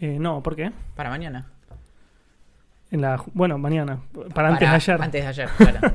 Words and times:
Eh, 0.00 0.18
no, 0.18 0.42
¿por 0.42 0.56
qué? 0.56 0.72
Para 0.96 1.10
mañana. 1.10 1.50
En 2.90 3.02
la, 3.02 3.22
bueno, 3.34 3.56
mañana. 3.58 4.00
Para, 4.34 4.48
antes 4.48 4.68
de 4.68 4.74
ayer. 4.74 5.02
Antes 5.02 5.22
de 5.22 5.28
ayer, 5.28 5.48
claro. 5.56 5.94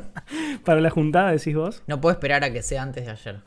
Para 0.64 0.80
la 0.80 0.90
juntada, 0.90 1.32
decís 1.32 1.56
vos. 1.56 1.84
No 1.88 2.00
puedo 2.00 2.14
esperar 2.14 2.44
a 2.44 2.52
que 2.54 2.62
sea 2.62 2.84
antes 2.84 3.06
de 3.06 3.12
ayer. 3.12 3.42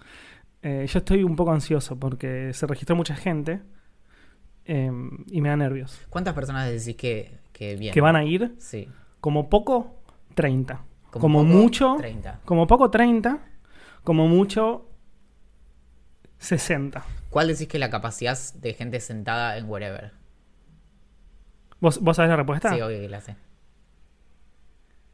Eh, 0.63 0.87
yo 0.89 0.99
estoy 0.99 1.23
un 1.25 1.37
poco 1.37 1.53
ansioso 1.53 1.99
porque 1.99 2.53
se 2.53 2.67
registró 2.67 2.97
mucha 2.97 3.15
gente 3.15 3.61
eh, 4.65 4.91
y 5.29 5.41
me 5.41 5.49
da 5.49 5.57
nervios. 5.57 5.99
¿Cuántas 6.11 6.35
personas 6.35 6.69
decís 6.69 6.97
que, 6.97 7.39
que 7.53 7.77
vienen? 7.77 7.95
Que 7.95 8.01
van 8.01 8.17
a 8.17 8.25
ir, 8.25 8.55
Sí. 8.59 8.89
como 9.21 9.49
poco, 9.49 10.03
30. 10.35 10.81
Como 11.11 11.23
Como, 11.23 11.39
poco, 11.43 11.49
mucho, 11.57 11.95
30. 11.99 12.41
como 12.45 12.67
poco, 12.67 12.91
30. 12.91 13.39
Como 14.05 14.29
mucho, 14.29 14.91
60. 16.39 17.03
¿Cuál 17.31 17.49
decís 17.49 17.67
que 17.69 17.77
es 17.79 17.81
la 17.81 17.91
capacidad 17.91 18.37
de 18.57 18.75
gente 18.75 19.01
sentada 19.01 19.57
en 19.57 19.69
wherever? 19.71 20.13
¿Vos, 21.81 22.01
vos 22.01 22.17
sabés 22.17 22.31
la 22.31 22.37
respuesta? 22.37 22.75
Sí, 22.75 22.81
obvio 22.81 23.01
que 23.01 23.09
la 23.09 23.21
sé. 23.21 23.37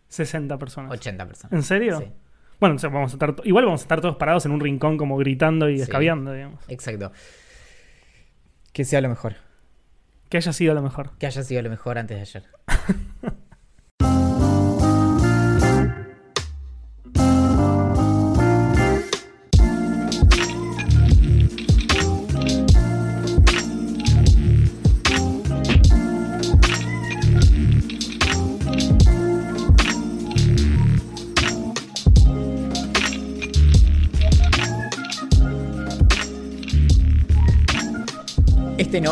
60 0.08 0.58
personas. 0.58 0.92
80 0.92 1.26
personas. 1.26 1.52
¿En 1.52 1.62
serio? 1.62 1.98
Sí, 2.00 2.12
Bueno, 2.60 2.76
o 2.76 2.78
sea, 2.78 2.88
vamos 2.90 3.12
a 3.12 3.16
estar, 3.16 3.34
to- 3.34 3.42
igual 3.44 3.64
vamos 3.64 3.80
a 3.80 3.84
estar 3.84 4.00
todos 4.00 4.16
parados 4.16 4.46
en 4.46 4.52
un 4.52 4.60
rincón 4.60 4.96
como 4.96 5.16
gritando 5.16 5.68
y 5.68 5.76
Sí. 5.76 5.82
escabeando, 5.82 6.32
digamos. 6.32 6.60
exacto. 6.68 7.12
Que 8.72 8.84
sea 8.84 9.00
lo 9.00 9.08
mejor. 9.08 9.36
Que 10.28 10.36
haya 10.38 10.52
sido 10.52 10.74
lo 10.74 10.82
mejor. 10.82 11.16
Que 11.18 11.26
haya 11.26 11.42
sido 11.42 11.62
lo 11.62 11.70
mejor 11.70 11.98
antes 11.98 12.16
de 12.16 12.20
ayer. 12.22 12.44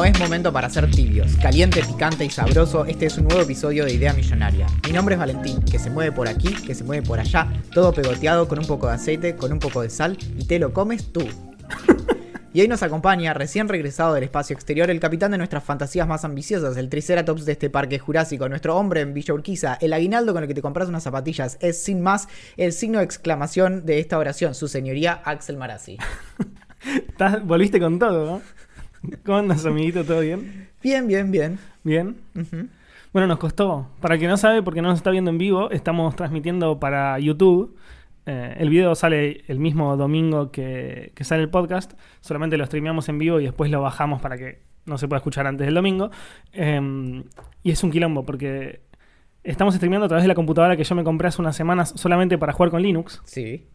no 0.03 0.09
es 0.09 0.19
momento 0.19 0.53
para 0.53 0.69
ser 0.69 0.91
tibios. 0.91 1.37
Caliente, 1.37 1.81
picante 1.85 2.25
y 2.25 2.31
sabroso, 2.31 2.85
este 2.87 3.07
es 3.07 3.19
un 3.19 3.29
nuevo 3.29 3.43
episodio 3.43 3.85
de 3.85 3.93
Idea 3.93 4.13
Millonaria. 4.13 4.67
Mi 4.85 4.91
nombre 4.91 5.15
es 5.15 5.19
Valentín, 5.21 5.63
que 5.63 5.79
se 5.79 5.91
mueve 5.91 6.11
por 6.11 6.27
aquí, 6.27 6.49
que 6.49 6.75
se 6.75 6.83
mueve 6.83 7.07
por 7.07 7.21
allá, 7.21 7.47
todo 7.73 7.93
pegoteado 7.93 8.49
con 8.49 8.59
un 8.59 8.67
poco 8.67 8.89
de 8.89 8.95
aceite, 8.95 9.37
con 9.37 9.53
un 9.53 9.61
poco 9.61 9.81
de 9.81 9.91
sal, 9.91 10.19
y 10.37 10.45
te 10.45 10.59
lo 10.59 10.73
comes 10.73 11.13
tú. 11.13 11.25
Y 12.53 12.61
hoy 12.61 12.67
nos 12.67 12.83
acompaña, 12.83 13.33
recién 13.33 13.69
regresado 13.69 14.15
del 14.15 14.25
espacio 14.25 14.55
exterior, 14.55 14.91
el 14.91 14.99
capitán 14.99 15.31
de 15.31 15.39
nuestras 15.39 15.63
fantasías 15.63 16.09
más 16.09 16.25
ambiciosas, 16.25 16.77
el 16.77 16.89
Triceratops 16.89 17.45
de 17.45 17.53
este 17.53 17.71
parque 17.71 18.01
jurásico, 18.01 18.49
nuestro 18.49 18.77
hombre 18.77 19.03
en 19.03 19.15
Villa 19.15 19.35
Urquiza, 19.35 19.79
el 19.81 19.93
aguinaldo 19.93 20.33
con 20.33 20.43
el 20.43 20.49
que 20.49 20.55
te 20.55 20.63
compras 20.63 20.89
unas 20.89 21.05
zapatillas, 21.05 21.59
es 21.61 21.81
sin 21.81 22.03
más 22.03 22.27
el 22.57 22.73
signo 22.73 22.99
de 22.99 23.05
exclamación 23.05 23.87
de 23.87 24.01
esta 24.01 24.19
oración, 24.19 24.57
su 24.57 24.67
señoría 24.67 25.23
Axel 25.25 25.59
Marazzi. 25.59 25.97
Volviste 27.45 27.79
con 27.79 28.01
todo, 28.01 28.27
¿no? 28.27 28.43
¿Cómo 29.25 29.39
andas, 29.39 29.67
amiguito? 29.67 30.05
¿Todo 30.05 30.21
bien? 30.21 30.69
Bien, 30.83 31.07
bien, 31.07 31.31
bien. 31.31 31.59
Bien. 31.83 32.17
Bueno, 33.13 33.27
nos 33.27 33.39
costó. 33.39 33.89
Para 34.01 34.19
que 34.19 34.27
no 34.27 34.37
sabe, 34.37 34.63
porque 34.63 34.83
no 34.83 34.89
nos 34.89 34.99
está 34.99 35.11
viendo 35.11 35.31
en 35.31 35.39
vivo, 35.39 35.71
estamos 35.71 36.15
transmitiendo 36.17 36.79
para 36.79 37.19
YouTube. 37.19 37.77
Eh, 38.27 38.55
el 38.59 38.71
video 38.71 38.95
sale 38.95 39.43
el 39.49 39.59
mismo 39.59 39.97
domingo 39.97 40.53
que, 40.53 41.13
que 41.15 41.25
sale 41.25 41.43
el 41.43 41.51
podcast. 41.51 41.93
Solamente 42.21 42.57
lo 42.57 42.67
streameamos 42.67 43.09
en 43.09 43.19
vivo 43.19 43.41
y 43.41 43.45
después 43.45 43.71
lo 43.71 43.81
bajamos 43.83 44.21
para 44.21 44.39
que 44.39 44.61
no 44.87 44.99
se 44.99 45.09
pueda 45.09 45.19
escuchar 45.19 45.47
antes 45.47 45.67
del 45.67 45.75
domingo. 45.75 46.11
Eh, 46.53 47.23
y 47.63 47.71
es 47.71 47.83
un 47.83 47.91
quilombo 47.91 48.25
porque 48.25 48.81
estamos 49.43 49.75
streameando 49.75 50.07
a 50.07 50.09
través 50.09 50.25
de 50.25 50.29
la 50.29 50.35
computadora 50.35 50.77
que 50.77 50.85
yo 50.85 50.95
me 50.95 51.05
compré 51.05 51.29
hace 51.29 51.43
unas 51.43 51.57
semanas 51.57 51.93
solamente 51.97 52.39
para 52.39 52.53
jugar 52.53 52.71
con 52.71 52.83
Linux. 52.83 53.21
Sí. 53.25 53.67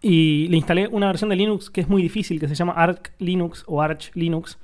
Y 0.00 0.48
le 0.48 0.56
instalé 0.56 0.88
una 0.88 1.06
versión 1.06 1.30
de 1.30 1.36
Linux 1.36 1.70
que 1.70 1.80
es 1.80 1.88
muy 1.88 2.02
difícil, 2.02 2.40
que 2.40 2.48
se 2.48 2.54
llama 2.54 2.72
Arch 2.72 3.12
Linux 3.18 3.64
o 3.66 3.82
Arch 3.82 4.10
Linux. 4.14 4.58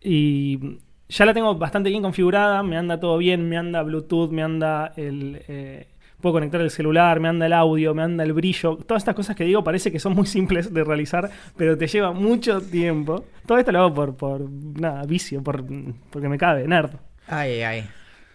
Y 0.00 0.78
ya 1.08 1.26
la 1.26 1.34
tengo 1.34 1.54
bastante 1.54 1.90
bien 1.90 2.02
configurada, 2.02 2.62
me 2.62 2.76
anda 2.76 2.98
todo 2.98 3.18
bien, 3.18 3.48
me 3.48 3.56
anda 3.56 3.82
Bluetooth, 3.82 4.30
me 4.30 4.42
anda 4.42 4.92
el... 4.96 5.42
eh, 5.48 5.86
puedo 6.20 6.34
conectar 6.34 6.60
el 6.60 6.70
celular, 6.70 7.18
me 7.20 7.28
anda 7.28 7.46
el 7.46 7.52
audio, 7.52 7.94
me 7.94 8.02
anda 8.02 8.24
el 8.24 8.32
brillo. 8.32 8.76
Todas 8.76 9.02
estas 9.02 9.14
cosas 9.14 9.36
que 9.36 9.44
digo 9.44 9.62
parece 9.62 9.90
que 9.90 9.98
son 9.98 10.14
muy 10.14 10.26
simples 10.26 10.72
de 10.72 10.84
realizar, 10.84 11.28
pero 11.56 11.76
te 11.76 11.86
lleva 11.88 12.12
mucho 12.12 12.60
tiempo. 12.60 13.24
Todo 13.44 13.58
esto 13.58 13.72
lo 13.72 13.80
hago 13.80 13.94
por, 13.94 14.16
por 14.16 14.48
nada, 14.48 15.02
vicio, 15.02 15.42
por, 15.42 15.64
porque 16.10 16.28
me 16.28 16.38
cabe, 16.38 16.66
nerd. 16.66 16.92
Ay, 17.26 17.62
ay. 17.62 17.84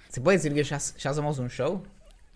¿Se 0.09 0.21
puede 0.21 0.37
decir 0.37 0.53
que 0.53 0.63
ya, 0.63 0.77
ya 0.77 1.13
somos 1.13 1.39
un 1.39 1.49
show? 1.49 1.83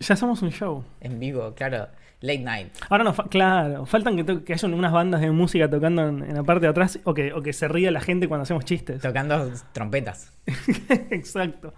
Ya 0.00 0.16
somos 0.16 0.42
un 0.42 0.50
show. 0.50 0.84
En 1.00 1.20
vivo, 1.20 1.52
claro. 1.54 1.88
Late 2.22 2.38
night. 2.38 2.68
Ahora 2.88 3.04
no, 3.04 3.12
fa- 3.12 3.24
claro, 3.28 3.84
faltan 3.84 4.16
que, 4.16 4.24
to- 4.24 4.44
que 4.44 4.54
haya 4.54 4.68
unas 4.68 4.92
bandas 4.92 5.20
de 5.20 5.30
música 5.30 5.68
tocando 5.68 6.08
en, 6.08 6.22
en 6.22 6.34
la 6.34 6.42
parte 6.44 6.66
de 6.66 6.70
atrás 6.70 6.98
o 7.04 7.12
que, 7.14 7.32
o 7.32 7.42
que 7.42 7.52
se 7.52 7.68
ría 7.68 7.90
la 7.90 8.00
gente 8.00 8.28
cuando 8.28 8.42
hacemos 8.44 8.64
chistes. 8.64 9.00
Tocando 9.02 9.52
trompetas. 9.72 10.32
Exacto. 11.10 11.74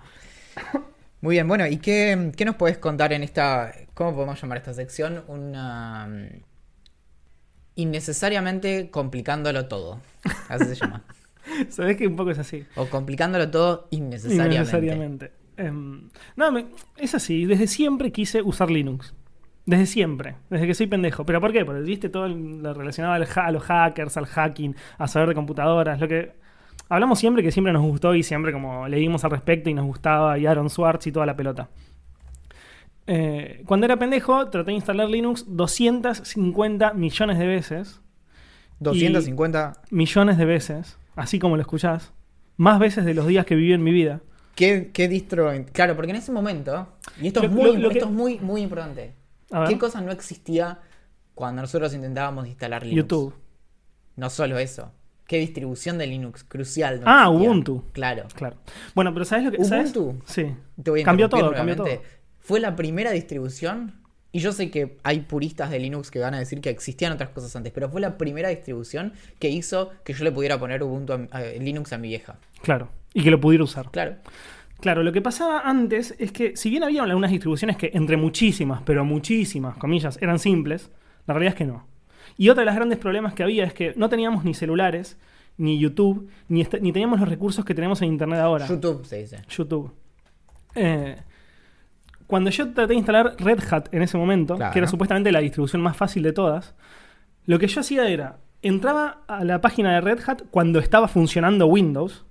Muy 1.22 1.36
bien, 1.36 1.48
bueno, 1.48 1.66
¿y 1.66 1.78
qué, 1.78 2.30
qué 2.36 2.44
nos 2.44 2.56
puedes 2.56 2.76
contar 2.78 3.12
en 3.14 3.22
esta, 3.22 3.72
cómo 3.94 4.14
podemos 4.14 4.40
llamar 4.40 4.58
esta 4.58 4.74
sección? 4.74 5.24
Una... 5.28 6.06
mm, 6.06 6.42
Innecesariamente 7.76 8.90
complicándolo 8.90 9.66
todo. 9.66 10.00
Así 10.48 10.64
se 10.66 10.74
llama. 10.76 11.02
Sabés 11.70 11.96
que 11.96 12.06
un 12.06 12.14
poco 12.16 12.30
es 12.30 12.38
así. 12.38 12.64
O 12.76 12.86
complicándolo 12.86 13.50
todo 13.50 13.88
innecesariamente. 13.90 14.54
Innecesariamente. 14.56 15.32
Em, 15.56 16.08
no, 16.36 16.52
me- 16.52 16.66
es 16.96 17.14
así. 17.14 17.46
Desde 17.46 17.66
siempre 17.66 18.12
quise 18.12 18.42
usar 18.42 18.70
Linux. 18.70 19.12
Desde 19.66 19.86
siempre. 19.86 20.36
Desde 20.50 20.66
que 20.66 20.74
soy 20.74 20.86
pendejo. 20.86 21.24
¿Pero 21.24 21.40
por 21.40 21.52
qué? 21.52 21.64
Porque 21.64 21.80
viste 21.80 22.08
todo 22.10 22.28
lo 22.28 22.74
relacionado 22.74 23.14
al 23.14 23.22
ha- 23.22 23.46
a 23.46 23.50
los 23.50 23.62
hackers, 23.62 24.16
al 24.16 24.26
hacking, 24.26 24.76
a 24.98 25.08
saber 25.08 25.30
de 25.30 25.34
computadoras. 25.34 25.98
Lo 26.00 26.06
que 26.08 26.32
hablamos 26.90 27.18
siempre 27.18 27.42
que 27.42 27.50
siempre 27.50 27.72
nos 27.72 27.82
gustó 27.82 28.14
y 28.14 28.22
siempre 28.22 28.52
como 28.52 28.86
leímos 28.88 29.24
al 29.24 29.30
respecto 29.30 29.70
y 29.70 29.74
nos 29.74 29.86
gustaba 29.86 30.38
y 30.38 30.44
Aaron 30.46 30.68
Swartz 30.68 31.06
y 31.06 31.12
toda 31.12 31.24
la 31.26 31.34
pelota. 31.36 31.68
Eh, 33.06 33.62
cuando 33.66 33.84
era 33.86 33.98
pendejo 33.98 34.48
traté 34.48 34.70
de 34.70 34.76
instalar 34.76 35.08
Linux 35.08 35.44
250 35.48 36.92
millones 36.94 37.38
de 37.38 37.46
veces. 37.46 38.00
250. 38.80 39.72
Millones 39.90 40.38
de 40.38 40.44
veces. 40.44 40.98
Así 41.16 41.38
como 41.38 41.56
lo 41.56 41.62
escuchás. 41.62 42.12
Más 42.56 42.78
veces 42.78 43.04
de 43.04 43.14
los 43.14 43.26
días 43.26 43.46
que 43.46 43.54
viví 43.54 43.72
en 43.72 43.82
mi 43.82 43.92
vida. 43.92 44.20
¿Qué, 44.54 44.90
qué 44.92 45.08
distro? 45.08 45.50
Claro, 45.72 45.96
porque 45.96 46.10
en 46.10 46.16
ese 46.16 46.30
momento, 46.32 46.86
y 47.20 47.26
esto, 47.28 47.40
Lo- 47.40 47.46
es, 47.48 47.52
muy, 47.52 47.64
lo- 47.72 47.78
lo 47.78 47.88
que- 47.90 47.98
esto 47.98 48.08
es 48.10 48.14
muy, 48.14 48.38
muy 48.38 48.62
importante. 48.62 49.12
¿Qué 49.68 49.78
cosa 49.78 50.00
no 50.00 50.10
existía 50.12 50.80
cuando 51.34 51.62
nosotros 51.62 51.94
intentábamos 51.94 52.46
instalar 52.46 52.82
Linux? 52.84 52.96
YouTube. 53.02 53.34
No 54.16 54.30
solo 54.30 54.58
eso. 54.58 54.92
¿Qué 55.26 55.38
distribución 55.38 55.96
de 55.98 56.06
Linux 56.06 56.44
crucial? 56.44 57.00
no 57.00 57.06
Ah, 57.08 57.24
existía? 57.24 57.48
Ubuntu. 57.50 57.84
Claro. 57.92 58.24
Claro. 58.34 58.56
Bueno, 58.94 59.12
pero 59.14 59.24
¿sabes 59.24 59.44
lo 59.46 59.50
que 59.50 59.64
¿sabes? 59.64 59.96
Ubuntu. 59.96 60.22
Sí. 60.26 60.54
Te 60.82 60.90
voy 60.90 61.00
a 61.00 61.04
Cambió 61.04 61.28
todo, 61.28 61.52
cambió 61.52 61.76
todo. 61.76 61.86
nuevamente. 61.86 62.08
Fue 62.40 62.60
la 62.60 62.76
primera 62.76 63.10
distribución. 63.10 64.00
Y 64.32 64.40
yo 64.40 64.50
sé 64.52 64.68
que 64.70 64.98
hay 65.04 65.20
puristas 65.20 65.70
de 65.70 65.78
Linux 65.78 66.10
que 66.10 66.18
van 66.18 66.34
a 66.34 66.38
decir 66.40 66.60
que 66.60 66.68
existían 66.68 67.12
otras 67.12 67.30
cosas 67.30 67.54
antes, 67.54 67.72
pero 67.72 67.88
fue 67.88 68.00
la 68.00 68.18
primera 68.18 68.48
distribución 68.48 69.12
que 69.38 69.48
hizo 69.48 69.90
que 70.04 70.12
yo 70.12 70.24
le 70.24 70.32
pudiera 70.32 70.58
poner 70.58 70.82
Ubuntu 70.82 71.12
a- 71.12 71.28
a- 71.30 71.42
Linux 71.42 71.92
a 71.92 71.98
mi 71.98 72.08
vieja. 72.08 72.36
Claro. 72.62 72.88
Y 73.14 73.22
que 73.22 73.30
lo 73.30 73.40
pudiera 73.40 73.62
usar. 73.62 73.90
Claro. 73.92 74.16
Claro, 74.80 75.02
lo 75.02 75.12
que 75.12 75.22
pasaba 75.22 75.60
antes 75.60 76.14
es 76.18 76.30
que, 76.32 76.56
si 76.56 76.68
bien 76.70 76.82
había 76.84 77.02
algunas 77.02 77.30
distribuciones 77.30 77.76
que, 77.76 77.90
entre 77.94 78.16
muchísimas, 78.16 78.82
pero 78.82 79.04
muchísimas, 79.04 79.76
comillas, 79.78 80.18
eran 80.20 80.38
simples, 80.38 80.90
la 81.26 81.34
realidad 81.34 81.54
es 81.54 81.58
que 81.58 81.64
no. 81.64 81.86
Y 82.36 82.48
otro 82.48 82.60
de 82.60 82.66
los 82.66 82.74
grandes 82.74 82.98
problemas 82.98 83.32
que 83.34 83.42
había 83.42 83.64
es 83.64 83.72
que 83.72 83.94
no 83.96 84.08
teníamos 84.08 84.44
ni 84.44 84.52
celulares, 84.54 85.16
ni 85.56 85.78
YouTube, 85.78 86.28
ni, 86.48 86.60
est- 86.62 86.80
ni 86.80 86.92
teníamos 86.92 87.20
los 87.20 87.28
recursos 87.28 87.64
que 87.64 87.74
tenemos 87.74 88.02
en 88.02 88.08
Internet 88.08 88.40
ahora. 88.40 88.66
YouTube 88.66 89.04
se 89.06 89.18
dice. 89.18 89.42
YouTube. 89.48 89.92
Eh, 90.74 91.16
cuando 92.26 92.50
yo 92.50 92.72
traté 92.72 92.88
de 92.88 92.94
instalar 92.96 93.36
Red 93.38 93.60
Hat 93.70 93.84
en 93.94 94.02
ese 94.02 94.18
momento, 94.18 94.56
Claro. 94.56 94.72
que 94.72 94.78
era 94.80 94.88
supuestamente 94.88 95.30
la 95.30 95.40
distribución 95.40 95.80
más 95.82 95.96
fácil 95.96 96.22
de 96.22 96.32
todas, 96.32 96.74
lo 97.46 97.58
que 97.58 97.68
yo 97.68 97.80
hacía 97.80 98.08
era, 98.08 98.38
entraba 98.62 99.22
a 99.28 99.44
la 99.44 99.60
página 99.60 99.92
de 99.94 100.00
Red 100.00 100.20
Hat 100.26 100.42
cuando 100.50 100.78
estaba 100.80 101.06
funcionando 101.06 101.66
Windows, 101.66 102.24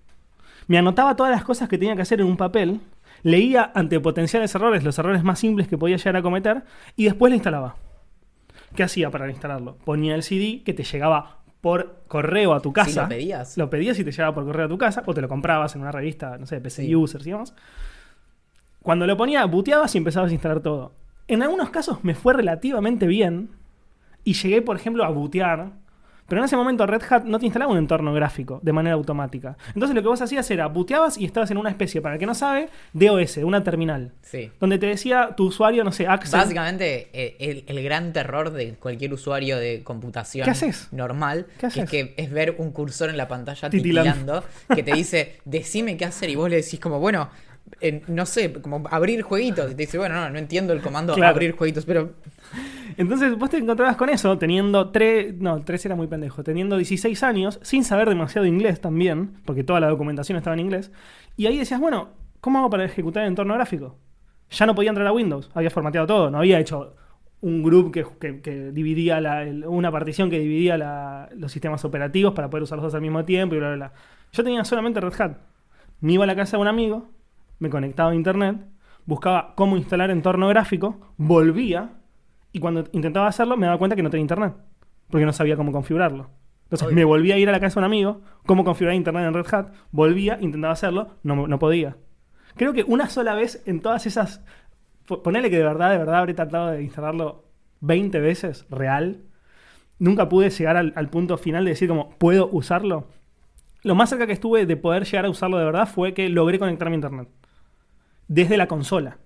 me 0.67 0.77
anotaba 0.77 1.15
todas 1.15 1.31
las 1.31 1.43
cosas 1.43 1.69
que 1.69 1.77
tenía 1.77 1.95
que 1.95 2.01
hacer 2.01 2.21
en 2.21 2.27
un 2.27 2.37
papel, 2.37 2.81
leía 3.23 3.71
ante 3.73 3.99
potenciales 3.99 4.53
errores 4.55 4.83
los 4.83 4.97
errores 4.99 5.23
más 5.23 5.39
simples 5.39 5.67
que 5.67 5.77
podía 5.77 5.97
llegar 5.97 6.17
a 6.17 6.21
cometer 6.21 6.63
y 6.95 7.05
después 7.05 7.29
la 7.29 7.35
instalaba. 7.35 7.75
¿Qué 8.75 8.83
hacía 8.83 9.11
para 9.11 9.29
instalarlo? 9.29 9.77
Ponía 9.85 10.15
el 10.15 10.23
CD 10.23 10.63
que 10.63 10.73
te 10.73 10.83
llegaba 10.83 11.37
por 11.61 12.03
correo 12.07 12.53
a 12.53 12.59
tu 12.59 12.73
casa. 12.73 12.89
Sí, 12.89 12.99
lo 12.99 13.07
pedías. 13.07 13.57
Lo 13.57 13.69
pedías 13.69 13.97
y 13.99 14.03
te 14.03 14.11
llegaba 14.11 14.33
por 14.33 14.45
correo 14.45 14.65
a 14.65 14.69
tu 14.69 14.77
casa, 14.77 15.03
o 15.05 15.13
te 15.13 15.21
lo 15.21 15.29
comprabas 15.29 15.75
en 15.75 15.81
una 15.81 15.91
revista, 15.91 16.37
no 16.37 16.45
sé, 16.45 16.59
PC 16.59 16.83
Sí. 16.83 16.95
Users 16.95 17.25
y 17.25 17.31
demás. 17.31 17.55
Cuando 18.81 19.07
lo 19.07 19.15
ponía, 19.15 19.45
booteabas 19.45 19.95
y 19.95 19.99
empezabas 19.99 20.31
a 20.31 20.33
instalar 20.33 20.59
todo. 20.59 20.91
En 21.27 21.41
algunos 21.41 21.69
casos 21.69 22.03
me 22.03 22.15
fue 22.15 22.33
relativamente 22.33 23.07
bien 23.07 23.51
y 24.25 24.33
llegué, 24.33 24.61
por 24.61 24.75
ejemplo, 24.75 25.05
a 25.05 25.09
bootear. 25.09 25.71
Pero 26.27 26.41
en 26.41 26.45
ese 26.45 26.55
momento 26.55 26.85
Red 26.85 27.01
Hat 27.09 27.23
no 27.25 27.37
te 27.39 27.45
instalaba 27.45 27.71
un 27.71 27.77
entorno 27.77 28.13
gráfico 28.13 28.59
de 28.63 28.71
manera 28.73 28.95
automática. 28.95 29.57
Entonces 29.73 29.93
lo 29.95 30.01
que 30.01 30.07
vos 30.07 30.21
hacías 30.21 30.49
era 30.51 30.67
booteabas 30.67 31.17
y 31.17 31.25
estabas 31.25 31.51
en 31.51 31.57
una 31.57 31.69
especie, 31.69 32.01
para 32.01 32.15
el 32.15 32.19
que 32.19 32.25
no 32.25 32.33
sabe, 32.35 32.69
DOS, 32.93 33.37
una 33.37 33.63
terminal. 33.63 34.11
Sí. 34.21 34.49
Donde 34.59 34.77
te 34.77 34.85
decía 34.87 35.33
tu 35.35 35.45
usuario, 35.47 35.83
no 35.83 35.91
sé, 35.91 36.07
Axel. 36.07 36.39
Básicamente, 36.39 37.09
eh, 37.13 37.35
el, 37.39 37.63
el 37.67 37.83
gran 37.83 38.13
terror 38.13 38.51
de 38.51 38.73
cualquier 38.75 39.13
usuario 39.13 39.57
de 39.57 39.83
computación 39.83 40.45
¿Qué 40.45 40.51
haces? 40.51 40.87
normal, 40.91 41.45
¿Qué 41.55 41.59
que 41.61 41.67
es 41.67 41.73
haces? 41.77 41.89
que 41.89 42.13
es 42.17 42.31
ver 42.31 42.55
un 42.57 42.71
cursor 42.71 43.09
en 43.09 43.17
la 43.17 43.27
pantalla 43.27 43.69
Titilando. 43.69 44.41
titilando, 44.41 44.75
que 44.75 44.83
te 44.83 44.93
dice, 44.95 45.37
decime 45.45 45.97
qué 45.97 46.05
hacer, 46.05 46.29
y 46.29 46.35
vos 46.35 46.49
le 46.49 46.55
decís 46.57 46.79
como, 46.79 46.99
bueno, 46.99 47.29
no 48.07 48.25
sé, 48.25 48.51
como 48.53 48.83
abrir 48.89 49.21
jueguitos, 49.23 49.71
y 49.71 49.75
te 49.75 49.83
dice, 49.83 49.97
bueno, 49.97 50.15
no, 50.15 50.29
no 50.29 50.37
entiendo 50.39 50.73
el 50.73 50.81
comando 50.81 51.13
Claro. 51.15 51.31
abrir 51.33 51.55
jueguitos, 51.55 51.85
pero 51.85 52.11
Entonces 52.97 53.35
vos 53.37 53.49
te 53.49 53.57
encontrabas 53.57 53.95
con 53.97 54.09
eso 54.09 54.37
teniendo 54.37 54.89
tres, 54.91 55.33
no, 55.39 55.63
tres 55.63 55.83
era 55.85 55.95
muy 55.95 56.07
pendejo, 56.07 56.43
teniendo 56.43 56.77
16 56.77 57.23
años, 57.23 57.59
sin 57.63 57.83
saber 57.83 58.07
demasiado 58.09 58.45
inglés 58.45 58.79
también, 58.79 59.31
porque 59.45 59.63
toda 59.63 59.79
la 59.79 59.87
documentación 59.87 60.37
estaba 60.37 60.53
en 60.53 60.59
inglés, 60.59 60.91
y 61.35 61.47
ahí 61.47 61.57
decías, 61.57 61.79
bueno, 61.79 62.09
¿cómo 62.41 62.59
hago 62.59 62.69
para 62.69 62.85
ejecutar 62.85 63.23
el 63.23 63.29
entorno 63.29 63.55
gráfico? 63.55 63.97
Ya 64.51 64.65
no 64.67 64.75
podía 64.75 64.89
entrar 64.89 65.07
a 65.07 65.11
Windows, 65.13 65.49
había 65.55 65.71
formateado 65.71 66.05
todo, 66.05 66.29
no 66.29 66.37
había 66.37 66.59
hecho 66.59 66.95
un 67.41 67.63
group 67.63 67.91
que, 67.91 68.05
que- 68.19 68.41
que 68.41 68.71
dividía 68.71 69.19
la- 69.19 69.43
el- 69.43 69.65
una 69.65 69.91
partición 69.91 70.29
que 70.29 70.37
dividía 70.39 70.77
la- 70.77 71.29
los 71.35 71.51
sistemas 71.51 71.83
operativos 71.83 72.33
para 72.33 72.49
poder 72.49 72.63
usar 72.63 72.77
los 72.77 72.83
dos 72.83 72.93
al 72.95 73.01
mismo 73.01 73.25
tiempo 73.25 73.55
y 73.55 73.57
bla, 73.57 73.69
bla, 73.69 73.75
bla. 73.75 73.93
Yo 74.31 74.43
tenía 74.43 74.63
solamente 74.63 75.01
Red 75.01 75.19
Hat. 75.19 75.37
Me 76.01 76.13
iba 76.13 76.23
a 76.23 76.27
la 76.27 76.35
casa 76.35 76.57
de 76.57 76.61
un 76.61 76.67
amigo, 76.67 77.09
me 77.63 77.69
conectaba 77.69 78.11
a 78.11 78.15
internet, 78.15 78.57
buscaba 79.05 79.53
cómo 79.55 79.77
instalar 79.77 80.11
entorno 80.11 80.47
gráfico, 80.49 80.99
volvía 81.17 81.91
y 82.51 82.59
cuando 82.59 82.85
intentaba 82.91 83.27
hacerlo 83.27 83.57
me 83.57 83.65
daba 83.67 83.79
cuenta 83.79 83.95
que 83.95 84.03
no 84.03 84.09
tenía 84.09 84.21
internet, 84.23 84.53
porque 85.09 85.25
no 85.25 85.33
sabía 85.33 85.55
cómo 85.57 85.71
configurarlo. 85.71 86.29
Entonces 86.65 86.87
Obvio. 86.87 86.95
me 86.95 87.05
volvía 87.05 87.35
a 87.35 87.37
ir 87.37 87.49
a 87.49 87.51
la 87.51 87.59
casa 87.59 87.75
de 87.75 87.79
un 87.81 87.85
amigo, 87.85 88.21
cómo 88.45 88.63
configurar 88.63 88.95
internet 88.95 89.25
en 89.27 89.33
Red 89.33 89.53
Hat, 89.53 89.73
volvía, 89.91 90.37
intentaba 90.41 90.73
hacerlo, 90.73 91.09
no, 91.23 91.47
no 91.47 91.59
podía. 91.59 91.97
Creo 92.55 92.73
que 92.73 92.83
una 92.83 93.09
sola 93.09 93.35
vez 93.35 93.63
en 93.65 93.81
todas 93.81 94.05
esas... 94.05 94.43
po- 95.07 95.23
Ponele 95.23 95.49
que 95.49 95.57
de 95.57 95.63
verdad, 95.63 95.91
de 95.91 95.97
verdad 95.99 96.15
habré 96.17 96.33
tratado 96.33 96.69
de 96.71 96.83
instalarlo 96.83 97.45
20 97.81 98.19
veces, 98.19 98.65
real. 98.69 99.23
Nunca 99.99 100.29
pude 100.29 100.49
llegar 100.49 100.77
al, 100.77 100.93
al 100.95 101.09
punto 101.09 101.37
final 101.37 101.65
de 101.65 101.71
decir 101.71 101.87
como, 101.89 102.09
¿puedo 102.17 102.49
usarlo? 102.51 103.07
Lo 103.83 103.95
más 103.95 104.09
cerca 104.09 104.27
que 104.27 104.33
estuve 104.33 104.65
de 104.65 104.77
poder 104.77 105.05
llegar 105.05 105.25
a 105.25 105.29
usarlo 105.29 105.57
de 105.57 105.65
verdad 105.65 105.87
fue 105.87 106.13
que 106.13 106.29
logré 106.29 106.59
conectarme 106.59 106.95
a 106.95 106.97
internet. 106.97 107.29
Desde 108.33 108.57
la 108.57 108.67
consola. 108.67 109.17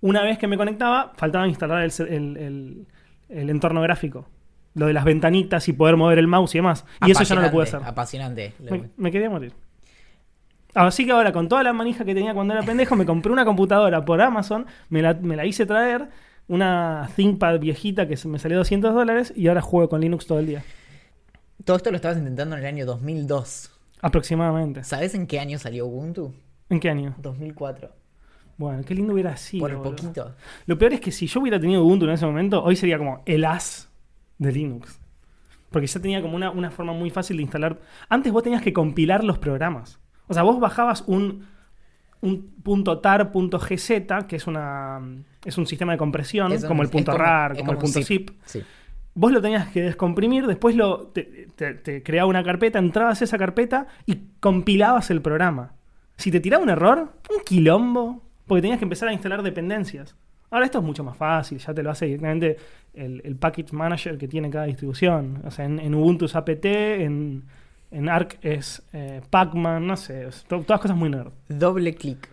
Una 0.00 0.22
vez 0.22 0.36
que 0.38 0.46
me 0.46 0.56
conectaba, 0.56 1.12
faltaba 1.16 1.48
instalar 1.48 1.82
el, 1.82 1.90
se- 1.90 2.14
el- 2.14 2.36
el- 2.36 2.86
el 3.30 3.50
entorno 3.50 3.80
gráfico. 3.80 4.28
Lo 4.74 4.86
de 4.86 4.92
las 4.92 5.04
ventanitas 5.04 5.68
y 5.68 5.72
poder 5.72 5.96
mover 5.96 6.18
el 6.18 6.26
mouse 6.26 6.54
y 6.54 6.58
demás. 6.58 6.84
Y 7.06 7.10
eso 7.12 7.22
ya 7.22 7.34
no 7.36 7.40
lo 7.42 7.50
pude 7.50 7.62
hacer. 7.78 7.80
Apasionante. 7.88 8.52
Me, 8.58 8.90
me 8.96 9.10
quería 9.12 9.30
morir. 9.30 9.52
Así 10.74 11.06
que 11.06 11.12
ahora, 11.12 11.32
con 11.32 11.48
toda 11.48 11.62
la 11.62 11.72
manija 11.72 12.04
que 12.04 12.14
tenía 12.14 12.34
cuando 12.34 12.52
era 12.54 12.62
pendejo, 12.64 12.96
me 12.96 13.06
compré 13.06 13.30
una 13.32 13.44
computadora 13.44 14.04
por 14.04 14.20
Amazon, 14.20 14.66
me 14.88 15.00
la, 15.02 15.14
me 15.14 15.36
la 15.36 15.46
hice 15.46 15.64
traer, 15.66 16.08
una 16.48 17.08
ThinkPad 17.14 17.60
viejita 17.60 18.08
que 18.08 18.16
me 18.26 18.38
salió 18.40 18.58
200 18.58 18.92
dólares 18.92 19.32
y 19.36 19.46
ahora 19.46 19.60
juego 19.62 19.88
con 19.88 20.00
Linux 20.00 20.26
todo 20.26 20.40
el 20.40 20.46
día. 20.46 20.64
Todo 21.64 21.76
esto 21.76 21.90
lo 21.90 21.96
estabas 21.96 22.18
intentando 22.18 22.56
en 22.56 22.62
el 22.62 22.66
año 22.66 22.84
2002. 22.86 23.70
Aproximadamente. 24.02 24.82
¿Sabes 24.82 25.14
en 25.14 25.26
qué 25.28 25.38
año 25.38 25.58
salió 25.58 25.86
Ubuntu? 25.86 26.34
¿En 26.74 26.80
qué 26.80 26.90
año? 26.90 27.14
2004. 27.18 27.90
Bueno, 28.56 28.82
qué 28.84 28.94
lindo 28.94 29.12
hubiera 29.14 29.36
sido. 29.36 29.60
Por 29.66 29.74
boludo. 29.76 29.96
poquito. 29.96 30.34
Lo 30.66 30.78
peor 30.78 30.92
es 30.94 31.00
que 31.00 31.10
si 31.10 31.26
yo 31.26 31.40
hubiera 31.40 31.58
tenido 31.58 31.82
Ubuntu 31.84 32.04
en 32.04 32.12
ese 32.12 32.26
momento, 32.26 32.62
hoy 32.62 32.76
sería 32.76 32.98
como 32.98 33.22
el 33.26 33.44
as 33.44 33.90
de 34.38 34.52
Linux. 34.52 35.00
Porque 35.70 35.86
ya 35.88 36.00
tenía 36.00 36.22
como 36.22 36.36
una, 36.36 36.50
una 36.50 36.70
forma 36.70 36.92
muy 36.92 37.10
fácil 37.10 37.36
de 37.38 37.42
instalar. 37.42 37.80
Antes 38.08 38.32
vos 38.32 38.42
tenías 38.44 38.62
que 38.62 38.72
compilar 38.72 39.24
los 39.24 39.38
programas. 39.38 39.98
O 40.28 40.34
sea, 40.34 40.42
vos 40.44 40.60
bajabas 40.60 41.02
un, 41.08 41.46
un 42.20 42.54
punto 42.62 43.00
.tar, 43.00 43.32
punto 43.32 43.58
.gz, 43.58 44.24
que 44.28 44.36
es, 44.36 44.46
una, 44.46 45.00
es 45.44 45.58
un 45.58 45.66
sistema 45.66 45.92
de 45.92 45.98
compresión, 45.98 46.52
como 46.68 46.82
el 46.82 46.88
punto 46.90 47.10
como- 47.12 47.24
.rar, 47.24 47.56
como 47.56 47.72
el 47.72 47.78
punto 47.78 48.02
zip. 48.02 48.30
.zip. 48.30 48.40
Sí. 48.46 48.62
Vos 49.16 49.30
lo 49.32 49.40
tenías 49.42 49.68
que 49.68 49.80
descomprimir, 49.82 50.46
después 50.46 50.74
lo, 50.76 51.08
te, 51.08 51.48
te- 51.56 51.74
te 51.74 52.02
creaba 52.02 52.28
una 52.28 52.42
carpeta, 52.42 52.78
entrabas 52.78 53.20
a 53.20 53.24
esa 53.24 53.38
carpeta 53.38 53.86
y 54.06 54.18
compilabas 54.40 55.10
el 55.10 55.22
programa. 55.22 55.72
Si 56.16 56.30
te 56.30 56.40
tiraba 56.40 56.62
un 56.62 56.70
error, 56.70 57.12
un 57.30 57.44
quilombo, 57.44 58.22
porque 58.46 58.62
tenías 58.62 58.78
que 58.78 58.84
empezar 58.84 59.08
a 59.08 59.12
instalar 59.12 59.42
dependencias. 59.42 60.14
Ahora 60.50 60.66
esto 60.66 60.78
es 60.78 60.84
mucho 60.84 61.02
más 61.02 61.16
fácil, 61.16 61.58
ya 61.58 61.74
te 61.74 61.82
lo 61.82 61.90
hace 61.90 62.06
directamente 62.06 62.56
el, 62.94 63.20
el 63.24 63.34
package 63.36 63.72
manager 63.72 64.16
que 64.18 64.28
tiene 64.28 64.50
cada 64.50 64.66
distribución. 64.66 65.42
O 65.44 65.50
sea, 65.50 65.64
en, 65.64 65.80
en 65.80 65.94
Ubuntu 65.94 66.26
es 66.26 66.36
apt, 66.36 66.64
en, 66.64 67.42
en 67.90 68.08
Arc 68.08 68.38
es 68.42 68.82
eh, 68.92 69.20
Pacman, 69.30 69.84
no 69.84 69.96
sé, 69.96 70.28
es 70.28 70.44
to- 70.44 70.60
todas 70.62 70.80
cosas 70.80 70.96
muy 70.96 71.10
nerd. 71.10 71.32
Doble 71.48 71.94
clic. 71.94 72.28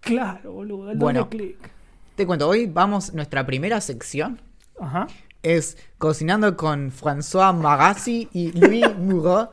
Claro, 0.00 0.52
boludo, 0.52 0.90
el 0.90 0.98
Bueno. 0.98 1.20
doble 1.24 1.36
clic. 1.38 1.70
Te 2.14 2.26
cuento, 2.26 2.48
hoy 2.48 2.66
vamos, 2.66 3.12
nuestra 3.14 3.44
primera 3.46 3.80
sección 3.80 4.40
Ajá. 4.80 5.06
es 5.42 5.78
Cocinando 5.98 6.56
con 6.56 6.90
François 6.92 7.54
Magassi 7.54 8.28
y 8.32 8.52
Louis 8.52 8.84
Moreau. 8.98 9.48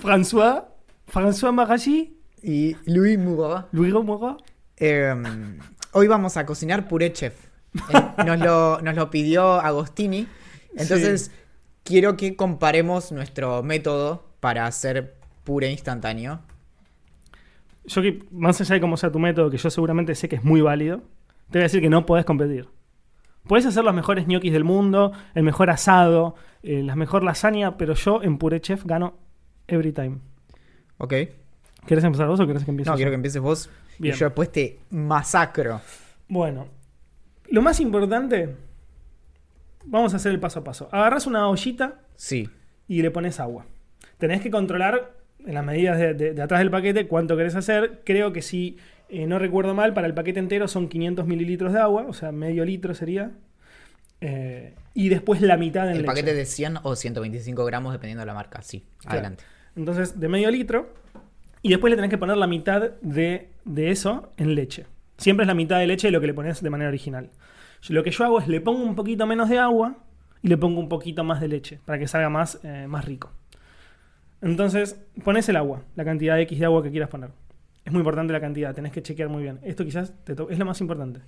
François, 0.00 0.64
François 1.12 1.52
Marachi, 1.52 2.16
y 2.42 2.76
Louis 2.86 3.18
Moreau. 3.18 3.64
Louis 3.72 3.92
Moreau. 3.92 4.36
Eh, 4.76 5.14
hoy 5.92 6.06
vamos 6.06 6.36
a 6.36 6.46
cocinar 6.46 6.88
puré 6.88 7.12
chef. 7.12 7.34
Eh, 7.74 8.24
Nos 8.24 8.38
lo, 8.38 8.80
nos 8.80 8.94
lo 8.94 9.10
pidió 9.10 9.60
Agostini. 9.60 10.26
Entonces, 10.76 11.30
quiero 11.84 12.16
que 12.16 12.36
comparemos 12.36 13.12
nuestro 13.12 13.62
método 13.62 14.24
para 14.40 14.66
hacer 14.66 15.16
puré 15.44 15.70
instantáneo. 15.70 16.40
Yo 17.84 18.02
que, 18.02 18.24
más 18.30 18.60
allá 18.60 18.74
de 18.74 18.80
cómo 18.80 18.96
sea 18.96 19.10
tu 19.10 19.18
método, 19.18 19.50
que 19.50 19.56
yo 19.56 19.70
seguramente 19.70 20.14
sé 20.14 20.28
que 20.28 20.36
es 20.36 20.44
muy 20.44 20.60
válido, 20.60 20.98
te 21.50 21.58
voy 21.58 21.60
a 21.60 21.64
decir 21.64 21.80
que 21.80 21.90
no 21.90 22.06
podés 22.06 22.24
competir. 22.24 22.68
Puedes 23.46 23.66
hacer 23.66 23.82
los 23.84 23.94
mejores 23.94 24.26
ñoquis 24.26 24.52
del 24.52 24.64
mundo, 24.64 25.12
el 25.34 25.42
mejor 25.42 25.70
asado, 25.70 26.34
eh, 26.62 26.82
la 26.82 26.94
mejor 26.94 27.24
lasaña, 27.24 27.76
pero 27.78 27.94
yo 27.94 28.22
en 28.22 28.38
Pure 28.38 28.60
Chef 28.60 28.84
gano 28.84 29.14
every 29.66 29.92
time. 29.92 30.18
¿Ok? 30.98 31.14
¿Querés 31.86 32.04
empezar 32.04 32.28
vos 32.28 32.38
o 32.40 32.46
querés 32.46 32.64
que 32.64 32.70
empiece 32.70 32.88
No, 32.90 32.94
yo? 32.94 32.98
quiero 32.98 33.10
que 33.10 33.14
empieces 33.16 33.40
vos. 33.42 33.70
Bien. 33.98 34.14
Y 34.14 34.18
yo 34.18 34.26
después 34.26 34.50
te 34.52 34.78
masacro. 34.90 35.80
Bueno, 36.28 36.68
lo 37.48 37.62
más 37.62 37.80
importante, 37.80 38.54
vamos 39.84 40.12
a 40.14 40.16
hacer 40.16 40.32
el 40.32 40.40
paso 40.40 40.60
a 40.60 40.64
paso. 40.64 40.88
Agarras 40.92 41.26
una 41.26 41.48
ollita 41.48 42.00
Sí. 42.16 42.48
y 42.88 43.02
le 43.02 43.10
pones 43.10 43.40
agua. 43.40 43.66
Tenés 44.18 44.40
que 44.42 44.50
controlar 44.50 45.12
en 45.44 45.54
las 45.54 45.64
medidas 45.64 45.98
de, 45.98 46.14
de- 46.14 46.34
de 46.34 46.42
atrás 46.42 46.60
del 46.60 46.70
paquete 46.70 47.06
cuánto 47.08 47.36
querés 47.36 47.54
hacer. 47.56 48.02
Creo 48.04 48.32
que 48.32 48.42
si 48.42 48.76
eh, 49.08 49.26
no 49.26 49.38
recuerdo 49.38 49.74
mal, 49.74 49.92
para 49.94 50.06
el 50.06 50.14
paquete 50.14 50.38
entero 50.38 50.68
son 50.68 50.88
500 50.88 51.26
mililitros 51.26 51.72
de 51.72 51.80
agua, 51.80 52.04
o 52.06 52.12
sea, 52.12 52.30
medio 52.30 52.64
litro 52.64 52.94
sería. 52.94 53.32
Eh, 54.20 54.74
y 54.94 55.08
después 55.08 55.40
la 55.40 55.56
mitad 55.56 55.84
en 55.86 55.92
El 55.92 55.96
leche. 55.98 56.06
paquete 56.06 56.34
de 56.34 56.44
100 56.44 56.76
o 56.82 56.94
125 56.94 57.64
gramos, 57.64 57.92
dependiendo 57.92 58.20
de 58.20 58.26
la 58.26 58.34
marca. 58.34 58.60
Sí. 58.62 58.84
Claro. 58.98 59.14
Adelante. 59.14 59.44
Entonces, 59.76 60.20
de 60.20 60.28
medio 60.28 60.50
litro. 60.50 60.92
Y 61.62 61.68
después 61.70 61.90
le 61.90 61.96
tenés 61.96 62.10
que 62.10 62.18
poner 62.18 62.36
la 62.36 62.46
mitad 62.46 62.90
de, 63.02 63.48
de 63.64 63.90
eso 63.90 64.32
en 64.36 64.54
leche. 64.54 64.86
Siempre 65.18 65.44
es 65.44 65.46
la 65.48 65.54
mitad 65.54 65.78
de 65.78 65.86
leche 65.86 66.08
de 66.08 66.12
lo 66.12 66.20
que 66.20 66.26
le 66.26 66.34
pones 66.34 66.62
de 66.62 66.70
manera 66.70 66.88
original. 66.88 67.30
Yo- 67.82 67.94
lo 67.94 68.02
que 68.02 68.10
yo 68.10 68.24
hago 68.24 68.40
es 68.40 68.48
le 68.48 68.60
pongo 68.60 68.82
un 68.82 68.94
poquito 68.94 69.26
menos 69.26 69.48
de 69.48 69.58
agua 69.58 69.96
y 70.42 70.48
le 70.48 70.56
pongo 70.56 70.80
un 70.80 70.88
poquito 70.88 71.22
más 71.24 71.40
de 71.40 71.48
leche 71.48 71.78
para 71.84 71.98
que 71.98 72.08
salga 72.08 72.30
más, 72.30 72.58
eh, 72.64 72.86
más 72.88 73.04
rico. 73.04 73.30
Entonces, 74.42 74.98
pones 75.22 75.48
el 75.50 75.56
agua, 75.56 75.82
la 75.96 76.04
cantidad 76.04 76.40
X 76.40 76.58
de 76.58 76.64
agua 76.64 76.82
que 76.82 76.90
quieras 76.90 77.10
poner. 77.10 77.30
Es 77.84 77.92
muy 77.92 78.00
importante 78.00 78.32
la 78.32 78.40
cantidad, 78.40 78.74
tenés 78.74 78.92
que 78.92 79.02
chequear 79.02 79.28
muy 79.28 79.42
bien. 79.42 79.58
Esto 79.62 79.84
quizás 79.84 80.14
te 80.24 80.32
es 80.32 80.58
lo 80.58 80.64
más 80.64 80.80
importante. 80.80 81.20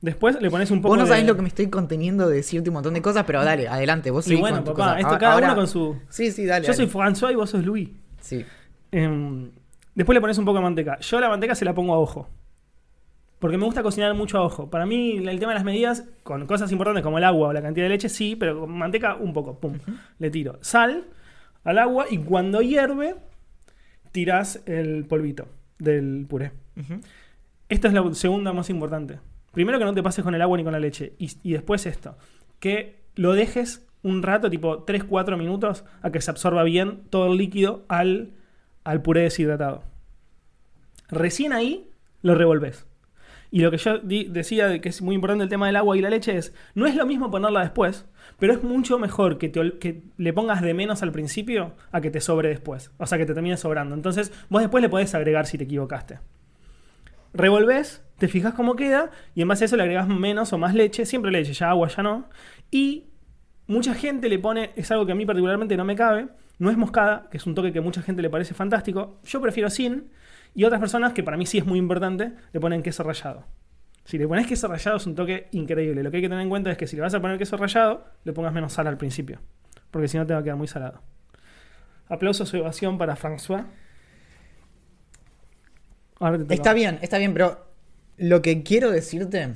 Después 0.00 0.40
le 0.40 0.50
pones 0.50 0.70
un 0.70 0.80
poco 0.82 0.90
Vos 0.90 0.98
no 0.98 1.04
de... 1.04 1.10
sabés 1.10 1.26
lo 1.26 1.36
que 1.36 1.42
me 1.42 1.48
estoy 1.48 1.68
conteniendo 1.68 2.28
de 2.28 2.36
decirte 2.36 2.68
un 2.70 2.74
montón 2.74 2.94
de 2.94 3.02
cosas, 3.02 3.24
pero 3.26 3.42
dale, 3.44 3.66
adelante. 3.68 4.10
Vos 4.10 4.26
Y 4.26 4.30
seguís 4.30 4.40
bueno, 4.42 4.56
con 4.56 4.64
tu 4.64 4.70
papá, 4.72 4.84
cosa. 4.94 5.00
esto 5.00 5.14
A- 5.14 5.18
cada 5.18 5.32
ahora- 5.34 5.46
uno 5.48 5.56
con 5.56 5.68
su... 5.68 5.96
Sí, 6.08 6.30
sí, 6.32 6.44
dale. 6.46 6.66
Yo 6.66 6.72
soy. 6.74 6.86
François 6.86 7.32
y 7.32 7.34
vos 7.34 7.50
sos 7.50 7.64
Louis. 7.64 7.90
Sí. 8.20 8.44
Em, 8.92 9.50
después 9.96 10.14
le 10.14 10.20
pones 10.20 10.38
un 10.38 10.44
poco 10.44 10.58
de 10.58 10.62
manteca. 10.62 11.00
Yo 11.00 11.18
la 11.18 11.28
manteca 11.28 11.56
se 11.56 11.64
la 11.64 11.74
pongo 11.74 11.94
a 11.94 11.98
ojo. 11.98 12.28
Porque 13.40 13.58
me 13.58 13.64
gusta 13.64 13.82
cocinar 13.82 14.14
mucho 14.14 14.38
a 14.38 14.42
ojo. 14.42 14.70
Para 14.70 14.86
mí, 14.86 15.16
el 15.16 15.38
tema 15.38 15.52
de 15.52 15.56
las 15.56 15.64
medidas, 15.64 16.04
con 16.22 16.46
cosas 16.46 16.70
importantes 16.70 17.02
como 17.02 17.18
el 17.18 17.24
agua 17.24 17.48
o 17.48 17.52
la 17.52 17.60
cantidad 17.60 17.86
de 17.86 17.90
leche, 17.90 18.08
sí, 18.08 18.36
pero 18.36 18.60
con 18.60 18.70
manteca 18.70 19.16
un 19.16 19.32
poco. 19.32 19.58
Pum. 19.58 19.78
Le 20.18 20.30
tiro 20.30 20.58
sal 20.62 21.04
al 21.64 21.78
agua 21.78 22.06
y 22.08 22.18
cuando 22.18 22.62
hierve, 22.62 23.16
tirás 24.12 24.62
el 24.66 25.04
polvito 25.04 25.48
del 25.78 26.26
puré. 26.28 26.52
Ujú. 26.76 27.00
Esta 27.68 27.88
es 27.88 27.94
la 27.94 28.14
segunda 28.14 28.52
más 28.52 28.70
importante. 28.70 29.18
Primero 29.52 29.78
que 29.78 29.84
no 29.84 29.94
te 29.94 30.02
pases 30.02 30.22
con 30.22 30.34
el 30.34 30.42
agua 30.42 30.56
ni 30.56 30.64
con 30.64 30.72
la 30.72 30.78
leche. 30.78 31.14
Y, 31.18 31.30
y 31.42 31.52
después 31.52 31.84
esto. 31.86 32.16
Que 32.60 33.02
lo 33.16 33.32
dejes 33.32 33.86
un 34.02 34.22
rato, 34.22 34.48
tipo 34.48 34.86
3-4 34.86 35.36
minutos, 35.36 35.84
a 36.00 36.10
que 36.10 36.20
se 36.20 36.30
absorba 36.30 36.62
bien 36.62 37.02
todo 37.10 37.32
el 37.32 37.38
líquido 37.38 37.84
al, 37.88 38.34
al 38.86 39.02
puré 39.02 39.22
deshidratado. 39.22 39.82
Recién 41.08 41.52
ahí 41.52 41.90
lo 42.22 42.34
revolves. 42.34 42.86
Y 43.50 43.60
lo 43.60 43.70
que 43.70 43.78
yo 43.78 43.98
decía 43.98 44.68
de 44.68 44.80
que 44.80 44.88
es 44.88 45.02
muy 45.02 45.14
importante 45.14 45.44
el 45.44 45.50
tema 45.50 45.66
del 45.66 45.76
agua 45.76 45.96
y 45.96 46.00
la 46.00 46.10
leche 46.10 46.36
es, 46.36 46.54
no 46.74 46.86
es 46.86 46.94
lo 46.94 47.06
mismo 47.06 47.30
ponerla 47.30 47.60
después, 47.60 48.06
pero 48.38 48.52
es 48.52 48.62
mucho 48.62 48.98
mejor 48.98 49.38
que, 49.38 49.48
te 49.48 49.78
que 49.78 50.02
le 50.16 50.32
pongas 50.32 50.62
de 50.62 50.74
menos 50.74 51.02
al 51.02 51.12
principio 51.12 51.74
a 51.92 52.00
que 52.00 52.10
te 52.10 52.20
sobre 52.20 52.48
después. 52.48 52.90
O 52.98 53.06
sea, 53.06 53.18
que 53.18 53.26
te 53.26 53.34
termine 53.34 53.56
sobrando. 53.56 53.94
Entonces, 53.94 54.32
vos 54.48 54.62
después 54.62 54.82
le 54.82 54.88
podés 54.88 55.14
agregar 55.14 55.46
si 55.46 55.58
te 55.58 55.64
equivocaste. 55.64 56.18
Revolves, 57.34 58.04
te 58.18 58.28
fijas 58.28 58.54
cómo 58.54 58.76
queda 58.76 59.10
y 59.34 59.42
en 59.42 59.48
base 59.48 59.64
a 59.64 59.66
eso 59.66 59.76
le 59.76 59.82
agregas 59.82 60.08
menos 60.08 60.52
o 60.52 60.58
más 60.58 60.74
leche, 60.74 61.06
siempre 61.06 61.30
leche, 61.30 61.52
ya 61.52 61.70
agua 61.70 61.88
ya 61.88 62.02
no. 62.02 62.28
Y 62.70 63.04
mucha 63.66 63.94
gente 63.94 64.28
le 64.28 64.38
pone, 64.38 64.70
es 64.76 64.90
algo 64.90 65.06
que 65.06 65.12
a 65.12 65.16
mí 65.16 65.26
particularmente 65.26 65.76
no 65.76 65.84
me 65.84 65.96
cabe, 65.96 66.28
no 66.58 66.70
es 66.70 66.76
moscada, 66.76 67.28
que 67.30 67.36
es 67.36 67.46
un 67.46 67.54
toque 67.54 67.72
que 67.72 67.80
a 67.80 67.82
mucha 67.82 68.02
gente 68.02 68.22
le 68.22 68.30
parece 68.30 68.54
fantástico. 68.54 69.20
Yo 69.24 69.40
prefiero 69.40 69.68
sin. 69.70 70.10
Y 70.54 70.64
otras 70.64 70.80
personas, 70.80 71.12
que 71.12 71.22
para 71.22 71.36
mí 71.36 71.44
sí 71.44 71.58
es 71.58 71.66
muy 71.66 71.78
importante, 71.78 72.32
le 72.52 72.60
ponen 72.60 72.82
queso 72.82 73.02
rallado. 73.02 73.44
Si 74.04 74.16
le 74.16 74.26
pones 74.26 74.46
queso 74.46 74.68
rallado 74.68 74.96
es 74.96 75.06
un 75.06 75.14
toque 75.14 75.48
increíble. 75.52 76.02
Lo 76.02 76.10
que 76.10 76.18
hay 76.18 76.22
que 76.22 76.28
tener 76.28 76.42
en 76.42 76.48
cuenta 76.48 76.70
es 76.70 76.78
que 76.78 76.86
si 76.86 76.96
le 76.96 77.02
vas 77.02 77.12
a 77.12 77.20
poner 77.20 77.36
queso 77.38 77.56
rallado, 77.56 78.06
le 78.24 78.32
pongas 78.32 78.54
menos 78.54 78.72
sal 78.72 78.86
al 78.86 78.96
principio. 78.96 79.40
Porque 79.90 80.08
si 80.08 80.16
no 80.16 80.26
te 80.26 80.32
va 80.32 80.40
a 80.40 80.42
quedar 80.42 80.56
muy 80.56 80.68
salado. 80.68 81.02
Aplauso 82.08 82.44
a 82.44 82.46
su 82.46 82.56
evasión 82.56 82.96
para 82.96 83.16
François. 83.16 83.66
Ahora 86.20 86.38
te 86.38 86.44
toca. 86.44 86.54
Está 86.54 86.72
bien, 86.72 86.98
está 87.02 87.18
bien, 87.18 87.34
pero 87.34 87.66
lo 88.16 88.40
que 88.40 88.62
quiero 88.62 88.90
decirte 88.90 89.54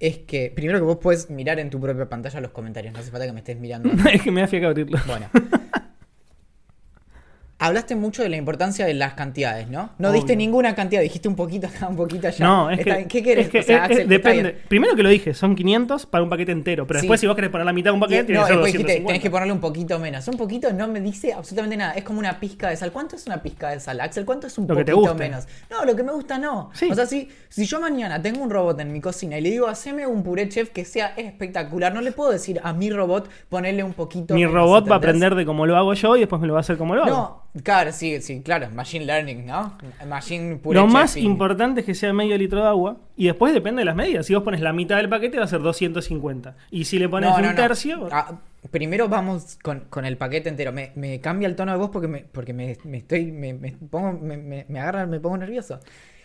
es 0.00 0.18
que 0.18 0.52
primero 0.54 0.78
que 0.78 0.84
vos 0.84 0.98
puedes 1.00 1.30
mirar 1.30 1.58
en 1.58 1.70
tu 1.70 1.80
propia 1.80 2.08
pantalla 2.08 2.40
los 2.40 2.50
comentarios, 2.50 2.92
no 2.92 3.00
hace 3.00 3.10
falta 3.10 3.26
que 3.26 3.32
me 3.32 3.38
estés 3.38 3.58
mirando. 3.58 3.88
es 4.12 4.20
que 4.20 4.30
me 4.30 4.42
da 4.42 4.48
fiaca 4.48 4.66
abrirlo. 4.66 4.98
Bueno. 5.06 5.30
Hablaste 7.58 7.96
mucho 7.96 8.22
de 8.22 8.28
la 8.28 8.36
importancia 8.36 8.84
de 8.84 8.92
las 8.92 9.14
cantidades, 9.14 9.68
¿no? 9.70 9.88
No 9.96 10.08
Obvio. 10.10 10.16
diste 10.20 10.36
ninguna 10.36 10.74
cantidad, 10.74 11.00
dijiste 11.00 11.26
un 11.26 11.36
poquito 11.36 11.66
acá, 11.66 11.88
un 11.88 11.96
poquito 11.96 12.28
allá. 12.28 12.44
No, 12.44 12.70
es 12.70 12.80
Está 12.80 12.98
que. 12.98 13.06
¿Qué 13.08 13.22
querés? 13.22 13.46
es 13.46 13.50
que, 13.50 13.58
O 13.60 13.62
sea, 13.62 13.84
Axel, 13.84 13.98
está 14.00 14.10
depende. 14.10 14.52
Primero 14.68 14.94
que 14.94 15.02
lo 15.02 15.08
dije, 15.08 15.32
son 15.32 15.56
500 15.56 16.04
para 16.04 16.22
un 16.22 16.28
paquete 16.28 16.52
entero. 16.52 16.86
Pero 16.86 17.00
Sí. 17.00 17.06
después, 17.06 17.18
si 17.20 17.26
vos 17.26 17.34
querés 17.34 17.50
poner 17.50 17.64
la 17.64 17.72
mitad 17.72 17.92
de 17.92 17.94
un 17.94 18.00
paquete, 18.00 18.34
No, 18.34 18.40
que 18.40 18.46
ser 18.46 18.56
después 18.56 18.72
dijiste, 18.74 18.92
250. 18.92 19.06
tenés 19.06 19.22
que 19.22 19.30
ponerle 19.30 19.52
un 19.54 19.60
poquito 19.60 19.98
menos. 19.98 20.28
Un 20.28 20.36
poquito 20.36 20.70
no 20.74 20.86
me 20.86 21.00
dice 21.00 21.32
absolutamente 21.32 21.78
nada. 21.78 21.92
Es 21.94 22.04
como 22.04 22.18
una 22.18 22.38
pizca 22.38 22.68
de 22.68 22.76
sal. 22.76 22.92
¿Cuánto 22.92 23.16
es 23.16 23.26
una 23.26 23.42
pizca 23.42 23.70
de 23.70 23.80
sal, 23.80 24.00
Axel? 24.02 24.26
¿Cuánto 24.26 24.48
es 24.48 24.58
un 24.58 24.66
Lo 24.66 24.76
que 24.76 24.84
te 24.84 24.92
poquito 24.92 25.14
menos? 25.14 25.46
No, 25.70 25.82
lo 25.86 25.96
que 25.96 26.02
me 26.02 26.12
gusta 26.12 26.36
no. 26.36 26.68
Sí. 26.74 26.90
O 26.90 26.94
sea, 26.94 27.06
si, 27.06 27.30
si 27.48 27.64
yo 27.64 27.80
mañana 27.80 28.20
tengo 28.20 28.42
un 28.42 28.50
robot 28.50 28.78
en 28.80 28.92
mi 28.92 29.00
cocina 29.00 29.38
y 29.38 29.40
le 29.40 29.50
digo, 29.50 29.66
haceme 29.66 30.06
un 30.06 30.22
puré 30.22 30.46
chef 30.50 30.68
que 30.72 30.84
sea 30.84 31.14
espectacular, 31.16 31.94
no 31.94 32.02
le 32.02 32.12
puedo 32.12 32.32
decir 32.32 32.60
a 32.62 32.74
mi 32.74 32.90
robot 32.90 33.30
ponerle 33.48 33.82
un 33.82 33.94
poquito 33.94 34.34
Mi 34.34 34.40
menos, 34.40 34.54
robot 34.54 34.90
va 34.90 34.96
a 34.96 34.98
aprender 34.98 35.34
de 35.34 35.46
cómo 35.46 35.64
lo 35.64 35.74
hago 35.78 35.94
yo 35.94 36.16
y 36.16 36.20
después 36.20 36.38
me 36.42 36.46
lo 36.48 36.52
va 36.52 36.58
a 36.58 36.60
hacer 36.60 36.76
como 36.76 36.94
lo 36.94 37.04
hago. 37.04 37.10
No, 37.16 37.45
claro, 37.62 37.92
sí, 37.92 38.20
sí, 38.22 38.40
claro. 38.42 38.68
Machine 38.74 39.04
learning, 39.04 39.46
¿no? 39.46 39.76
Machine 40.08 40.56
puré 40.56 40.78
Lo 40.80 40.86
más 40.86 41.14
chefing. 41.14 41.30
importante 41.30 41.80
es 41.80 41.86
que 41.86 41.94
sea 41.94 42.12
medio 42.12 42.36
litro 42.38 42.60
de 42.62 42.66
agua. 42.68 42.96
Y 43.16 43.26
después 43.26 43.52
depende 43.54 43.80
de 43.80 43.84
las 43.86 43.96
medidas. 43.96 44.26
Si 44.26 44.34
vos 44.34 44.42
pones 44.42 44.60
la 44.60 44.72
mitad 44.72 44.96
del 44.96 45.08
paquete, 45.08 45.38
va 45.38 45.44
a 45.44 45.48
ser 45.48 45.60
250. 45.60 46.56
Y 46.70 46.84
si 46.84 46.98
le 46.98 47.08
pones 47.08 47.30
No, 47.30 47.38
no, 47.38 47.42
un 47.48 47.54
no. 47.54 47.60
tercio. 47.62 48.08
Ah, 48.12 48.38
primero 48.70 49.08
vamos 49.08 49.58
con, 49.62 49.80
con 49.88 50.04
el 50.04 50.16
paquete 50.16 50.48
entero. 50.48 50.72
Me, 50.72 50.92
me 50.96 51.20
cambia 51.20 51.48
el 51.48 51.56
tono 51.56 51.72
de 51.72 51.78
voz 51.78 51.90
porque 51.90 52.08
me, 52.08 52.20
porque 52.20 52.52
me, 52.52 52.76
me 52.84 52.98
estoy. 52.98 53.30
Me, 53.32 53.54
me 53.54 53.72
pongo, 53.72 54.12
me, 54.12 54.36
me, 54.36 54.66
me 54.68 54.80
agarra, 54.80 55.06
me 55.06 55.20
pongo 55.20 55.38
nervioso. 55.38 55.78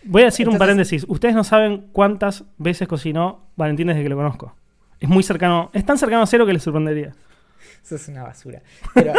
Voy 0.04 0.22
a 0.22 0.26
decir 0.26 0.48
un 0.48 0.58
paréntesis. 0.58 1.04
Ustedes 1.08 1.34
no 1.34 1.44
saben 1.44 1.86
cuántas 1.92 2.44
veces 2.58 2.88
cocinó 2.88 3.46
Valentín 3.56 3.86
desde 3.86 4.02
que 4.02 4.08
lo 4.08 4.16
conozco. 4.16 4.54
Es 5.00 5.08
muy 5.08 5.22
cercano. 5.22 5.70
Es 5.72 5.84
tan 5.86 5.96
cercano 5.98 6.22
a 6.22 6.26
cero 6.26 6.44
que 6.46 6.52
les 6.52 6.62
sorprendería. 6.62 7.12
Eso 7.84 7.96
es 7.96 8.08
una 8.08 8.22
basura. 8.24 8.62
Pero 8.94 9.12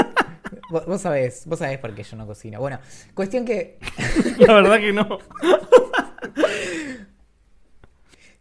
vos, 0.73 0.85
vos 0.85 0.99
sabés, 1.01 1.45
vos 1.45 1.59
sabés 1.59 1.77
por 1.79 1.93
qué 1.95 2.03
yo 2.03 2.17
no 2.17 2.27
cocino. 2.27 2.59
Bueno, 2.59 2.79
cuestión 3.13 3.45
que. 3.45 3.77
La 4.39 4.55
verdad 4.55 4.79
que 4.79 4.91
no. 4.91 5.19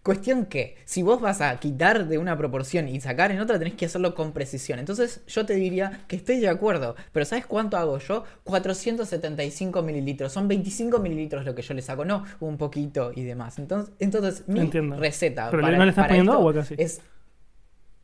Cuestión 0.02 0.46
que, 0.46 0.74
si 0.84 1.04
vos 1.04 1.20
vas 1.20 1.40
a 1.40 1.56
quitar 1.60 2.08
de 2.08 2.18
una 2.18 2.36
proporción 2.36 2.88
y 2.88 3.00
sacar 3.00 3.30
en 3.30 3.38
otra, 3.38 3.56
tenés 3.60 3.74
que 3.74 3.86
hacerlo 3.86 4.16
con 4.16 4.32
precisión. 4.32 4.80
Entonces, 4.80 5.20
yo 5.28 5.46
te 5.46 5.54
diría 5.54 6.00
que 6.08 6.16
estoy 6.16 6.40
de 6.40 6.48
acuerdo, 6.48 6.96
pero 7.12 7.24
¿sabes 7.24 7.46
cuánto 7.46 7.76
hago 7.76 7.98
yo? 7.98 8.24
475 8.42 9.80
mililitros. 9.82 10.32
Son 10.32 10.48
25 10.48 10.98
mililitros 10.98 11.44
lo 11.44 11.54
que 11.54 11.62
yo 11.62 11.72
le 11.74 11.82
saco, 11.82 12.04
no 12.04 12.24
un 12.40 12.58
poquito 12.58 13.12
y 13.14 13.22
demás. 13.22 13.60
Entonces, 13.60 13.94
entonces 14.00 14.48
mi 14.48 14.58
Entiendo. 14.58 14.96
receta. 14.96 15.50
Pero 15.52 15.62
no 15.62 15.84
le 15.84 15.90
estás 15.90 16.08
poniendo 16.08 16.32
agua 16.32 16.52
casi. 16.52 16.74
Es, 16.78 17.00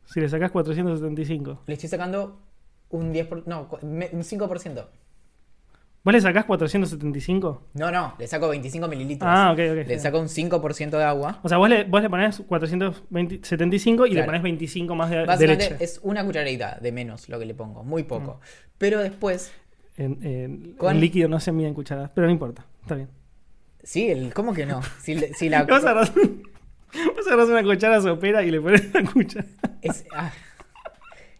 Si 0.05 0.21
le 0.21 0.29
sacás 0.29 0.51
475. 0.51 1.63
le 1.67 1.73
estoy 1.73 1.89
sacando 1.89 2.39
un 2.89 3.13
10%, 3.13 3.27
por- 3.27 3.47
no, 3.47 3.67
un 3.81 4.23
5%. 4.23 4.85
¿Vos 6.01 6.13
le 6.13 6.21
sacás 6.21 6.45
475? 6.45 7.67
No, 7.73 7.91
no, 7.91 8.15
le 8.17 8.25
saco 8.25 8.47
25 8.47 8.87
mililitros. 8.87 9.29
Ah, 9.31 9.51
ok, 9.51 9.59
ok. 9.71 9.87
Le 9.87 9.99
saco 9.99 10.19
un 10.19 10.29
5% 10.29 10.97
de 10.97 11.03
agua. 11.03 11.39
O 11.43 11.49
sea, 11.49 11.57
vos 11.57 11.67
le, 11.69 11.83
vos 11.83 12.01
le 12.01 12.09
ponés 12.09 12.41
475 12.47 14.05
y 14.05 14.09
le 14.09 14.15
Claro. 14.15 14.27
ponés 14.27 14.41
25 14.43 14.95
más 14.95 15.09
de, 15.09 15.17
de 15.17 15.25
Básicamente 15.25 15.69
leche. 15.71 15.83
es 15.83 15.99
una 16.01 16.23
cucharadita 16.25 16.79
de 16.81 16.91
menos 16.93 17.27
lo 17.29 17.37
que 17.37 17.45
le 17.45 17.53
pongo, 17.53 17.83
muy 17.83 18.03
poco. 18.03 18.35
Mm. 18.35 18.45
Pero 18.77 18.99
después 19.01 19.51
En, 19.97 20.23
en- 20.25 20.73
Con- 20.77 20.95
en 20.95 21.01
líquido 21.01 21.27
no 21.27 21.39
se 21.41 21.51
mide 21.51 21.67
en 21.67 21.73
cucharadas, 21.73 22.11
pero 22.15 22.27
no 22.27 22.31
importa. 22.31 22.65
Está 22.81 22.95
bien. 22.95 23.09
Sí, 23.83 24.09
el, 24.09 24.33
¿cómo 24.33 24.53
que 24.53 24.65
no? 24.65 24.81
Si, 25.01 25.15
le- 25.15 25.33
si 25.33 25.49
la, 25.49 25.63
vos 25.65 25.83
agarrás 25.83 26.11
una 27.49 27.63
cuchara 27.63 27.99
sopera 28.01 28.41
y 28.43 28.51
le 28.51 28.61
pones 28.61 28.93
la 28.93 29.03
cuchara. 29.03 29.45
es- 29.81 30.05
ah. 30.15 30.31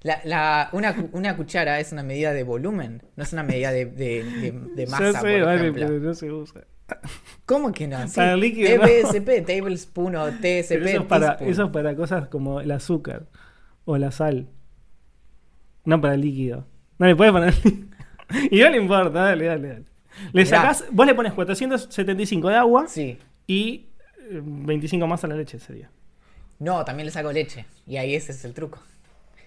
La- 0.02 0.22
la- 0.24 0.70
una, 0.72 0.96
una 1.12 1.36
cuchara 1.36 1.80
es 1.80 1.92
una 1.92 2.04
medida 2.04 2.32
de 2.34 2.44
volumen, 2.44 3.04
no 3.18 3.24
es 3.24 3.34
una 3.34 3.44
medida 3.44 3.72
de, 3.72 3.86
de- 3.86 4.24
de- 4.24 4.52
de 4.76 4.88
masa, 4.88 5.12
Ya 5.12 5.20
sé, 5.20 5.20
por 5.38 5.46
vale, 5.46 5.56
ejemplo. 5.62 5.88
pero 5.88 6.00
no 6.00 6.14
se 6.14 6.32
usa. 6.32 6.62
¿Cómo 7.46 7.72
que 7.72 7.88
no? 7.88 8.08
Sí, 8.08 8.16
Para 8.16 8.34
el 8.34 8.40
líquido, 8.40 8.78
no. 8.78 8.84
TBSP, 8.86 9.46
tablespoon 9.46 10.16
o 10.16 10.28
TSP, 10.30 10.70
Pero 10.70 10.86
eso, 10.88 11.02
es 11.02 11.06
para, 11.06 11.34
eso 11.34 11.64
es 11.66 11.70
para 11.72 11.96
cosas 11.96 12.28
como 12.30 12.62
el 12.62 12.72
azúcar 12.72 13.28
o 13.86 13.98
la 13.98 14.12
sal. 14.12 14.48
No 15.86 16.00
para 16.02 16.14
el 16.16 16.22
líquido. 16.22 16.66
No 16.98 17.06
le 17.08 17.16
puedes 17.16 17.32
poner. 17.34 17.54
y 18.52 18.60
no 18.60 18.70
le 18.70 18.78
importa, 18.78 19.10
dale, 19.26 19.46
dale, 19.46 19.68
dale. 19.68 19.84
Le 20.34 20.44
Mirá. 20.44 20.58
sacás, 20.58 20.86
vos 20.92 21.06
le 21.06 21.14
pones 21.14 21.34
475 21.34 22.50
de 22.50 22.56
agua 22.56 22.88
Sí. 22.88 23.18
y 23.48 23.88
eh, 24.32 24.42
25 24.44 25.06
más 25.08 25.24
a 25.24 25.28
la 25.28 25.36
leche 25.36 25.60
sería. 25.60 25.90
No, 26.60 26.84
también 26.86 27.06
le 27.06 27.12
saco 27.12 27.32
leche. 27.32 27.66
Y 27.88 27.98
ahí 27.98 28.16
ese 28.16 28.32
es 28.32 28.44
el 28.46 28.54
truco. 28.54 28.80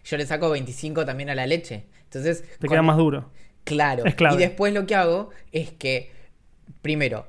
Yo 0.04 0.16
le 0.16 0.26
saco 0.26 0.50
25 0.50 1.04
también 1.04 1.30
a 1.30 1.34
la 1.34 1.46
leche. 1.46 1.86
Entonces, 2.04 2.42
Te 2.58 2.66
con- 2.66 2.70
queda 2.70 2.82
más 2.82 2.96
duro. 2.96 3.30
Claro. 3.64 4.04
Es 4.04 4.14
clave. 4.14 4.34
Y 4.36 4.38
después 4.38 4.74
lo 4.74 4.86
que 4.86 4.94
hago 4.94 5.30
es 5.52 5.70
que, 5.72 6.10
primero, 6.82 7.26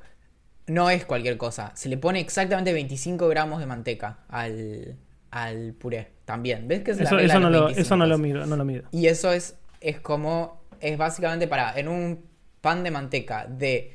no 0.67 0.89
es 0.89 1.05
cualquier 1.05 1.37
cosa. 1.37 1.71
Se 1.75 1.89
le 1.89 1.97
pone 1.97 2.19
exactamente 2.19 2.73
25 2.73 3.27
gramos 3.27 3.59
de 3.59 3.65
manteca 3.65 4.19
al, 4.29 4.97
al 5.31 5.73
puré. 5.73 6.11
También. 6.25 6.67
¿Ves 6.67 6.83
que 6.83 6.91
Eso, 6.91 7.19
eso 7.19 7.39
no, 7.39 7.49
lo, 7.49 7.65
25? 7.65 7.81
eso 7.81 7.97
no 7.97 8.05
lo 8.07 8.17
mido, 8.17 8.45
no 8.45 8.55
lo 8.55 8.63
mido. 8.65 8.83
Y 8.91 9.07
eso 9.07 9.31
es, 9.33 9.55
es 9.81 9.99
como, 9.99 10.61
es 10.79 10.97
básicamente 10.97 11.47
para, 11.47 11.77
en 11.77 11.87
un 11.89 12.25
pan 12.61 12.83
de 12.83 12.91
manteca 12.91 13.45
de 13.45 13.91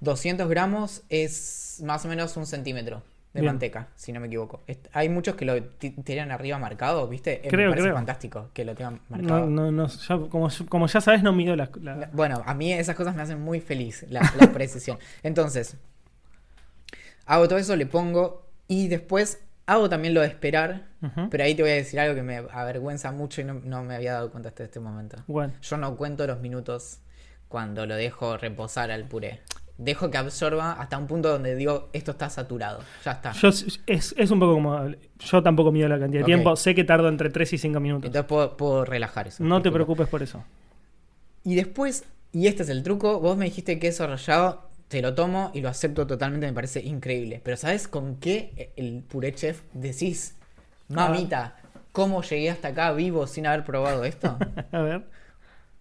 200 0.00 0.48
gramos 0.48 1.02
es 1.10 1.80
más 1.84 2.04
o 2.06 2.08
menos 2.08 2.36
un 2.38 2.46
centímetro 2.46 3.02
de 3.38 3.42
Bien. 3.42 3.54
manteca, 3.54 3.88
si 3.94 4.12
no 4.12 4.20
me 4.20 4.26
equivoco. 4.26 4.62
Est- 4.66 4.88
hay 4.92 5.08
muchos 5.08 5.34
que 5.36 5.44
lo 5.44 5.62
ti- 5.62 5.90
tiran 5.90 6.30
arriba 6.32 6.58
marcado, 6.58 7.06
¿viste? 7.08 7.46
Eh, 7.46 7.48
Creo, 7.48 7.66
me 7.66 7.70
parece 7.70 7.86
creo. 7.86 7.96
fantástico 7.96 8.50
que 8.52 8.64
lo 8.64 8.74
tengan 8.74 9.00
marcado. 9.08 9.46
No, 9.48 9.70
no, 9.70 9.88
como, 10.28 10.48
como 10.68 10.86
ya 10.86 11.00
sabes, 11.00 11.22
no 11.22 11.32
mido 11.32 11.54
la. 11.56 11.70
la- 11.80 12.10
Bueno, 12.12 12.42
a 12.44 12.54
mí 12.54 12.72
esas 12.72 12.96
cosas 12.96 13.14
me 13.14 13.22
hacen 13.22 13.40
muy 13.40 13.60
feliz, 13.60 14.04
la, 14.10 14.20
la 14.38 14.52
precisión. 14.52 14.98
Entonces, 15.22 15.76
hago 17.26 17.48
todo 17.48 17.58
eso, 17.58 17.76
le 17.76 17.86
pongo 17.86 18.46
y 18.66 18.88
después 18.88 19.40
hago 19.66 19.88
también 19.88 20.14
lo 20.14 20.20
de 20.22 20.28
esperar, 20.28 20.86
pero 21.30 21.44
ahí 21.44 21.54
te 21.54 21.62
voy 21.62 21.72
a 21.72 21.74
decir 21.74 22.00
algo 22.00 22.14
que 22.14 22.22
me 22.22 22.38
avergüenza 22.38 23.12
mucho 23.12 23.40
y 23.40 23.44
no, 23.44 23.54
no 23.54 23.84
me 23.84 23.94
había 23.94 24.14
dado 24.14 24.30
cuenta 24.30 24.48
hasta 24.48 24.64
este 24.64 24.80
momento. 24.80 25.18
Bueno, 25.26 25.52
Yo 25.62 25.76
no 25.76 25.96
cuento 25.96 26.26
los 26.26 26.40
minutos 26.40 27.00
cuando 27.48 27.86
lo 27.86 27.94
dejo 27.94 28.36
reposar 28.38 28.90
al 28.90 29.04
puré. 29.04 29.40
Dejo 29.78 30.10
que 30.10 30.18
absorba 30.18 30.72
hasta 30.72 30.98
un 30.98 31.06
punto 31.06 31.28
donde 31.28 31.54
digo, 31.54 31.88
esto 31.92 32.10
está 32.10 32.28
saturado, 32.28 32.80
ya 33.04 33.12
está. 33.12 33.30
yo, 33.32 33.48
es, 33.48 34.14
es 34.16 34.30
un 34.32 34.40
poco 34.40 34.54
como. 34.54 34.88
Yo 35.20 35.42
tampoco 35.42 35.70
mido 35.70 35.88
la 35.88 35.98
cantidad 36.00 36.22
de 36.22 36.26
tiempo. 36.26 36.56
Sé 36.56 36.74
que 36.74 36.82
tardo 36.84 37.08
entre 37.08 37.30
3 37.30 37.52
y 37.52 37.58
5 37.58 37.78
minutos. 37.80 38.06
Entonces 38.06 38.28
puedo, 38.28 38.56
puedo 38.56 38.84
relajar 38.84 39.28
eso. 39.28 39.42
no 39.44 39.62
te 39.62 39.70
preocupes 39.70 40.08
por 40.08 40.22
eso. 40.22 40.44
Y 41.44 41.54
después, 41.54 42.04
y 42.32 42.48
este 42.48 42.64
es 42.64 42.68
el 42.70 42.82
truco, 42.82 43.20
vos 43.20 43.36
me 43.36 43.44
dijiste 43.44 43.78
queso 43.78 44.04
rallado, 44.06 44.68
te 44.88 45.00
lo 45.00 45.14
tomo 45.14 45.50
y 45.54 45.60
lo 45.60 45.68
acepto 45.68 46.06
totalmente, 46.08 46.46
me 46.48 46.52
parece 46.52 46.80
increíble. 46.80 47.40
Pero 47.44 47.56
¿sabes 47.56 47.86
con 47.86 48.16
qué 48.16 48.72
el 48.76 49.02
puré 49.04 49.32
chef 49.32 49.62
decís? 49.74 50.34
Mamita, 50.88 51.56
¿cómo 51.92 52.22
llegué 52.22 52.50
hasta 52.50 52.68
acá 52.68 52.90
vivo 52.92 53.26
sin 53.28 53.46
haber 53.46 53.64
probado 53.64 54.04
esto? 54.04 54.36
A 54.72 54.80
ver. 54.80 55.04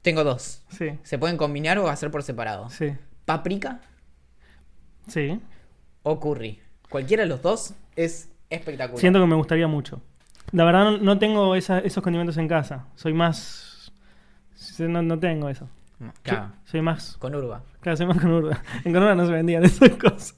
Tengo 0.03 0.23
dos. 0.23 0.61
Sí, 0.69 0.91
Se 1.03 1.17
pueden 1.17 1.35
combinar 1.37 1.79
o 1.79 1.89
hacer 1.89 2.11
por 2.11 2.21
separado. 2.23 2.69
sí. 2.69 2.93
Paprika 3.27 3.81
Sí. 5.07 5.39
o 6.03 6.19
curry. 6.19 6.59
Cualquiera 6.89 7.23
de 7.23 7.29
los 7.29 7.41
dos 7.41 7.73
es 7.95 8.29
espectacular. 8.49 8.99
Siento 8.99 9.19
que 9.19 9.27
me 9.27 9.35
gustaría 9.35 9.67
mucho. 9.67 10.01
La 10.53 10.63
verdad 10.63 10.85
no, 10.85 10.97
no 10.97 11.19
tengo 11.19 11.55
esa- 11.55 11.79
esos 11.79 12.01
condimentos 12.01 12.37
en 12.37 12.47
casa. 12.47 12.85
Soy 12.95 13.13
más... 13.13 13.91
No, 14.79 15.01
no 15.01 15.19
tengo 15.19 15.49
eso. 15.49 15.69
Claro, 16.23 16.53
Soy 16.65 16.81
más... 16.81 17.17
con 17.17 17.35
urba. 17.35 17.63
Claro, 17.81 17.97
soy 17.97 18.05
más 18.05 18.19
con 18.19 18.31
Urba. 18.31 18.61
En 18.85 18.93
Conurba 18.93 19.15
no 19.15 19.25
se 19.25 19.31
vendían 19.33 19.63
esas 19.65 19.89
cosas. 19.91 20.35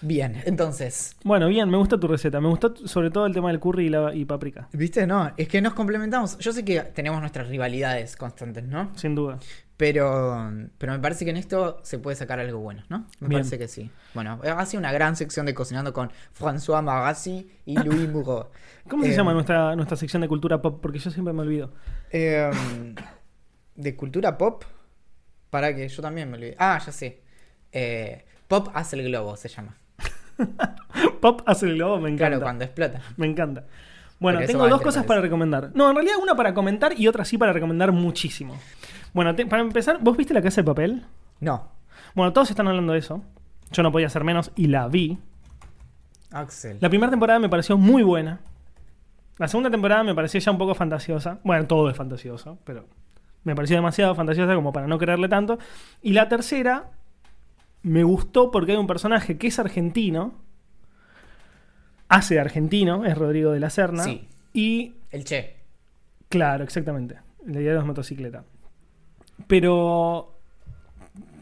Bien, 0.00 0.42
entonces, 0.44 1.16
Bueno, 1.24 1.48
bien, 1.48 1.70
me 1.70 1.78
gusta 1.78 1.98
tu 1.98 2.06
receta. 2.08 2.40
Me 2.40 2.48
gustó 2.48 2.72
t- 2.74 2.86
sobre 2.88 3.10
todo 3.10 3.24
el 3.26 3.32
tema 3.32 3.48
del 3.48 3.60
curry 3.60 3.86
y, 3.86 3.88
la, 3.88 4.14
y 4.14 4.24
paprika. 4.26 4.68
¿viste? 4.72 5.06
No, 5.06 5.32
es 5.36 5.48
que 5.48 5.62
nos 5.62 5.72
complementamos. 5.72 6.36
Yo 6.38 6.52
sé 6.52 6.64
que 6.64 6.80
tenemos 6.80 7.20
nuestras 7.20 7.48
rivalidades 7.48 8.16
constantes, 8.16 8.64
¿no? 8.64 8.90
Sin 8.96 9.14
duda. 9.14 9.38
Pero, 9.76 10.52
pero 10.78 10.92
me 10.92 10.98
parece 11.00 11.24
que 11.24 11.32
en 11.32 11.36
esto 11.36 11.80
se 11.82 11.98
puede 11.98 12.16
sacar 12.16 12.38
algo 12.38 12.60
bueno, 12.60 12.84
¿no? 12.88 13.06
Me 13.18 13.28
Bien. 13.28 13.40
parece 13.42 13.58
que 13.58 13.66
sí. 13.66 13.90
Bueno, 14.14 14.40
ha 14.44 14.66
sido 14.66 14.78
una 14.78 14.92
gran 14.92 15.16
sección 15.16 15.46
de 15.46 15.54
cocinando 15.54 15.92
con 15.92 16.10
François 16.38 16.80
Magassi 16.82 17.50
y 17.66 17.76
Louis 17.82 18.08
Moreau. 18.08 18.46
¿Cómo 18.88 19.02
se 19.02 19.10
Eh, 19.12 19.16
llama 19.16 19.32
nuestra, 19.32 19.74
nuestra 19.74 19.96
sección 19.96 20.22
de 20.22 20.28
cultura 20.28 20.62
pop? 20.62 20.78
Porque 20.80 21.00
yo 21.00 21.10
siempre 21.10 21.32
me 21.34 21.42
olvido. 21.42 21.72
eh, 22.12 22.50
de 23.74 23.96
cultura 23.96 24.38
pop. 24.38 24.62
Para 25.50 25.74
que 25.74 25.88
yo 25.88 26.02
también 26.02 26.30
me 26.30 26.36
olvidé. 26.36 26.54
Ah, 26.58 26.80
ya 26.84 26.92
sé. 26.92 27.22
Eh, 27.72 28.24
pop 28.46 28.68
hace 28.74 28.94
el 28.96 29.04
globo, 29.08 29.36
se 29.36 29.48
llama. 29.48 29.76
Pop 31.20 31.42
hace 31.46 31.66
el 31.66 31.74
globo, 31.76 31.98
me 32.00 32.08
encanta. 32.10 32.26
Claro, 32.28 32.42
cuando 32.42 32.64
explota. 32.64 33.00
Me 33.16 33.26
encanta. 33.26 33.64
Bueno, 34.18 34.40
tengo 34.46 34.68
dos 34.68 34.80
cosas 34.80 35.04
para 35.04 35.20
recomendar. 35.20 35.70
No, 35.74 35.88
en 35.90 35.96
realidad 35.96 36.16
una 36.22 36.34
para 36.34 36.54
comentar 36.54 36.98
y 36.98 37.06
otra 37.08 37.24
sí 37.24 37.36
para 37.38 37.52
recomendar 37.52 37.92
muchísimo. 37.92 38.58
Bueno, 39.14 39.34
te- 39.34 39.46
para 39.46 39.62
empezar, 39.62 39.98
¿vos 40.02 40.16
viste 40.16 40.34
la 40.34 40.42
casa 40.42 40.60
de 40.60 40.64
papel? 40.66 41.04
No. 41.40 41.68
Bueno, 42.14 42.32
todos 42.34 42.50
están 42.50 42.68
hablando 42.68 42.92
de 42.92 42.98
eso. 42.98 43.22
Yo 43.72 43.82
no 43.82 43.90
podía 43.90 44.08
hacer 44.08 44.24
menos 44.24 44.52
y 44.56 44.66
la 44.66 44.86
vi. 44.88 45.18
Axel. 46.32 46.76
La 46.80 46.88
primera 46.90 47.10
temporada 47.10 47.38
me 47.38 47.48
pareció 47.48 47.78
muy 47.78 48.02
buena. 48.02 48.40
La 49.38 49.48
segunda 49.48 49.70
temporada 49.70 50.02
me 50.04 50.14
pareció 50.14 50.38
ya 50.40 50.50
un 50.52 50.58
poco 50.58 50.74
fantasiosa. 50.74 51.38
Bueno, 51.44 51.66
todo 51.66 51.88
es 51.88 51.96
fantasioso, 51.96 52.58
pero 52.64 52.86
me 53.44 53.54
pareció 53.54 53.76
demasiado 53.76 54.14
fantasiosa 54.14 54.54
como 54.54 54.72
para 54.72 54.86
no 54.86 54.98
creerle 54.98 55.28
tanto. 55.28 55.58
Y 56.02 56.12
la 56.12 56.28
tercera 56.28 56.90
me 57.82 58.02
gustó 58.04 58.50
porque 58.50 58.72
hay 58.72 58.78
un 58.78 58.86
personaje 58.86 59.38
que 59.38 59.46
es 59.48 59.58
argentino. 59.58 60.34
Hace 62.08 62.34
de 62.34 62.40
argentino, 62.40 63.04
es 63.04 63.16
Rodrigo 63.16 63.50
de 63.52 63.60
la 63.60 63.70
Serna. 63.70 64.04
Sí. 64.04 64.28
Y 64.52 64.94
El 65.10 65.24
Che. 65.24 65.56
Claro, 66.28 66.62
exactamente. 66.64 67.16
La 67.46 67.60
idea 67.60 67.72
de 67.72 67.78
las 67.78 67.86
motocicletas. 67.86 68.44
Pero. 69.46 70.32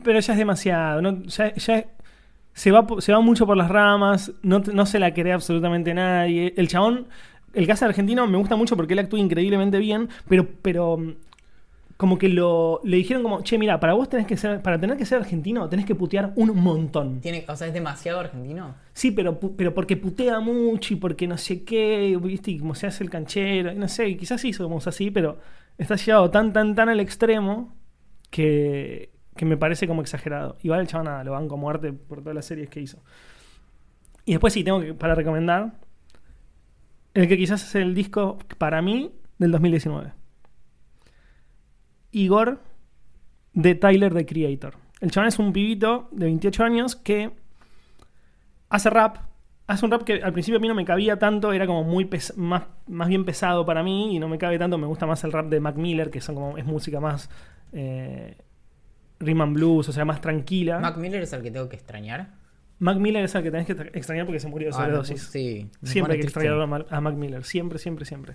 Pero 0.03 0.21
ya 0.21 0.33
es 0.33 0.39
demasiado. 0.39 1.03
¿no? 1.03 1.23
Ya, 1.25 1.55
ya 1.55 1.85
se, 2.53 2.71
va, 2.71 2.87
se 2.99 3.13
va 3.13 3.21
mucho 3.21 3.47
por 3.47 3.57
las 3.57 3.69
ramas. 3.69 4.33
No, 4.43 4.61
no 4.61 4.87
se 4.87 4.99
la 4.99 5.15
cree 5.15 5.33
absolutamente 5.33 5.95
nadie. 5.95 6.55
El 6.57 6.69
chabón. 6.69 7.07
El 7.55 7.67
caso 7.67 7.85
argentino 7.85 8.27
me 8.27 8.39
gusta 8.39 8.57
mucho 8.57 8.77
porque 8.77 8.95
él 8.95 9.01
actúa 9.01 9.19
increíblemente 9.19 9.79
bien. 9.79 10.09
Pero. 10.29 10.47
pero 10.63 10.97
mm, 10.97 11.15
como 12.03 12.19
que 12.19 12.29
lo, 12.29 12.81
le 12.83 12.97
dijeron 12.97 13.23
como, 13.23 13.43
che, 13.43 13.57
mira, 13.59 13.79
para 13.79 13.93
vos 13.93 14.09
tenés 14.09 14.27
que 14.27 14.37
ser, 14.37 14.61
para 14.61 14.77
tener 14.77 14.97
que 14.97 15.07
ser 15.07 15.19
argentino, 15.19 15.69
tenés 15.69 15.87
que 15.87 15.95
putear 15.95 16.33
un 16.35 16.57
montón. 16.57 17.21
Tiene, 17.21 17.45
o 17.47 17.55
sea, 17.55 17.69
es 17.69 17.73
demasiado 17.73 18.19
argentino. 18.19 18.75
Sí, 18.93 19.13
pero, 19.13 19.39
pero 19.39 19.73
porque 19.73 19.97
putea 19.97 20.41
mucho 20.41 20.95
y 20.95 20.97
porque 20.97 21.29
no 21.29 21.39
sé 21.39 21.63
qué, 21.63 22.19
¿viste? 22.21 22.51
Y 22.51 22.59
como 22.59 22.75
se 22.75 22.89
hace 22.89 23.05
el 23.05 23.11
canchero, 23.11 23.73
no 23.75 23.87
sé, 23.87 24.09
y 24.09 24.17
quizás 24.17 24.41
sí 24.41 24.53
somos 24.53 24.89
así, 24.89 25.13
pero 25.13 25.39
está 25.79 25.95
llevado 25.95 26.29
tan, 26.29 26.53
tan, 26.53 26.75
tan 26.75 26.89
al 26.89 26.99
extremo 26.99 27.73
que, 28.33 29.11
que 29.37 29.45
me 29.45 29.57
parece 29.57 29.87
como 29.87 30.01
exagerado. 30.01 30.57
Igual 30.63 30.81
el 30.81 30.87
chaval 30.89 31.05
nada, 31.05 31.23
lo 31.23 31.33
banco 31.33 31.55
a 31.55 31.59
muerte 31.59 31.93
por 31.93 32.21
todas 32.21 32.35
las 32.35 32.47
series 32.47 32.69
que 32.69 32.81
hizo. 32.81 32.99
Y 34.25 34.33
después 34.33 34.53
sí, 34.53 34.65
tengo 34.65 34.81
que, 34.81 34.95
para 34.95 35.15
recomendar, 35.15 35.75
el 37.15 37.29
que 37.29 37.37
quizás 37.37 37.63
es 37.63 37.75
el 37.75 37.95
disco, 37.95 38.39
para 38.59 38.81
mí, 38.83 39.13
del 39.39 39.53
2019. 39.53 40.13
Igor 42.13 42.61
de 43.53 43.75
Tyler, 43.75 44.15
the 44.15 44.25
Creator. 44.25 44.75
El 45.01 45.11
chaval 45.11 45.29
es 45.29 45.39
un 45.39 45.53
pibito 45.53 46.09
de 46.11 46.25
28 46.25 46.65
años 46.65 46.97
que 46.97 47.33
hace 48.71 48.89
rap. 48.89 49.19
Hace 49.67 49.85
un 49.85 49.91
rap 49.91 50.05
que 50.05 50.23
al 50.23 50.33
principio 50.33 50.59
a 50.59 50.61
mí 50.61 50.69
no 50.69 50.75
me 50.75 50.87
cabía 50.87 51.19
tanto, 51.19 51.53
era 51.53 51.67
como 51.67 51.85
muy 51.85 52.09
más, 52.37 52.65
más 52.87 53.09
bien 53.09 53.25
pesado 53.25 53.67
para 53.67 53.83
mí 53.83 54.17
y 54.17 54.19
no 54.19 54.29
me 54.29 54.39
cabe 54.39 54.59
tanto. 54.59 54.79
Me 54.79 54.87
gusta 54.87 55.07
más 55.07 55.23
el 55.25 55.33
rap 55.33 55.49
de 55.49 55.61
Mac 55.61 55.77
Miller, 55.77 56.11
que 56.11 56.23
son 56.23 56.35
como, 56.35 56.57
es 56.57 56.65
música 56.65 56.99
más 56.99 57.29
eh, 57.73 58.37
rhythm 59.21 59.41
and 59.43 59.55
blues, 59.55 59.89
o 59.89 59.93
sea, 59.93 60.05
más 60.05 60.21
tranquila. 60.21 60.79
Mac 60.81 60.97
Miller 60.97 61.23
es 61.23 61.33
el 61.33 61.43
que 61.43 61.51
tengo 61.51 61.69
que 61.69 61.77
extrañar. 61.77 62.41
Mac 62.79 62.97
Miller 62.99 63.25
es 63.25 63.33
el 63.37 63.45
que 63.45 63.53
tenés 63.53 63.67
que 63.69 63.77
tra- 63.77 63.91
extrañar 63.95 64.27
porque 64.27 64.41
se 64.41 64.49
murió 64.49 64.67
de 64.69 64.75
Ah, 64.75 64.79
sobredosis. 64.81 65.29
puse- 65.29 65.31
sí. 65.31 65.71
Siempre 65.85 66.15
hay 66.15 66.19
que 66.21 66.27
extrañar 66.27 66.61
a 66.61 66.67
Mac, 66.67 66.87
a 66.91 67.01
Mac 67.01 67.15
Miller, 67.15 67.45
siempre, 67.45 67.79
siempre, 67.79 68.05
siempre. 68.05 68.35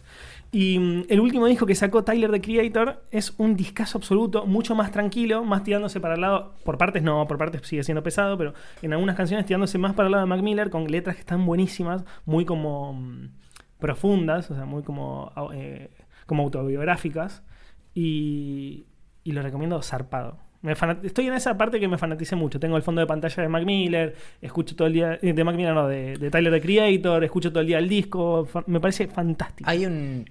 Y 0.53 0.79
mm, 0.79 1.03
el 1.09 1.19
último 1.19 1.47
disco 1.47 1.65
que 1.65 1.75
sacó 1.75 2.05
Tyler 2.05 2.31
the 2.31 2.39
Creator 2.39 3.03
es 3.11 3.33
un 3.37 3.57
discazo 3.57 3.97
absoluto, 3.97 4.45
mucho 4.45 4.73
más 4.73 4.91
tranquilo, 4.93 5.43
más 5.43 5.63
tirándose 5.65 5.99
para 5.99 6.15
el 6.15 6.21
lado, 6.21 6.53
por 6.63 6.77
partes 6.77 7.03
no, 7.03 7.27
por 7.27 7.37
partes 7.37 7.67
sigue 7.67 7.83
siendo 7.83 8.01
pesado, 8.03 8.37
pero 8.37 8.53
en 8.81 8.93
algunas 8.93 9.17
canciones 9.17 9.45
tirándose 9.45 9.77
más 9.79 9.93
para 9.95 10.07
el 10.07 10.11
lado 10.13 10.23
de 10.23 10.29
Mac 10.29 10.41
Miller 10.41 10.69
con 10.69 10.85
letras 10.87 11.17
que 11.17 11.21
están 11.21 11.45
buenísimas, 11.45 12.05
muy 12.25 12.45
como 12.45 12.93
mm, 12.93 13.27
profundas, 13.79 14.49
o 14.49 14.55
sea, 14.55 14.63
muy 14.63 14.81
como, 14.81 15.29
eh, 15.53 15.89
como 16.25 16.43
autobiográficas. 16.43 17.43
Y, 17.93 18.85
y 19.27 19.33
lo 19.33 19.41
recomiendo 19.41 19.81
zarpado. 19.81 20.37
Me 20.61 20.71
Estoy 21.03 21.27
en 21.27 21.33
esa 21.33 21.57
parte 21.57 21.79
que 21.79 21.87
me 21.87 21.97
fanaticé 21.97 22.35
mucho. 22.35 22.59
Tengo 22.59 22.77
el 22.77 22.81
fondo 22.83 23.01
de 23.01 23.07
pantalla 23.07 23.43
de 23.43 23.49
Mac 23.49 23.63
Miller, 23.65 24.15
escucho 24.41 24.75
todo 24.75 24.87
el 24.87 24.93
día. 24.93 25.19
eh, 25.21 25.33
De 25.33 25.43
Mac 25.43 25.55
Miller, 25.55 25.73
no, 25.73 25.87
de, 25.87 26.17
de 26.17 26.31
Tyler 26.31 26.51
the 26.51 26.61
Creator, 26.61 27.23
escucho 27.23 27.51
todo 27.51 27.59
el 27.61 27.67
día 27.67 27.77
el 27.77 27.87
disco. 27.89 28.47
Me 28.65 28.79
parece 28.79 29.07
fantástico. 29.07 29.69
Hay 29.69 29.85
un. 29.85 30.25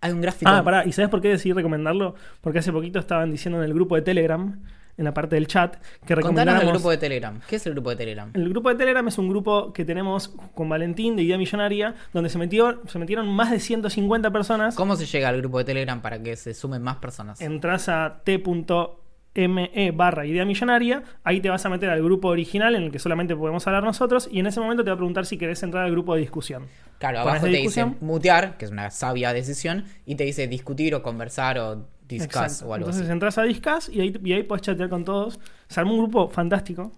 Hay 0.00 0.12
un 0.12 0.20
gráfico. 0.20 0.50
Ah, 0.50 0.64
pará, 0.64 0.84
¿y 0.84 0.92
sabes 0.92 1.10
por 1.10 1.20
qué 1.20 1.28
decidí 1.28 1.52
recomendarlo? 1.52 2.16
Porque 2.40 2.58
hace 2.58 2.72
poquito 2.72 2.98
estaban 2.98 3.30
diciendo 3.30 3.58
en 3.58 3.64
el 3.64 3.74
grupo 3.74 3.94
de 3.94 4.02
Telegram, 4.02 4.60
en 4.96 5.04
la 5.04 5.14
parte 5.14 5.36
del 5.36 5.46
chat, 5.46 5.76
que 5.76 6.14
Contanos 6.14 6.16
recomendáramos... 6.16 6.62
el 6.64 6.70
grupo 6.70 6.90
de 6.90 6.98
Telegram. 6.98 7.40
¿Qué 7.48 7.56
es 7.56 7.66
el 7.66 7.72
grupo 7.72 7.90
de 7.90 7.96
Telegram? 7.96 8.30
El 8.34 8.48
grupo 8.48 8.68
de 8.68 8.74
Telegram 8.74 9.06
es 9.08 9.18
un 9.18 9.28
grupo 9.28 9.72
que 9.72 9.84
tenemos 9.84 10.28
con 10.54 10.68
Valentín 10.68 11.16
de 11.16 11.22
Idea 11.22 11.38
Millonaria, 11.38 11.94
donde 12.12 12.30
se, 12.30 12.38
metió, 12.38 12.80
se 12.86 12.98
metieron 12.98 13.28
más 13.28 13.50
de 13.50 13.60
150 13.60 14.30
personas. 14.30 14.74
¿Cómo 14.74 14.96
se 14.96 15.06
llega 15.06 15.28
al 15.28 15.38
grupo 15.38 15.58
de 15.58 15.64
Telegram 15.64 16.00
para 16.00 16.22
que 16.22 16.36
se 16.36 16.54
sumen 16.54 16.82
más 16.82 16.96
personas? 16.96 17.40
Entras 17.40 17.88
a 17.88 18.20
t.me 18.24 19.90
barra 19.92 20.26
idea 20.26 20.44
millonaria, 20.44 21.02
ahí 21.24 21.40
te 21.40 21.48
vas 21.48 21.64
a 21.64 21.70
meter 21.70 21.88
al 21.88 22.02
grupo 22.02 22.28
original 22.28 22.74
en 22.74 22.82
el 22.84 22.92
que 22.92 22.98
solamente 22.98 23.34
podemos 23.34 23.66
hablar 23.66 23.82
nosotros 23.82 24.28
y 24.30 24.40
en 24.40 24.46
ese 24.46 24.60
momento 24.60 24.84
te 24.84 24.90
va 24.90 24.94
a 24.94 24.98
preguntar 24.98 25.24
si 25.24 25.38
querés 25.38 25.62
entrar 25.62 25.84
al 25.84 25.90
grupo 25.90 26.14
de 26.14 26.20
discusión. 26.20 26.66
Claro, 26.98 27.20
abajo 27.20 27.46
te 27.46 27.52
dice 27.52 27.84
mutear, 28.00 28.58
que 28.58 28.66
es 28.66 28.70
una 28.70 28.90
sabia 28.90 29.32
decisión, 29.32 29.86
y 30.04 30.16
te 30.16 30.24
dice 30.24 30.46
discutir 30.46 30.94
o 30.94 31.02
conversar 31.02 31.58
o 31.58 31.88
discuss 32.12 32.42
Exacto. 32.42 32.66
o 32.68 32.74
algo 32.74 32.86
Entonces 32.86 33.02
así. 33.04 33.12
entras 33.12 33.38
a 33.38 33.42
Discuss 33.42 33.88
y 33.88 34.00
ahí, 34.00 34.20
y 34.24 34.32
ahí 34.32 34.42
puedes 34.42 34.62
chatear 34.62 34.88
con 34.88 35.04
todos. 35.04 35.38
Se 35.68 35.80
armó 35.80 35.92
un 35.94 35.98
grupo 36.00 36.28
fantástico. 36.28 36.92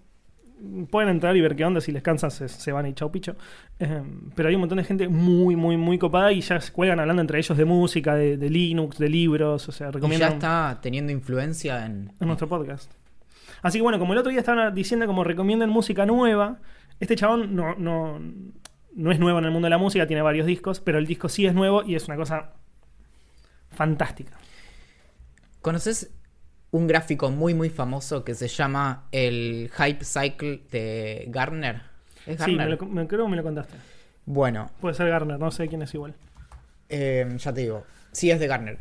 Pueden 0.90 1.10
entrar 1.10 1.36
y 1.36 1.40
ver 1.42 1.56
qué 1.56 1.64
onda, 1.64 1.80
si 1.80 1.92
les 1.92 2.02
cansan 2.02 2.30
se, 2.30 2.48
se 2.48 2.72
van 2.72 2.86
y 2.86 2.94
chau 2.94 3.10
picho. 3.10 3.36
Eh, 3.78 4.02
pero 4.34 4.48
hay 4.48 4.54
un 4.54 4.60
montón 4.60 4.78
de 4.78 4.84
gente 4.84 5.08
muy, 5.08 5.56
muy, 5.56 5.76
muy 5.76 5.98
copada 5.98 6.32
y 6.32 6.40
ya 6.40 6.58
se 6.60 6.72
cuelgan 6.72 7.00
hablando 7.00 7.20
entre 7.20 7.38
ellos 7.38 7.58
de 7.58 7.64
música, 7.64 8.14
de, 8.14 8.36
de 8.38 8.48
Linux, 8.50 8.96
de 8.96 9.08
libros, 9.08 9.68
o 9.68 9.72
sea, 9.72 9.90
Y 9.90 10.16
ya 10.16 10.28
está 10.28 10.78
teniendo 10.80 11.12
influencia 11.12 11.84
en. 11.84 12.12
en 12.18 12.26
nuestro 12.26 12.48
podcast. 12.48 12.90
Así 13.62 13.78
que 13.78 13.82
bueno, 13.82 13.98
como 13.98 14.12
el 14.12 14.18
otro 14.18 14.30
día 14.30 14.40
estaban 14.40 14.74
diciendo 14.74 15.06
como 15.06 15.24
recomiendan 15.24 15.68
música 15.70 16.06
nueva, 16.06 16.58
este 17.00 17.16
chabón 17.16 17.54
no, 17.54 17.74
no, 17.74 18.20
no 18.94 19.10
es 19.10 19.18
nuevo 19.18 19.38
en 19.40 19.44
el 19.46 19.50
mundo 19.50 19.66
de 19.66 19.70
la 19.70 19.78
música, 19.78 20.06
tiene 20.06 20.22
varios 20.22 20.46
discos, 20.46 20.80
pero 20.80 20.98
el 20.98 21.06
disco 21.06 21.28
sí 21.28 21.46
es 21.46 21.54
nuevo 21.54 21.82
y 21.82 21.94
es 21.94 22.06
una 22.06 22.16
cosa 22.16 22.52
fantástica. 23.70 24.32
¿Conoces 25.64 26.10
un 26.72 26.86
gráfico 26.86 27.30
muy, 27.30 27.54
muy 27.54 27.70
famoso 27.70 28.22
que 28.22 28.34
se 28.34 28.48
llama 28.48 29.08
el 29.12 29.70
Hype 29.74 30.04
Cycle 30.04 30.60
de 30.70 31.24
Gartner? 31.28 31.80
¿Es 32.26 32.36
Sí, 32.44 32.54
Gartner? 32.54 32.68
me 32.68 32.76
lo- 32.76 32.86
me- 32.86 33.06
creo 33.08 33.24
que 33.24 33.30
me 33.30 33.36
lo 33.38 33.42
contaste. 33.42 33.74
Bueno, 34.26 34.70
Puede 34.82 34.94
ser 34.94 35.08
Garner, 35.08 35.38
no 35.38 35.50
sé 35.50 35.66
quién 35.68 35.80
es 35.80 35.94
igual. 35.94 36.12
Eh, 36.90 37.26
ya 37.38 37.54
te 37.54 37.62
digo, 37.62 37.86
sí 38.12 38.30
es 38.30 38.40
de 38.40 38.46
Gartner. 38.46 38.76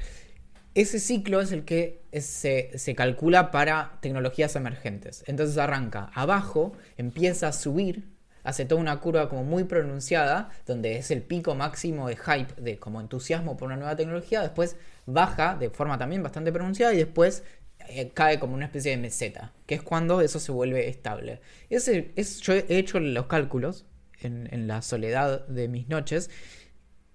Ese 0.75 0.99
ciclo 0.99 1.39
es 1.39 1.53
el 1.53 1.63
que 1.63 2.01
se, 2.19 2.77
se 2.77 2.95
calcula 2.95 3.49
para 3.49 3.93
tecnologías 4.01 4.53
emergentes. 4.57 5.23
Entonces 5.25 5.57
arranca 5.57 6.11
abajo, 6.13 6.73
empieza 6.97 7.47
a 7.47 7.53
subir, 7.53 8.09
hace 8.43 8.65
toda 8.65 8.81
una 8.81 8.99
curva 8.99 9.29
como 9.29 9.45
muy 9.45 9.63
pronunciada, 9.63 10.49
donde 10.67 10.97
es 10.97 11.11
el 11.11 11.21
pico 11.21 11.55
máximo 11.55 12.09
de 12.09 12.17
hype, 12.17 12.61
de 12.61 12.77
como 12.77 12.99
entusiasmo 12.99 13.55
por 13.55 13.67
una 13.67 13.77
nueva 13.77 13.95
tecnología, 13.95 14.41
después 14.41 14.75
baja 15.05 15.55
de 15.55 15.69
forma 15.69 15.97
también 15.97 16.23
bastante 16.23 16.51
pronunciada 16.51 16.93
y 16.93 16.97
después 16.97 17.43
eh, 17.89 18.11
cae 18.13 18.39
como 18.39 18.53
una 18.53 18.65
especie 18.65 18.91
de 18.91 18.97
meseta, 18.97 19.53
que 19.65 19.75
es 19.75 19.83
cuando 19.83 20.21
eso 20.21 20.39
se 20.39 20.51
vuelve 20.51 20.87
estable. 20.87 21.41
Ese, 21.69 22.11
es, 22.15 22.39
yo 22.41 22.53
he 22.53 22.65
hecho 22.77 22.99
los 22.99 23.25
cálculos 23.25 23.85
en, 24.21 24.47
en 24.51 24.67
la 24.67 24.81
soledad 24.81 25.45
de 25.47 25.67
mis 25.67 25.89
noches 25.89 26.29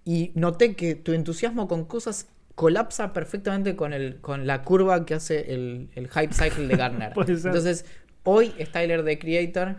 y 0.04 0.32
noté 0.34 0.74
que 0.74 0.94
tu 0.94 1.12
entusiasmo 1.12 1.68
con 1.68 1.84
cosas 1.84 2.28
colapsa 2.54 3.12
perfectamente 3.12 3.76
con, 3.76 3.92
el, 3.92 4.20
con 4.20 4.46
la 4.46 4.62
curva 4.62 5.06
que 5.06 5.14
hace 5.14 5.54
el, 5.54 5.90
el 5.94 6.08
hype 6.08 6.32
cycle 6.32 6.66
de 6.66 6.76
ser. 7.36 7.46
Entonces, 7.46 7.84
hoy 8.24 8.52
es 8.58 8.72
Tyler 8.72 9.04
the 9.04 9.16
Creator, 9.16 9.76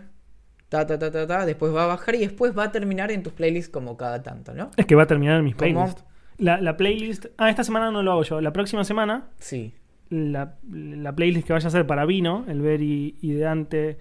ta, 0.70 0.86
ta, 0.86 0.98
ta, 0.98 1.10
ta, 1.10 1.26
ta, 1.26 1.44
después 1.44 1.74
va 1.74 1.84
a 1.84 1.86
bajar 1.88 2.14
y 2.14 2.20
después 2.20 2.56
va 2.56 2.64
a 2.64 2.72
terminar 2.72 3.10
en 3.10 3.22
tus 3.22 3.34
playlists 3.34 3.70
como 3.70 3.98
cada 3.98 4.22
tanto, 4.22 4.54
¿no? 4.54 4.70
Es 4.78 4.86
que 4.86 4.94
va 4.94 5.02
a 5.02 5.06
terminar 5.06 5.36
en 5.36 5.44
mis 5.44 5.54
¿Cómo? 5.54 5.72
playlists. 5.74 6.04
La, 6.40 6.60
la 6.60 6.76
playlist. 6.76 7.26
Ah, 7.36 7.50
esta 7.50 7.62
semana 7.64 7.90
no 7.90 8.02
lo 8.02 8.12
hago 8.12 8.22
yo. 8.24 8.40
La 8.40 8.52
próxima 8.52 8.82
semana, 8.84 9.28
Sí. 9.38 9.72
la, 10.08 10.56
la 10.70 11.14
playlist 11.14 11.46
que 11.46 11.52
vaya 11.52 11.68
a 11.68 11.70
ser 11.70 11.86
para 11.86 12.04
Vino, 12.06 12.44
el 12.48 12.60
Very 12.62 13.16
Ideante, 13.20 13.98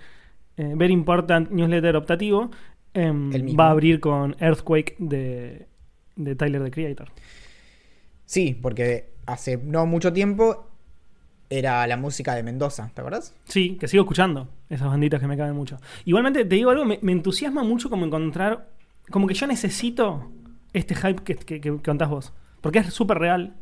eh, 0.58 0.74
Very 0.76 0.94
Important 0.94 1.52
Newsletter 1.52 1.96
optativo, 1.96 2.50
em, 2.94 3.30
va 3.60 3.68
a 3.68 3.72
abrir 3.72 4.00
con 4.00 4.36
Earthquake 4.40 4.96
de, 5.00 5.68
de 6.16 6.36
Tyler 6.36 6.64
the 6.64 6.72
Creator. 6.72 7.10
Sí, 8.26 8.58
porque 8.62 9.12
hace 9.26 9.58
no 9.58 9.86
mucho 9.86 10.14
tiempo 10.14 10.66
era 11.50 11.86
la 11.88 11.98
música 11.98 12.36
de 12.36 12.44
Mendoza, 12.44 12.92
¿te 12.94 13.02
acuerdas? 13.02 13.36
Sí, 13.46 13.78
que 13.80 13.88
sigo 13.88 14.04
escuchando 14.04 14.48
esas 14.70 14.88
banditas 14.88 15.20
que 15.20 15.28
me 15.28 15.36
caben 15.36 15.56
mucho. 15.56 15.78
Igualmente, 16.06 16.46
te 16.46 16.56
digo 16.56 16.70
algo, 16.70 16.86
me, 16.86 17.00
me 17.02 17.12
entusiasma 17.12 17.64
mucho 17.64 17.90
como 17.90 18.06
encontrar. 18.06 18.70
Como 19.10 19.26
que 19.28 19.34
yo 19.34 19.48
necesito 19.48 20.32
este 20.74 20.96
hype 20.96 21.24
que, 21.24 21.36
que, 21.36 21.62
que 21.62 21.78
contás 21.82 22.10
vos. 22.10 22.34
Porque 22.62 22.80
es 22.80 22.94
súper 22.94 23.20
real. 23.20 23.56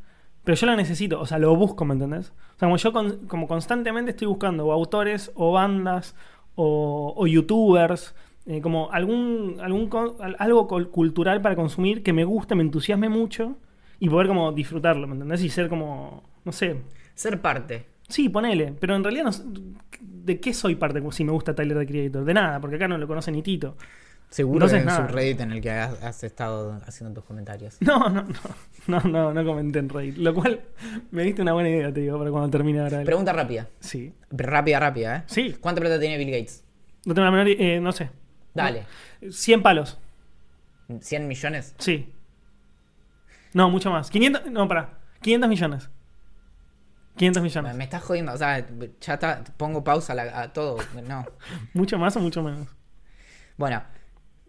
Pero 0.43 0.55
yo 0.55 0.65
lo 0.67 0.75
necesito, 0.75 1.19
o 1.19 1.25
sea, 1.25 1.39
lo 1.39 1.55
busco, 1.55 1.83
¿me 1.85 1.93
entendés? 1.93 2.29
O 2.55 2.59
sea, 2.59 2.67
como 2.67 2.77
yo 2.77 2.93
con- 2.93 3.27
como 3.27 3.47
constantemente 3.47 4.11
estoy 4.11 4.27
buscando 4.27 4.65
o 4.65 4.71
autores 4.71 5.31
o 5.35 5.51
bandas 5.51 6.15
o, 6.55 7.13
o 7.17 7.27
youtubers, 7.27 8.15
eh, 8.45 8.61
como 8.61 8.89
algún, 8.91 9.57
algún 9.61 9.89
algo 10.39 10.67
cultural 10.91 11.41
para 11.41 11.55
consumir 11.55 12.01
que 12.01 12.13
me 12.13 12.23
guste, 12.23 12.55
me 12.55 12.63
entusiasme 12.63 13.09
mucho 13.09 13.57
y 13.99 14.09
poder 14.09 14.27
como 14.27 14.51
disfrutarlo, 14.53 15.05
¿me 15.07 15.13
entendés? 15.13 15.43
Y 15.43 15.49
ser 15.49 15.67
como, 15.69 16.23
no 16.45 16.51
sé, 16.51 16.81
Ser 17.13 17.41
parte. 17.41 17.87
Sí, 18.07 18.29
ponele, 18.29 18.73
pero 18.79 18.95
en 18.95 19.03
realidad 19.03 19.25
no 19.25 19.31
¿de 19.99 20.39
qué 20.39 20.53
soy 20.53 20.75
parte 20.75 21.01
si 21.11 21.23
me 21.23 21.31
gusta 21.31 21.55
Tyler 21.55 21.77
the 21.79 21.87
Creator? 21.87 22.23
De 22.25 22.33
nada, 22.33 22.59
porque 22.59 22.75
acá 22.75 22.87
no 22.87 22.97
lo 22.97 23.07
conoce 23.07 23.31
ni 23.31 23.41
Tito. 23.41 23.75
Seguro 24.29 24.65
Entonces, 24.65 24.79
en 24.81 24.85
nada. 24.87 25.07
su 25.07 25.13
Reddit 25.13 25.39
en 25.39 25.51
el 25.53 25.61
que 25.61 25.71
has, 25.71 26.03
has 26.03 26.23
estado 26.23 26.81
haciendo 26.85 27.13
tus 27.13 27.23
comentarios. 27.25 27.77
No, 27.81 28.09
no, 28.09 28.23
no, 28.23 28.99
no, 28.99 28.99
no, 29.01 29.33
no 29.33 29.45
comenté 29.45 29.79
en 29.79 29.89
Reddit, 29.89 30.17
lo 30.17 30.33
cual 30.33 30.61
me 31.11 31.23
diste 31.23 31.41
una 31.41 31.53
buena 31.53 31.69
idea, 31.69 31.93
te 31.93 32.01
digo, 32.01 32.17
para 32.17 32.29
cuando 32.31 32.49
termine 32.49 32.79
ahora. 32.81 32.99
el- 32.99 33.05
Pregunta 33.05 33.31
rápida. 33.33 33.67
Sí, 33.79 34.13
Rápida, 34.31 34.79
rápida, 34.79 35.17
¿eh? 35.17 35.23
sí, 35.27 35.55
¿Cuánta 35.59 35.79
plata 35.81 35.99
tiene 35.99 36.17
Bill 36.17 36.31
Gates? 36.31 36.63
no 37.05 37.13
tengo 37.13 37.25
la 37.25 37.31
menor 37.31 37.47
eh, 37.47 37.79
no 37.79 37.91
sé. 37.93 38.09
Dale. 38.53 38.85
100 39.29 39.61
palos, 39.63 39.97
¿100 40.89 41.21
millones? 41.27 41.73
sí. 41.79 42.13
No, 43.53 43.69
mucho 43.71 43.89
más. 43.89 44.09
500, 44.11 44.51
no, 44.51 44.67
pará, 44.67 44.99
500 45.21 45.49
millones. 45.49 45.89
500 47.15 47.41
Me, 47.41 47.47
millones. 47.47 47.75
me 47.75 47.83
estás 47.85 48.03
jodiendo. 48.03 48.33
O 48.33 48.37
sea, 48.37 48.63
ya 49.01 49.13
está. 49.15 49.43
Pongo 49.57 49.83
pausa 49.83 50.13
a, 50.13 50.15
la- 50.17 50.41
a 50.41 50.53
todo. 50.53 50.77
No. 51.07 51.25
¿Mucho 51.73 51.97
más 51.97 52.15
o 52.17 52.19
mucho 52.19 52.43
menos? 52.43 52.67
Bueno, 53.57 53.81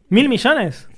¿Mil 0.08 0.28
millones? 0.28 0.88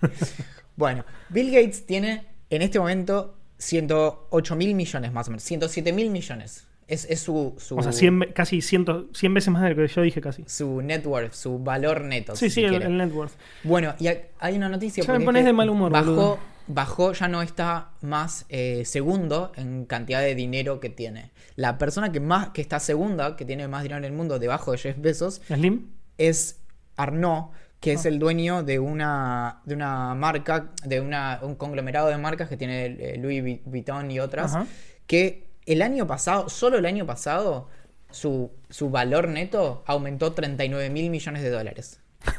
bueno. 0.76 1.04
Bill 1.28 1.50
Gates 1.50 1.86
tiene 1.86 2.26
en 2.50 2.62
este 2.62 2.78
momento 2.78 3.36
108 3.58 4.56
mil 4.56 4.74
millones 4.74 5.12
más 5.12 5.28
o 5.28 5.30
menos. 5.30 5.42
107 5.44 5.92
mil 5.92 6.10
millones. 6.10 6.66
Es, 6.88 7.06
es 7.08 7.20
su, 7.20 7.54
su, 7.58 7.76
O 7.76 7.82
sea, 7.82 7.92
100, 7.92 8.18
ve- 8.18 8.32
casi 8.34 8.60
100, 8.60 9.10
100 9.14 9.34
veces 9.34 9.48
más 9.50 9.62
de 9.62 9.70
lo 9.70 9.76
que 9.76 9.88
yo 9.88 10.02
dije 10.02 10.20
casi. 10.20 10.44
su 10.46 10.82
net 10.82 11.06
worth, 11.06 11.32
su 11.32 11.58
valor 11.58 12.02
neto. 12.02 12.36
Sí, 12.36 12.50
si 12.50 12.56
sí, 12.56 12.64
el, 12.64 12.96
net 12.98 13.12
worth. 13.12 13.32
Bueno, 13.62 13.94
y 13.98 14.08
hay- 14.08 14.56
una 14.56 14.68
noticia. 14.68 15.02
Ya 15.04 15.12
me 15.18 15.24
pones 15.24 15.42
que 15.42 15.46
de 15.46 15.52
mal 15.52 15.70
humor, 15.70 15.90
Bajó, 15.92 16.04
boludo. 16.06 16.38
bajó, 16.66 17.12
ya 17.12 17.28
no 17.28 17.40
está 17.40 17.92
más 18.02 18.44
eh, 18.50 18.82
segundo 18.84 19.52
en 19.56 19.86
cantidad 19.86 20.20
de 20.20 20.34
dinero 20.34 20.80
que 20.80 20.90
tiene. 20.90 21.30
La 21.56 21.78
persona 21.78 22.12
que 22.12 22.20
más 22.20 22.50
que 22.50 22.60
está 22.60 22.78
segunda, 22.80 23.36
que 23.36 23.44
tiene 23.46 23.68
más 23.68 23.84
dinero 23.84 23.98
en 23.98 24.04
el 24.04 24.12
mundo, 24.12 24.38
debajo 24.38 24.72
de 24.72 24.78
Jeff 24.78 24.96
Bezos, 24.98 25.40
¿Slim? 25.46 25.86
es 26.18 26.58
Arnaud, 26.96 27.50
que 27.80 27.90
Ah. 27.90 27.94
es 27.94 28.06
el 28.06 28.18
dueño 28.18 28.62
de 28.62 28.78
una, 28.78 29.60
de 29.64 29.74
una 29.74 30.14
marca, 30.14 30.70
de 30.84 31.00
una, 31.00 31.40
un 31.42 31.56
conglomerado 31.56 32.08
de 32.08 32.18
marcas 32.18 32.48
que 32.48 32.56
tiene 32.56 32.86
eh, 32.86 33.16
Louis 33.18 33.60
Vuitton 33.64 34.10
y 34.10 34.20
otras, 34.20 34.54
Ajá. 34.54 34.66
que 35.06 35.48
el 35.66 35.82
año 35.82 36.06
pasado, 36.06 36.48
solo 36.48 36.78
el 36.78 36.86
año 36.86 37.06
pasado, 37.06 37.68
su, 38.10 38.50
su 38.68 38.90
valor 38.90 39.28
neto 39.28 39.82
aumentó 39.86 40.32
39 40.32 40.90
mil 40.90 41.10
millones 41.10 41.42
de 41.42 41.50
dólares. 41.50 42.00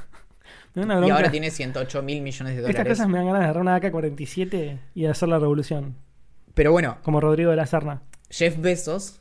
Y 0.76 1.10
ahora 1.12 1.30
tiene 1.30 1.52
108 1.52 2.02
mil 2.02 2.22
millones 2.22 2.56
de 2.56 2.62
Estas 2.62 2.74
dólares. 2.74 2.98
cosas 2.98 3.08
me 3.08 3.18
dan 3.20 3.28
ganas 3.28 3.42
de 3.42 3.46
agarrar 3.46 3.62
una 3.62 3.76
AK-47 3.80 4.80
y 4.96 5.06
hacer 5.06 5.30
la 5.30 5.38
revolución. 5.38 5.96
Pero 6.56 6.72
bueno, 6.72 6.98
Como 7.04 7.20
Rodrigo 7.22 7.52
de 7.52 7.58
la 7.58 7.68
Serna. 7.68 8.02
Jeff 8.32 8.58
Bezos 8.60 9.20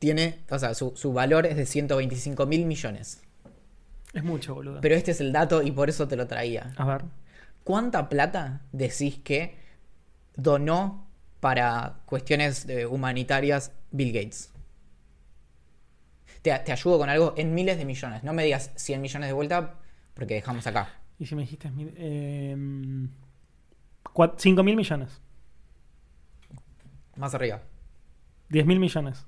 tiene, 0.00 0.40
o 0.50 0.58
sea, 0.58 0.74
su, 0.74 0.92
su 0.96 1.12
valor 1.12 1.46
es 1.46 1.56
de 1.56 1.66
125 1.66 2.46
mil 2.46 2.66
millones. 2.66 3.22
Es 4.12 4.24
mucho, 4.24 4.54
boludo. 4.54 4.80
Pero 4.80 4.94
este 4.94 5.10
es 5.10 5.20
el 5.20 5.32
dato 5.32 5.62
y 5.62 5.70
por 5.70 5.88
eso 5.88 6.08
te 6.08 6.16
lo 6.16 6.26
traía. 6.26 6.72
A 6.76 6.84
ver. 6.84 7.04
¿Cuánta 7.64 8.08
plata 8.08 8.62
decís 8.72 9.18
que 9.18 9.58
donó 10.34 11.06
para 11.40 12.00
cuestiones 12.06 12.66
eh, 12.68 12.86
humanitarias 12.86 13.72
Bill 13.90 14.12
Gates? 14.12 14.52
Te, 16.42 16.58
te 16.58 16.72
ayudo 16.72 16.98
con 16.98 17.10
algo 17.10 17.34
en 17.36 17.54
miles 17.54 17.76
de 17.76 17.84
millones. 17.84 18.24
No 18.24 18.32
me 18.32 18.44
digas 18.44 18.72
100 18.76 19.00
millones 19.00 19.28
de 19.28 19.32
vuelta 19.32 19.74
porque 20.14 20.34
dejamos 20.34 20.66
acá. 20.66 20.88
Y 21.18 21.26
si 21.26 21.34
me 21.34 21.42
dijiste 21.42 21.70
mil, 21.70 21.92
eh, 21.96 22.56
5 24.36 24.62
mil 24.62 24.76
millones. 24.76 25.20
Más 27.16 27.34
arriba. 27.34 27.62
10 28.48 28.66
mil 28.66 28.80
millones. 28.80 29.26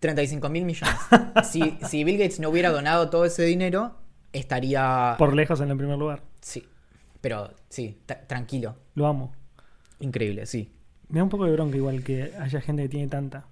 35 0.00 0.48
mil 0.48 0.64
millones. 0.64 0.96
si, 1.44 1.78
si 1.86 2.04
Bill 2.04 2.18
Gates 2.18 2.40
no 2.40 2.48
hubiera 2.48 2.70
donado 2.70 3.10
todo 3.10 3.24
ese 3.24 3.44
dinero, 3.44 3.94
estaría... 4.32 5.14
Por 5.18 5.34
lejos 5.34 5.60
en 5.60 5.70
el 5.70 5.76
primer 5.76 5.98
lugar. 5.98 6.22
Sí. 6.40 6.66
Pero 7.20 7.50
sí, 7.68 7.98
tra- 8.06 8.26
tranquilo. 8.26 8.76
Lo 8.94 9.06
amo. 9.06 9.32
Increíble, 10.00 10.46
sí. 10.46 10.72
Me 11.08 11.18
da 11.18 11.24
un 11.24 11.28
poco 11.30 11.44
de 11.44 11.52
bronca 11.52 11.76
igual 11.76 12.02
que 12.02 12.32
haya 12.40 12.60
gente 12.60 12.82
que 12.84 12.88
tiene 12.88 13.08
tanta. 13.08 13.44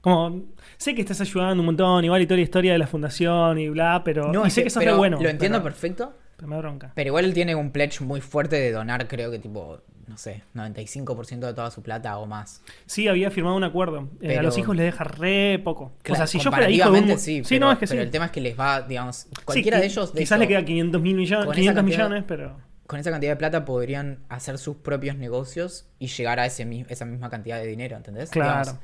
Como, 0.00 0.44
sé 0.76 0.94
que 0.94 1.02
estás 1.02 1.20
ayudando 1.20 1.62
un 1.62 1.66
montón, 1.66 2.04
igual 2.04 2.22
y 2.22 2.26
toda 2.26 2.36
la 2.36 2.42
historia 2.42 2.72
de 2.72 2.78
la 2.78 2.86
fundación 2.86 3.58
y 3.58 3.68
bla, 3.68 4.02
pero... 4.04 4.32
y 4.32 4.46
es 4.46 4.52
sé 4.54 4.64
que 4.64 4.70
sos 4.70 4.80
pero 4.80 4.92
re 4.92 4.98
bueno. 4.98 5.18
Lo 5.20 5.28
entiendo 5.28 5.58
pero, 5.58 5.64
perfecto. 5.64 6.14
pero 6.36 6.48
me 6.48 6.54
da 6.56 6.62
bronca. 6.62 6.92
Pero 6.94 7.08
igual 7.08 7.24
él 7.24 7.34
tiene 7.34 7.54
un 7.54 7.70
pledge 7.70 8.00
muy 8.02 8.20
fuerte 8.20 8.56
de 8.56 8.72
donar, 8.72 9.06
creo 9.08 9.30
que 9.30 9.38
tipo, 9.38 9.80
no 10.08 10.16
sé, 10.18 10.42
95% 10.54 11.40
de 11.46 11.54
toda 11.54 11.70
su 11.70 11.82
plata 11.82 12.16
o 12.18 12.26
más. 12.26 12.62
Sí, 12.86 13.08
había 13.08 13.30
firmado 13.30 13.56
un 13.56 13.64
acuerdo. 13.64 14.08
Eh, 14.20 14.38
a 14.38 14.42
los 14.42 14.56
hijos 14.58 14.76
les 14.76 14.86
deja 14.86 15.04
re 15.04 15.60
poco. 15.64 15.84
o 15.84 15.92
Claro, 16.02 16.16
sea, 16.18 16.26
si 16.26 16.38
yo 16.38 16.50
fuera 16.50 16.70
hijo 16.70 16.90
de 16.90 17.00
un... 17.00 17.08
sí, 17.18 17.42
sí, 17.42 17.44
pero, 17.48 17.66
no, 17.66 17.72
es 17.72 17.78
que 17.78 17.86
pero 17.86 18.00
sí. 18.02 18.04
el 18.04 18.10
tema 18.10 18.26
es 18.26 18.30
que 18.30 18.40
les 18.40 18.58
va, 18.58 18.82
digamos, 18.82 19.26
cualquiera 19.44 19.78
qui- 19.78 19.80
de 19.80 19.86
ellos, 19.86 20.12
de 20.14 20.20
Quizás 20.20 20.38
le 20.38 20.46
queda 20.48 20.64
500, 20.64 21.00
mil 21.02 21.16
millones, 21.16 21.44
con 21.46 21.54
esa 21.54 21.60
500 21.60 21.82
cantidad- 21.82 21.98
millones, 22.08 22.24
pero... 22.28 22.56
con 22.86 23.00
esa 23.00 23.10
cantidad 23.10 23.32
de 23.32 23.36
plata 23.36 23.64
podrían 23.64 24.20
hacer 24.28 24.58
sus 24.58 24.76
propios 24.76 25.16
negocios 25.16 25.86
y 25.98 26.06
llegar 26.06 26.38
a 26.40 26.46
ese, 26.46 26.86
esa 26.88 27.04
misma 27.04 27.28
cantidad 27.30 27.58
de 27.58 27.66
dinero, 27.66 27.96
¿entendés? 27.96 28.30
Claro. 28.30 28.60
Digamos, 28.62 28.80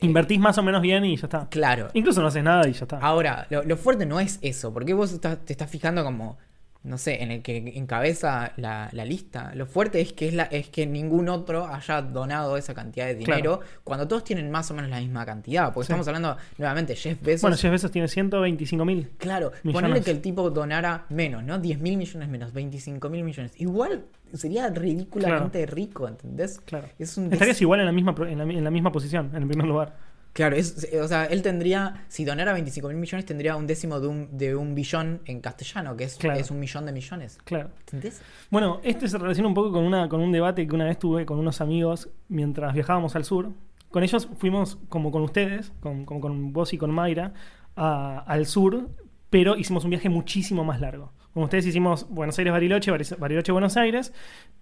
Invertís 0.00 0.40
más 0.40 0.58
o 0.58 0.62
menos 0.62 0.82
bien 0.82 1.04
y 1.04 1.16
ya 1.16 1.26
está. 1.26 1.48
claro. 1.48 1.88
Incluso 1.94 2.20
no 2.20 2.26
haces 2.26 2.42
nada 2.42 2.68
y 2.68 2.72
ya 2.72 2.80
está. 2.82 2.98
Ahora, 2.98 3.46
lo, 3.48 3.62
lo 3.62 3.76
fuerte 3.76 4.04
no 4.04 4.18
es 4.20 4.38
eso, 4.42 4.74
porque 4.74 4.92
vos 4.92 5.20
te 5.20 5.52
estás 5.52 5.70
fijando 5.70 6.02
como, 6.04 6.36
no 6.84 6.98
sé, 6.98 7.22
en 7.22 7.30
el 7.32 7.42
que 7.42 7.56
encabeza 7.76 8.52
la, 8.56 8.88
la 8.92 9.04
lista. 9.04 9.52
Lo 9.54 9.66
fuerte 9.66 10.00
es 10.00 10.12
que 10.12 10.28
es, 10.28 10.34
la, 10.34 10.44
es 10.44 10.68
que 10.68 10.86
ningún 10.86 11.28
otro 11.28 11.66
haya 11.66 12.02
donado 12.02 12.56
esa 12.56 12.74
cantidad 12.74 13.06
de 13.06 13.14
dinero 13.14 13.60
cuando 13.84 14.06
todos 14.06 14.22
tienen 14.22 14.50
más 14.50 14.70
o 14.70 14.74
menos 14.74 14.90
la 14.90 15.00
misma 15.00 15.24
cantidad. 15.24 15.72
Porque 15.72 15.86
Sí. 15.86 15.92
estamos 15.92 16.06
hablando, 16.08 16.36
nuevamente, 16.58 16.94
Jeff 16.94 17.20
Bezos. 17.22 17.42
bueno, 17.42 17.56
Jeff 17.56 17.70
Bezos 17.72 17.90
tiene 17.90 18.06
125 18.08 18.84
mil. 18.84 19.10
Claro, 19.18 19.50
Millones. 19.62 19.82
ponerle 19.82 20.04
que 20.04 20.10
el 20.10 20.20
tipo 20.20 20.50
donara 20.50 21.06
menos, 21.08 21.42
¿no? 21.42 21.58
10 21.58 21.80
mil 21.80 21.96
millones 21.96 22.28
menos, 22.28 22.52
25 22.52 23.08
mil 23.08 23.24
millones. 23.24 23.52
Igual 23.58 24.04
sería 24.34 24.68
ridículamente 24.68 25.64
rico, 25.66 26.06
¿entendés? 26.06 26.60
Claro. 26.60 26.88
Es 26.98 27.16
un 27.16 27.32
Estarías 27.32 27.60
igual 27.62 27.80
en 27.80 27.86
la, 27.86 27.92
misma, 27.92 28.14
en, 28.28 28.38
la, 28.38 28.44
en 28.44 28.64
la 28.64 28.70
misma 28.70 28.92
posición, 28.92 29.30
en 29.34 29.42
el 29.42 29.48
primer 29.48 29.66
lugar. 29.66 29.96
Claro, 30.34 30.56
es, 30.56 30.86
o 31.00 31.08
sea, 31.08 31.24
él 31.24 31.40
tendría, 31.42 32.04
si 32.08 32.24
donara 32.26 32.52
25 32.52 32.88
mil 32.88 32.96
millones, 32.98 33.24
tendría 33.24 33.56
un 33.56 33.66
décimo 33.66 34.00
de 34.00 34.08
un, 34.08 34.36
de 34.36 34.54
un 34.54 34.74
billón 34.74 35.20
en 35.24 35.40
castellano, 35.40 35.96
que 35.96 36.04
es, 36.04 36.16
Claro. 36.16 36.38
es 36.38 36.50
un 36.50 36.60
millón 36.60 36.84
de 36.84 36.92
millones. 36.92 37.38
Claro. 37.44 37.70
¿Entendés? 37.80 38.20
Bueno, 38.50 38.80
este 38.82 39.08
se 39.08 39.16
relaciona 39.16 39.48
un 39.48 39.54
poco 39.54 39.72
con, 39.72 39.84
una, 39.84 40.08
con 40.08 40.20
un 40.20 40.32
debate 40.32 40.66
que 40.66 40.74
una 40.74 40.84
vez 40.84 40.98
tuve 40.98 41.24
con 41.24 41.38
unos 41.38 41.60
amigos 41.62 42.10
mientras 42.28 42.74
viajábamos 42.74 43.16
al 43.16 43.24
sur. 43.24 43.52
Con 43.90 44.02
ellos 44.02 44.28
fuimos, 44.36 44.76
como 44.88 45.10
con 45.12 45.22
ustedes, 45.22 45.72
con, 45.80 46.04
como 46.04 46.20
con 46.20 46.52
vos 46.52 46.72
y 46.74 46.78
con 46.78 46.90
Mayra, 46.90 47.32
a- 47.76 48.18
al 48.26 48.46
sur, 48.46 48.90
pero 49.30 49.56
hicimos 49.56 49.84
un 49.84 49.90
viaje 49.90 50.08
muchísimo 50.08 50.64
más 50.64 50.80
largo. 50.80 51.12
Con 51.34 51.42
ustedes 51.42 51.66
hicimos 51.66 52.06
Buenos 52.08 52.38
Aires-Bariloche, 52.38 52.92
Bari- 52.92 53.16
Bariloche-Buenos 53.18 53.76
Aires, 53.76 54.12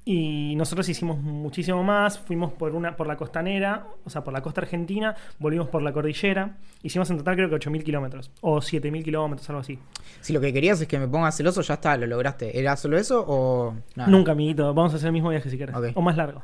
y 0.07 0.55
nosotros 0.57 0.89
hicimos 0.89 1.19
muchísimo 1.19 1.85
más. 1.85 2.19
Fuimos 2.19 2.51
por, 2.55 2.75
una, 2.75 2.97
por 2.97 3.07
la 3.07 3.17
costanera, 3.19 3.87
o 4.05 4.09
sea, 4.11 4.25
por 4.25 4.33
la 4.33 4.41
costa 4.41 4.63
argentina, 4.63 5.15
volvimos 5.39 5.69
por 5.69 5.83
la 5.83 5.93
cordillera. 5.93 6.57
Hicimos 6.83 7.11
en 7.11 7.19
total 7.19 7.37
creo 7.37 7.51
que 7.51 7.57
8.000 7.57 7.83
kilómetros, 7.85 8.31
o 8.41 8.57
7.000 8.57 9.05
kilómetros, 9.05 9.47
algo 9.51 9.61
así. 9.61 9.79
Si 10.23 10.33
lo 10.33 10.41
que 10.41 10.51
querías 10.51 10.81
es 10.81 10.89
que 10.89 10.99
me 10.99 11.07
ponga 11.09 11.31
celoso, 11.31 11.61
ya 11.61 11.75
está, 11.75 11.95
lo 11.99 12.07
lograste. 12.07 12.59
¿Era 12.59 12.75
solo 12.77 12.97
eso 12.97 13.23
o.? 13.29 13.75
Nunca, 14.07 14.33
amiguito, 14.33 14.73
vamos 14.73 14.95
a 14.95 14.97
hacer 14.97 15.09
el 15.09 15.13
mismo 15.13 15.29
viaje 15.29 15.51
si 15.51 15.59
querés, 15.59 15.77
Ok. 15.77 15.89
o 15.95 16.01
más 16.01 16.17
largo. 16.17 16.43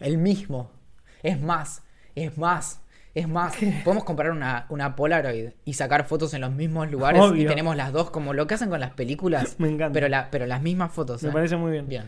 El 0.00 0.18
mismo. 0.18 0.68
Es 1.22 1.40
más, 1.40 1.84
es 2.16 2.36
más. 2.36 2.82
Es 3.14 3.26
más, 3.28 3.54
podemos 3.84 4.04
comprar 4.04 4.30
una, 4.30 4.66
una 4.68 4.94
Polaroid 4.94 5.50
y 5.64 5.72
sacar 5.74 6.06
fotos 6.06 6.32
en 6.34 6.40
los 6.42 6.52
mismos 6.52 6.90
lugares 6.90 7.22
y 7.34 7.44
tenemos 7.44 7.74
las 7.76 7.92
dos 7.92 8.10
como 8.10 8.34
lo 8.34 8.46
que 8.46 8.54
hacen 8.54 8.70
con 8.70 8.78
las 8.80 8.92
películas. 8.92 9.56
Me 9.58 9.68
encanta. 9.68 9.92
Pero, 9.94 10.08
la, 10.08 10.30
pero 10.30 10.46
las 10.46 10.62
mismas 10.62 10.92
fotos. 10.92 11.22
Me 11.22 11.30
¿eh? 11.30 11.32
parece 11.32 11.56
muy 11.56 11.72
bien. 11.72 11.88
Bien. 11.88 12.04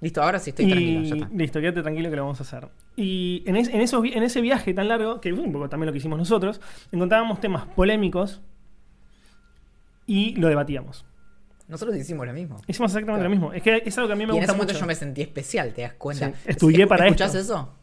Listo, 0.00 0.22
ahora 0.22 0.38
sí 0.38 0.50
estoy 0.50 0.66
y 0.66 0.68
tranquilo. 0.70 1.02
Ya 1.02 1.14
está. 1.24 1.28
listo, 1.36 1.60
quédate 1.60 1.82
tranquilo 1.82 2.10
que 2.10 2.16
lo 2.16 2.22
vamos 2.22 2.40
a 2.40 2.42
hacer. 2.42 2.68
Y 2.96 3.42
en, 3.46 3.56
es- 3.56 3.68
en 3.68 3.80
esos 3.80 4.04
en 4.04 4.22
ese 4.22 4.40
viaje 4.40 4.74
tan 4.74 4.88
largo, 4.88 5.20
que 5.20 5.32
fue 5.32 5.44
un 5.44 5.52
poco 5.52 5.68
también 5.68 5.86
lo 5.86 5.92
que 5.92 5.98
hicimos 5.98 6.18
nosotros, 6.18 6.60
encontrábamos 6.92 7.40
temas 7.40 7.64
polémicos 7.74 8.42
y 10.06 10.34
lo 10.36 10.48
debatíamos. 10.48 11.04
Nosotros 11.68 11.96
hicimos 11.96 12.26
lo 12.26 12.32
mismo. 12.34 12.56
Hicimos 12.66 12.90
exactamente 12.90 13.20
Claro. 13.20 13.22
lo 13.24 13.30
mismo. 13.30 13.52
Es 13.54 13.62
que 13.62 13.82
es 13.86 13.96
algo 13.96 14.08
que 14.08 14.12
a 14.12 14.16
mí 14.16 14.26
me 14.26 14.32
y 14.34 14.36
en 14.36 14.40
gusta 14.42 14.52
ese 14.52 14.52
momento 14.52 14.72
mucho. 14.74 14.80
yo 14.80 14.86
me 14.86 14.94
sentí 14.94 15.22
especial, 15.22 15.72
¿te 15.72 15.82
das 15.82 15.94
cuenta? 15.94 16.28
Sí, 16.28 16.34
estudié 16.46 16.86
para 16.86 17.06
¿Escuchás 17.06 17.34
esto. 17.34 17.54
eso? 17.54 17.74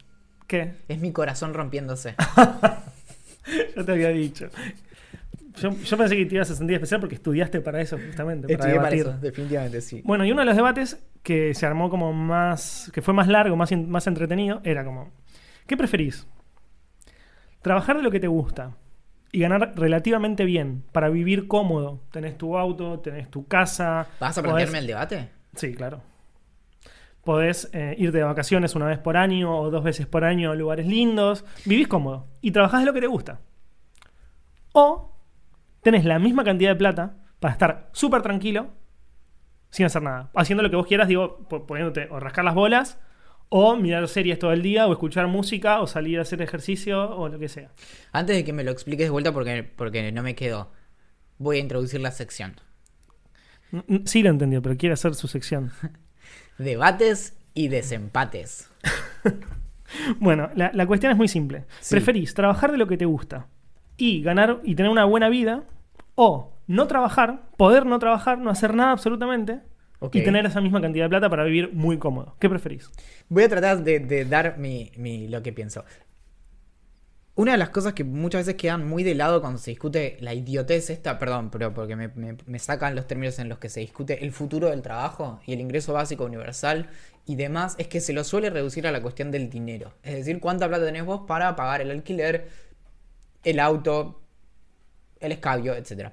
¿Qué? 0.51 0.73
Es 0.89 0.99
mi 0.99 1.13
corazón 1.13 1.53
rompiéndose. 1.53 2.13
Yo 3.75 3.85
te 3.85 3.91
había 3.93 4.09
dicho. 4.09 4.47
Yo, 5.55 5.71
yo 5.71 5.97
pensé 5.97 6.17
que 6.17 6.25
te 6.25 6.35
ibas 6.35 6.51
a 6.51 6.55
sentir 6.55 6.75
especial 6.75 6.99
porque 6.99 7.15
estudiaste 7.15 7.61
para 7.61 7.79
eso, 7.79 7.97
justamente. 7.97 8.47
Para 8.47 8.53
Estudié 8.69 8.75
para 8.75 8.89
debatir. 8.89 9.13
eso, 9.13 9.17
definitivamente 9.21 9.79
sí. 9.81 10.01
Bueno, 10.03 10.25
y 10.25 10.31
uno 10.33 10.41
de 10.41 10.45
los 10.47 10.55
debates 10.57 11.01
que 11.23 11.53
se 11.53 11.65
armó 11.65 11.89
como 11.89 12.11
más. 12.11 12.91
que 12.93 13.01
fue 13.01 13.13
más 13.13 13.29
largo, 13.29 13.55
más, 13.55 13.71
más 13.71 14.07
entretenido, 14.07 14.59
era 14.65 14.83
como: 14.83 15.09
¿Qué 15.67 15.77
preferís? 15.77 16.27
¿Trabajar 17.61 17.95
de 17.97 18.03
lo 18.03 18.11
que 18.11 18.19
te 18.19 18.27
gusta 18.27 18.71
y 19.31 19.39
ganar 19.39 19.71
relativamente 19.77 20.43
bien 20.43 20.83
para 20.91 21.07
vivir 21.09 21.47
cómodo? 21.47 22.01
Tenés 22.11 22.37
tu 22.37 22.57
auto, 22.57 22.99
tenés 22.99 23.29
tu 23.31 23.47
casa. 23.47 24.07
¿Vas 24.19 24.37
a 24.37 24.41
podés- 24.41 24.43
plantearme 24.43 24.79
el 24.79 24.87
debate? 24.87 25.29
Sí, 25.55 25.73
claro. 25.73 26.01
Podés 27.23 27.69
eh, 27.73 27.95
irte 27.99 28.17
de 28.17 28.23
vacaciones 28.23 28.73
una 28.75 28.87
vez 28.87 28.97
por 28.97 29.15
año 29.17 29.55
o 29.55 29.69
dos 29.69 29.83
veces 29.83 30.07
por 30.07 30.23
año 30.23 30.51
a 30.51 30.55
lugares 30.55 30.87
lindos. 30.87 31.45
Vivís 31.65 31.87
cómodo 31.87 32.27
y 32.41 32.51
trabajás 32.51 32.79
de 32.81 32.85
lo 32.87 32.93
que 32.93 33.01
te 33.01 33.07
gusta. 33.07 33.41
O 34.73 35.15
tenés 35.81 36.05
la 36.05 36.19
misma 36.19 36.43
cantidad 36.43 36.71
de 36.71 36.75
plata 36.75 37.17
para 37.39 37.53
estar 37.53 37.89
súper 37.93 38.21
tranquilo 38.21 38.69
sin 39.69 39.85
hacer 39.85 40.01
nada. 40.01 40.31
Haciendo 40.35 40.63
lo 40.63 40.69
que 40.69 40.75
vos 40.75 40.87
quieras, 40.87 41.07
digo, 41.07 41.47
po- 41.47 41.65
poniéndote 41.65 42.07
o 42.09 42.19
rascar 42.19 42.43
las 42.45 42.55
bolas 42.55 42.99
o 43.49 43.75
mirar 43.75 44.07
series 44.07 44.39
todo 44.39 44.51
el 44.53 44.61
día 44.61 44.87
o 44.87 44.91
escuchar 44.91 45.27
música 45.27 45.81
o 45.81 45.87
salir 45.87 46.19
a 46.19 46.21
hacer 46.23 46.41
ejercicio 46.41 47.09
o 47.17 47.29
lo 47.29 47.37
que 47.37 47.49
sea. 47.49 47.69
Antes 48.11 48.35
de 48.35 48.43
que 48.45 48.53
me 48.53 48.63
lo 48.63 48.71
expliques 48.71 49.05
de 49.07 49.09
vuelta 49.11 49.31
porque, 49.33 49.63
porque 49.63 50.11
no 50.11 50.23
me 50.23 50.35
quedo, 50.35 50.71
voy 51.37 51.57
a 51.57 51.59
introducir 51.59 51.99
la 52.01 52.11
sección. 52.11 52.55
N- 53.71 53.83
n- 53.87 54.01
Sí 54.05 54.23
lo 54.23 54.29
entendió, 54.29 54.61
pero 54.61 54.77
quiere 54.77 54.93
hacer 54.93 55.15
su 55.15 55.27
sección. 55.27 55.71
Debates 56.57 57.37
y 57.53 57.67
desempates. 57.69 58.69
Bueno, 60.19 60.49
la, 60.55 60.71
la 60.73 60.87
cuestión 60.87 61.11
es 61.11 61.17
muy 61.17 61.27
simple. 61.27 61.65
Sí. 61.81 61.95
¿Preferís 61.95 62.33
trabajar 62.33 62.71
de 62.71 62.77
lo 62.77 62.87
que 62.87 62.97
te 62.97 63.03
gusta 63.05 63.47
y 63.97 64.21
ganar 64.23 64.61
y 64.63 64.75
tener 64.75 64.89
una 64.89 65.03
buena 65.03 65.27
vida? 65.27 65.65
¿O 66.15 66.53
no 66.67 66.87
trabajar, 66.87 67.41
poder 67.57 67.85
no 67.85 67.99
trabajar, 67.99 68.37
no 68.37 68.49
hacer 68.49 68.73
nada 68.73 68.91
absolutamente 68.91 69.59
y 70.13 70.21
tener 70.23 70.45
esa 70.45 70.61
misma 70.61 70.79
cantidad 70.81 71.05
de 71.05 71.09
plata 71.09 71.29
para 71.29 71.43
vivir 71.43 71.71
muy 71.73 71.97
cómodo? 71.97 72.37
¿Qué 72.39 72.49
preferís? 72.49 72.89
Voy 73.27 73.43
a 73.43 73.49
tratar 73.49 73.83
de, 73.83 73.99
de 73.99 74.23
dar 74.23 74.57
mi, 74.57 74.91
mi- 74.95 75.27
lo 75.27 75.43
que 75.43 75.51
pienso. 75.51 75.83
Una 77.41 77.53
de 77.53 77.57
las 77.57 77.71
cosas 77.71 77.93
que 77.93 78.03
muchas 78.03 78.45
veces 78.45 78.53
quedan 78.53 78.87
muy 78.87 79.03
de 79.03 79.15
lado 79.15 79.41
cuando 79.41 79.57
se 79.57 79.71
discute 79.71 80.15
la 80.19 80.31
idiotez 80.31 80.91
esta, 80.91 81.17
perdón, 81.17 81.49
pero 81.49 81.73
porque 81.73 81.95
me, 81.95 82.59
sacan 82.59 82.93
los 82.93 83.07
términos 83.07 83.39
en 83.39 83.49
los 83.49 83.57
que 83.57 83.67
se 83.67 83.79
discute 83.79 84.23
el 84.23 84.31
futuro 84.31 84.69
del 84.69 84.83
trabajo 84.83 85.41
y 85.47 85.53
el 85.53 85.59
ingreso 85.59 85.91
básico 85.91 86.23
universal 86.23 86.91
y 87.25 87.37
demás, 87.37 87.73
es 87.79 87.87
que 87.87 87.99
se 87.99 88.13
lo 88.13 88.23
suele 88.23 88.51
reducir 88.51 88.85
a 88.85 88.91
la 88.91 89.01
cuestión 89.01 89.31
del 89.31 89.49
dinero. 89.49 89.91
Es 90.03 90.17
decir, 90.17 90.39
cuánta 90.39 90.67
plata 90.67 90.85
tenés 90.85 91.03
vos 91.03 91.21
para 91.27 91.55
pagar 91.55 91.81
el 91.81 91.89
alquiler, 91.89 92.47
el 93.43 93.59
auto, 93.59 94.21
el 95.19 95.31
escabio, 95.31 95.73
etc. 95.73 96.11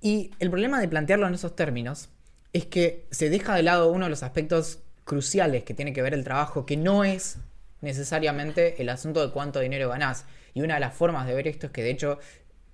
Y 0.00 0.30
el 0.38 0.50
problema 0.50 0.80
de 0.80 0.86
plantearlo 0.86 1.26
en 1.26 1.34
esos 1.34 1.56
términos 1.56 2.10
es 2.52 2.66
que 2.66 3.08
se 3.10 3.28
deja 3.28 3.56
de 3.56 3.64
lado 3.64 3.90
uno 3.90 4.04
de 4.04 4.10
los 4.10 4.22
aspectos 4.22 4.78
cruciales 5.02 5.64
que 5.64 5.74
tiene 5.74 5.92
que 5.92 6.02
ver 6.02 6.14
el 6.14 6.22
trabajo, 6.22 6.64
que 6.64 6.76
no 6.76 7.02
es 7.02 7.38
necesariamente 7.80 8.80
el 8.80 8.88
asunto 8.88 9.26
de 9.26 9.32
cuánto 9.32 9.58
dinero 9.58 9.88
ganás. 9.88 10.26
Y 10.54 10.62
una 10.62 10.74
de 10.74 10.80
las 10.80 10.94
formas 10.94 11.26
de 11.26 11.34
ver 11.34 11.48
esto 11.48 11.66
es 11.66 11.72
que 11.72 11.82
de 11.82 11.90
hecho 11.90 12.18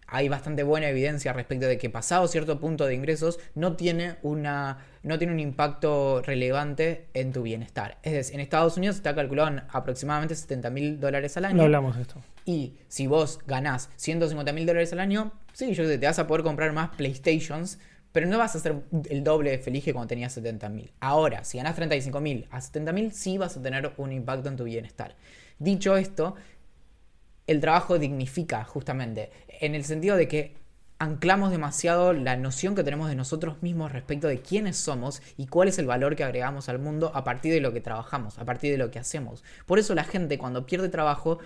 hay 0.08 0.28
bastante 0.28 0.62
buena 0.62 0.88
evidencia 0.88 1.32
respecto 1.32 1.66
de 1.66 1.78
que 1.78 1.90
pasado 1.90 2.28
cierto 2.28 2.60
punto 2.60 2.86
de 2.86 2.94
ingresos 2.94 3.38
no 3.54 3.76
tiene 3.76 4.16
una 4.22 4.78
no 5.02 5.18
tiene 5.18 5.32
un 5.32 5.40
impacto 5.40 6.22
relevante 6.22 7.06
en 7.14 7.32
tu 7.32 7.42
bienestar. 7.42 7.98
Es 8.02 8.12
decir, 8.12 8.34
en 8.34 8.40
Estados 8.40 8.76
Unidos 8.76 8.96
está 8.96 9.14
calculado 9.14 9.48
en 9.48 9.62
aproximadamente 9.68 10.34
70 10.34 10.70
mil 10.70 11.00
dólares 11.00 11.36
al 11.36 11.44
año. 11.44 11.56
No 11.56 11.62
hablamos 11.64 11.96
de 11.96 12.02
esto. 12.02 12.20
Y 12.44 12.74
si 12.88 13.06
vos 13.06 13.38
ganás 13.46 13.88
150 13.96 14.52
mil 14.52 14.66
dólares 14.66 14.92
al 14.92 15.00
año, 15.00 15.32
sí, 15.52 15.74
yo 15.74 15.86
sé, 15.86 15.98
te 15.98 16.06
vas 16.06 16.18
a 16.18 16.26
poder 16.26 16.42
comprar 16.42 16.72
más 16.72 16.90
PlayStations, 16.96 17.78
pero 18.10 18.26
no 18.26 18.38
vas 18.38 18.56
a 18.56 18.58
ser 18.58 18.82
el 19.08 19.22
doble 19.22 19.50
de 19.50 19.58
feliz 19.58 19.84
que 19.84 19.92
cuando 19.92 20.08
tenías 20.08 20.32
70 20.32 20.68
mil. 20.70 20.92
Ahora, 20.98 21.44
si 21.44 21.58
ganás 21.58 21.76
35 21.76 22.20
mil 22.20 22.48
a 22.50 22.60
70 22.60 22.92
mil, 22.92 23.12
sí 23.12 23.38
vas 23.38 23.56
a 23.56 23.62
tener 23.62 23.92
un 23.98 24.10
impacto 24.10 24.48
en 24.48 24.56
tu 24.56 24.64
bienestar. 24.64 25.14
Dicho 25.58 25.96
esto, 25.96 26.34
el 27.46 27.60
trabajo 27.60 27.98
dignifica 27.98 28.64
justamente, 28.64 29.30
en 29.48 29.74
el 29.74 29.84
sentido 29.84 30.16
de 30.16 30.28
que 30.28 30.56
anclamos 30.98 31.50
demasiado 31.50 32.12
la 32.12 32.36
noción 32.36 32.74
que 32.74 32.82
tenemos 32.82 33.08
de 33.08 33.14
nosotros 33.14 33.62
mismos 33.62 33.92
respecto 33.92 34.28
de 34.28 34.40
quiénes 34.40 34.76
somos 34.76 35.22
y 35.36 35.46
cuál 35.46 35.68
es 35.68 35.78
el 35.78 35.86
valor 35.86 36.16
que 36.16 36.24
agregamos 36.24 36.68
al 36.68 36.78
mundo 36.78 37.12
a 37.14 37.22
partir 37.22 37.52
de 37.52 37.60
lo 37.60 37.72
que 37.72 37.80
trabajamos, 37.80 38.38
a 38.38 38.44
partir 38.44 38.72
de 38.72 38.78
lo 38.78 38.90
que 38.90 38.98
hacemos. 38.98 39.44
Por 39.66 39.78
eso 39.78 39.94
la 39.94 40.04
gente 40.04 40.38
cuando 40.38 40.64
pierde 40.66 40.88
trabajo, 40.88 41.38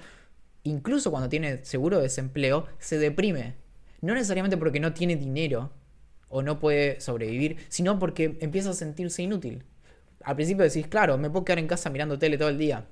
incluso 0.62 1.10
cuando 1.10 1.28
tiene 1.28 1.64
seguro 1.64 1.96
de 1.96 2.04
desempleo, 2.04 2.66
se 2.78 2.98
deprime. 2.98 3.54
No 4.00 4.14
necesariamente 4.14 4.56
porque 4.56 4.80
no 4.80 4.94
tiene 4.94 5.16
dinero 5.16 5.72
o 6.28 6.42
no 6.42 6.60
puede 6.60 7.00
sobrevivir, 7.00 7.56
sino 7.68 7.98
porque 7.98 8.38
empieza 8.40 8.70
a 8.70 8.74
sentirse 8.74 9.22
inútil. 9.22 9.64
Al 10.22 10.36
principio 10.36 10.64
decís, 10.64 10.86
claro, 10.86 11.18
me 11.18 11.28
puedo 11.28 11.44
quedar 11.44 11.58
en 11.58 11.66
casa 11.66 11.90
mirando 11.90 12.18
tele 12.18 12.38
todo 12.38 12.50
el 12.50 12.58
día 12.58 12.86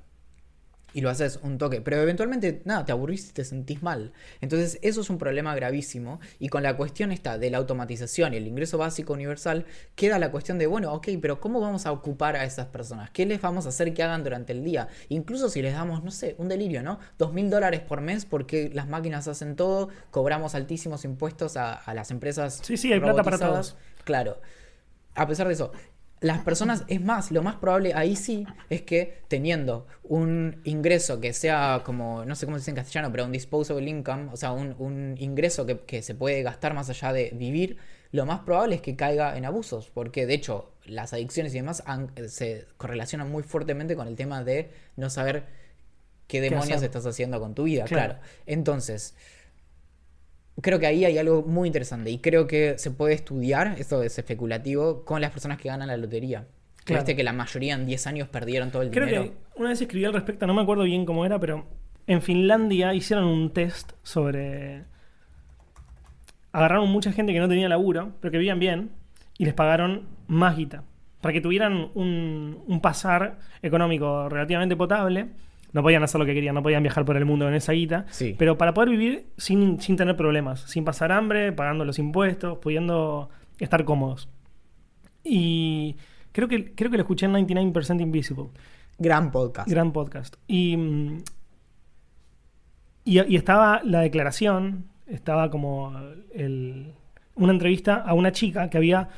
y 0.95 1.01
lo 1.01 1.11
haces 1.11 1.39
un 1.43 1.59
toque. 1.59 1.81
Pero 1.81 2.01
eventualmente, 2.01 2.63
nada, 2.65 2.85
te 2.85 2.93
aburrís 2.93 3.31
y 3.31 3.33
te 3.33 3.45
sentís 3.45 3.83
mal. 3.83 4.13
Entonces, 4.41 4.79
eso 4.83 5.01
es 5.01 5.11
un 5.11 5.19
problema 5.19 5.55
gravísimo. 5.55 6.21
Y 6.39 6.49
con 6.49 6.63
la 6.63 6.77
cuestión 6.77 7.13
esta 7.13 7.39
de 7.39 7.51
la 7.51 7.59
automatización 7.59 8.35
y 8.35 8.39
el 8.39 8.47
ingreso 8.47 8.79
básico 8.79 9.13
universal, 9.13 9.67
queda 9.95 10.19
la 10.19 10.31
cuestión 10.31 10.59
de, 10.59 10.67
bueno, 10.67 10.93
ok, 10.95 11.09
pero 11.21 11.41
¿cómo 11.41 11.61
vamos 11.61 11.87
a 11.87 11.93
ocupar 11.93 12.37
a 12.37 12.45
esas 12.45 12.67
personas? 12.67 13.11
¿Qué 13.11 13.27
les 13.27 13.41
vamos 13.41 13.67
a 13.67 13.69
hacer 13.69 13.93
que 13.93 14.03
hagan 14.03 14.25
durante 14.25 14.53
el 14.53 14.65
día? 14.65 14.89
Incluso 15.09 15.49
si 15.51 15.63
les 15.63 15.75
damos, 15.75 16.03
no 16.03 16.11
sé, 16.11 16.35
un 16.39 16.49
delirio, 16.49 16.83
¿no? 16.83 16.99
Dos 17.19 17.33
mil 17.33 17.51
dólares 17.51 17.81
por 17.81 18.01
mes 18.01 18.25
porque 18.25 18.71
las 18.73 18.89
máquinas 18.89 19.29
hacen 19.29 19.57
todo, 19.57 19.91
cobramos 20.11 20.55
altísimos 20.55 21.05
impuestos 21.05 21.57
a, 21.57 21.75
a 21.75 21.95
las 21.95 22.11
empresas. 22.11 22.61
Sí, 22.63 22.77
sí, 22.77 22.93
hay 22.93 23.01
plata 23.01 23.23
para 23.23 23.37
robotizadas. 23.37 23.77
Claro. 24.05 24.41
A 25.15 25.27
pesar 25.27 25.49
de 25.49 25.55
eso, 25.55 25.73
las 26.21 26.41
personas, 26.41 26.85
es 26.89 27.01
más, 27.01 27.31
lo 27.31 27.43
más 27.43 27.57
probable 27.57 27.93
ahí 27.95 28.17
sí 28.17 28.47
es 28.71 28.83
que 28.83 29.23
teniendo 29.29 29.87
un 30.03 30.61
ingreso 30.65 31.21
que 31.21 31.33
sea 31.33 31.83
como, 31.85 32.25
no 32.25 32.35
sé 32.35 32.47
cómo 32.47 32.57
se 32.59 32.63
dice 32.63 32.71
en 32.73 32.77
castellano, 32.77 33.11
pero 33.13 33.25
un 33.25 33.33
disposable 33.33 33.89
income, 33.89 34.31
o 34.33 34.37
sea, 34.37 34.53
un, 34.53 34.75
un 34.79 35.15
ingreso 35.19 35.67
que, 35.67 35.79
que 35.81 36.03
se 36.03 36.15
puede 36.15 36.43
gastar 36.43 36.75
más 36.75 36.91
allá 36.91 37.13
de 37.13 37.31
vivir, 37.35 37.77
lo 38.11 38.27
más 38.27 38.41
probable 38.41 38.77
es 38.77 38.81
que 38.83 38.97
caiga 38.97 39.37
en 39.37 39.45
abusos, 39.45 39.91
porque 39.93 40.27
de 40.27 40.35
hecho 40.35 40.73
las 40.87 41.13
adicciones 41.13 41.55
y 41.55 41.59
demás 41.59 41.83
han- 41.87 42.11
se 42.29 42.67
correlacionan 42.79 43.31
muy 43.31 43.43
fuertemente 43.43 43.95
con 43.97 44.09
el 44.09 44.17
tema 44.17 44.43
de 44.43 44.71
no 44.97 45.11
saber 45.11 45.45
qué 46.27 46.41
demonios 46.41 46.83
estás 46.83 47.07
haciendo 47.07 47.41
con 47.41 47.55
tu 47.55 47.65
vida, 47.65 47.85
Claro. 47.85 48.15
claro. 48.15 48.27
Entonces, 48.47 49.15
creo 50.61 50.79
que 50.79 50.87
ahí 50.87 51.05
hay 51.05 51.19
algo 51.19 51.43
muy 51.43 51.67
interesante 51.67 52.11
y 52.11 52.19
creo 52.19 52.47
que 52.47 52.79
se 52.79 52.91
puede 52.91 53.15
estudiar, 53.15 53.77
esto 53.79 54.03
es 54.03 54.19
especulativo, 54.19 55.05
con 55.05 55.21
las 55.21 55.31
personas 55.31 55.59
que 55.59 55.69
ganan 55.69 55.89
la 55.89 55.97
lotería. 55.97 56.47
Claro. 56.85 57.03
Viste 57.03 57.17
que 57.17 57.23
la 57.23 57.33
mayoría 57.33 57.75
en 57.75 57.87
10 57.87 58.07
años 58.07 58.29
perdieron 58.29 58.71
todo 58.71 58.83
el 58.83 58.91
Creo 58.91 59.07
dinero. 59.07 59.25
que 59.25 59.61
una 59.61 59.69
vez 59.71 59.81
escribí 59.81 60.05
al 60.05 60.15
respecto, 60.15 60.47
no 60.47 60.55
me 60.55 60.63
acuerdo 60.63 60.85
bien 60.85 61.05
cómo 61.05 61.27
era, 61.27 61.39
pero 61.39 61.67
en 62.07 62.23
Finlandia 62.23 62.95
hicieron 62.95 63.25
un 63.25 63.53
test 63.53 63.93
sobre. 64.03 64.85
Agarraron 66.53 66.89
mucha 66.89 67.13
gente 67.13 67.33
que 67.33 67.41
no 67.41 67.49
tenía 67.49 67.69
laburo, 67.69 68.13
pero 68.21 68.33
que 68.33 68.39
vivían 68.39 68.59
bien, 68.59 68.91
y 69.37 69.45
les 69.45 69.55
pagaron 69.55 70.09
más 70.27 70.57
guita. 70.57 70.85
Para 71.21 71.33
que 71.33 71.41
tuvieran 71.41 71.91
un, 71.95 72.63
un 72.67 72.81
pasar 72.81 73.39
económico 73.61 74.29
relativamente 74.29 74.75
potable. 74.77 75.29
No 75.73 75.83
podían 75.83 76.03
hacer 76.03 76.19
lo 76.19 76.25
que 76.27 76.35
querían, 76.35 76.55
no 76.55 76.63
podían 76.63 76.83
viajar 76.83 77.05
por 77.05 77.17
el 77.17 77.25
mundo 77.27 77.45
con 77.45 77.55
esa 77.55 77.73
guita. 77.73 78.07
Sí. 78.11 78.35
Pero 78.39 78.57
para 78.57 78.73
poder 78.75 78.89
vivir 78.91 79.27
sin, 79.37 79.81
sin 79.81 79.97
tener 79.97 80.17
problemas, 80.17 80.61
sin 80.63 80.85
pasar 80.85 81.13
hambre, 81.13 81.53
pagando 81.53 81.85
los 81.85 81.99
impuestos, 81.99 82.59
pudiendo 82.59 83.29
estar 83.59 83.85
cómodos. 83.85 84.29
Y 85.25 85.97
creo 86.33 86.49
que, 86.49 86.75
creo 86.75 86.91
que 86.91 86.97
lo 86.97 87.03
escuché 87.03 87.27
en 87.27 87.33
99% 87.35 88.01
Invisible. 88.01 88.47
Gran 88.99 89.31
podcast. 89.31 89.69
Gran 89.69 89.93
podcast. 89.93 90.37
Y, 90.47 90.77
y, 93.05 93.21
y 93.21 93.37
estaba 93.37 93.81
la 93.85 94.01
declaración, 94.01 94.87
estaba 95.07 95.51
como 95.51 95.93
el- 96.33 96.93
una 97.35 97.53
entrevista 97.53 97.97
a 97.97 98.15
una 98.15 98.33
chica 98.33 98.69
que 98.69 98.77
había, 98.79 99.09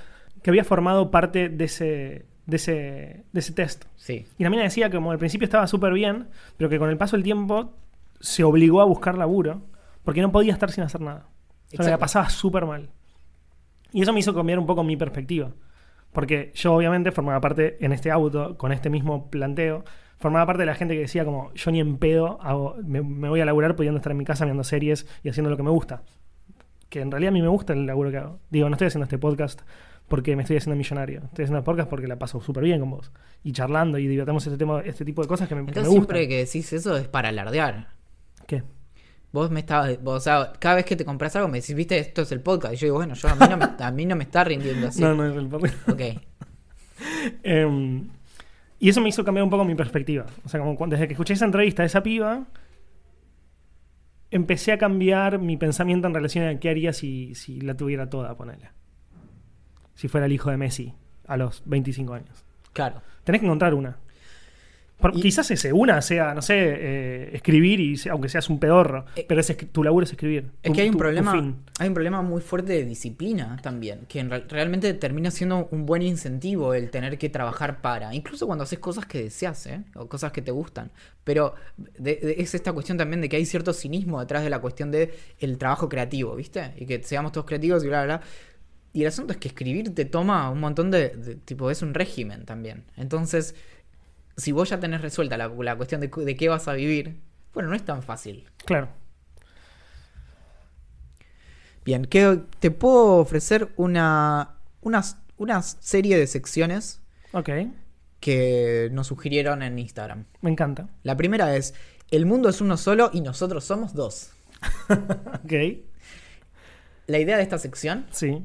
que 0.43 0.51
había 0.51 0.65
formado 0.65 1.11
parte 1.11 1.49
de 1.49 1.65
ese, 1.65 2.27
de 2.47 2.57
ese, 2.57 3.25
de 3.33 3.41
ese 3.41 3.53
test. 3.53 3.85
Sí. 3.97 4.27
Y 4.39 4.43
la 4.45 4.51
mina 4.51 4.63
decía 4.63 4.89
que 4.91 4.97
como 4.97 5.11
al 5.13 5.19
principio 5.19 5.45
estaba 5.45 5.67
súper 5.67 5.93
bien, 5.93 6.29
pero 6.57 6.69
que 6.71 6.79
con 6.79 6.91
el 6.91 6.97
paso 6.97 7.17
del 7.17 7.23
tiempo 7.25 7.75
se 8.21 8.45
obligó 8.45 8.81
a 8.81 8.85
buscar 8.85 9.17
laburo 9.17 9.63
porque 10.05 10.21
no 10.23 10.33
podía 10.33 10.53
estar 10.53 10.71
sin 10.71 10.85
hacer 10.85 11.01
nada. 11.01 11.27
O 11.79 11.83
sea, 11.83 11.93
la 11.93 11.99
pasaba 11.99 12.29
súper 12.29 12.67
mal. 12.67 12.89
Y 13.93 14.03
eso 14.03 14.13
me 14.13 14.21
hizo 14.21 14.35
cambiar 14.35 14.59
un 14.59 14.67
poco 14.67 14.83
mi 14.85 14.97
perspectiva. 14.97 15.51
Porque 16.13 16.51
yo 16.55 16.75
obviamente 16.75 17.13
formaba 17.13 17.41
parte 17.41 17.77
en 17.85 17.93
este 17.93 18.11
auto, 18.11 18.57
con 18.59 18.73
este 18.73 18.91
mismo 18.91 19.31
planteo, 19.31 19.85
formaba 20.19 20.47
parte 20.47 20.63
de 20.63 20.67
la 20.67 20.75
gente 20.75 20.95
que 20.95 21.01
decía 21.03 21.25
como, 21.25 21.53
yo 21.55 21.71
ni 21.71 21.79
en 21.81 21.99
pedo 21.99 22.39
hago- 22.43 22.77
me, 22.85 23.01
me 23.03 23.29
voy 23.29 23.41
a 23.41 23.45
laburar 23.45 23.77
pudiendo 23.77 23.99
estar 23.99 24.11
en 24.11 24.19
mi 24.19 24.25
casa 24.25 24.45
mirando 24.45 24.65
series 24.65 25.07
y 25.23 25.29
haciendo 25.29 25.51
lo 25.51 25.57
que 25.57 25.63
me 25.63 25.71
gusta. 25.71 26.03
Que 26.89 27.01
en 27.01 27.11
realidad 27.13 27.29
a 27.29 27.33
mí 27.33 27.43
me 27.43 27.49
gusta 27.49 27.73
el 27.73 27.87
laburo 27.87 28.11
que 28.11 28.17
hago. 28.17 28.41
Digo, 28.51 28.69
no 28.69 28.75
estoy 28.75 28.89
haciendo 28.89 29.05
este 29.05 29.19
podcast 29.19 29.61
porque 30.11 30.35
me 30.35 30.43
estoy 30.43 30.57
haciendo 30.57 30.77
millonario. 30.77 31.21
Estoy 31.27 31.45
haciendo 31.45 31.63
podcast 31.63 31.89
porque 31.89 32.09
la 32.09 32.19
paso 32.19 32.41
súper 32.41 32.65
bien 32.65 32.81
con 32.81 32.91
vos. 32.91 33.13
Y 33.45 33.53
charlando 33.53 33.97
y 33.97 34.09
divertimos 34.09 34.45
este, 34.45 34.59
tema, 34.59 34.81
este 34.81 35.05
tipo 35.05 35.23
de 35.23 35.29
cosas 35.29 35.49
que 35.49 35.55
me, 35.55 35.61
que 35.61 35.67
me 35.67 35.71
Entonces 35.71 35.89
gustan. 35.89 36.05
siempre 36.17 36.29
que 36.29 36.37
decís 36.45 36.73
eso 36.73 36.97
es 36.97 37.07
para 37.07 37.29
alardear. 37.29 37.89
¿Qué? 38.49 38.65
Vos 39.33 39.53
me 39.53 39.61
estabas, 39.61 40.03
vos, 40.03 40.17
o 40.17 40.21
sea, 40.21 40.53
cada 40.59 40.75
vez 40.75 40.85
que 40.85 40.97
te 40.97 41.05
compras 41.05 41.37
algo 41.37 41.47
me 41.49 41.61
decís, 41.61 41.77
viste, 41.77 41.97
esto 41.99 42.23
es 42.23 42.33
el 42.33 42.41
podcast. 42.41 42.75
Y 42.75 42.77
yo 42.79 42.87
digo, 42.89 42.97
bueno, 42.97 43.15
yo 43.15 43.29
a 43.29 43.35
mí 43.37 43.47
no 43.49 43.57
me, 43.57 43.65
a 43.79 43.91
mí 43.93 44.05
no 44.05 44.17
me 44.17 44.25
está 44.25 44.43
rindiendo 44.43 44.89
así. 44.89 45.01
No, 45.03 45.15
no 45.15 45.25
es 45.27 45.37
el 45.37 45.47
podcast. 45.47 45.89
Ok. 45.89 46.01
Em, 47.45 48.09
y 48.81 48.89
eso 48.89 49.01
me 49.01 49.09
hizo 49.09 49.25
cambiar 49.25 49.45
un 49.45 49.51
poco 49.51 49.65
mi 49.65 49.77
perspectiva. 49.77 50.27
O 50.45 50.49
sea, 50.49 50.59
como 50.61 50.75
cuando- 50.77 50.97
desde 50.97 51.07
que 51.07 51.15
escuché 51.15 51.35
esa 51.35 51.45
entrevista 51.45 51.83
de 51.83 51.87
esa 51.87 52.03
piba, 52.03 52.47
empecé 54.31 54.73
a 54.73 54.79
cambiar 54.79 55.39
mi 55.39 55.57
pensamiento 55.57 56.07
en 56.09 56.15
relación 56.15 56.47
a 56.47 56.59
qué 56.59 56.69
haría 56.71 56.93
si, 56.93 57.35
si 57.35 57.61
la 57.61 57.77
tuviera 57.77 58.11
toda, 58.11 58.37
ponele. 58.37 58.71
Si 59.95 60.09
fuera 60.09 60.27
el 60.27 60.33
hijo 60.33 60.51
de 60.51 60.57
Messi 60.57 60.95
a 61.27 61.37
los 61.37 61.63
25 61.67 62.15
años. 62.15 62.45
Claro. 62.73 63.03
Tenés 63.25 63.41
que 63.41 63.47
encontrar 63.47 63.75
una. 63.75 63.97
Por- 64.99 65.17
Y- 65.17 65.23
quizás 65.23 65.51
ese 65.51 65.73
una 65.73 66.03
sea, 66.03 66.35
no 66.35 66.43
sé, 66.43 66.55
eh, 66.59 67.31
escribir, 67.33 67.81
y 67.81 67.97
aunque 68.11 68.29
seas 68.29 68.51
un 68.51 68.61
pedorro. 68.61 69.07
Eh, 69.17 69.25
pero 69.27 69.41
ese, 69.41 69.55
tu 69.55 69.83
laburo 69.83 70.05
es 70.05 70.11
escribir. 70.11 70.51
Es 70.63 70.71
Tu- 70.71 70.75
que 70.75 70.83
hay 70.83 70.89
un 70.89 70.93
tu- 70.93 70.99
problema, 70.99 71.55
hay 71.79 71.89
un 71.89 71.95
problema 71.95 72.21
muy 72.21 72.43
fuerte 72.43 72.75
de 72.75 72.85
disciplina 72.85 73.57
también, 73.63 74.01
que 74.09 74.21
en 74.21 74.29
real- 74.29 74.45
realmente 74.51 74.93
termina 74.93 75.31
siendo 75.31 75.69
un 75.71 75.87
buen 75.87 76.03
incentivo 76.03 76.75
el 76.75 76.91
tener 76.91 77.17
que 77.17 77.31
trabajar 77.31 77.81
para, 77.81 78.15
incluso 78.15 78.47
cuando 78.47 78.65
haces 78.65 78.79
cosas 78.79 79.07
que 79.07 79.23
deseas, 79.23 79.67
¿eh? 79.69 79.81
o 79.95 80.07
cosas 80.07 80.33
que 80.33 80.43
te 80.43 80.51
gustan. 80.51 80.91
Pero 81.25 81.55
de- 81.79 82.17
de- 82.17 82.35
es 82.37 82.55
esta 82.55 82.75
cuestión 82.75 82.99
también 82.99 83.23
de 83.23 83.31
que 83.31 83.37
hay 83.37 83.47
cierto 83.47 83.73
cinismo 83.73 84.21
detrás 84.21 84.43
de 84.45 84.51
la 84.51 84.59
cuestión 84.59 84.91
de 84.91 85.15
el 85.39 85.57
trabajo 85.57 85.89
creativo, 85.89 86.37
¿viste? 86.37 86.75
Y 86.77 86.85
que 86.85 87.03
seamos 87.03 87.33
todos 87.33 87.47
creativos 87.47 87.83
y 87.85 87.87
bla, 87.87 88.05
bla, 88.05 88.19
bla. 88.19 88.27
Y 88.93 89.03
el 89.03 89.09
asunto 89.09 89.33
es 89.33 89.39
que 89.39 89.49
escribir 89.49 89.95
te 89.95 90.05
toma 90.05 90.51
un 90.51 90.61
montón 90.61 90.91
de, 90.91 91.11
de- 91.11 91.37
tipo, 91.37 91.71
es 91.71 91.83
un 91.83 91.95
régimen 91.95 92.45
también. 92.45 92.85
Entonces, 92.97 93.55
si 94.37 94.53
vos 94.53 94.69
ya 94.71 94.81
tenés 94.81 95.01
resuelta 95.01 95.37
la, 95.37 95.49
la 95.49 95.77
cuestión 95.77 96.01
de, 96.01 96.11
qué 96.11 96.49
vas 96.49 96.67
a 96.67 96.73
vivir, 96.73 97.21
bueno, 97.55 97.69
no 97.69 97.77
es 97.77 97.85
tan 97.85 98.03
fácil. 98.03 98.49
Claro. 98.65 98.89
Bien, 101.85 102.05
que 102.05 102.41
te 102.59 102.71
puedo 102.71 103.17
ofrecer 103.17 103.69
una, 103.77 104.57
una, 104.83 105.03
una 105.39 105.63
serie 105.63 106.19
de 106.19 106.27
secciones 106.27 107.01
Ok. 107.33 107.49
que 108.21 108.89
nos 108.93 109.07
sugirieron 109.07 109.63
en 109.63 109.79
Instagram. 109.79 110.25
Me 110.43 110.51
encanta. 110.51 110.89
La 111.05 111.17
primera 111.17 111.57
es, 111.57 111.75
el 112.11 112.27
mundo 112.27 112.49
es 112.49 112.61
uno 112.61 112.77
solo 112.77 113.11
y 113.13 113.21
nosotros 113.23 113.65
somos 113.65 113.95
dos. 113.95 114.31
Ok. 115.45 115.53
La 117.07 117.19
idea 117.19 117.37
de 117.39 117.43
esta 117.43 117.59
sección 117.59 118.07
Sí. 118.11 118.45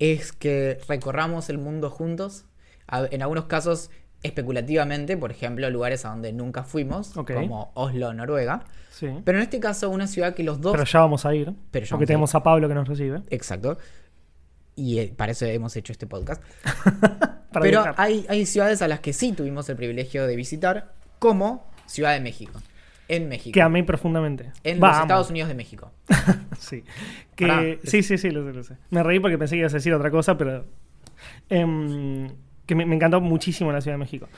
Es 0.00 0.32
que 0.32 0.78
recorramos 0.88 1.48
el 1.50 1.58
mundo 1.58 1.90
juntos, 1.90 2.46
en 2.90 3.22
algunos 3.22 3.44
casos 3.44 3.90
especulativamente, 4.22 5.16
por 5.16 5.30
ejemplo, 5.30 5.70
lugares 5.70 6.04
a 6.04 6.08
donde 6.08 6.32
nunca 6.32 6.64
fuimos, 6.64 7.12
como 7.12 7.70
Oslo, 7.74 8.12
Noruega. 8.12 8.64
Sí. 8.90 9.08
Pero 9.24 9.38
en 9.38 9.44
este 9.44 9.60
caso, 9.60 9.88
una 9.88 10.06
ciudad 10.06 10.34
que 10.34 10.42
los 10.42 10.60
dos... 10.60 10.72
Pero 10.72 10.84
ya 10.84 11.00
vamos 11.00 11.24
a 11.24 11.34
ir. 11.34 11.54
Pero 11.70 11.86
ya 11.86 11.90
vamos 11.90 11.90
porque 11.90 12.04
a 12.04 12.06
tenemos 12.06 12.34
a 12.34 12.42
Pablo 12.42 12.68
que 12.68 12.74
nos 12.74 12.88
recibe. 12.88 13.22
Exacto. 13.30 13.78
Y 14.74 14.98
eh, 14.98 15.14
para 15.16 15.32
eso 15.32 15.46
hemos 15.46 15.76
hecho 15.76 15.92
este 15.92 16.06
podcast. 16.06 16.42
Pero 17.52 17.84
hay, 17.96 18.26
hay 18.28 18.46
ciudades 18.46 18.82
a 18.82 18.88
las 18.88 19.00
que 19.00 19.12
sí 19.12 19.32
tuvimos 19.32 19.68
el 19.68 19.76
privilegio 19.76 20.26
de 20.26 20.36
visitar, 20.36 20.92
como 21.18 21.70
Ciudad 21.86 22.12
de 22.12 22.20
México. 22.20 22.60
En 23.16 23.28
México. 23.28 23.52
Que 23.52 23.62
amé 23.62 23.82
profundamente. 23.84 24.50
En 24.64 24.80
los 24.80 24.96
Estados 24.98 25.30
Unidos 25.30 25.48
de 25.48 25.54
México. 25.54 25.92
Sí. 26.58 26.84
Que, 27.36 27.46
Pará. 27.46 27.62
sí, 27.84 28.02
sí, 28.02 28.18
sí, 28.18 28.30
lo 28.30 28.44
sé, 28.44 28.52
lo 28.52 28.62
sé. 28.62 28.76
Me 28.90 29.02
reí 29.02 29.18
porque 29.18 29.38
pensé 29.38 29.54
que 29.54 29.60
ibas 29.60 29.72
a 29.72 29.78
decir 29.78 29.94
otra 29.94 30.10
cosa, 30.10 30.36
pero. 30.36 30.64
em, 31.48 32.28
que 32.66 32.74
me, 32.74 32.86
me 32.86 32.94
encantó 32.96 33.20
muchísimo 33.20 33.72
la 33.72 33.80
Ciudad 33.80 33.94
de 33.94 33.98
México. 33.98 34.28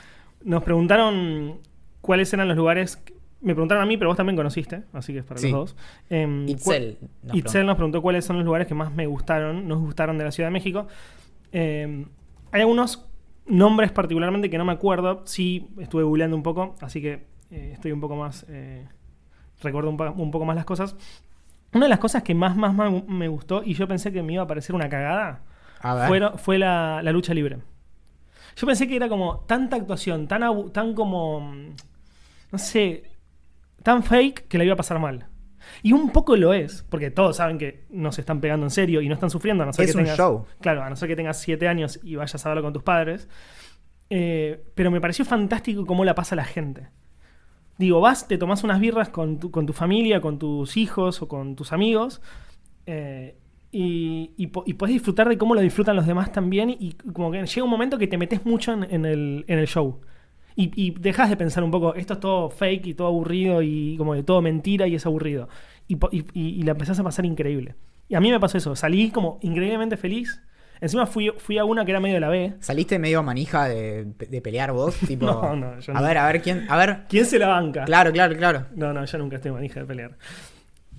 Nos 0.43 0.63
preguntaron 0.63 1.59
cuáles 2.01 2.31
eran 2.33 2.47
los 2.47 2.57
lugares. 2.57 2.97
que- 2.97 3.13
me 3.41 3.53
preguntaron 3.53 3.83
a 3.83 3.85
mí, 3.85 3.97
pero 3.97 4.09
vos 4.09 4.15
también 4.15 4.37
conociste, 4.37 4.83
así 4.93 5.11
que 5.11 5.19
es 5.19 5.25
para 5.25 5.37
Sí. 5.39 5.51
los 5.51 5.73
dos. 5.73 5.75
Em, 6.09 6.47
Itzel. 6.47 6.97
nos 7.23 7.35
Itzel 7.35 7.65
nos 7.65 7.75
preguntó 7.75 8.01
cuáles 8.01 8.23
son 8.23 8.37
los 8.37 8.45
lugares 8.45 8.67
que 8.67 8.73
más 8.73 8.93
me 8.93 9.05
gustaron, 9.05 9.67
nos 9.67 9.79
gustaron 9.79 10.17
de 10.17 10.23
la 10.23 10.31
Ciudad 10.31 10.47
de 10.47 10.53
México. 10.53 10.87
Em, 11.51 12.05
hay 12.53 12.61
algunos 12.61 13.05
nombres 13.45 13.91
particularmente 13.91 14.49
que 14.49 14.57
no 14.57 14.63
me 14.63 14.71
acuerdo. 14.71 15.23
Sí, 15.25 15.67
estuve 15.77 16.03
googleando 16.03 16.37
un 16.37 16.43
poco, 16.43 16.75
así 16.79 17.01
que 17.01 17.25
eh, 17.53 17.71
estoy 17.73 17.91
un 17.91 18.01
poco 18.01 18.15
más. 18.15 18.45
eh, 18.49 18.87
recuerdo 19.61 19.89
un, 19.89 20.31
poco 20.31 20.45
más 20.45 20.55
las 20.55 20.65
cosas. 20.65 20.95
Una 21.73 21.85
de 21.85 21.89
las 21.89 21.99
cosas 21.99 22.21
que 22.23 22.35
más, 22.35 22.55
más, 22.55 22.73
más 22.73 22.91
me 23.07 23.27
gustó 23.27 23.63
y 23.63 23.73
yo 23.73 23.87
pensé 23.87 24.11
que 24.11 24.21
me 24.21 24.33
iba 24.33 24.43
a 24.43 24.47
parecer 24.47 24.75
una 24.75 24.89
cagada 24.89 25.41
fueron- 26.07 26.37
fue 26.37 26.57
la, 26.57 27.01
la 27.03 27.11
lucha 27.11 27.33
libre. 27.33 27.59
Yo 28.55 28.67
pensé 28.67 28.87
que 28.87 28.95
era 28.95 29.09
como 29.09 29.39
tanta 29.47 29.75
actuación, 29.77 30.27
tan, 30.27 30.43
abu- 30.43 30.69
tan 30.69 30.93
como. 30.93 31.39
No 32.51 32.57
sé. 32.57 33.03
Tan 33.81 34.03
fake 34.03 34.47
que 34.47 34.57
la 34.57 34.63
iba 34.65 34.73
a 34.73 34.77
pasar 34.77 34.99
mal. 34.99 35.25
Y 35.81 35.93
un 35.93 36.11
poco 36.11 36.35
lo 36.35 36.53
es, 36.53 36.83
porque 36.89 37.09
todos 37.09 37.37
saben 37.37 37.57
que 37.57 37.85
no 37.89 38.11
se 38.11 38.21
están 38.21 38.39
pegando 38.41 38.65
en 38.65 38.69
serio 38.69 39.01
y 39.01 39.07
no 39.07 39.13
están 39.15 39.29
sufriendo, 39.29 39.63
a 39.63 39.65
no 39.65 39.73
ser 39.73 39.85
Es 39.85 39.91
que 39.93 39.97
un 39.97 40.03
tengas. 40.03 40.17
show. 40.17 40.45
Claro, 40.61 40.83
a 40.83 40.89
no 40.89 40.95
ser 40.95 41.07
que 41.07 41.15
tengas 41.15 41.39
siete 41.39 41.67
años 41.67 41.99
y 42.03 42.15
vayas 42.15 42.45
a 42.45 42.49
verlo 42.49 42.61
con 42.63 42.73
tus 42.73 42.83
padres. 42.83 43.27
Eh, 44.09 44.61
pero 44.75 44.91
me 44.91 45.01
pareció 45.01 45.25
fantástico 45.25 45.85
cómo 45.85 46.05
la 46.05 46.13
pasa 46.15 46.35
la 46.35 46.43
gente. 46.45 46.89
Digo, 47.83 48.01
vas, 48.01 48.27
te 48.27 48.37
tomas 48.37 48.63
unas 48.63 48.79
birras 48.79 49.09
con 49.09 49.39
tu, 49.39 49.51
con 49.51 49.65
tu 49.65 49.73
familia, 49.73 50.21
con 50.21 50.39
tus 50.39 50.77
hijos 50.77 51.21
o 51.21 51.27
con 51.27 51.55
tus 51.55 51.73
amigos. 51.73 52.21
eh, 52.85 53.35
y, 53.75 54.29
y, 54.37 54.51
disfrutar 54.87 55.27
de 55.27 55.37
cómo 55.37 55.55
lo 55.55 55.61
disfrutan 55.61 55.95
los 55.95 56.05
demás 56.05 56.31
también. 56.31 56.69
Y 56.69 56.93
como 57.11 57.31
que 57.31 57.43
llega 57.43 57.63
un 57.63 57.69
momento 57.69 57.97
que 57.97 58.07
te 58.07 58.17
metes 58.19 58.45
mucho 58.45 58.71
en, 58.71 59.05
el, 59.05 59.45
en 59.47 59.59
el 59.59 59.67
show. 59.67 59.99
Y, 60.55 60.91
dejas 60.91 61.29
de 61.31 61.35
pensar 61.37 61.63
un 61.63 61.71
poco, 61.71 61.95
esto 61.95 62.13
es 62.13 62.19
todo 62.19 62.49
fake 62.51 62.85
y 62.85 62.93
todo 62.93 63.07
aburrido 63.07 63.63
y 63.63 63.97
como 63.97 64.13
de 64.13 64.21
todo 64.21 64.41
mentira 64.41 64.87
y 64.87 64.95
es 64.95 65.05
aburrido. 65.07 65.49
Y 65.87 66.63
la 66.63 66.71
empezás 66.71 66.99
a 66.99 67.03
pasar 67.03 67.25
increíble. 67.25 67.75
Y 68.07 68.15
a 68.15 68.19
mí 68.19 68.29
me 68.29 68.39
pasó 68.39 68.59
eso, 68.59 68.75
salí 68.75 69.09
como 69.09 69.39
increíblemente 69.41 69.97
feliz. 69.97 70.39
Encima 70.83 71.05
fui, 71.05 71.31
fui 71.37 71.57
a 71.57 71.63
una 71.63 71.85
que 71.85 71.91
era 71.91 72.01
medio 72.01 72.15
de 72.15 72.19
la 72.19 72.27
B. 72.27 72.53
¿Saliste 72.59 72.99
medio 72.99 73.23
manija 73.23 73.69
de, 73.69 74.05
de 74.19 74.41
pelear 74.41 74.73
vos? 74.73 74.95
Tipo, 75.07 75.25
No, 75.25 75.55
no, 75.55 75.79
yo 75.79 75.93
a 75.95 76.01
no. 76.01 76.05
ver, 76.05 76.17
a 76.17 76.27
ver 76.27 76.41
quién. 76.41 76.65
A 76.69 76.75
ver. 76.75 77.03
¿Quién 77.07 77.25
se 77.25 77.39
la 77.39 77.47
banca? 77.47 77.85
Claro, 77.85 78.11
claro, 78.11 78.35
claro. 78.35 78.65
No, 78.75 78.91
no, 78.91 79.05
yo 79.05 79.17
nunca 79.17 79.37
estoy 79.37 79.51
manija 79.51 79.79
de 79.79 79.85
pelear. 79.85 80.11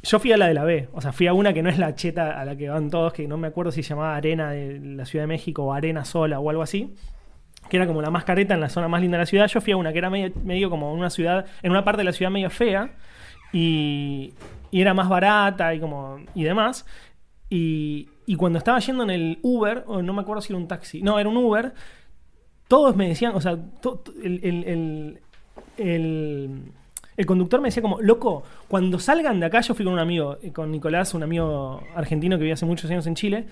Yo 0.02 0.18
fui 0.18 0.32
a 0.32 0.38
la 0.38 0.48
de 0.48 0.54
la 0.54 0.64
B, 0.64 0.88
o 0.92 1.00
sea, 1.02 1.12
fui 1.12 1.26
a 1.26 1.34
una 1.34 1.52
que 1.52 1.62
no 1.62 1.68
es 1.68 1.78
la 1.78 1.94
cheta 1.94 2.40
a 2.40 2.44
la 2.46 2.56
que 2.56 2.68
van 2.70 2.88
todos, 2.90 3.12
que 3.12 3.28
no 3.28 3.36
me 3.36 3.48
acuerdo 3.48 3.72
si 3.72 3.82
se 3.82 3.90
llamaba 3.90 4.16
Arena 4.16 4.50
de 4.50 4.80
la 4.80 5.04
Ciudad 5.04 5.24
de 5.24 5.28
México 5.28 5.64
o 5.64 5.72
Arena 5.74 6.04
Sola 6.06 6.40
o 6.40 6.48
algo 6.50 6.62
así, 6.62 6.94
que 7.68 7.76
era 7.76 7.86
como 7.86 8.02
la 8.02 8.10
más 8.10 8.24
careta 8.24 8.54
en 8.54 8.60
la 8.60 8.68
zona 8.70 8.88
más 8.88 9.00
linda 9.02 9.16
de 9.18 9.22
la 9.22 9.26
ciudad. 9.26 9.46
Yo 9.48 9.60
fui 9.60 9.72
a 9.74 9.76
una 9.76 9.92
que 9.92 9.98
era 9.98 10.08
medio, 10.10 10.32
medio 10.44 10.68
como 10.70 10.92
una 10.94 11.10
ciudad, 11.10 11.44
en 11.62 11.70
una 11.70 11.84
parte 11.84 11.98
de 12.00 12.04
la 12.04 12.12
ciudad 12.12 12.30
medio 12.30 12.48
fea 12.50 12.90
y, 13.52 14.34
y 14.70 14.80
era 14.80 14.94
más 14.94 15.08
barata 15.08 15.74
y 15.74 15.80
como 15.80 16.18
y 16.34 16.44
demás. 16.44 16.84
Y, 17.50 18.08
y 18.26 18.36
cuando 18.36 18.58
estaba 18.58 18.78
yendo 18.80 19.02
en 19.04 19.10
el 19.10 19.38
Uber, 19.42 19.84
o 19.86 20.02
no 20.02 20.12
me 20.12 20.22
acuerdo 20.22 20.40
si 20.42 20.52
era 20.52 20.58
un 20.60 20.66
taxi, 20.68 21.02
no, 21.02 21.18
era 21.18 21.28
un 21.28 21.36
Uber, 21.36 21.72
todos 22.68 22.96
me 22.96 23.08
decían, 23.08 23.34
o 23.34 23.40
sea, 23.40 23.56
to- 23.80 23.96
to- 23.98 24.12
el, 24.22 24.40
el- 24.42 24.64
el- 24.64 25.20
el- 25.76 26.62
el 27.16 27.26
conductor 27.26 27.60
me 27.60 27.68
decía 27.68 27.82
como, 27.82 28.00
loco, 28.00 28.42
cuando 28.66 28.98
salgan 28.98 29.38
de 29.38 29.46
acá, 29.46 29.60
yo 29.60 29.74
fui 29.74 29.84
con 29.84 29.94
un 29.94 30.00
amigo, 30.00 30.38
eh, 30.42 30.52
con 30.52 30.70
Nicolás, 30.72 31.14
un 31.14 31.22
amigo 31.22 31.80
argentino 31.94 32.36
que 32.36 32.42
vive 32.42 32.54
hace 32.54 32.66
muchos 32.66 32.90
años 32.90 33.06
en 33.06 33.14
Chile, 33.14 33.46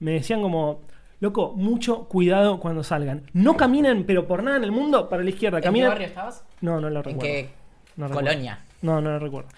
me 0.00 0.12
decían 0.12 0.42
como, 0.42 0.80
loco, 1.20 1.52
mucho 1.54 2.08
cuidado 2.08 2.58
cuando 2.58 2.82
salgan. 2.82 3.22
No 3.32 3.56
caminen, 3.56 4.04
pero 4.04 4.26
por 4.26 4.42
nada 4.42 4.56
en 4.56 4.64
el 4.64 4.72
mundo, 4.72 5.08
para 5.08 5.22
la 5.22 5.30
izquierda. 5.30 5.58
¿En 5.58 5.72
qué 5.74 5.86
barrio 5.86 6.06
estabas? 6.08 6.44
No, 6.60 6.80
no 6.80 6.90
lo 6.90 6.98
¿En 7.00 7.04
recuerdo. 7.04 7.20
qué 7.20 7.50
No 7.96 8.08
recuerdo. 8.08 8.28
colonia? 8.30 8.58
No, 8.82 9.00
no 9.00 9.10
lo 9.12 9.18
recuerdo. 9.20 9.48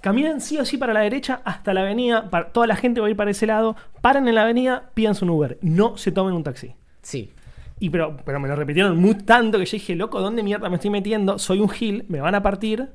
Caminen 0.00 0.40
sí 0.40 0.56
o 0.58 0.64
sí 0.64 0.76
para 0.78 0.92
la 0.92 1.00
derecha 1.00 1.40
hasta 1.44 1.74
la 1.74 1.80
avenida. 1.82 2.30
para- 2.30 2.52
toda 2.52 2.66
la 2.66 2.76
gente 2.76 3.00
va 3.00 3.08
a 3.08 3.10
ir 3.10 3.16
para 3.16 3.30
ese 3.32 3.46
lado. 3.46 3.76
Paren 4.00 4.28
en 4.28 4.34
la 4.34 4.42
avenida, 4.42 4.90
pidan 4.94 5.14
su 5.14 5.26
Uber. 5.26 5.58
No 5.60 5.96
se 5.96 6.12
tomen 6.12 6.34
un 6.34 6.44
taxi. 6.44 6.74
Sí. 7.02 7.32
Y 7.80 7.90
pero, 7.90 8.16
pero 8.24 8.38
me 8.40 8.48
lo 8.48 8.56
repitieron 8.56 8.96
muy 8.96 9.14
tanto 9.14 9.58
que 9.58 9.64
yo 9.64 9.72
dije, 9.72 9.94
loco, 9.96 10.20
¿dónde 10.20 10.42
mierda 10.42 10.68
me 10.68 10.76
estoy 10.76 10.90
metiendo? 10.90 11.38
Soy 11.38 11.60
un 11.60 11.68
gil, 11.68 12.04
me 12.08 12.20
van 12.20 12.34
a 12.34 12.42
partir. 12.42 12.88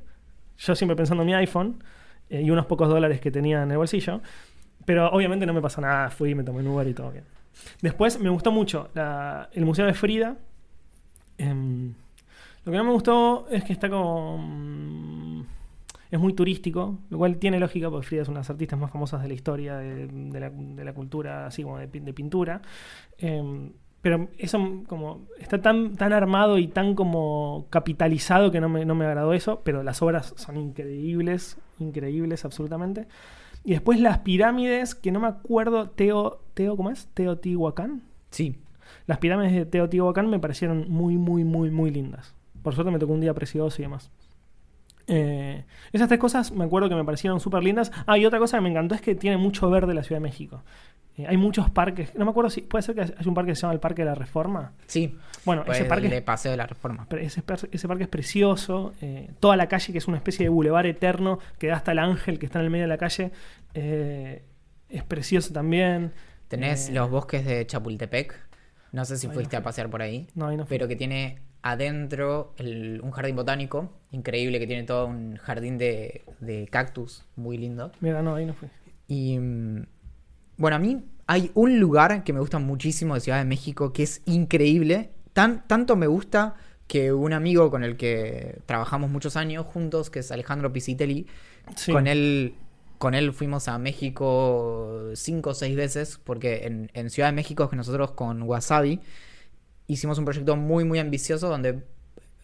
Yo 0.58 0.74
siempre 0.74 0.96
pensando 0.96 1.22
en 1.22 1.26
mi 1.26 1.34
iPhone 1.34 1.82
eh, 2.30 2.40
y 2.42 2.50
unos 2.50 2.66
pocos 2.66 2.88
dólares 2.88 3.20
que 3.20 3.30
tenía 3.30 3.62
en 3.62 3.70
el 3.70 3.76
bolsillo. 3.76 4.20
Pero 4.84 5.08
obviamente 5.10 5.46
no 5.46 5.52
me 5.54 5.60
pasó 5.62 5.80
nada, 5.80 6.10
fui, 6.10 6.34
me 6.34 6.42
tomé 6.44 6.60
un 6.60 6.68
Uber 6.68 6.86
y 6.86 6.94
todo 6.94 7.10
bien. 7.10 7.24
Después 7.82 8.18
me 8.20 8.28
gustó 8.30 8.50
mucho 8.52 8.88
la- 8.94 9.48
el 9.52 9.64
Museo 9.64 9.86
de 9.86 9.94
Frida. 9.94 10.36
Em, 11.38 11.94
lo 12.64 12.72
que 12.72 12.78
no 12.78 12.84
me 12.84 12.92
gustó 12.92 13.46
es 13.50 13.64
que 13.64 13.72
está 13.72 13.88
como... 13.90 15.44
es 16.14 16.20
muy 16.20 16.32
turístico, 16.32 16.98
lo 17.10 17.18
cual 17.18 17.36
tiene 17.38 17.58
lógica 17.58 17.90
porque 17.90 18.06
Frida 18.06 18.22
es 18.22 18.28
una 18.28 18.38
de 18.38 18.40
las 18.40 18.50
artistas 18.50 18.78
más 18.78 18.90
famosas 18.90 19.20
de 19.22 19.28
la 19.28 19.34
historia, 19.34 19.76
de, 19.76 20.06
de 20.06 20.40
la, 20.40 20.50
de 20.50 20.84
la 20.84 20.92
cultura, 20.92 21.46
así 21.46 21.62
como 21.62 21.78
de, 21.78 21.90
pin- 21.90 22.04
de 22.04 22.12
pintura. 22.12 22.62
Eh, 23.18 23.70
pero 24.00 24.28
eso 24.36 24.82
como 24.86 25.22
está 25.40 25.62
tan, 25.62 25.96
tan 25.96 26.12
armado 26.12 26.58
y 26.58 26.68
tan 26.68 26.94
como 26.94 27.66
capitalizado 27.70 28.50
que 28.50 28.60
no 28.60 28.68
me, 28.68 28.84
no 28.84 28.94
me 28.94 29.06
agradó 29.06 29.32
eso, 29.32 29.62
pero 29.64 29.82
las 29.82 30.02
obras 30.02 30.34
son 30.36 30.56
increíbles, 30.58 31.56
increíbles 31.78 32.44
absolutamente. 32.44 33.08
Y 33.64 33.70
después 33.72 33.98
las 33.98 34.18
pirámides, 34.18 34.94
que 34.94 35.10
no 35.10 35.20
me 35.20 35.28
acuerdo, 35.28 35.88
Teo, 35.88 36.42
Teo 36.52 36.76
¿cómo 36.76 36.90
es? 36.90 37.06
Teotihuacán. 37.14 38.02
Sí. 38.30 38.58
Las 39.06 39.18
pirámides 39.18 39.52
de 39.54 39.64
Teotihuacán 39.64 40.28
me 40.28 40.38
parecieron 40.38 40.84
muy, 40.90 41.16
muy, 41.16 41.44
muy, 41.44 41.70
muy 41.70 41.90
lindas. 41.90 42.34
Por 42.62 42.74
suerte 42.74 42.92
me 42.92 42.98
tocó 42.98 43.14
un 43.14 43.20
día 43.22 43.32
precioso 43.32 43.80
y 43.80 43.84
demás. 43.86 44.10
Eh, 45.06 45.64
esas 45.92 46.08
tres 46.08 46.18
cosas 46.18 46.50
me 46.52 46.64
acuerdo 46.64 46.88
que 46.88 46.94
me 46.94 47.04
parecieron 47.04 47.38
súper 47.40 47.62
lindas. 47.62 47.92
Ah, 48.06 48.16
y 48.18 48.24
otra 48.26 48.38
cosa 48.38 48.56
que 48.56 48.62
me 48.62 48.70
encantó 48.70 48.94
es 48.94 49.00
que 49.02 49.14
tiene 49.14 49.36
mucho 49.36 49.68
verde 49.70 49.92
la 49.94 50.02
Ciudad 50.02 50.20
de 50.20 50.26
México. 50.28 50.62
Eh, 51.16 51.26
hay 51.28 51.36
muchos 51.36 51.70
parques. 51.70 52.14
No 52.16 52.24
me 52.24 52.30
acuerdo 52.32 52.50
si. 52.50 52.62
¿Puede 52.62 52.82
ser 52.82 52.94
que 52.96 53.02
hay 53.02 53.12
un 53.26 53.34
parque 53.34 53.52
que 53.52 53.54
se 53.56 53.62
llama 53.62 53.74
el 53.74 53.80
Parque 53.80 54.02
de 54.02 54.06
la 54.06 54.14
Reforma? 54.16 54.72
Sí. 54.86 55.16
Bueno, 55.44 55.62
Pues 55.64 55.78
ese 55.78 55.88
parque 55.88 56.08
le 56.08 56.22
paseo 56.22 56.50
de 56.50 56.56
la 56.56 56.66
reforma. 56.66 57.06
Pero 57.08 57.22
ese, 57.22 57.42
ese 57.70 57.86
parque 57.88 58.02
es 58.04 58.08
precioso. 58.08 58.94
eh, 59.00 59.30
toda 59.40 59.56
la 59.56 59.68
calle, 59.68 59.92
que 59.92 59.98
es 59.98 60.08
una 60.08 60.16
especie 60.16 60.44
de 60.46 60.48
bulevar 60.48 60.86
eterno, 60.86 61.38
que 61.58 61.68
da 61.68 61.76
hasta 61.76 61.92
el 61.92 61.98
ángel 62.00 62.38
que 62.40 62.46
está 62.46 62.58
en 62.58 62.64
el 62.64 62.70
medio 62.72 62.84
de 62.84 62.88
la 62.88 62.98
calle, 62.98 63.30
es 64.88 65.02
precioso 65.04 65.52
también. 65.52 66.12
Tenés 66.48 66.90
los 66.90 67.10
bosques 67.10 67.44
de 67.44 67.66
Chapultepec. 67.66 68.34
No 68.92 69.04
sé 69.04 69.16
si 69.16 69.26
no 69.26 69.32
fuiste 69.34 69.56
a 69.56 69.62
pasear 69.62 69.90
por 69.90 70.02
ahí. 70.02 70.28
No, 70.34 70.46
ahí 70.48 70.56
no 70.56 70.66
fui. 70.66 70.76
pero 70.76 70.88
que 70.88 70.94
tiene 70.96 71.38
adentro 71.62 72.54
el- 72.58 73.00
un 73.02 73.10
jardín 73.10 73.34
botánico 73.36 73.90
increíble, 74.14 74.58
que 74.58 74.66
tiene 74.66 74.84
todo 74.84 75.06
un 75.06 75.36
jardín 75.36 75.78
de, 75.78 76.22
de 76.40 76.66
cactus 76.68 77.24
muy 77.36 77.58
lindo. 77.58 77.92
Mira, 78.00 78.22
no, 78.22 78.34
ahí 78.34 78.46
no 78.46 78.54
fui. 78.54 78.68
Y 79.08 79.38
mm, 79.38 79.86
bueno, 80.56 80.76
a 80.76 80.78
mí 80.78 81.04
hay 81.26 81.50
un 81.54 81.80
lugar 81.80 82.24
que 82.24 82.32
me 82.32 82.40
gusta 82.40 82.58
muchísimo 82.58 83.14
de 83.14 83.20
Ciudad 83.20 83.38
de 83.38 83.44
México 83.44 83.92
que 83.92 84.02
es 84.04 84.22
increíble. 84.26 85.10
Tan, 85.32 85.66
tanto 85.66 85.96
me 85.96 86.06
gusta 86.06 86.54
que 86.86 87.12
un 87.12 87.32
amigo 87.32 87.70
con 87.70 87.82
el 87.82 87.96
que 87.96 88.58
trabajamos 88.66 89.10
muchos 89.10 89.36
años 89.36 89.66
juntos, 89.66 90.10
que 90.10 90.20
es 90.20 90.30
Alejandro 90.30 90.72
Pisitelli, 90.72 91.26
Sí. 91.76 91.92
con 91.92 92.06
él 92.06 92.54
con 92.98 93.14
él 93.14 93.32
fuimos 93.32 93.68
a 93.68 93.78
México 93.78 95.10
cinco 95.14 95.50
o 95.50 95.54
seis 95.54 95.76
veces, 95.76 96.18
porque 96.22 96.66
en, 96.66 96.90
en 96.94 97.10
Ciudad 97.10 97.28
de 97.28 97.32
México 97.34 97.68
que 97.68 97.76
nosotros 97.76 98.12
con 98.12 98.42
Wasabi 98.42 99.00
hicimos 99.86 100.18
un 100.18 100.24
proyecto 100.24 100.56
muy, 100.56 100.84
muy 100.84 100.98
ambicioso 100.98 101.48
donde 101.48 101.82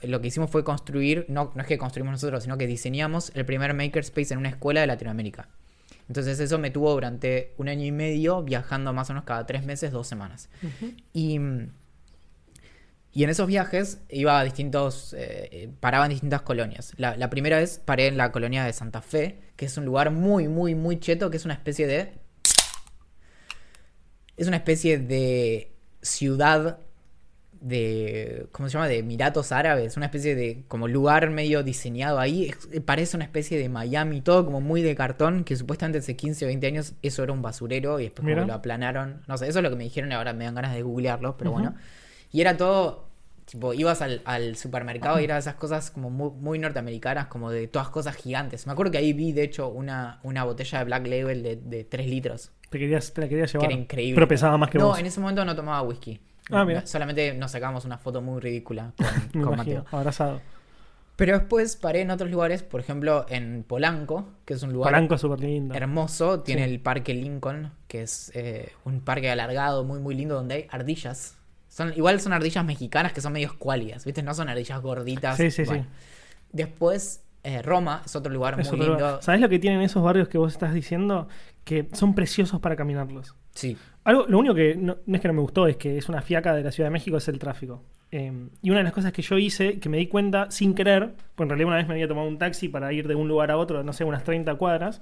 lo 0.03 0.21
que 0.21 0.29
hicimos 0.29 0.51
fue 0.51 0.65
construir, 0.65 1.27
no, 1.29 1.53
no 1.55 1.61
es 1.63 1.67
que 1.69 1.79
construimos 1.79 2.13
nosotros, 2.13 2.43
sino 2.43 2.57
que 2.59 2.67
diseñamos 2.67 3.33
el 3.35 3.45
primer 3.45 3.75
makerspace 3.75 4.33
en 4.33 4.39
una 4.39 4.49
escuela 4.49 4.81
de 4.81 4.87
Latinoamérica. 4.87 5.49
Entonces 6.09 6.41
eso 6.41 6.59
me 6.59 6.71
tuvo 6.71 6.93
durante 6.93 7.55
un 7.57 7.69
año 7.69 7.85
y 7.85 7.93
medio 7.93 8.43
viajando 8.43 8.93
más 8.93 9.09
o 9.11 9.13
menos 9.13 9.25
cada 9.25 9.47
tres 9.47 9.65
meses, 9.65 9.93
dos 9.93 10.09
semanas. 10.09 10.49
Y, 11.13 11.39
y 13.13 13.25
en 13.25 13.31
esos 13.31 13.47
viajes 13.47 14.01
iba 14.09 14.41
a 14.41 14.43
distintos. 14.43 15.13
eh, 15.13 15.49
eh, 15.53 15.69
paraba 15.79 16.07
en 16.07 16.11
distintas 16.11 16.43
colonias. 16.43 16.95
La, 16.97 17.17
la 17.17 17.31
primera 17.31 17.59
vez 17.59 17.81
paré 17.85 18.09
en 18.09 18.17
la 18.17 18.33
colonia 18.33 18.65
de 18.65 18.73
Santa 18.73 19.03
Fe, 19.03 19.41
que 19.55 19.67
es 19.67 19.77
un 19.77 19.85
lugar 19.85 20.11
muy, 20.11 20.49
muy, 20.49 20.75
muy 20.75 20.99
cheto, 20.99 21.31
que 21.31 21.37
es 21.37 21.45
una 21.45 21.55
especie 21.55 21.87
de. 21.87 22.13
Es 24.37 24.49
una 24.49 24.57
especie 24.57 24.99
de 24.99 25.77
ciudad 26.03 26.81
de. 27.61 28.47
¿Cómo 28.53 28.69
se 28.69 28.75
llama? 28.75 28.89
De 28.89 28.99
Emiratos 28.99 29.53
Árabes. 29.53 29.97
Una 29.97 30.07
especie 30.07 30.35
de. 30.35 30.65
como 30.69 30.89
lugar 30.89 31.31
medio 31.31 31.63
diseñado 31.63 32.19
ahí. 32.19 32.47
Es- 32.51 32.81
parece 32.83 33.17
una 33.17 33.25
especie 33.25 33.59
de 33.59 33.69
Miami, 33.69 34.21
todo 34.21 34.45
como 34.45 34.61
muy 34.61 34.83
de 34.83 34.95
cartón, 34.95 35.45
que 35.45 35.57
supuestamente 35.57 35.99
hace 35.99 36.17
15 36.17 36.45
o 36.45 36.49
20 36.49 36.67
años 36.67 36.95
eso 37.03 37.23
era 37.23 37.33
un 37.33 37.43
basurero 37.43 38.01
y 38.01 38.05
después 38.05 38.25
como 38.27 38.41
que 38.43 38.47
lo 38.47 38.55
aplanaron. 38.55 39.23
No 39.29 39.37
sé, 39.39 39.49
eso 39.49 39.59
es 39.59 39.63
lo 39.63 39.71
que 39.71 39.77
me 39.77 39.85
dijeron 39.85 40.11
y 40.11 40.15
ahora 40.15 40.33
me 40.33 40.45
dan 40.45 40.55
ganas 40.55 40.75
de 40.75 40.83
googlearlo, 40.83 41.37
pero 41.37 41.51
Ujú. 41.51 41.61
bueno. 41.61 41.77
Y 42.33 42.41
era 42.41 42.57
todo. 42.57 43.09
Tipo, 43.47 43.75
ibas 43.75 44.01
al, 44.01 44.23
al 44.27 44.55
supermercado 44.55 45.19
y 45.19 45.25
era 45.25 45.37
esas 45.37 45.57
cosas 45.57 45.91
como 45.91 46.09
muy, 46.09 46.31
muy 46.31 46.59
norteamericanas, 46.61 47.27
como 47.27 47.51
de 47.51 47.67
todas 47.67 47.89
cosas 47.89 48.15
gigantes. 48.15 48.65
Me 48.69 48.73
acuerdo 48.73 48.93
que 48.93 48.99
ahí 48.99 49.13
vi, 49.13 49.33
de 49.33 49.43
hecho, 49.43 49.67
una, 49.69 50.21
una 50.23 50.45
botella 50.45 50.79
de 50.79 50.85
Black 50.85 51.05
Label 51.09 51.43
de, 51.43 51.57
de 51.57 51.83
3 51.83 52.07
litros, 52.07 52.53
Te, 52.71 52.79
querías, 52.79 53.13
te 53.13 53.23
la 53.23 53.29
quería 53.29 53.47
que 53.47 53.53
llevar. 53.55 53.73
era 53.73 53.81
increíble. 53.81 54.15
Pero 54.15 54.29
pesaba 54.29 54.57
más 54.57 54.71
que 54.71 54.79
no, 54.79 54.87
vos. 54.87 55.01
en 55.01 55.07
ese 55.07 55.19
momento 55.19 55.45
no 55.45 55.57
tomaba 55.57 55.83
whisky. 55.83 56.21
Ah, 56.53 56.65
mira. 56.65 56.87
Solamente 56.87 57.35
nos 57.35 57.51
sacamos 57.51 57.85
una 57.85 57.99
foto 57.99 58.21
muy 58.23 58.41
ridícula 58.41 58.93
con, 59.33 59.57
Mateo. 59.57 59.85
abrazado. 59.91 60.41
Pero 61.17 61.39
después 61.39 61.77
paré 61.77 62.01
en 62.01 62.11
otros 62.11 62.31
lugares, 62.31 62.63
por 62.63 62.81
ejemplo, 62.81 63.27
en 63.29 63.63
Polanco, 63.67 64.29
que 64.47 64.55
es 64.55 64.63
un 64.63 64.73
lugar 64.73 64.93
Polanco 64.93 65.37
lindo. 65.37 65.75
hermoso. 65.75 66.41
Tiene 66.41 66.65
Sí. 66.67 66.71
el 66.73 66.81
Parque 66.81 67.13
Lincoln, 67.13 67.73
que 67.89 68.03
es 68.03 68.33
eh, 68.35 68.73
un 68.85 69.01
parque 69.01 69.31
alargado, 69.31 69.85
muy, 69.85 70.01
muy 70.01 70.15
lindo, 70.15 70.35
donde 70.35 70.55
hay 70.55 70.67
ardillas. 70.71 71.37
Son, 71.69 71.93
igual 71.95 72.21
son 72.21 72.33
ardillas 72.33 72.65
mexicanas 72.65 73.13
que 73.13 73.21
son 73.21 73.33
medio 73.35 73.49
escuálidas, 73.49 74.05
¿viste? 74.07 74.23
No 74.23 74.33
son 74.35 74.49
ardillas 74.49 74.81
gorditas. 74.81 75.37
Sí, 75.37 75.51
sí, 75.51 75.65
Bueno. 75.65 75.83
sí. 75.85 75.89
Después, 76.53 77.23
eh, 77.45 77.63
Roma 77.63 78.03
es 78.05 78.17
otro 78.17 78.33
lugar 78.33 78.59
Es 78.59 78.69
muy 78.73 78.81
otro 78.81 78.93
lindo. 78.95 79.07
lugar. 79.09 79.23
¿Sabés 79.23 79.41
lo 79.41 79.49
que 79.49 79.59
tienen 79.59 79.81
esos 79.83 80.03
barrios 80.03 80.29
que 80.29 80.39
vos 80.39 80.53
estás 80.53 80.73
diciendo? 80.75 81.29
Que 81.65 81.89
son 81.93 82.15
preciosos 82.15 82.61
para 82.61 82.77
caminarlos. 82.77 83.35
Sí, 83.55 83.77
Algo, 84.05 84.27
lo 84.29 84.39
único 84.39 84.55
que 84.55 84.77
no, 84.77 84.97
es 85.07 85.21
que 85.21 85.29
no 85.29 85.35
me 85.35 85.41
gustó, 85.41 85.67
es 85.67 85.77
que 85.77 85.99
es 85.99 86.09
una 86.09 86.23
fiaca 86.23 86.55
de 86.55 86.63
la 86.63 86.73
Ciudad 86.73 86.89
de 86.89 86.93
México, 86.93 87.17
es 87.17 87.29
el 87.29 87.39
tráfico. 87.39 87.83
Eh, 88.13 88.33
y 88.63 88.71
una 88.71 88.79
de 88.79 88.85
las 88.85 88.93
cosas 88.93 89.13
que 89.13 89.23
yo 89.23 89.39
hice, 89.39 89.79
que 89.79 89.89
me 89.89 89.99
di 89.99 90.07
cuenta 90.09 90.51
sin 90.51 90.75
querer, 90.75 91.15
pues 91.35 91.45
en 91.45 91.51
realidad 91.51 91.69
una 91.69 91.77
vez 91.77 91.87
me 91.89 91.95
había 91.95 92.09
tomado 92.09 92.27
un 92.29 92.39
taxi 92.39 92.69
para 92.69 92.93
ir 92.93 93.07
de 93.07 93.15
un 93.15 93.29
lugar 93.29 93.51
a 93.51 93.57
otro, 93.59 93.83
no 93.85 93.93
sé, 93.93 94.05
unas 94.05 94.25
30 94.25 94.55
cuadras. 94.57 95.01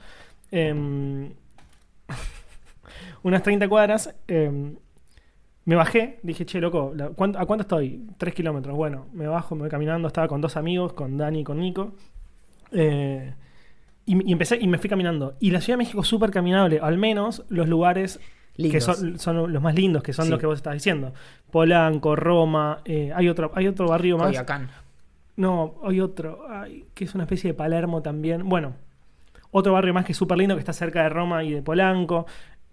eh, 0.51 0.75
unas 3.23 3.43
30 3.43 3.69
cuadras. 3.69 4.15
eh, 4.29 4.75
me 5.65 5.77
bajé, 5.77 6.19
dije, 6.23 6.47
che, 6.47 6.61
loco, 6.61 6.93
la- 6.97 7.11
¿cuánto- 7.11 7.39
¿a 7.39 7.45
cuánto 7.47 7.63
estoy? 7.63 8.07
3 8.17 8.35
kilómetros. 8.35 8.75
Bueno, 8.77 9.07
me 9.13 9.27
bajo, 9.27 9.55
me 9.55 9.63
voy 9.63 9.71
caminando, 9.71 10.09
estaba 10.09 10.27
con 10.29 10.41
dos 10.41 10.57
amigos, 10.57 10.95
con 10.95 11.17
Dani 11.19 11.41
y 11.41 11.45
con 11.45 11.59
Nico. 11.61 11.93
Eh, 12.73 13.35
y, 14.07 14.29
y 14.31 14.33
empecé 14.33 14.59
y 14.61 14.67
me 14.69 14.79
fui 14.79 14.89
caminando. 14.91 15.37
Y 15.41 15.51
la 15.53 15.61
Ciudad 15.61 15.77
de 15.79 15.85
México 15.85 16.01
es 16.03 16.09
súper 16.09 16.31
caminable, 16.31 16.81
al 16.83 16.97
menos 16.99 17.45
los 17.51 17.69
lugares 17.69 18.19
que 18.59 18.81
son, 18.81 19.19
son 19.19 19.53
los 19.53 19.63
más 19.63 19.75
lindos, 19.75 20.03
que 20.03 20.13
son 20.13 20.25
Sí. 20.27 20.31
los 20.33 20.41
que 20.41 20.47
vos 20.47 20.57
estás 20.59 20.75
diciendo. 20.75 21.13
Polanco, 21.51 22.17
Roma, 22.17 22.81
eh, 22.85 23.13
hay 23.15 23.29
otro, 23.29 23.53
hay 23.55 23.69
otro 23.69 23.87
barrio 23.89 24.19
más. 24.19 24.35
No, 25.37 25.77
hay 25.85 26.01
otro, 26.01 26.47
ay, 26.51 26.87
que 26.95 27.05
es 27.05 27.15
una 27.15 27.25
especie 27.25 27.51
de 27.53 27.55
Palermo 27.55 28.03
también. 28.03 28.49
Bueno, 28.49 28.75
otro 29.53 29.73
barrio 29.73 29.95
más 29.95 30.05
que 30.05 30.13
es 30.13 30.19
súper 30.19 30.37
lindo, 30.39 30.57
que 30.57 30.61
está 30.61 30.73
cerca 30.73 31.03
de 31.05 31.09
Roma 31.09 31.45
y 31.45 31.53
de 31.53 31.63
Polanco. 31.63 32.27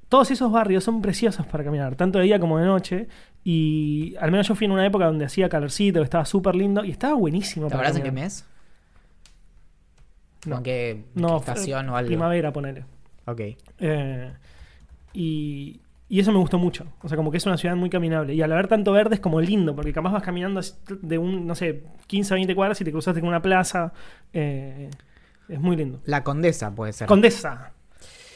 Todos 0.09 0.31
esos 0.31 0.51
barrios 0.51 0.83
son 0.83 1.01
preciosos 1.01 1.45
para 1.45 1.63
caminar, 1.63 1.95
tanto 1.95 2.17
de 2.19 2.25
día 2.25 2.39
como 2.39 2.57
de 2.57 2.65
noche. 2.65 3.07
Y 3.43 4.15
al 4.19 4.31
menos 4.31 4.47
yo 4.47 4.55
fui 4.55 4.65
en 4.65 4.71
una 4.71 4.85
época 4.85 5.05
donde 5.05 5.25
hacía 5.25 5.47
calorcito, 5.49 6.01
estaba 6.01 6.25
súper 6.25 6.55
lindo 6.55 6.83
y 6.83 6.89
estaba 6.91 7.13
buenísimo 7.13 7.67
¿Te 7.67 7.75
acuerdas 7.75 7.97
en 7.97 8.03
qué 8.03 8.11
mes? 8.11 8.45
No. 10.47 10.55
¿Con 10.55 10.63
qué, 10.63 11.05
No, 11.15 11.37
estación 11.37 11.89
o 11.89 11.97
algo? 11.97 12.07
primavera, 12.07 12.51
ponele. 12.53 12.85
Ok. 13.25 13.39
Eh, 13.79 14.31
y, 15.15 15.81
y 16.09 16.19
eso 16.19 16.31
me 16.31 16.37
gustó 16.37 16.59
mucho. 16.59 16.85
O 17.01 17.07
sea, 17.07 17.15
como 17.17 17.31
que 17.31 17.37
es 17.37 17.45
una 17.45 17.57
ciudad 17.57 17.75
muy 17.75 17.89
caminable. 17.89 18.33
Y 18.33 18.41
al 18.41 18.51
haber 18.51 18.67
tanto 18.67 18.91
verde 18.91 19.15
es 19.15 19.21
como 19.21 19.41
lindo, 19.41 19.75
porque 19.75 19.93
capaz 19.93 20.11
vas 20.11 20.23
caminando 20.23 20.61
de 21.01 21.17
un, 21.17 21.47
no 21.47 21.55
sé, 21.55 21.83
15 22.07 22.33
a 22.33 22.35
20 22.35 22.55
cuadras 22.55 22.79
y 22.81 22.83
te 22.83 22.91
cruzaste 22.91 23.19
con 23.21 23.29
una 23.29 23.41
plaza. 23.41 23.93
Eh, 24.33 24.89
es 25.49 25.59
muy 25.59 25.75
lindo. 25.75 26.01
La 26.05 26.23
Condesa 26.23 26.73
puede 26.73 26.93
ser. 26.93 27.07
Condesa. 27.07 27.71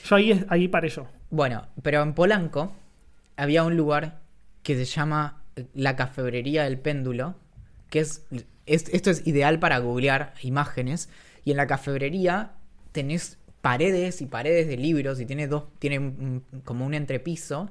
Yo 0.06 0.16
ahí, 0.16 0.46
ahí 0.50 0.68
paré 0.68 0.90
yo. 0.90 1.08
Bueno, 1.30 1.68
pero 1.84 2.02
en 2.02 2.14
Polanco 2.14 2.74
había 3.38 3.64
un 3.64 3.76
lugar 3.78 4.20
que 4.64 4.76
se 4.76 4.86
llama 4.86 5.42
la 5.74 5.96
Cafebrería 5.96 6.64
del 6.64 6.78
Péndulo, 6.80 7.36
que 7.90 8.00
es, 8.00 8.26
es- 8.66 8.90
esto 8.94 9.10
es 9.10 9.26
ideal 9.28 9.60
para 9.60 9.80
googlear 9.80 10.34
imágenes, 10.44 11.10
y 11.44 11.52
en 11.52 11.58
la 11.58 11.66
cafebrería 11.68 12.52
tenés 12.92 13.39
paredes 13.62 14.22
y 14.22 14.26
paredes 14.26 14.68
de 14.68 14.78
libros 14.78 15.20
y 15.20 15.26
tiene 15.26 15.48
dos 15.48 15.64
tiene 15.80 16.00
un- 16.00 16.44
como 16.64 16.86
un 16.86 16.94
entrepiso 16.94 17.70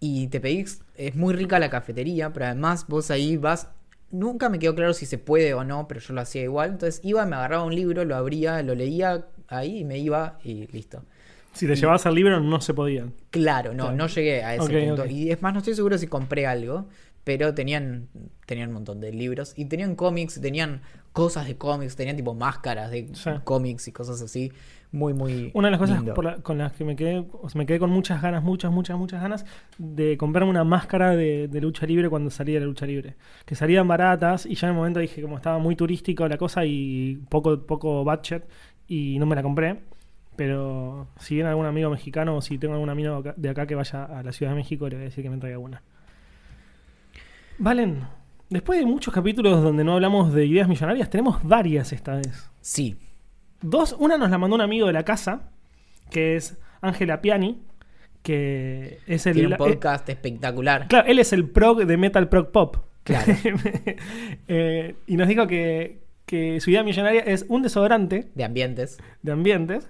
y 0.00 0.28
te 0.28 0.40
pedís 0.40 0.82
es 0.96 1.14
muy 1.14 1.34
rica 1.34 1.58
la 1.58 1.70
cafetería, 1.70 2.32
pero 2.32 2.46
además 2.46 2.86
vos 2.88 3.10
ahí 3.10 3.36
vas 3.36 3.68
Nunca 4.12 4.48
me 4.48 4.58
quedó 4.58 4.74
claro 4.74 4.92
si 4.92 5.06
se 5.06 5.18
puede 5.18 5.54
o 5.54 5.62
no, 5.62 5.86
pero 5.86 6.00
yo 6.00 6.12
lo 6.14 6.20
hacía 6.20 6.42
igual. 6.42 6.70
Entonces 6.70 7.00
iba, 7.04 7.24
me 7.26 7.36
agarraba 7.36 7.62
un 7.62 7.76
libro, 7.76 8.04
lo 8.04 8.16
abría, 8.16 8.60
lo 8.64 8.74
leía 8.74 9.26
ahí 9.46 9.78
y 9.78 9.84
me 9.84 9.98
iba 9.98 10.40
y 10.42 10.66
listo. 10.72 11.04
Si 11.52 11.64
te 11.68 11.76
llevabas 11.76 12.06
al 12.06 12.16
libro, 12.16 12.40
no 12.40 12.60
se 12.60 12.74
podía. 12.74 13.06
Claro, 13.30 13.70
no, 13.72 13.84
Claro. 13.84 13.96
no 13.96 14.06
llegué 14.08 14.42
a 14.42 14.56
ese 14.56 14.66
punto. 14.88 15.06
Y 15.06 15.30
es 15.30 15.40
más, 15.42 15.52
no 15.52 15.60
estoy 15.60 15.74
seguro 15.76 15.96
si 15.96 16.08
compré 16.08 16.44
algo, 16.44 16.88
pero 17.24 17.54
tenían, 17.54 18.08
tenían 18.46 18.68
un 18.68 18.74
montón 18.74 19.00
de 19.00 19.12
libros 19.12 19.52
y 19.56 19.66
tenían 19.66 19.94
cómics, 19.94 20.40
tenían 20.40 20.80
cosas 21.12 21.46
de 21.46 21.56
cómics, 21.56 21.96
tenían 21.96 22.16
tipo 22.16 22.34
máscaras 22.34 22.90
de 22.90 23.08
Sí. 23.14 23.30
cómics 23.44 23.88
y 23.88 23.92
cosas 23.92 24.20
así. 24.22 24.52
Muy, 24.92 25.14
muy. 25.14 25.52
Una 25.54 25.68
de 25.68 25.72
las 25.72 25.80
cosas 25.80 25.98
lindo. 25.98 26.14
por 26.14 26.24
la- 26.24 26.36
con 26.38 26.58
las 26.58 26.72
que 26.72 26.84
me 26.84 26.96
quedé, 26.96 27.24
o 27.32 27.48
sea, 27.48 27.58
me 27.58 27.64
quedé 27.66 27.78
con 27.78 27.90
muchas 27.90 28.20
ganas, 28.22 28.42
muchas, 28.42 28.72
muchas, 28.72 28.98
muchas 28.98 29.22
ganas 29.22 29.44
de 29.78 30.16
comprarme 30.16 30.50
una 30.50 30.64
máscara 30.64 31.14
de, 31.14 31.46
de 31.46 31.60
lucha 31.60 31.86
libre 31.86 32.08
cuando 32.08 32.28
salía 32.30 32.54
de 32.54 32.60
la 32.60 32.66
lucha 32.66 32.86
libre. 32.86 33.14
Que 33.44 33.54
salían 33.54 33.86
baratas 33.86 34.46
y 34.46 34.56
ya 34.56 34.66
en 34.66 34.72
el 34.72 34.76
momento 34.78 34.98
dije, 34.98 35.22
como 35.22 35.36
estaba 35.36 35.58
muy 35.58 35.76
turístico 35.76 36.26
la 36.26 36.38
cosa 36.38 36.64
y 36.64 37.20
poco, 37.28 37.64
poco 37.66 38.02
budget, 38.04 38.48
y 38.88 39.18
no 39.20 39.26
me 39.26 39.36
la 39.36 39.42
compré. 39.44 39.80
Pero 40.36 41.06
si 41.18 41.34
viene 41.34 41.50
algún 41.50 41.66
amigo 41.66 41.90
mexicano 41.90 42.36
o 42.36 42.40
si 42.40 42.56
tengo 42.58 42.74
algún 42.74 42.88
amigo 42.90 43.22
de 43.36 43.48
acá 43.48 43.66
que 43.66 43.74
vaya 43.74 44.04
a 44.04 44.22
la 44.22 44.32
Ciudad 44.32 44.52
de 44.52 44.56
México, 44.56 44.88
le 44.88 44.96
voy 44.96 45.02
a 45.02 45.04
decir 45.04 45.22
que 45.22 45.30
me 45.30 45.36
traiga 45.38 45.58
una. 45.58 45.82
Valen, 47.62 48.04
después 48.48 48.78
de 48.78 48.86
muchos 48.86 49.12
capítulos 49.12 49.62
donde 49.62 49.84
no 49.84 49.92
hablamos 49.92 50.32
de 50.32 50.46
ideas 50.46 50.66
millonarias, 50.66 51.10
tenemos 51.10 51.44
varias 51.44 51.92
esta 51.92 52.14
vez. 52.14 52.50
Sí. 52.62 52.96
Dos, 53.60 53.94
una 53.98 54.16
nos 54.16 54.30
la 54.30 54.38
mandó 54.38 54.56
un 54.56 54.62
amigo 54.62 54.86
de 54.86 54.94
la 54.94 55.04
casa, 55.04 55.50
que 56.10 56.36
es 56.36 56.56
Ángela 56.80 57.20
Piani, 57.20 57.60
que 58.22 59.00
es 59.06 59.26
el... 59.26 59.34
Tiene 59.34 59.48
un 59.48 59.52
eh, 59.52 59.58
podcast 59.58 60.08
espectacular. 60.08 60.88
claro, 60.88 61.06
él 61.06 61.18
es 61.18 61.34
el 61.34 61.50
prog 61.50 61.84
de 61.84 61.96
Metal 61.98 62.30
Prog 62.30 62.50
Pop. 62.50 62.78
Claro. 63.04 63.32
Eh, 64.48 64.94
y 65.06 65.16
nos 65.16 65.28
dijo 65.28 65.46
que, 65.46 66.00
que 66.24 66.60
su 66.60 66.70
idea 66.70 66.82
millonaria 66.82 67.20
es 67.20 67.44
un 67.48 67.62
desodorante 67.62 68.30
De 68.34 68.42
ambientes. 68.42 68.98
de 69.22 69.32
ambientes 69.32 69.88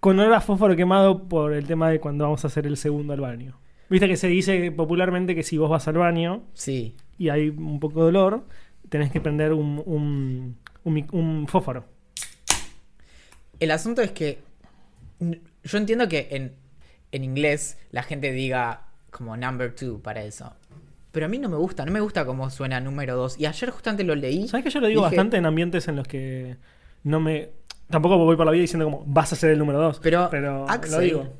con 0.00 0.18
olor 0.18 0.34
a 0.34 0.40
fósforo 0.40 0.76
quemado 0.76 1.28
por 1.28 1.54
el 1.54 1.66
tema 1.66 1.88
de 1.88 2.00
cuando 2.00 2.24
vamos 2.24 2.44
a 2.44 2.48
hacer 2.48 2.66
el 2.66 2.76
segundo 2.76 3.12
al 3.14 3.20
baño. 3.20 3.58
Viste 3.90 4.08
que 4.08 4.16
se 4.16 4.28
dice 4.28 4.72
popularmente 4.72 5.34
que 5.34 5.42
si 5.42 5.58
vos 5.58 5.68
vas 5.70 5.86
al 5.88 5.98
baño 5.98 6.42
Sí. 6.54 6.96
y 7.18 7.28
hay 7.28 7.50
un 7.50 7.80
poco 7.80 8.02
de 8.02 8.08
olor, 8.08 8.44
tenés 8.88 9.10
que 9.12 9.20
prender 9.20 9.52
un, 9.52 9.82
un, 9.84 10.56
un 10.84 10.94
mic- 10.94 11.12
un 11.12 11.46
fósforo. 11.48 11.84
El 13.60 13.70
asunto 13.70 14.02
es 14.02 14.10
que 14.12 14.38
yo 15.62 15.78
entiendo 15.78 16.08
que 16.08 16.28
en, 16.30 16.52
en 17.12 17.24
inglés 17.24 17.78
la 17.90 18.02
gente 18.02 18.32
diga 18.32 18.88
como 19.10 19.36
number 19.36 19.74
two 19.74 20.00
para 20.02 20.22
eso. 20.24 20.52
Pero 21.12 21.26
a 21.26 21.28
mí 21.28 21.38
no 21.38 21.48
me 21.48 21.56
gusta, 21.56 21.84
no 21.86 21.92
me 21.92 22.00
gusta 22.00 22.26
cómo 22.26 22.50
suena 22.50 22.80
número 22.80 23.14
dos. 23.16 23.38
Y 23.38 23.46
ayer 23.46 23.70
justamente 23.70 24.02
lo 24.02 24.16
leí. 24.16 24.48
¿Sabes 24.48 24.64
que 24.64 24.70
yo 24.70 24.80
lo 24.80 24.88
digo 24.88 25.02
Dije, 25.02 25.14
bastante 25.14 25.36
en 25.36 25.46
ambientes 25.46 25.86
en 25.86 25.96
los 25.96 26.08
que 26.08 26.56
no 27.04 27.20
me. 27.20 27.50
Tampoco 27.88 28.18
voy 28.18 28.34
por 28.36 28.46
la 28.46 28.50
vida 28.50 28.62
diciendo 28.62 28.86
como 28.86 29.04
vas 29.06 29.32
a 29.32 29.36
ser 29.36 29.50
el 29.50 29.58
número 29.58 29.78
dos. 29.78 30.00
Pero, 30.00 30.28
lo 30.32 30.68
Axel, 30.68 31.00
digo. 31.04 31.32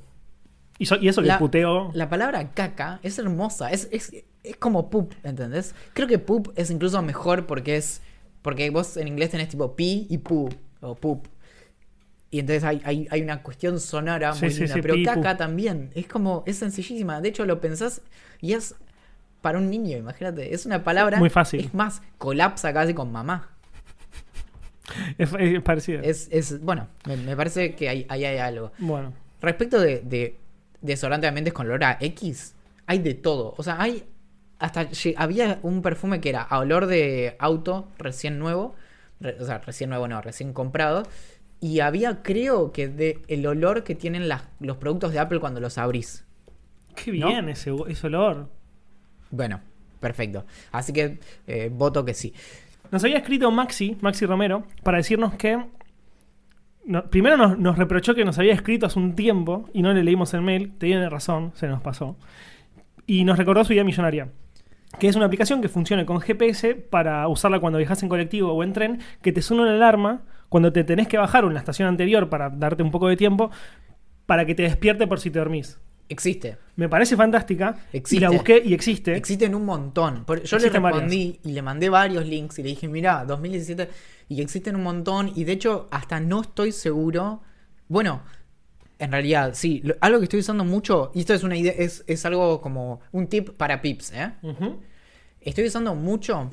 Y, 0.79 0.87
so- 0.87 0.97
y 0.97 1.09
eso 1.09 1.22
que 1.22 1.29
La, 1.29 1.39
puteo. 1.39 1.91
la 1.95 2.09
palabra 2.09 2.51
caca 2.53 2.99
es 3.03 3.18
hermosa, 3.18 3.70
es, 3.70 3.89
es, 3.93 4.12
es 4.43 4.57
como 4.57 4.91
poop, 4.91 5.12
¿entendés? 5.22 5.75
Creo 5.93 6.09
que 6.09 6.18
poop 6.18 6.53
es 6.57 6.70
incluso 6.70 7.01
mejor 7.03 7.47
porque 7.47 7.77
es. 7.77 8.01
Porque 8.43 8.68
vos 8.70 8.97
en 8.97 9.09
inglés 9.09 9.31
tenés 9.31 9.49
tipo 9.49 9.75
pi 9.77 10.07
y 10.11 10.18
pu, 10.18 10.51
o 10.81 10.95
poop. 10.95 11.27
Y 12.31 12.41
entonces 12.41 12.64
hay, 12.64 12.83
hay, 12.85 13.07
hay 13.11 13.22
una 13.22 13.43
cuestión 13.43 13.79
sonora 13.81 14.35
muy 14.35 14.51
sí, 14.51 14.59
linda. 14.61 14.75
sí, 14.75 14.83
pero 14.83 14.95
pi 14.95 15.05
caca 15.05 15.37
también. 15.37 15.91
Es 15.95 16.07
como. 16.09 16.43
Es 16.47 16.57
sencillísima. 16.59 17.20
De 17.20 17.29
hecho, 17.29 17.47
lo 17.47 17.61
pensás 17.61 18.03
y 18.41 18.53
es 18.55 18.75
para 19.41 19.59
un 19.59 19.70
niño, 19.70 19.97
imagínate. 19.97 20.53
Es 20.55 20.66
una 20.66 20.83
palabra. 20.83 21.18
Muy 21.18 21.31
fácil. 21.31 21.61
Es 21.61 21.72
más, 21.72 22.03
colapsa 22.18 22.72
casi 22.72 22.93
con 22.95 23.12
mamá. 23.12 23.51
Es, 25.18 25.33
es 25.33 25.62
parecido. 25.62 26.03
Es, 26.03 26.29
es 26.31 26.61
bueno, 26.61 26.89
me, 27.07 27.16
me 27.16 27.37
parece 27.37 27.75
que 27.75 27.89
ahí 27.89 28.07
hay 28.09 28.25
algo. 28.39 28.72
Bueno. 28.79 29.12
Respecto 29.41 29.81
de, 29.81 30.01
de 30.01 30.39
desodorante 30.87 31.24
de 31.24 31.28
ambientes 31.28 31.55
con 31.55 31.66
olor 31.66 31.82
a 31.85 31.99
X, 32.01 32.55
hay 32.87 32.99
de 33.01 33.14
todo. 33.14 33.55
O 33.57 33.62
sea, 33.62 33.80
hay. 33.80 34.05
Hasta 34.59 34.89
había 35.16 35.59
un 35.62 35.82
perfume 35.82 36.20
que 36.20 36.28
era 36.30 36.43
a 36.43 36.59
olor 36.61 36.87
de 36.87 37.37
auto 37.39 37.89
recién 37.99 38.39
nuevo. 38.39 38.74
re- 39.20 39.37
o 39.41 39.45
sea, 39.47 39.59
recién 39.59 39.91
nuevo 39.91 40.07
no, 40.09 40.20
recién 40.20 40.53
comprado. 40.53 41.03
Y 41.61 41.80
había, 41.80 42.22
creo 42.22 42.72
que, 42.72 42.89
de 42.89 43.22
el 43.28 43.47
olor 43.47 43.85
que 43.85 43.95
tienen 43.95 44.28
las- 44.28 44.45
los 44.61 44.76
productos 44.76 45.12
de 45.12 45.18
Apple 45.18 45.41
cuando 45.41 45.61
los 45.61 45.78
abrís. 45.78 46.24
Qué 46.95 47.12
¿No? 47.12 47.26
bien 47.28 47.49
ese, 47.49 47.72
ese 47.89 48.07
olor. 48.07 48.49
Bueno, 49.30 49.61
perfecto. 50.01 50.45
Así 50.72 50.93
que 50.93 51.18
eh, 51.47 51.70
voto 51.72 52.05
que 52.05 52.14
sí. 52.14 52.32
Nos 52.91 53.03
había 53.03 53.18
escrito 53.18 53.51
Maxi, 53.51 53.97
Maxi 54.01 54.26
Romero, 54.26 54.64
para 54.82 54.99
decirnos 54.99 55.35
que. 55.35 55.59
Primero 57.11 57.57
nos, 57.57 57.78
reprochó 57.78 58.14
que 58.14 58.24
nos 58.24 58.39
había 58.39 58.53
escrito 58.53 58.87
hace 58.87 58.99
un 58.99 59.14
tiempo 59.14 59.68
y 59.72 59.82
no 59.82 59.93
le 59.93 60.05
leímos 60.05 60.35
el 60.35 60.43
mail. 60.43 60.72
Tiene 60.78 61.09
razón, 61.09 61.53
se 61.55 61.68
nos 61.68 61.80
pasó. 61.80 62.16
Y 63.07 63.24
nos 63.24 63.39
recordó 63.39 63.64
su 63.64 63.72
idea 63.72 63.85
millonaria. 63.85 64.28
Que 64.99 65.09
es 65.09 65.16
una 65.16 65.26
aplicación 65.26 65.61
que 65.61 65.68
funciona 65.68 66.07
con 66.07 66.20
GPS 66.20 66.74
para 66.74 67.26
usarla 67.28 67.59
cuando 67.59 67.78
viajas 67.78 68.03
en 68.03 68.09
colectivo 68.09 68.53
o 68.53 68.62
en 68.62 68.72
tren, 68.72 69.01
que 69.22 69.32
te 69.32 69.43
suena 69.43 69.64
una 69.64 69.74
alarma 69.74 70.22
cuando 70.49 70.72
te 70.72 70.85
tenés 70.85 71.09
que 71.09 71.18
bajar 71.18 71.45
en 71.45 71.55
la 71.55 71.59
estación 71.59 71.89
anterior 71.89 72.28
para 72.28 72.51
darte 72.51 72.82
un 72.82 72.93
poco 72.93 73.09
de 73.09 73.16
tiempo, 73.16 73.51
para 74.26 74.47
que 74.47 74.55
te 74.55 74.62
despierte 74.62 75.07
por 75.07 75.18
si 75.18 75.30
te 75.30 75.41
dormís. 75.41 75.80
Existe. 76.09 76.59
Me 76.76 76.88
parece 76.88 77.16
fantástica. 77.16 77.76
Y 77.92 77.96
Existe. 77.98 78.24
la 78.24 78.30
busqué 78.30 78.62
y 78.64 78.74
existe. 78.74 79.14
Existen 79.16 79.55
un 79.55 79.64
montón. 79.64 80.24
Yo 80.44 80.59
le 80.59 80.68
respondí 80.92 81.40
y 81.44 81.52
le 81.52 81.62
mandé 81.62 81.88
varios 81.88 82.26
links 82.26 82.59
y 82.59 82.62
le 82.62 82.68
dije, 82.70 82.88
mira, 82.88 83.24
2017 83.24 83.88
y 84.28 84.40
existen 84.40 84.76
un 84.76 84.82
montón 84.82 85.32
y 85.34 85.44
de 85.44 85.52
hecho 85.52 85.88
hasta 85.90 86.20
no 86.20 86.42
estoy 86.42 86.72
seguro. 86.72 87.42
Bueno, 87.88 88.22
en 88.98 89.12
realidad 89.12 89.52
sí, 89.55 89.80
lo- 89.84 89.94
algo 90.00 90.18
que 90.18 90.24
estoy 90.24 90.40
usando 90.40 90.64
mucho 90.64 91.11
y 91.14 91.20
esto 91.20 91.34
es 91.34 91.42
una 91.42 91.57
idea, 91.57 91.72
es, 91.76 92.05
es 92.07 92.24
algo 92.26 92.61
como 92.61 93.00
un 93.12 93.26
tip 93.26 93.50
para 93.50 93.80
pips, 93.82 94.12
¿eh? 94.12 94.32
Estoy 95.40 95.66
usando 95.66 95.94
mucho 95.94 96.50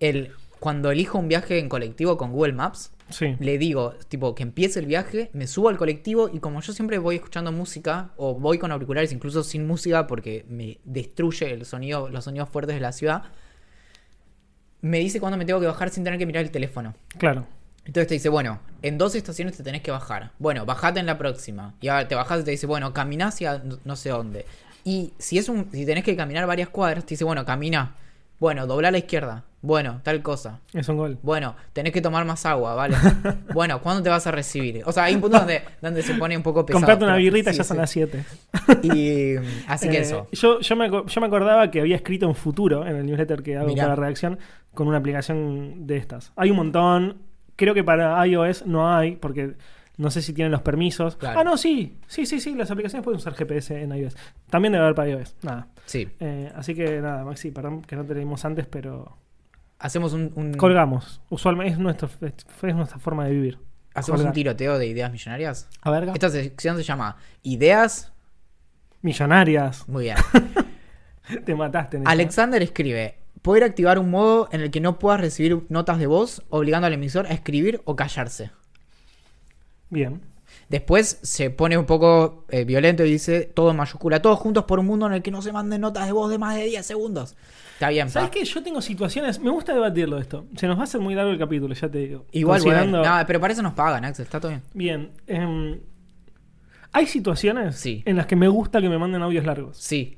el 0.00 0.32
cuando 0.60 0.90
elijo 0.90 1.18
un 1.18 1.28
viaje 1.28 1.58
en 1.58 1.68
colectivo 1.68 2.16
con 2.16 2.32
Google 2.32 2.54
Maps. 2.54 2.90
Sí. 3.10 3.36
Le 3.38 3.58
digo, 3.58 3.94
tipo, 4.08 4.34
que 4.34 4.42
empiece 4.42 4.80
el 4.80 4.86
viaje, 4.86 5.30
me 5.34 5.46
subo 5.46 5.68
al 5.68 5.76
colectivo 5.76 6.30
y 6.32 6.40
como 6.40 6.60
yo 6.62 6.72
siempre 6.72 6.98
voy 6.98 7.16
escuchando 7.16 7.52
música, 7.52 8.10
o 8.16 8.34
voy 8.34 8.58
con 8.58 8.72
auriculares 8.72 9.12
incluso 9.12 9.42
sin 9.44 9.66
música 9.66 10.06
porque 10.06 10.44
me 10.48 10.78
destruye 10.84 11.52
el 11.52 11.64
sonido, 11.66 12.08
los 12.08 12.24
sonidos 12.24 12.48
fuertes 12.48 12.74
de 12.74 12.80
la 12.80 12.92
ciudad, 12.92 13.24
me 14.80 14.98
dice 14.98 15.20
cuándo 15.20 15.36
me 15.38 15.44
tengo 15.44 15.60
que 15.60 15.66
bajar 15.66 15.90
sin 15.90 16.04
tener 16.04 16.18
que 16.18 16.26
mirar 16.26 16.44
el 16.44 16.50
teléfono. 16.50 16.94
Claro. 17.18 17.46
Entonces 17.86 18.08
te 18.08 18.14
dice, 18.14 18.28
bueno, 18.30 18.60
en 18.82 18.96
dos 18.98 19.14
estaciones 19.14 19.56
te 19.56 19.62
tenés 19.62 19.82
que 19.82 19.90
bajar. 19.90 20.30
Bueno, 20.38 20.64
bajate 20.64 21.00
en 21.00 21.06
la 21.06 21.18
próxima. 21.18 21.74
Y 21.80 21.88
ahora 21.88 22.08
te 22.08 22.14
bajas 22.14 22.40
y 22.40 22.44
te 22.44 22.50
dice, 22.50 22.66
bueno, 22.66 22.92
camina 22.94 23.28
hacia 23.28 23.58
no- 23.58 23.78
no 23.84 23.96
sé 23.96 24.08
dónde. 24.10 24.46
Y 24.84 25.12
si 25.18 25.38
es 25.38 25.48
un, 25.48 25.68
si 25.72 25.84
tenés 25.86 26.04
que 26.04 26.16
caminar 26.16 26.46
varias 26.46 26.68
cuadras, 26.70 27.04
te 27.04 27.10
dice, 27.10 27.24
bueno, 27.24 27.44
camina. 27.44 27.94
Bueno, 28.38 28.66
dobla 28.66 28.88
a 28.88 28.90
la 28.90 28.98
izquierda. 28.98 29.44
Bueno, 29.62 30.00
tal 30.02 30.20
cosa. 30.20 30.60
Es 30.74 30.88
un 30.90 30.98
gol. 30.98 31.18
Bueno, 31.22 31.56
tenés 31.72 31.92
que 31.92 32.02
tomar 32.02 32.26
más 32.26 32.44
agua, 32.44 32.74
¿vale? 32.74 32.96
bueno, 33.54 33.80
¿cuándo 33.80 34.02
te 34.02 34.10
vas 34.10 34.26
a 34.26 34.30
recibir? 34.30 34.82
O 34.84 34.92
sea, 34.92 35.04
hay 35.04 35.14
un 35.14 35.22
punto 35.22 35.38
donde, 35.38 35.62
donde 35.80 36.02
se 36.02 36.12
pone 36.14 36.36
un 36.36 36.42
poco 36.42 36.66
pesado. 36.66 36.80
Comprate 36.84 37.04
una 37.04 37.16
birrita 37.16 37.48
y 37.50 37.54
sí, 37.54 37.58
ya 37.58 37.64
son 37.64 37.78
las 37.78 37.90
7. 37.90 38.24
Y 38.82 39.36
así 39.66 39.88
que 39.88 39.96
Eh, 39.98 40.00
eso. 40.02 40.26
Yo, 40.32 40.60
yo, 40.60 40.76
me, 40.76 40.90
yo 40.90 41.20
me 41.20 41.26
acordaba 41.26 41.70
que 41.70 41.80
había 41.80 41.96
escrito 41.96 42.26
en 42.26 42.34
futuro, 42.34 42.86
en 42.86 42.96
el 42.96 43.06
newsletter 43.06 43.42
que 43.42 43.56
hago 43.56 43.68
Mirá. 43.68 43.84
para 43.84 43.96
redacción, 43.96 44.38
con 44.74 44.86
una 44.86 44.98
aplicación 44.98 45.86
de 45.86 45.96
estas. 45.96 46.32
Hay 46.36 46.50
un 46.50 46.56
montón. 46.56 47.22
Creo 47.56 47.72
que 47.72 47.84
para 47.84 48.26
iOS 48.26 48.66
no 48.66 48.92
hay, 48.92 49.16
porque 49.16 49.54
no 49.96 50.10
sé 50.10 50.22
si 50.22 50.32
tienen 50.32 50.50
los 50.52 50.62
permisos. 50.62 51.16
Claro. 51.16 51.38
Ah, 51.40 51.44
no, 51.44 51.56
sí. 51.56 51.98
Sí, 52.06 52.26
sí, 52.26 52.40
sí. 52.40 52.54
Las 52.54 52.70
aplicaciones 52.70 53.04
pueden 53.04 53.18
usar 53.18 53.34
GPS 53.34 53.80
en 53.80 53.94
iOS. 53.94 54.16
También 54.50 54.72
debe 54.72 54.84
haber 54.84 54.94
para 54.96 55.10
iOS. 55.10 55.36
Nada. 55.42 55.68
Sí. 55.86 56.08
Eh, 56.20 56.50
así 56.56 56.74
que 56.74 57.00
nada, 57.00 57.24
Maxi, 57.24 57.50
perdón 57.50 57.82
que 57.82 57.94
no 57.96 58.04
te 58.04 58.14
leímos 58.14 58.44
antes, 58.44 58.66
pero 58.66 59.16
Hacemos 59.78 60.12
un, 60.12 60.32
un- 60.36 60.54
colgamos. 60.54 61.20
Usualmente 61.30 61.72
es, 61.74 61.78
nuestro, 61.78 62.08
es 62.22 62.74
nuestra 62.74 62.98
forma 62.98 63.24
de 63.26 63.32
vivir. 63.32 63.58
hacemos 63.94 64.22
un 64.22 64.32
tiroteo 64.32 64.78
de 64.78 64.86
ideas 64.86 65.12
millonarias. 65.12 65.68
A 65.82 65.90
ver, 65.90 66.08
Esta 66.14 66.30
sección 66.30 66.76
se 66.76 66.82
llama 66.84 67.16
Ideas. 67.42 68.12
millonarias. 69.02 69.86
Muy 69.88 70.04
bien. 70.04 70.16
Te 71.44 71.54
mataste. 71.54 71.98
en. 71.98 72.08
Alexander 72.08 72.62
escribe: 72.62 73.18
Poder 73.42 73.64
activar 73.64 73.98
un 73.98 74.10
modo 74.10 74.48
en 74.52 74.60
el 74.60 74.70
que 74.70 74.80
no 74.80 74.98
puedas 74.98 75.20
recibir 75.20 75.64
notas 75.68 75.98
de 75.98 76.06
voz, 76.06 76.42
obligando 76.50 76.86
al 76.86 76.92
emisor 76.92 77.26
a 77.26 77.30
escribir 77.30 77.80
o 77.84 77.96
callarse. 77.96 78.50
Bien. 79.94 80.20
Después 80.68 81.18
se 81.22 81.50
pone 81.50 81.76
un 81.78 81.86
poco 81.86 82.44
eh, 82.50 82.64
violento 82.64 83.04
y 83.04 83.10
dice 83.10 83.42
todo 83.54 83.70
en 83.70 83.76
mayúscula, 83.76 84.20
todos 84.20 84.38
juntos 84.38 84.64
por 84.64 84.78
un 84.78 84.86
mundo 84.86 85.06
en 85.06 85.14
el 85.14 85.22
que 85.22 85.30
no 85.30 85.40
se 85.42 85.52
manden 85.52 85.80
notas 85.80 86.06
de 86.06 86.12
voz 86.12 86.30
de 86.30 86.38
más 86.38 86.54
de 86.56 86.64
10 86.64 86.84
segundos. 86.86 87.34
Está 87.74 87.88
bien, 87.88 88.08
¿Sabes 88.08 88.30
qué? 88.30 88.44
Yo 88.44 88.62
tengo 88.62 88.80
situaciones. 88.80 89.40
Me 89.40 89.50
gusta 89.50 89.74
debatirlo 89.74 90.18
esto. 90.18 90.44
Se 90.56 90.66
nos 90.68 90.76
va 90.76 90.82
a 90.82 90.84
hacer 90.84 91.00
muy 91.00 91.14
largo 91.14 91.32
el 91.32 91.38
capítulo, 91.38 91.74
ya 91.74 91.88
te 91.90 91.98
digo. 91.98 92.24
Igual, 92.30 92.62
bueno, 92.62 93.02
nada, 93.02 93.26
pero 93.26 93.40
para 93.40 93.52
eso 93.52 93.62
nos 93.62 93.72
pagan, 93.74 94.04
Axel, 94.04 94.24
está 94.26 94.38
todo 94.38 94.50
bien. 94.50 94.62
Bien. 94.74 95.10
em, 95.26 95.80
hay 96.92 97.06
situaciones 97.06 97.76
Sí. 97.76 98.02
en 98.06 98.16
las 98.16 98.26
que 98.26 98.36
me 98.36 98.46
gusta 98.48 98.80
que 98.80 98.88
me 98.88 98.98
manden 98.98 99.22
audios 99.22 99.44
largos. 99.44 99.76
Sí. 99.78 100.16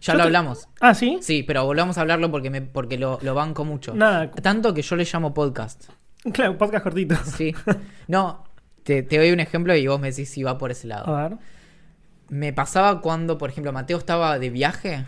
Ya 0.00 0.12
Yo 0.12 0.14
lo 0.14 0.18
te- 0.18 0.22
hablamos. 0.26 0.68
Ah, 0.80 0.94
¿sí? 0.94 1.18
Sí, 1.20 1.42
pero 1.42 1.64
volvamos 1.64 1.98
a 1.98 2.02
hablarlo 2.02 2.30
porque, 2.30 2.50
me, 2.50 2.62
porque 2.62 2.98
lo, 2.98 3.18
lo 3.22 3.34
banco 3.34 3.64
mucho. 3.64 3.94
Nada. 3.94 4.30
Tanto 4.30 4.72
que 4.74 4.82
yo 4.82 4.96
le 4.96 5.04
llamo 5.04 5.34
podcast. 5.34 5.90
Claro, 6.32 6.56
podcast 6.56 6.84
cortito. 6.84 7.16
Sí. 7.24 7.52
No, 8.06 8.44
te, 8.84 9.02
te 9.02 9.18
doy 9.18 9.30
un 9.30 9.40
ejemplo 9.40 9.74
y 9.76 9.86
vos 9.86 10.00
me 10.00 10.10
decís 10.10 10.28
si 10.28 10.42
va 10.42 10.58
por 10.58 10.70
ese 10.70 10.86
lado. 10.88 11.14
A 11.14 11.28
ver. 11.28 11.38
Me 12.28 12.52
pasaba 12.52 13.00
cuando, 13.00 13.36
por 13.38 13.50
ejemplo, 13.50 13.72
Mateo 13.72 13.98
estaba 13.98 14.38
de 14.38 14.48
viaje 14.50 15.04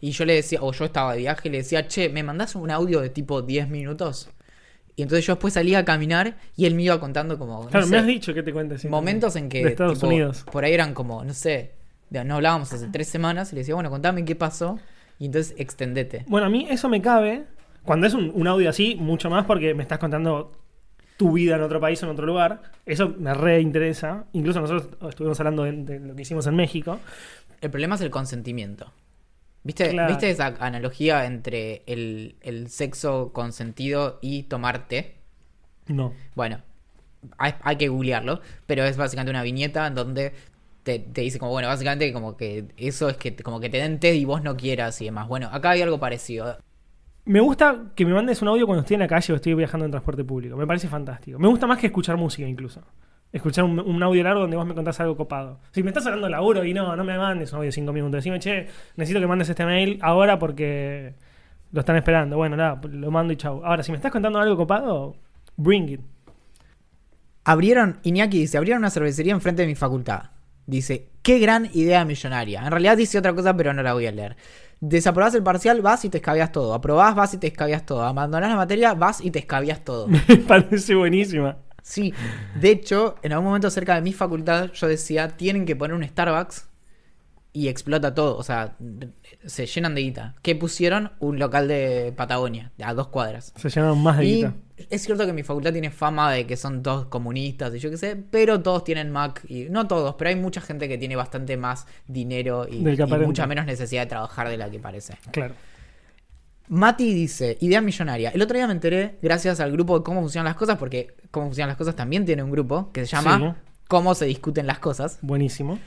y 0.00 0.10
yo 0.10 0.24
le 0.24 0.34
decía, 0.34 0.58
o 0.62 0.72
yo 0.72 0.84
estaba 0.84 1.12
de 1.12 1.18
viaje 1.20 1.48
y 1.48 1.52
le 1.52 1.58
decía, 1.58 1.86
che, 1.88 2.08
¿me 2.08 2.22
mandás 2.22 2.54
un 2.54 2.70
audio 2.70 3.00
de 3.00 3.08
tipo 3.08 3.40
10 3.42 3.68
minutos? 3.68 4.28
Y 4.94 5.02
entonces 5.02 5.24
yo 5.24 5.34
después 5.34 5.54
salía 5.54 5.78
a 5.78 5.84
caminar 5.86 6.36
y 6.56 6.66
él 6.66 6.74
me 6.74 6.82
iba 6.82 7.00
contando 7.00 7.38
como, 7.38 7.64
no 7.64 7.70
Claro, 7.70 7.86
sé, 7.86 7.92
me 7.92 7.98
has 7.98 8.06
dicho 8.06 8.34
que 8.34 8.42
te 8.42 8.52
cuentes. 8.52 8.84
momentos 8.84 9.36
en 9.36 9.48
que 9.48 9.62
De 9.64 9.70
Estados 9.70 9.94
tipo, 9.94 10.08
Unidos. 10.08 10.44
por 10.52 10.64
ahí 10.64 10.74
eran 10.74 10.92
como, 10.92 11.24
no 11.24 11.32
sé, 11.32 11.72
no 12.10 12.34
hablábamos 12.34 12.70
hace 12.74 12.88
tres 12.88 13.08
semanas 13.08 13.50
y 13.52 13.54
le 13.54 13.60
decía, 13.62 13.74
bueno, 13.74 13.88
contame 13.88 14.22
qué 14.26 14.36
pasó 14.36 14.78
y 15.18 15.26
entonces 15.26 15.54
extendete. 15.56 16.24
Bueno, 16.28 16.46
a 16.48 16.50
mí 16.50 16.66
eso 16.68 16.90
me 16.90 17.00
cabe. 17.00 17.44
Cuando 17.84 18.06
es 18.06 18.12
un, 18.12 18.30
un 18.34 18.46
audio 18.46 18.68
así, 18.68 18.96
mucho 18.96 19.30
más 19.30 19.46
porque 19.46 19.72
me 19.74 19.82
estás 19.82 19.98
contando 19.98 20.52
tu 21.22 21.32
vida 21.32 21.56
en 21.56 21.62
otro 21.62 21.80
país 21.80 22.02
o 22.02 22.06
en 22.06 22.12
otro 22.12 22.26
lugar. 22.26 22.62
Eso 22.86 23.14
me 23.18 23.34
reinteresa. 23.34 24.26
Incluso 24.32 24.60
nosotros 24.60 24.88
estuvimos 25.10 25.38
hablando 25.40 25.64
de, 25.64 25.72
de 25.72 26.00
lo 26.00 26.14
que 26.16 26.22
hicimos 26.22 26.46
en 26.46 26.56
México. 26.56 26.98
El 27.60 27.70
problema 27.70 27.94
es 27.96 28.00
el 28.00 28.10
consentimiento. 28.10 28.92
¿Viste, 29.64 29.90
Claro. 29.90 30.08
¿viste 30.08 30.30
esa 30.30 30.46
analogía 30.60 31.26
entre 31.26 31.82
el, 31.86 32.36
el 32.42 32.68
sexo 32.70 33.32
consentido 33.32 34.18
y 34.22 34.44
tomarte? 34.44 35.16
No. 35.88 36.14
Bueno, 36.34 36.62
hay, 37.38 37.54
hay 37.62 37.76
que 37.76 37.88
googlearlo, 37.88 38.40
pero 38.66 38.84
es 38.84 38.96
básicamente 38.96 39.30
una 39.30 39.42
viñeta 39.42 39.86
en 39.86 39.94
donde 39.94 40.34
te, 40.84 40.98
te 41.00 41.22
dice 41.22 41.38
como, 41.38 41.52
bueno, 41.52 41.68
básicamente 41.68 42.12
como 42.12 42.36
que 42.36 42.66
eso 42.76 43.08
es 43.10 43.16
que 43.16 43.36
como 43.36 43.60
que 43.60 43.70
te 43.70 43.78
den 43.78 44.00
té 44.00 44.14
y 44.16 44.24
vos 44.24 44.42
no 44.42 44.56
quieras 44.56 45.00
y 45.02 45.06
demás. 45.06 45.28
Bueno, 45.28 45.48
acá 45.52 45.70
hay 45.72 45.82
algo 45.82 46.00
parecido. 46.00 46.58
Me 47.24 47.38
gusta 47.38 47.92
que 47.94 48.04
me 48.04 48.12
mandes 48.12 48.42
un 48.42 48.48
audio 48.48 48.66
cuando 48.66 48.80
estoy 48.80 48.94
en 48.94 49.00
la 49.00 49.06
calle 49.06 49.32
o 49.32 49.36
estoy 49.36 49.54
viajando 49.54 49.84
en 49.84 49.92
transporte 49.92 50.24
público. 50.24 50.56
Me 50.56 50.66
parece 50.66 50.88
fantástico. 50.88 51.38
Me 51.38 51.46
gusta 51.46 51.66
más 51.68 51.78
que 51.78 51.86
escuchar 51.86 52.16
música 52.16 52.48
incluso. 52.48 52.82
Escuchar 53.30 53.64
un, 53.64 54.02
audio 54.02 54.22
largo 54.24 54.40
donde 54.40 54.56
vos 54.56 54.66
me 54.66 54.74
contás 54.74 54.98
algo 55.00 55.16
copado. 55.16 55.60
Si 55.70 55.82
me 55.82 55.90
estás 55.90 56.04
hablando 56.06 56.28
laburo 56.28 56.64
y 56.64 56.74
no, 56.74 56.96
no 56.96 57.04
me 57.04 57.16
mandes 57.16 57.52
un 57.52 57.58
audio 57.58 57.68
de 57.68 57.72
5 57.72 57.92
minutos. 57.92 58.16
Decime, 58.16 58.40
che, 58.40 58.66
necesito 58.96 59.20
que 59.20 59.26
mandes 59.26 59.48
este 59.48 59.64
mail 59.64 59.98
ahora 60.02 60.38
porque 60.38 61.14
lo 61.70 61.80
están 61.80 61.96
esperando. 61.96 62.36
Bueno, 62.36 62.56
nada, 62.56 62.80
lo 62.90 63.10
mando 63.12 63.32
y 63.32 63.36
chau. 63.36 63.64
Ahora, 63.64 63.84
si 63.84 63.92
me 63.92 63.96
estás 63.96 64.10
contando 64.10 64.40
algo 64.40 64.56
copado, 64.56 65.14
bring 65.56 65.88
it. 65.90 66.00
Abrieron, 67.44 68.00
Iñaki 68.02 68.40
dice, 68.40 68.58
abrieron 68.58 68.80
una 68.80 68.90
cervecería 68.90 69.32
enfrente 69.32 69.62
de 69.62 69.68
mi 69.68 69.74
facultad. 69.76 70.30
Dice, 70.66 71.08
qué 71.22 71.38
gran 71.38 71.68
idea 71.72 72.04
millonaria. 72.04 72.62
En 72.64 72.70
realidad 72.70 72.96
dice 72.96 73.18
otra 73.18 73.34
cosa, 73.34 73.56
pero 73.56 73.72
no 73.72 73.82
la 73.82 73.94
voy 73.94 74.06
a 74.06 74.12
leer. 74.12 74.36
Desaprobás 74.80 75.34
el 75.34 75.42
parcial, 75.42 75.80
vas 75.80 76.04
y 76.04 76.08
te 76.08 76.18
escabias 76.18 76.50
todo. 76.52 76.74
Aprobás, 76.74 77.14
vas 77.14 77.34
y 77.34 77.38
te 77.38 77.46
escabias 77.46 77.86
todo. 77.86 78.02
Abandonás 78.02 78.50
la 78.50 78.56
materia, 78.56 78.94
vas 78.94 79.20
y 79.20 79.30
te 79.30 79.38
escabias 79.38 79.84
todo. 79.84 80.08
Me 80.28 80.36
parece 80.36 80.94
buenísima. 80.94 81.58
Sí, 81.82 82.14
de 82.60 82.70
hecho, 82.70 83.16
en 83.22 83.32
algún 83.32 83.46
momento 83.46 83.68
cerca 83.68 83.96
de 83.96 84.02
mi 84.02 84.12
facultad 84.12 84.70
yo 84.72 84.86
decía, 84.86 85.28
tienen 85.28 85.66
que 85.66 85.74
poner 85.74 85.96
un 85.96 86.04
Starbucks 86.04 86.66
y 87.52 87.68
explota 87.68 88.14
todo, 88.14 88.36
o 88.36 88.42
sea, 88.42 88.76
se 89.44 89.66
llenan 89.66 89.94
de 89.94 90.00
guita. 90.00 90.34
¿Qué 90.42 90.54
pusieron? 90.54 91.12
Un 91.20 91.38
local 91.38 91.68
de 91.68 92.12
Patagonia, 92.16 92.72
a 92.82 92.94
dos 92.94 93.08
cuadras. 93.08 93.52
Se 93.56 93.68
llamaron 93.68 94.02
más 94.02 94.18
de 94.18 94.24
Y 94.24 94.34
guita. 94.36 94.54
es 94.88 95.02
cierto 95.02 95.26
que 95.26 95.34
mi 95.34 95.42
facultad 95.42 95.72
tiene 95.72 95.90
fama 95.90 96.32
de 96.32 96.46
que 96.46 96.56
son 96.56 96.82
todos 96.82 97.06
comunistas 97.06 97.74
y 97.74 97.78
yo 97.78 97.90
qué 97.90 97.98
sé, 97.98 98.16
pero 98.16 98.62
todos 98.62 98.84
tienen 98.84 99.10
Mac 99.10 99.44
y 99.48 99.64
no 99.68 99.86
todos, 99.86 100.14
pero 100.14 100.30
hay 100.30 100.36
mucha 100.36 100.62
gente 100.62 100.88
que 100.88 100.96
tiene 100.96 101.14
bastante 101.14 101.56
más 101.58 101.86
dinero 102.06 102.66
y, 102.70 102.78
mucha 102.78 103.46
menos 103.46 103.66
necesidad 103.66 104.02
de 104.02 104.06
trabajar 104.06 104.48
de 104.48 104.56
la 104.56 104.70
que 104.70 104.78
parece. 104.78 105.18
Claro. 105.30 105.54
Mati 106.68 107.12
dice, 107.12 107.58
idea 107.60 107.82
millonaria. 107.82 108.30
El 108.30 108.40
otro 108.40 108.56
día 108.56 108.66
me 108.66 108.72
enteré, 108.72 109.18
gracias 109.20 109.60
al 109.60 109.72
grupo 109.72 109.98
de 109.98 110.04
cómo 110.04 110.22
funcionan 110.22 110.46
las 110.46 110.56
cosas, 110.56 110.78
porque 110.78 111.14
cómo 111.30 111.46
funcionan 111.46 111.68
las 111.68 111.76
cosas 111.76 111.96
también 111.96 112.24
tiene 112.24 112.42
un 112.42 112.50
grupo 112.50 112.90
que 112.92 113.04
se 113.04 113.14
llama 113.14 113.38
Sí. 113.38 113.72
Cómo 113.88 114.14
se 114.14 114.24
discuten 114.24 114.66
las 114.66 114.78
cosas. 114.78 115.18
Buenísimo. 115.20 115.78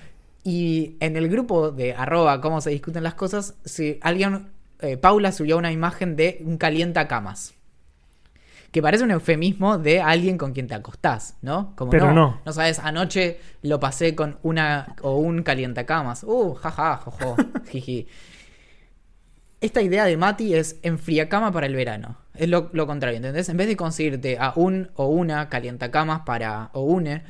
Y 0.47 0.95
en 0.99 1.17
el 1.17 1.27
grupo 1.27 1.71
de 1.71 1.95
arroba 1.95 2.39
cómo 2.39 2.61
se 2.61 2.69
discuten 2.69 3.01
las 3.01 3.15
cosas, 3.15 3.55
si 3.65 3.97
alguien, 4.03 4.51
eh, 4.79 4.95
Paula 4.95 5.31
subió 5.31 5.57
una 5.57 5.71
imagen 5.71 6.15
de 6.15 6.39
un 6.45 6.59
calientacamas. 6.59 7.55
Que 8.71 8.79
parece 8.79 9.03
un 9.03 9.09
eufemismo 9.09 9.79
de 9.79 10.01
alguien 10.01 10.37
con 10.37 10.53
quien 10.53 10.67
te 10.67 10.75
acostás, 10.75 11.35
¿no? 11.41 11.73
Como 11.75 11.89
Pero 11.89 12.13
no. 12.13 12.41
No 12.45 12.53
sabes, 12.53 12.77
anoche 12.77 13.39
lo 13.63 13.79
pasé 13.79 14.13
con 14.13 14.37
una 14.43 14.95
o 15.01 15.17
un 15.17 15.41
calientacamas. 15.41 16.23
Uh, 16.23 16.53
jaja, 16.53 16.97
jojo, 16.97 17.37
jiji. 17.71 18.07
Esta 19.61 19.81
idea 19.81 20.05
de 20.05 20.15
Mati 20.15 20.53
es 20.53 20.77
enfriacama 20.83 21.51
para 21.51 21.65
el 21.65 21.73
verano. 21.73 22.17
Es 22.35 22.49
lo, 22.49 22.69
lo 22.71 22.85
contrario, 22.85 23.17
¿entendés? 23.17 23.49
En 23.49 23.57
vez 23.57 23.65
de 23.65 23.75
conseguirte 23.75 24.37
a 24.39 24.53
un 24.55 24.91
o 24.93 25.07
una 25.07 25.49
calientacamas 25.49 26.21
para, 26.21 26.69
o 26.73 26.81
une 26.81 27.23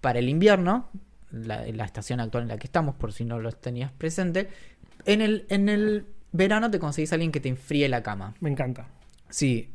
para 0.00 0.18
el 0.18 0.30
invierno, 0.30 0.88
la, 1.34 1.64
la 1.66 1.84
estación 1.84 2.20
actual 2.20 2.44
en 2.44 2.48
la 2.48 2.58
que 2.58 2.66
estamos, 2.66 2.94
por 2.94 3.12
si 3.12 3.24
no 3.24 3.40
lo 3.40 3.52
tenías 3.52 3.92
presente, 3.92 4.48
en 5.06 5.20
el, 5.20 5.46
en 5.48 5.68
el 5.68 6.06
verano 6.32 6.70
te 6.70 6.78
conseguís 6.78 7.12
a 7.12 7.16
alguien 7.16 7.32
que 7.32 7.40
te 7.40 7.48
enfríe 7.48 7.88
la 7.88 8.02
cama. 8.02 8.34
Me 8.40 8.50
encanta. 8.50 8.88
Sí. 9.28 9.70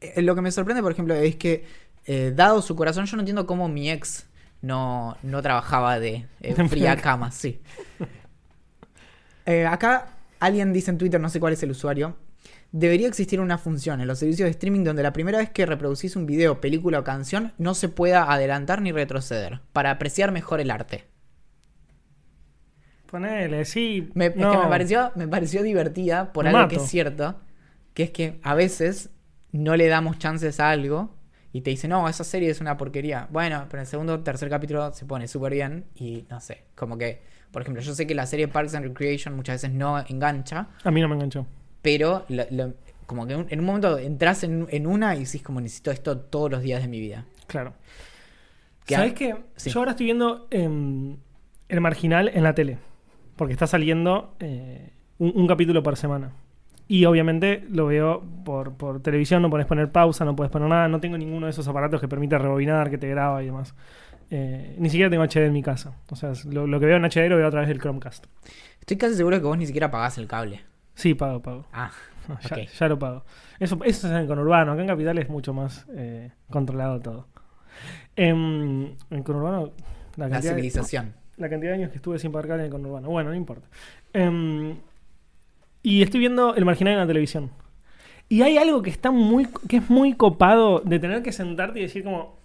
Eh, 0.00 0.22
Lo 0.22 0.34
que 0.34 0.42
me 0.42 0.50
sorprende, 0.50 0.82
por 0.82 0.92
ejemplo, 0.92 1.14
es 1.14 1.36
que, 1.36 1.64
eh, 2.06 2.32
dado 2.34 2.62
su 2.62 2.76
corazón, 2.76 3.06
yo 3.06 3.16
no 3.16 3.22
entiendo 3.22 3.46
cómo 3.46 3.68
mi 3.68 3.90
ex 3.90 4.26
no, 4.62 5.16
no 5.22 5.42
trabajaba 5.42 5.98
de 6.00 6.26
eh, 6.40 6.54
fría 6.68 6.96
cama, 7.02 7.30
sí. 7.30 7.60
Eh, 9.44 9.66
acá 9.66 10.08
alguien 10.40 10.72
dice 10.72 10.90
en 10.90 10.98
Twitter, 10.98 11.20
no 11.20 11.28
sé 11.28 11.40
cuál 11.40 11.52
es 11.52 11.62
el 11.62 11.70
usuario, 11.70 12.16
debería 12.72 13.08
existir 13.08 13.40
una 13.40 13.58
función 13.58 14.00
en 14.00 14.06
los 14.06 14.18
servicios 14.18 14.46
de 14.46 14.50
streaming 14.50 14.84
donde 14.84 15.02
la 15.02 15.12
primera 15.12 15.38
vez 15.38 15.50
que 15.50 15.66
reproducís 15.66 16.16
un 16.16 16.26
video, 16.26 16.60
película 16.60 16.98
o 17.00 17.04
canción 17.04 17.52
no 17.58 17.74
se 17.74 17.88
pueda 17.88 18.30
adelantar 18.32 18.82
ni 18.82 18.92
retroceder, 18.92 19.60
para 19.72 19.90
apreciar 19.90 20.32
mejor 20.32 20.60
el 20.60 20.70
arte. 20.70 21.04
Ponele, 23.06 23.64
sí. 23.64 24.10
Me, 24.14 24.26
es 24.26 24.32
que 24.34 24.40
me 24.40 24.68
pareció, 24.68 25.12
me 25.14 25.28
pareció 25.28 25.62
divertida 25.62 26.32
por 26.32 26.44
Me 26.44 26.50
algo 26.50 26.62
mato. 26.62 26.70
que 26.70 26.76
es 26.76 26.88
cierto, 26.90 27.36
que 27.94 28.02
es 28.04 28.10
que 28.10 28.40
a 28.42 28.54
veces 28.54 29.10
no 29.52 29.76
le 29.76 29.86
damos 29.86 30.18
chances 30.18 30.58
a 30.60 30.70
algo 30.70 31.14
y 31.52 31.60
te 31.62 31.70
dice, 31.70 31.88
no, 31.88 32.08
esa 32.08 32.24
serie 32.24 32.50
es 32.50 32.60
una 32.60 32.76
porquería. 32.76 33.28
Bueno, 33.30 33.64
pero 33.70 33.78
en 33.78 33.82
el 33.82 33.86
segundo 33.86 34.14
o 34.14 34.20
tercer 34.20 34.50
capítulo 34.50 34.92
se 34.92 35.06
pone 35.06 35.28
súper 35.28 35.52
bien 35.52 35.86
y 35.94 36.26
no 36.28 36.40
sé, 36.40 36.64
como 36.74 36.98
que, 36.98 37.22
por 37.52 37.62
ejemplo, 37.62 37.80
yo 37.82 37.94
sé 37.94 38.06
que 38.06 38.14
la 38.14 38.26
serie 38.26 38.48
Parks 38.48 38.74
and 38.74 38.84
Recreation 38.86 39.34
muchas 39.34 39.62
veces 39.62 39.74
no 39.74 39.98
engancha, 40.08 40.68
A 40.84 40.90
mí 40.90 41.00
no 41.00 41.08
me 41.08 41.14
enganchó. 41.14 41.46
Pero 41.86 42.24
lo- 42.28 42.46
lo- 42.50 42.74
como 43.06 43.24
que 43.28 43.34
en 43.34 43.60
un 43.60 43.64
momento 43.64 43.96
entras 43.98 44.42
en, 44.42 44.66
en 44.70 44.88
una 44.88 45.14
y 45.14 45.20
decís 45.24 45.40
como 45.40 45.60
necesito 45.60 45.92
esto 45.92 46.18
todos 46.18 46.50
los 46.50 46.60
días 46.62 46.82
de 46.82 46.88
mi 46.88 46.98
vida. 46.98 47.24
Claro. 47.46 47.74
¿Sabes 48.88 49.12
qué? 49.14 49.36
sí. 49.54 49.70
Yo 49.70 49.78
ahora 49.78 49.92
estoy 49.92 50.06
viendo 50.06 50.48
em, 50.50 51.16
El 51.68 51.80
Marginal 51.80 52.28
en 52.34 52.42
la 52.42 52.54
tele. 52.56 52.78
Porque 53.36 53.52
está 53.52 53.66
saliendo 53.68 54.34
eh, 54.40 54.90
un, 55.18 55.32
un 55.36 55.46
capítulo 55.46 55.82
por 55.84 55.96
semana. 55.96 56.32
Y 56.88 57.04
obviamente 57.04 57.64
lo 57.70 57.86
veo 57.86 58.24
por, 58.44 58.74
por 58.74 59.00
televisión, 59.02 59.42
no 59.42 59.50
podés 59.50 59.66
poner 59.66 59.92
pausa, 59.92 60.24
no 60.24 60.34
puedes 60.34 60.50
poner 60.50 60.68
nada. 60.68 60.88
No 60.88 60.98
tengo 61.00 61.16
ninguno 61.16 61.46
de 61.46 61.50
esos 61.50 61.68
aparatos 61.68 62.00
que 62.00 62.08
permite 62.08 62.36
rebobinar, 62.38 62.90
que 62.90 62.98
te 62.98 63.08
graba 63.08 63.42
y 63.42 63.46
demás. 63.46 63.74
Eh, 64.30 64.74
ni 64.78 64.88
siquiera 64.90 65.08
tengo 65.10 65.22
HD 65.24 65.46
en 65.46 65.52
mi 65.52 65.62
casa. 65.62 65.96
O 66.10 66.16
sea, 66.16 66.32
lo, 66.50 66.66
lo 66.66 66.80
que 66.80 66.86
veo 66.86 66.96
en 66.96 67.04
HD 67.04 67.28
lo 67.28 67.36
veo 67.36 67.46
a 67.46 67.50
través 67.52 67.68
del 67.68 67.78
Chromecast. 67.80 68.26
Estoy 68.80 68.96
casi 68.96 69.14
seguro 69.14 69.38
que 69.38 69.46
vos 69.46 69.58
ni 69.58 69.66
siquiera 69.66 69.90
pagás 69.92 70.18
el 70.18 70.26
cable. 70.26 70.62
Sí, 70.96 71.14
pago, 71.14 71.40
pago. 71.40 71.66
Ah, 71.72 71.92
ya, 72.50 72.64
ya 72.64 72.88
lo 72.88 72.98
pago. 72.98 73.24
Eso, 73.60 73.78
eso 73.84 74.06
es 74.06 74.12
en 74.12 74.18
el 74.18 74.26
conurbano. 74.26 74.72
Acá 74.72 74.80
en 74.80 74.88
Capital 74.88 75.18
es 75.18 75.28
mucho 75.28 75.54
más 75.54 75.86
eh, 75.94 76.32
controlado 76.50 77.00
todo. 77.00 77.28
Em, 78.16 78.96
en 79.10 79.22
conurbano, 79.22 79.72
la 80.16 80.28
la 80.28 80.40
de, 80.40 80.48
civilización. 80.48 81.12
la 81.36 81.50
cantidad 81.50 81.72
de 81.72 81.76
años 81.76 81.90
que 81.90 81.96
estuve 81.96 82.18
sin 82.18 82.32
pagar 82.32 82.58
en 82.58 82.64
el 82.64 82.70
conurbano. 82.70 83.10
Bueno, 83.10 83.30
no 83.30 83.36
importa. 83.36 83.68
Em, 84.14 84.76
y 85.82 86.02
estoy 86.02 86.20
viendo 86.20 86.54
el 86.54 86.64
marginal 86.64 86.94
en 86.94 87.00
la 87.00 87.06
televisión. 87.06 87.50
Y 88.28 88.42
hay 88.42 88.56
algo 88.56 88.82
que 88.82 88.90
está 88.90 89.10
muy, 89.10 89.46
que 89.68 89.76
es 89.76 89.90
muy 89.90 90.14
copado 90.14 90.80
de 90.80 90.98
tener 90.98 91.22
que 91.22 91.30
sentarte 91.30 91.78
y 91.78 91.82
decir 91.82 92.02
como, 92.02 92.38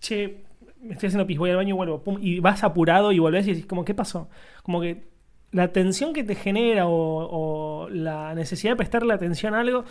che, 0.00 0.44
me 0.80 0.92
estoy 0.92 1.08
haciendo 1.08 1.26
pis, 1.26 1.38
voy 1.38 1.50
al 1.50 1.56
baño 1.56 1.74
y 1.74 1.76
vuelvo. 1.76 2.02
Pum, 2.02 2.18
y 2.20 2.38
vas 2.38 2.62
apurado 2.62 3.10
y 3.10 3.18
volvés 3.18 3.46
y 3.48 3.50
decís 3.50 3.66
como, 3.66 3.84
¿qué 3.84 3.94
pasó? 3.94 4.30
Como 4.62 4.80
que 4.80 5.09
la 5.52 5.72
tensión 5.72 6.12
que 6.12 6.22
te 6.24 6.34
genera 6.34 6.86
o, 6.86 6.92
o 6.94 7.88
la 7.90 8.34
necesidad 8.34 8.72
de 8.72 8.76
prestarle 8.76 9.12
atención 9.14 9.54
a 9.54 9.60
algo 9.60 9.84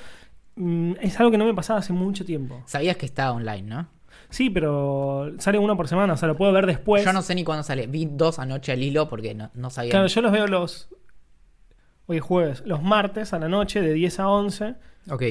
mm, 0.55 0.93
es 1.01 1.19
algo 1.19 1.31
que 1.31 1.37
no 1.37 1.45
me 1.45 1.53
pasaba 1.53 1.79
hace 1.79 1.93
mucho 1.93 2.23
tiempo. 2.25 2.61
Sabías 2.65 2.97
que 2.97 3.05
está 3.05 3.31
online, 3.31 3.63
¿no? 3.63 3.87
Sí, 4.29 4.49
pero 4.49 5.31
sale 5.39 5.57
uno 5.57 5.75
por 5.75 5.87
semana, 5.87 6.13
o 6.13 6.17
sea, 6.17 6.27
lo 6.27 6.37
puedo 6.37 6.51
ver 6.51 6.65
después. 6.67 7.03
Yo 7.03 7.11
no 7.13 7.21
sé 7.23 7.33
ni 7.35 7.43
cuándo 7.43 7.63
sale. 7.63 7.87
Vi 7.87 8.05
dos 8.11 8.37
anoche 8.39 8.71
al 8.71 8.83
hilo 8.83 9.09
porque 9.09 9.33
no, 9.33 9.49
no 9.55 9.69
sabía. 9.71 9.91
Claro, 9.91 10.07
yo 10.07 10.21
los 10.21 10.31
veo 10.31 10.45
los. 10.47 10.87
Hoy 12.05 12.17
es 12.17 12.23
jueves, 12.23 12.63
los 12.65 12.81
martes 12.83 13.33
a 13.33 13.39
la 13.39 13.47
noche 13.49 13.81
de 13.81 13.93
10 13.93 14.19
a 14.19 14.29
11 14.29 14.75
Ok. 15.09 15.23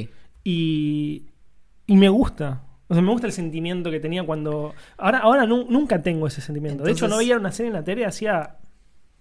y. 0.45 1.25
Y 1.87 1.97
me 1.97 2.09
gusta. 2.09 2.63
O 2.89 2.95
sea, 2.95 3.03
me 3.03 3.11
gusta 3.11 3.27
el 3.27 3.33
sentimiento 3.33 3.91
que 3.91 4.01
tenía 4.01 4.25
cuando. 4.25 4.75
Ahora, 4.97 5.19
ahora 5.21 5.47
nu- 5.47 5.67
nunca 5.71 6.03
tengo 6.03 6.27
ese 6.27 6.41
sentimiento. 6.41 6.83
de 6.85 6.93
hecho, 6.93 7.09
no 7.09 7.19
veía 7.19 7.37
una 7.37 7.53
serie 7.53 7.69
en 7.69 7.75
la 7.75 7.85
tele 7.85 8.05
hacía 8.05 8.57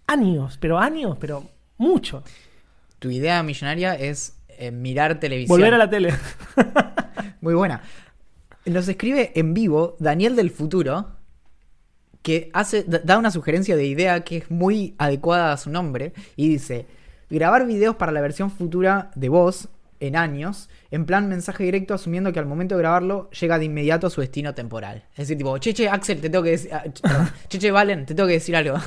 años, 0.08 0.58
pero 0.60 0.80
años, 0.80 1.18
pero 1.20 1.44
mucho. 1.78 2.24
Tu 3.00 3.12
idea 3.12 3.44
millonaria 3.44 3.94
es 3.96 4.38
eh, 4.50 4.72
mirar 4.72 5.20
televisión. 5.20 5.58
Volver 5.60 5.74
a 5.74 5.78
la 5.78 5.90
tele. 5.90 6.14
Muy 7.42 7.54
buena. 7.54 7.82
Nos 8.66 8.88
escribe 8.88 9.32
en 9.36 9.54
vivo 9.54 9.96
Daniel 10.00 10.36
del 10.36 10.50
futuro 10.50 11.12
que 12.22 12.50
hace 12.54 12.84
da- 12.84 13.18
una 13.18 13.32
sugerencia 13.32 13.76
de 13.78 13.86
idea 13.86 14.22
que 14.26 14.38
es 14.38 14.52
muy 14.52 14.96
adecuada 14.98 15.54
a 15.54 15.58
su 15.58 15.70
nombre 15.70 16.12
y 16.36 16.50
dice 16.50 16.86
grabar 17.30 17.66
videos 17.66 17.96
para 17.96 18.12
la 18.12 18.20
versión 18.20 18.52
futura 18.52 19.12
de 19.16 19.30
voz 19.30 19.70
en 20.02 20.16
años, 20.18 20.70
en 20.92 21.06
plan 21.06 21.30
mensaje 21.30 21.64
directo 21.64 21.94
asumiendo 21.94 22.34
que 22.34 22.40
al 22.40 22.46
momento 22.46 22.76
de 22.76 22.82
grabarlo 22.82 23.30
llega 23.32 23.58
de 23.58 23.66
inmediato 23.66 24.08
a 24.08 24.10
su 24.10 24.20
destino 24.22 24.54
temporal. 24.54 25.04
Es 25.12 25.20
decir, 25.30 25.38
tipo, 25.38 25.58
cheche, 25.58 25.88
Axel, 25.90 26.20
te 26.20 26.30
tengo 26.30 26.44
que 26.44 26.52
decir, 26.52 26.74
ah, 26.74 26.84
ch- 26.86 27.02
perdón, 27.02 27.30
cheche, 27.48 27.72
Valen, 27.72 28.06
te 28.06 28.14
tengo 28.14 28.28
que 28.28 28.34
decir 28.34 28.56
algo. 28.56 28.78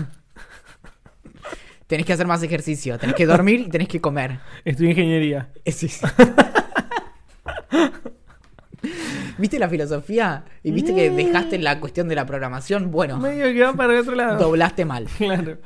Tenés 1.91 2.07
que 2.07 2.13
hacer 2.13 2.27
más 2.29 2.41
ejercicio, 2.45 2.97
tenés 2.99 3.17
que 3.17 3.27
dormir 3.27 3.61
y 3.67 3.69
tenés 3.69 3.89
que 3.89 4.01
comer. 4.01 4.39
Estudié 4.65 4.91
ingeniería. 4.91 5.49
Eh, 5.65 5.73
sí, 5.73 5.89
sí. 5.89 6.07
¿Viste 9.39 9.59
la 9.59 9.69
filosofía? 9.69 10.45
¿Y 10.63 10.71
viste 10.71 10.95
que 10.95 11.11
dejaste 11.11 11.59
la 11.59 11.81
cuestión 11.81 12.09
de 12.09 12.15
la 12.15 12.27
programación? 12.27 12.91
Bueno, 12.93 13.19
Medio 13.19 13.47
que 13.53 13.63
va 13.63 13.73
para 13.73 13.93
el 13.95 13.99
otro 14.01 14.15
lado. 14.15 14.39
doblaste 14.39 14.85
mal. 14.85 15.09
Claro. 15.19 15.59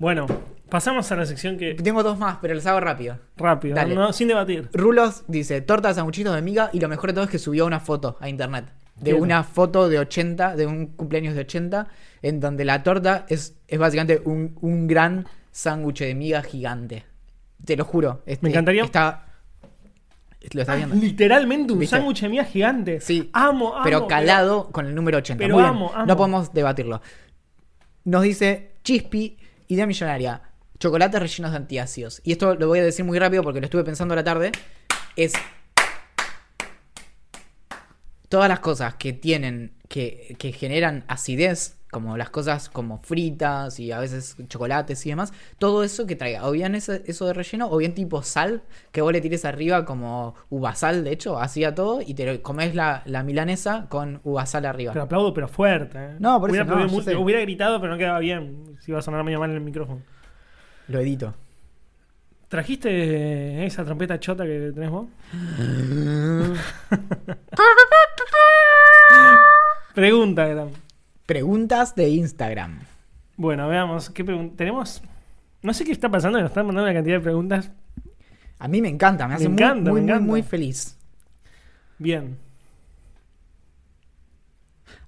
Bueno, 0.00 0.26
pasamos 0.68 1.10
a 1.12 1.16
la 1.16 1.26
sección 1.26 1.56
que. 1.58 1.74
Tengo 1.74 2.02
dos 2.02 2.18
más, 2.18 2.38
pero 2.42 2.54
los 2.54 2.66
hago 2.66 2.80
rápido. 2.80 3.18
Rápido, 3.36 3.76
Dale. 3.76 3.94
no, 3.94 4.12
sin 4.12 4.28
debatir. 4.28 4.68
Rulos 4.72 5.22
dice, 5.28 5.60
torta 5.60 5.88
de 5.88 5.94
sanguchitos 5.94 6.34
de 6.34 6.42
miga 6.42 6.70
y 6.72 6.80
lo 6.80 6.88
mejor 6.88 7.10
de 7.10 7.14
todo 7.14 7.24
es 7.24 7.30
que 7.30 7.38
subió 7.38 7.66
una 7.66 7.78
foto 7.80 8.16
a 8.20 8.28
internet. 8.28 8.66
De 8.96 9.12
Bien. 9.12 9.22
una 9.22 9.44
foto 9.44 9.88
de 9.88 10.00
80, 10.00 10.56
de 10.56 10.66
un 10.66 10.86
cumpleaños 10.88 11.34
de 11.34 11.40
80, 11.42 11.86
en 12.22 12.40
donde 12.40 12.64
la 12.64 12.82
torta 12.82 13.26
es, 13.28 13.54
es 13.68 13.78
básicamente 13.78 14.20
un, 14.24 14.56
un 14.60 14.88
gran 14.88 15.26
sándwich 15.58 15.98
de 16.00 16.14
miga 16.14 16.40
gigante. 16.42 17.04
Te 17.64 17.76
lo 17.76 17.84
juro. 17.84 18.22
este- 18.26 18.44
Me 18.46 18.50
encantaría- 18.50 18.84
Está... 18.84 19.24
Lo 20.52 20.60
estás 20.60 20.76
viendo. 20.76 20.94
Literalmente 20.94 21.72
un 21.72 21.84
sándwich 21.84 22.20
de 22.20 22.28
miga 22.28 22.44
gigante. 22.44 23.00
Sí. 23.00 23.28
Amo, 23.32 23.74
amo. 23.74 23.82
pero 23.82 24.06
calado 24.06 24.70
con 24.70 24.86
el 24.86 24.94
número 24.94 25.18
80. 25.18 25.42
pero 25.42 25.54
Muy 25.54 25.62
bien, 25.64 25.74
amo, 25.74 25.90
amo. 25.92 26.06
No 26.06 26.16
podemos 26.16 26.52
debatirlo. 26.54 27.02
Nos 28.04 28.22
dice 28.22 28.76
Chispi, 28.84 29.36
idea 29.66 29.84
millonaria. 29.86 30.42
Chocolates 30.78 31.20
rellenos 31.20 31.50
de 31.50 31.56
antiácidos. 31.56 32.20
Y 32.22 32.30
esto 32.30 32.54
lo 32.54 32.68
voy 32.68 32.78
a 32.78 32.84
decir 32.84 33.04
muy 33.04 33.18
rápido 33.18 33.42
porque 33.42 33.58
lo 33.60 33.64
estuve 33.64 33.82
pensando 33.82 34.12
a 34.14 34.16
la 34.16 34.22
tarde. 34.24 34.52
Es. 35.16 35.32
Todas 38.28 38.48
las 38.48 38.60
cosas 38.60 38.94
que 38.94 39.12
tienen. 39.12 39.72
que, 39.88 40.36
que 40.38 40.52
generan 40.52 41.04
acidez. 41.08 41.77
Como 41.90 42.18
las 42.18 42.28
cosas 42.28 42.68
como 42.68 42.98
fritas 43.02 43.80
y 43.80 43.92
a 43.92 43.98
veces 43.98 44.36
chocolates 44.48 45.06
y 45.06 45.08
demás. 45.08 45.32
Todo 45.58 45.82
eso 45.84 46.06
que 46.06 46.16
traiga. 46.16 46.46
O 46.46 46.50
bien 46.50 46.74
ese- 46.74 47.02
eso 47.06 47.26
de 47.26 47.32
relleno. 47.32 47.68
O 47.70 47.78
bien 47.78 47.94
tipo 47.94 48.22
sal. 48.22 48.62
Que 48.92 49.00
vos 49.00 49.10
le 49.12 49.22
tires 49.22 49.46
arriba 49.46 49.86
como 49.86 50.34
uvasal, 50.50 51.02
de 51.02 51.12
hecho. 51.12 51.38
Así 51.40 51.64
a 51.64 51.74
todo. 51.74 52.02
Y 52.02 52.12
te 52.12 52.26
lo 52.30 52.42
comes 52.42 52.74
la, 52.74 53.02
la 53.06 53.22
milanesa 53.22 53.86
con 53.88 54.20
uvasal 54.24 54.66
arriba. 54.66 54.92
Te 54.92 54.98
aplaudo, 55.00 55.32
pero 55.32 55.48
fuerte. 55.48 55.98
¿eh? 55.98 56.16
No, 56.18 56.38
por 56.40 56.50
hubiera, 56.50 56.64
eso 56.66 56.74
no, 57.12 57.20
hubiera 57.22 57.40
gritado, 57.40 57.80
pero 57.80 57.92
no 57.92 57.98
quedaba 57.98 58.18
bien. 58.18 58.76
Si 58.80 58.90
iba 58.90 58.98
a 58.98 59.02
sonar 59.02 59.24
medio 59.24 59.40
mal 59.40 59.48
en 59.50 59.56
el 59.56 59.62
micrófono. 59.62 60.02
Lo 60.88 61.00
edito. 61.00 61.32
¿Trajiste 62.48 63.64
esa 63.66 63.84
trompeta 63.84 64.20
chota 64.20 64.44
que 64.44 64.72
tenés 64.74 64.90
vos? 64.90 65.06
Pregunta. 69.94 70.68
Preguntas 71.28 71.94
de 71.94 72.08
Instagram. 72.08 72.80
Bueno, 73.36 73.68
veamos. 73.68 74.08
¿Qué 74.08 74.24
Tenemos. 74.56 75.02
No 75.60 75.74
sé 75.74 75.84
qué 75.84 75.92
está 75.92 76.08
pasando, 76.10 76.40
nos 76.40 76.48
están 76.48 76.64
mandando 76.64 76.84
una 76.88 76.94
cantidad 76.94 77.16
de 77.16 77.20
preguntas. 77.22 77.70
A 78.58 78.66
mí 78.66 78.80
me 78.80 78.88
encanta, 78.88 79.24
me 79.26 79.32
Me 79.32 79.34
hace 79.34 79.48
muy- 79.50 79.62
encanta, 79.62 79.90
muy, 79.90 80.00
me 80.00 80.06
muy, 80.06 80.10
encanta. 80.10 80.26
muy 80.26 80.42
feliz. 80.42 80.96
Bien. 81.98 82.38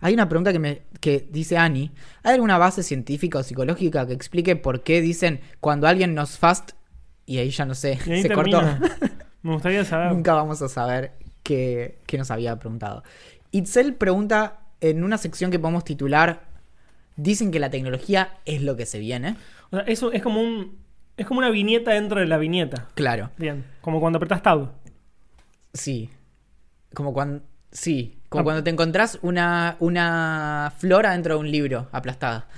Hay 0.01 0.12
una 0.12 0.29
pregunta 0.29 0.53
que, 0.53 0.59
me, 0.59 0.83
que 1.01 1.27
dice 1.31 1.57
Ani. 1.57 1.91
¿Hay 2.23 2.35
alguna 2.35 2.59
base 2.59 2.83
científica 2.83 3.39
o 3.39 3.43
psicológica 3.43 4.07
que 4.07 4.12
explique 4.12 4.57
por 4.57 4.83
qué 4.83 5.01
dicen 5.01 5.41
cuando 5.61 5.89
alguien 5.89 6.14
nos 6.14 6.37
fast 6.37 6.73
y 7.25 7.39
ahí 7.39 7.49
ya 7.49 7.64
no 7.64 7.75
sé, 7.75 7.97
se 7.97 8.29
termina. 8.29 8.79
cortó? 8.79 9.07
Me 9.43 9.55
gustaría 9.55 9.87
saber. 9.87 10.12
Nunca 10.12 10.35
vamos 10.35 10.61
a 10.61 10.68
saber 10.68 11.12
qué, 11.43 11.99
qué 12.05 12.18
nos 12.18 12.31
había 12.31 12.59
preguntado. 12.59 13.05
Itzel 13.53 13.95
pregunta 13.95 14.59
en 14.81 15.05
una 15.05 15.18
sección 15.18 15.51
que 15.51 15.59
podemos 15.59 15.85
titular 15.85 16.49
Dicen 17.16 17.51
que 17.51 17.59
la 17.59 17.68
tecnología 17.68 18.39
es 18.47 18.62
lo 18.62 18.76
que 18.76 18.87
se 18.87 18.99
viene. 18.99 19.37
O 19.70 19.76
sea, 19.76 19.85
eso 19.87 20.11
es 20.11 20.22
como 20.22 20.41
un. 20.41 20.78
Es 21.18 21.26
como 21.26 21.39
una 21.39 21.51
viñeta 21.51 21.91
dentro 21.91 22.18
de 22.18 22.26
la 22.26 22.39
viñeta. 22.39 22.89
Claro, 22.95 23.31
Bien. 23.37 23.62
Como 23.83 24.01
cuando 24.01 24.16
apretás 24.16 24.43
tab. 24.43 24.70
sí. 25.74 26.09
Como 26.95 27.12
cuando... 27.12 27.43
Sí, 27.70 28.18
como 28.31 28.41
Ah. 28.41 28.45
cuando 28.45 28.64
te 28.64 28.70
encontrás 28.70 29.18
una, 29.22 29.76
una 29.81 30.72
flora 30.78 31.12
dentro 31.12 31.35
de 31.35 31.41
un 31.41 31.51
libro 31.51 31.89
aplastada. 31.93 32.49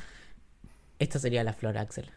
Esta 1.01 1.19
sería 1.19 1.43
la 1.43 1.53
flora, 1.55 1.81
Axel. 1.81 2.09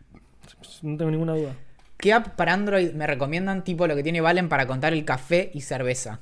No 0.84 0.98
tengo 0.98 1.10
ninguna 1.12 1.34
duda. 1.34 1.54
¿Qué 1.98 2.14
app 2.14 2.36
para 2.36 2.54
Android 2.54 2.92
me 2.94 3.08
recomiendan 3.08 3.64
tipo 3.64 3.88
lo 3.88 3.96
que 3.96 4.04
tiene 4.04 4.22
Valen 4.22 4.50
para 4.50 4.68
contar 4.68 4.94
el 4.94 5.04
café 5.04 5.50
y 5.54 5.62
cerveza? 5.62 6.20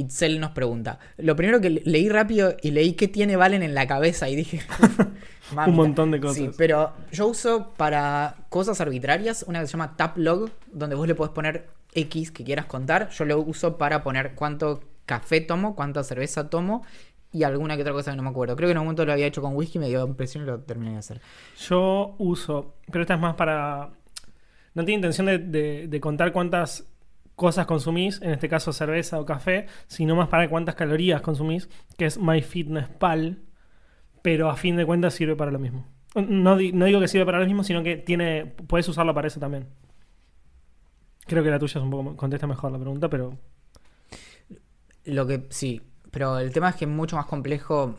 Itzel 0.00 0.40
nos 0.40 0.50
pregunta. 0.50 0.98
Lo 1.18 1.36
primero 1.36 1.60
que 1.60 1.70
le- 1.70 1.82
leí 1.84 2.08
rápido 2.08 2.56
y 2.62 2.70
leí 2.72 2.94
qué 2.94 3.08
tiene 3.08 3.36
Valen 3.36 3.62
en 3.62 3.74
la 3.74 3.86
cabeza 3.86 4.28
y 4.28 4.36
dije... 4.36 4.60
Un 5.66 5.74
montón 5.74 6.12
de 6.12 6.20
cosas. 6.20 6.36
Sí, 6.36 6.50
pero 6.56 6.92
yo 7.10 7.26
uso 7.26 7.70
para 7.76 8.36
cosas 8.50 8.80
arbitrarias 8.80 9.44
una 9.48 9.60
que 9.60 9.66
se 9.66 9.72
llama 9.72 9.96
Taplog, 9.96 10.48
donde 10.72 10.94
vos 10.94 11.08
le 11.08 11.16
podés 11.16 11.32
poner 11.32 11.68
X 11.92 12.30
que 12.30 12.44
quieras 12.44 12.66
contar. 12.66 13.10
Yo 13.10 13.24
lo 13.24 13.40
uso 13.40 13.76
para 13.76 14.04
poner 14.04 14.36
cuánto 14.36 14.80
café 15.06 15.40
tomo, 15.40 15.74
cuánta 15.74 16.04
cerveza 16.04 16.48
tomo 16.50 16.84
y 17.32 17.42
alguna 17.42 17.74
que 17.74 17.82
otra 17.82 17.92
cosa 17.92 18.12
que 18.12 18.16
no 18.16 18.22
me 18.22 18.28
acuerdo. 18.30 18.54
Creo 18.54 18.68
que 18.68 18.72
en 18.72 18.78
un 18.78 18.84
momento 18.84 19.04
lo 19.04 19.12
había 19.12 19.26
hecho 19.26 19.42
con 19.42 19.56
whisky, 19.56 19.80
me 19.80 19.88
dio 19.88 20.06
impresión 20.06 20.44
y 20.44 20.46
lo 20.46 20.60
terminé 20.60 20.92
de 20.92 20.98
hacer. 20.98 21.20
Yo 21.68 22.14
uso, 22.18 22.74
pero 22.92 23.02
esta 23.02 23.14
es 23.14 23.20
más 23.20 23.34
para... 23.34 23.90
No 24.74 24.84
tiene 24.84 24.98
intención 24.98 25.26
de, 25.26 25.38
de- 25.38 25.88
de 25.88 26.00
contar 26.00 26.32
cuántas 26.32 26.84
cosas 27.40 27.64
consumís, 27.64 28.20
en 28.20 28.32
este 28.32 28.50
caso 28.50 28.70
cerveza 28.70 29.18
o 29.18 29.24
café, 29.24 29.64
sino 29.86 30.14
más 30.14 30.28
para 30.28 30.46
cuántas 30.50 30.74
calorías 30.74 31.22
consumís, 31.22 31.70
que 31.96 32.04
es 32.04 32.18
MyFitnessPal, 32.18 33.38
pero 34.20 34.50
a 34.50 34.56
fin 34.56 34.76
de 34.76 34.84
cuentas 34.84 35.14
sirve 35.14 35.36
para 35.36 35.50
lo 35.50 35.58
mismo. 35.58 35.86
No, 36.14 36.56
no 36.56 36.84
digo 36.84 37.00
que 37.00 37.08
sirve 37.08 37.24
para 37.24 37.38
lo 37.38 37.46
mismo, 37.46 37.64
sino 37.64 37.82
que 37.82 37.96
tiene 37.96 38.44
puedes 38.44 38.86
usarlo 38.88 39.14
para 39.14 39.28
eso 39.28 39.40
también. 39.40 39.68
Creo 41.26 41.42
que 41.42 41.48
la 41.48 41.58
tuya 41.58 41.78
es 41.78 41.82
un 41.82 41.90
poco 41.90 42.14
contesta 42.14 42.46
mejor 42.46 42.72
la 42.72 42.78
pregunta, 42.78 43.08
pero 43.08 43.38
Lo 45.06 45.26
que 45.26 45.46
sí, 45.48 45.80
pero 46.10 46.38
el 46.40 46.52
tema 46.52 46.68
es 46.68 46.74
que 46.76 46.84
es 46.84 46.90
mucho 46.90 47.16
más 47.16 47.24
complejo. 47.24 47.96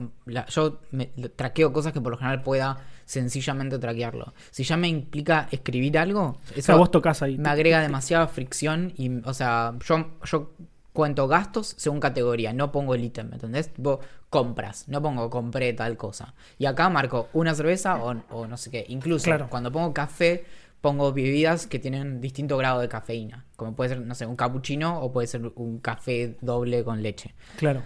Yo 0.50 0.82
me, 0.92 1.08
traqueo 1.36 1.74
cosas 1.74 1.94
que 1.94 2.02
por 2.02 2.12
lo 2.12 2.18
general 2.20 2.44
pueda 2.44 2.78
sencillamente 3.12 3.78
traquearlo. 3.78 4.34
Si 4.52 4.64
ya 4.64 4.78
me 4.78 4.88
implica 4.88 5.48
escribir 5.52 5.98
algo, 5.98 6.22
o 6.22 6.38
eso 6.54 6.62
sea, 6.62 6.76
vos 6.76 6.90
tocas 6.92 7.22
ahí. 7.22 7.38
me 7.38 7.50
agrega 7.50 7.82
demasiada 7.82 8.28
fricción 8.28 8.94
y, 8.98 9.20
o 9.26 9.34
sea, 9.34 9.74
yo, 9.86 10.08
yo 10.24 10.52
cuento 10.94 11.28
gastos 11.28 11.74
según 11.78 12.00
categoría, 12.00 12.54
no 12.54 12.72
pongo 12.72 12.96
el 12.96 13.04
ítem, 13.04 13.28
¿me 13.30 13.36
entendés? 13.36 13.74
Tipo, 13.74 14.00
compras, 14.30 14.86
no 14.88 15.02
pongo 15.02 15.30
compré 15.30 15.74
tal 15.74 15.98
cosa. 15.98 16.34
Y 16.58 16.66
acá 16.66 16.90
marco 16.90 17.28
una 17.34 17.54
cerveza 17.54 17.98
o, 18.02 18.16
o 18.30 18.48
no 18.48 18.56
sé 18.58 18.72
qué. 18.72 18.86
Incluso 18.88 19.26
Claro. 19.26 19.48
cuando 19.50 19.72
pongo 19.72 19.94
café, 19.94 20.46
pongo 20.80 21.12
bebidas 21.14 21.68
que 21.68 21.80
tienen 21.80 22.22
distinto 22.22 22.56
grado 22.58 22.80
de 22.80 22.88
cafeína. 22.88 23.46
Como 23.58 23.76
puede 23.76 23.90
ser, 23.90 24.02
no 24.02 24.16
sé, 24.16 24.26
un 24.26 24.36
cappuccino 24.38 25.00
o 25.02 25.12
puede 25.12 25.28
ser 25.28 25.42
un 25.56 25.80
café 25.80 26.38
doble 26.42 26.84
con 26.86 27.04
leche. 27.04 27.36
Claro. 27.58 27.82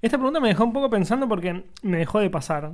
Esta 0.00 0.16
pregunta 0.16 0.40
me 0.40 0.48
dejó 0.48 0.64
un 0.64 0.72
poco 0.72 0.88
pensando 0.90 1.28
porque 1.28 1.64
me 1.82 1.98
dejó 1.98 2.20
de 2.20 2.30
pasar. 2.30 2.72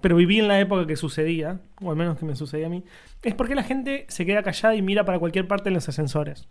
Pero 0.00 0.16
viví 0.16 0.38
en 0.38 0.48
la 0.48 0.60
época 0.60 0.86
que 0.86 0.96
sucedía, 0.96 1.60
o 1.82 1.90
al 1.90 1.96
menos 1.96 2.18
que 2.18 2.24
me 2.24 2.36
sucedía 2.36 2.66
a 2.66 2.70
mí. 2.70 2.84
Es 3.22 3.34
porque 3.34 3.54
la 3.54 3.64
gente 3.64 4.06
se 4.08 4.24
queda 4.24 4.42
callada 4.42 4.74
y 4.76 4.82
mira 4.82 5.04
para 5.04 5.18
cualquier 5.18 5.48
parte 5.48 5.68
en 5.70 5.74
los 5.74 5.88
ascensores. 5.88 6.46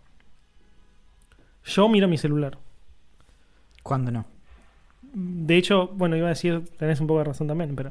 Yo 1.64 1.88
miro 1.88 2.08
mi 2.08 2.18
celular. 2.18 2.58
¿Cuándo 3.82 4.10
no? 4.10 4.26
De 5.14 5.56
hecho, 5.56 5.88
bueno, 5.88 6.16
iba 6.16 6.26
a 6.26 6.30
decir, 6.30 6.62
tenés 6.76 7.00
un 7.00 7.06
poco 7.06 7.18
de 7.20 7.24
razón 7.24 7.46
también, 7.46 7.74
pero 7.74 7.90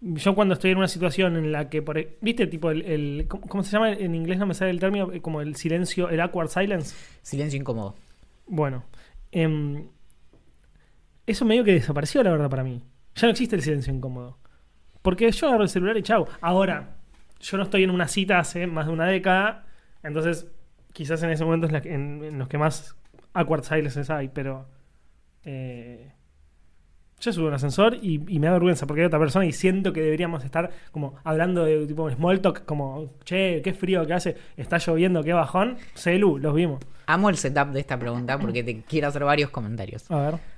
yo 0.00 0.34
cuando 0.34 0.54
estoy 0.54 0.70
en 0.72 0.78
una 0.78 0.88
situación 0.88 1.36
en 1.36 1.50
la 1.50 1.70
que, 1.70 1.80
por, 1.82 1.96
e- 1.98 2.16
¿viste? 2.20 2.46
Tipo, 2.46 2.70
el, 2.70 2.82
el- 2.82 3.26
¿cómo, 3.28 3.62
se 3.64 3.70
llama? 3.72 3.90
En 3.92 4.14
inglés 4.14 4.38
no 4.38 4.46
me 4.46 4.54
sale 4.54 4.70
el 4.70 4.78
término, 4.80 5.10
eh, 5.12 5.20
como 5.22 5.40
el 5.40 5.56
silencio, 5.56 6.10
el 6.10 6.20
awkward 6.20 6.48
silence. 6.50 6.94
Silencio 7.22 7.58
incómodo. 7.58 7.94
Bueno, 8.46 8.84
em, 9.32 9.86
eso 11.26 11.44
medio 11.44 11.64
que 11.64 11.72
desapareció, 11.72 12.22
la 12.22 12.30
verdad, 12.30 12.48
para 12.50 12.64
mí. 12.64 12.82
Ya 13.14 13.26
no 13.26 13.30
existe 13.32 13.56
el 13.56 13.62
silencio 13.62 13.92
incómodo. 13.92 14.37
Porque 15.08 15.32
yo 15.32 15.46
agarro 15.46 15.62
el 15.62 15.70
celular 15.70 15.96
y 15.96 16.02
chau. 16.02 16.26
Ahora, 16.42 16.96
yo 17.40 17.56
no 17.56 17.62
estoy 17.62 17.82
en 17.82 17.88
una 17.88 18.08
cita 18.08 18.38
hace 18.38 18.66
más 18.66 18.88
de 18.88 18.92
una 18.92 19.06
década, 19.06 19.64
entonces 20.02 20.46
quizás 20.92 21.22
en 21.22 21.30
ese 21.30 21.46
momento 21.46 21.66
es 21.66 21.72
la 21.72 21.78
en, 21.78 22.22
en 22.22 22.38
los 22.38 22.46
que 22.46 22.58
más 22.58 22.94
awkward 23.32 23.64
silences 23.64 24.10
hay, 24.10 24.28
pero 24.28 24.66
eh, 25.46 26.12
yo 27.20 27.32
subo 27.32 27.46
un 27.46 27.54
ascensor 27.54 27.96
y, 28.02 28.22
y 28.28 28.38
me 28.38 28.48
da 28.48 28.52
vergüenza 28.52 28.86
porque 28.86 29.00
hay 29.00 29.06
otra 29.06 29.18
persona 29.18 29.46
y 29.46 29.52
siento 29.52 29.94
que 29.94 30.02
deberíamos 30.02 30.44
estar 30.44 30.72
como 30.92 31.14
hablando 31.24 31.64
de 31.64 31.86
tipo 31.86 32.10
small 32.10 32.42
talk, 32.42 32.66
como, 32.66 33.14
che, 33.24 33.62
qué 33.62 33.72
frío 33.72 34.06
que 34.06 34.12
hace, 34.12 34.36
está 34.58 34.76
lloviendo, 34.76 35.24
qué 35.24 35.32
bajón. 35.32 35.78
Celu, 35.94 36.36
los 36.36 36.54
vimos. 36.54 36.80
Amo 37.06 37.30
el 37.30 37.38
setup 37.38 37.68
de 37.68 37.80
esta 37.80 37.98
pregunta 37.98 38.38
porque 38.38 38.62
te 38.62 38.82
quiero 38.82 39.08
hacer 39.08 39.24
varios 39.24 39.48
comentarios. 39.48 40.10
A 40.10 40.20
ver. 40.20 40.57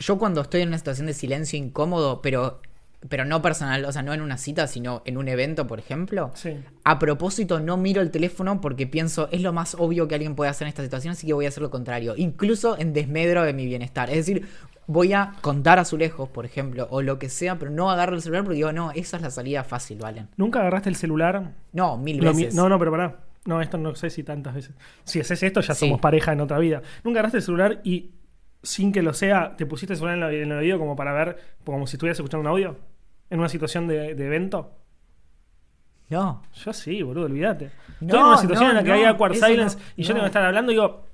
Yo 0.00 0.18
cuando 0.18 0.40
estoy 0.40 0.62
en 0.62 0.68
una 0.68 0.78
situación 0.78 1.06
de 1.06 1.14
silencio 1.14 1.58
incómodo, 1.58 2.20
pero, 2.22 2.60
pero 3.08 3.24
no 3.24 3.40
personal, 3.42 3.84
o 3.84 3.92
sea, 3.92 4.02
no 4.02 4.12
en 4.12 4.20
una 4.22 4.36
cita, 4.38 4.66
sino 4.66 5.02
en 5.04 5.16
un 5.18 5.28
evento, 5.28 5.66
por 5.66 5.78
ejemplo, 5.78 6.30
Sí. 6.34 6.56
a 6.84 6.98
propósito 6.98 7.60
no 7.60 7.76
miro 7.76 8.02
el 8.02 8.10
teléfono 8.10 8.60
porque 8.60 8.86
pienso 8.86 9.28
es 9.30 9.42
lo 9.42 9.52
más 9.52 9.74
obvio 9.78 10.08
que 10.08 10.14
alguien 10.16 10.34
puede 10.34 10.50
hacer 10.50 10.66
en 10.66 10.70
esta 10.70 10.82
situación, 10.82 11.12
así 11.12 11.26
que 11.26 11.32
voy 11.34 11.44
a 11.44 11.48
hacer 11.48 11.62
lo 11.62 11.70
contrario, 11.70 12.14
incluso 12.16 12.76
en 12.78 12.92
desmedro 12.92 13.42
de 13.44 13.52
mi 13.52 13.66
bienestar. 13.66 14.10
Es 14.10 14.16
decir, 14.16 14.48
voy 14.86 15.12
a 15.12 15.34
contar 15.42 15.78
azulejos, 15.78 16.28
por 16.30 16.44
ejemplo, 16.44 16.88
o 16.90 17.00
lo 17.02 17.18
que 17.18 17.28
sea, 17.28 17.58
pero 17.58 17.70
no 17.70 17.90
agarro 17.90 18.16
el 18.16 18.22
celular 18.22 18.42
porque 18.42 18.56
digo, 18.56 18.72
no, 18.72 18.90
esa 18.92 19.18
es 19.18 19.22
la 19.22 19.30
salida 19.30 19.62
fácil, 19.64 19.98
¿valen? 19.98 20.28
¿Nunca 20.36 20.60
agarraste 20.60 20.88
el 20.88 20.96
celular? 20.96 21.52
No, 21.72 21.96
mil 21.96 22.16
Lo 22.24 22.32
mi- 22.34 22.42
veces. 22.44 22.54
no, 22.54 22.68
no, 22.68 22.78
pero 22.78 22.90
pará. 22.90 23.16
No, 23.46 23.62
esto 23.62 23.78
no 23.78 23.94
sé 23.94 24.10
si 24.10 24.22
tantas 24.22 24.54
veces. 24.54 24.72
Si 25.04 25.20
haces 25.20 25.42
esto, 25.42 25.60
ya 25.62 25.74
Sí. 25.74 25.86
somos 25.86 26.00
pareja 26.00 26.32
en 26.32 26.40
otra 26.40 26.58
vida. 26.58 26.82
¿Nunca 27.04 27.20
agarraste 27.20 27.38
el 27.38 27.42
celular 27.44 27.80
y 27.84 28.10
sin 28.62 28.92
que 28.92 29.02
lo 29.02 29.12
sea, 29.14 29.56
te 29.56 29.66
pusiste 29.66 29.94
celular 29.96 30.16
en, 30.18 30.22
el- 30.24 30.42
en 30.42 30.52
el 30.52 30.58
oído 30.58 30.78
como 30.78 30.96
para 30.96 31.12
ver, 31.12 31.38
como 31.64 31.86
si 31.86 31.96
estuvieras 31.96 32.18
escuchando 32.18 32.42
un 32.42 32.46
audio? 32.48 32.76
¿En 33.30 33.38
una 33.38 33.48
situación 33.48 33.86
de, 33.86 34.14
de 34.14 34.26
evento? 34.26 34.72
No. 36.08 36.42
Yo 36.64 36.72
sí, 36.72 37.02
boludo, 37.02 37.26
olvídate. 37.26 37.70
No, 38.00 38.06
Estoy 38.06 38.18
en 38.20 38.26
una 38.26 38.36
situación 38.38 38.64
no, 38.66 38.70
en 38.70 38.76
la 38.76 38.82
que 38.82 38.88
no, 38.88 38.94
hay 38.94 39.04
awkward 39.04 39.34
silence 39.34 39.78
y 39.96 40.02
yo 40.02 40.08
tengo 40.08 40.20
que 40.22 40.26
estar 40.26 40.44
hablando 40.44 40.72
y 40.72 40.74
digo, 40.74 41.04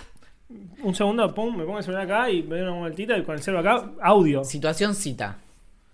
un 0.82 0.94
segundo, 0.94 1.34
pum, 1.34 1.54
me 1.56 1.64
pongo 1.64 1.78
el 1.78 1.84
celular 1.84 2.04
acá 2.04 2.30
y 2.30 2.42
me 2.42 2.56
doy 2.56 2.62
una 2.68 2.78
vueltita 2.78 3.16
y 3.18 3.22
con 3.22 3.34
el 3.34 3.42
celular 3.42 3.66
acá, 3.76 3.90
audio. 4.00 4.42
Situación 4.44 4.94
cita. 4.94 5.36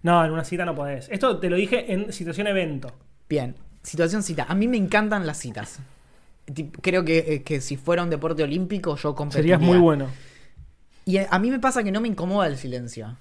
No, 0.03 0.25
en 0.25 0.31
una 0.33 0.45
cita 0.45 0.65
no 0.65 0.75
podés. 0.75 1.09
Esto 1.11 1.39
te 1.39 1.51
lo 1.51 1.57
dije 1.57 1.93
en 1.93 2.13
situación 2.13 2.47
evento. 2.47 2.93
Bien. 3.29 3.57
Situación 3.83 4.23
cita. 4.23 4.47
A 4.49 4.55
mí 4.55 4.69
me 4.69 4.77
encantan 4.77 5.27
las 5.27 5.39
citas. 5.39 5.81
Creo 6.81 7.05
que, 7.05 7.19
eh, 7.19 7.43
que 7.43 7.61
si 7.61 7.77
fuera 7.77 8.03
un 8.03 8.11
deporte 8.11 8.43
olímpico 8.45 8.97
yo 8.97 9.15
competiría. 9.15 9.57
Serías 9.57 9.61
muy 9.61 9.79
bueno. 9.79 10.07
Y 11.05 11.19
a 11.19 11.39
mí 11.39 11.51
me 11.51 11.59
pasa 11.59 11.83
que 11.83 11.91
no 11.93 12.01
me 12.01 12.09
incomoda 12.09 12.47
el 12.47 12.57
silencio. 12.57 13.17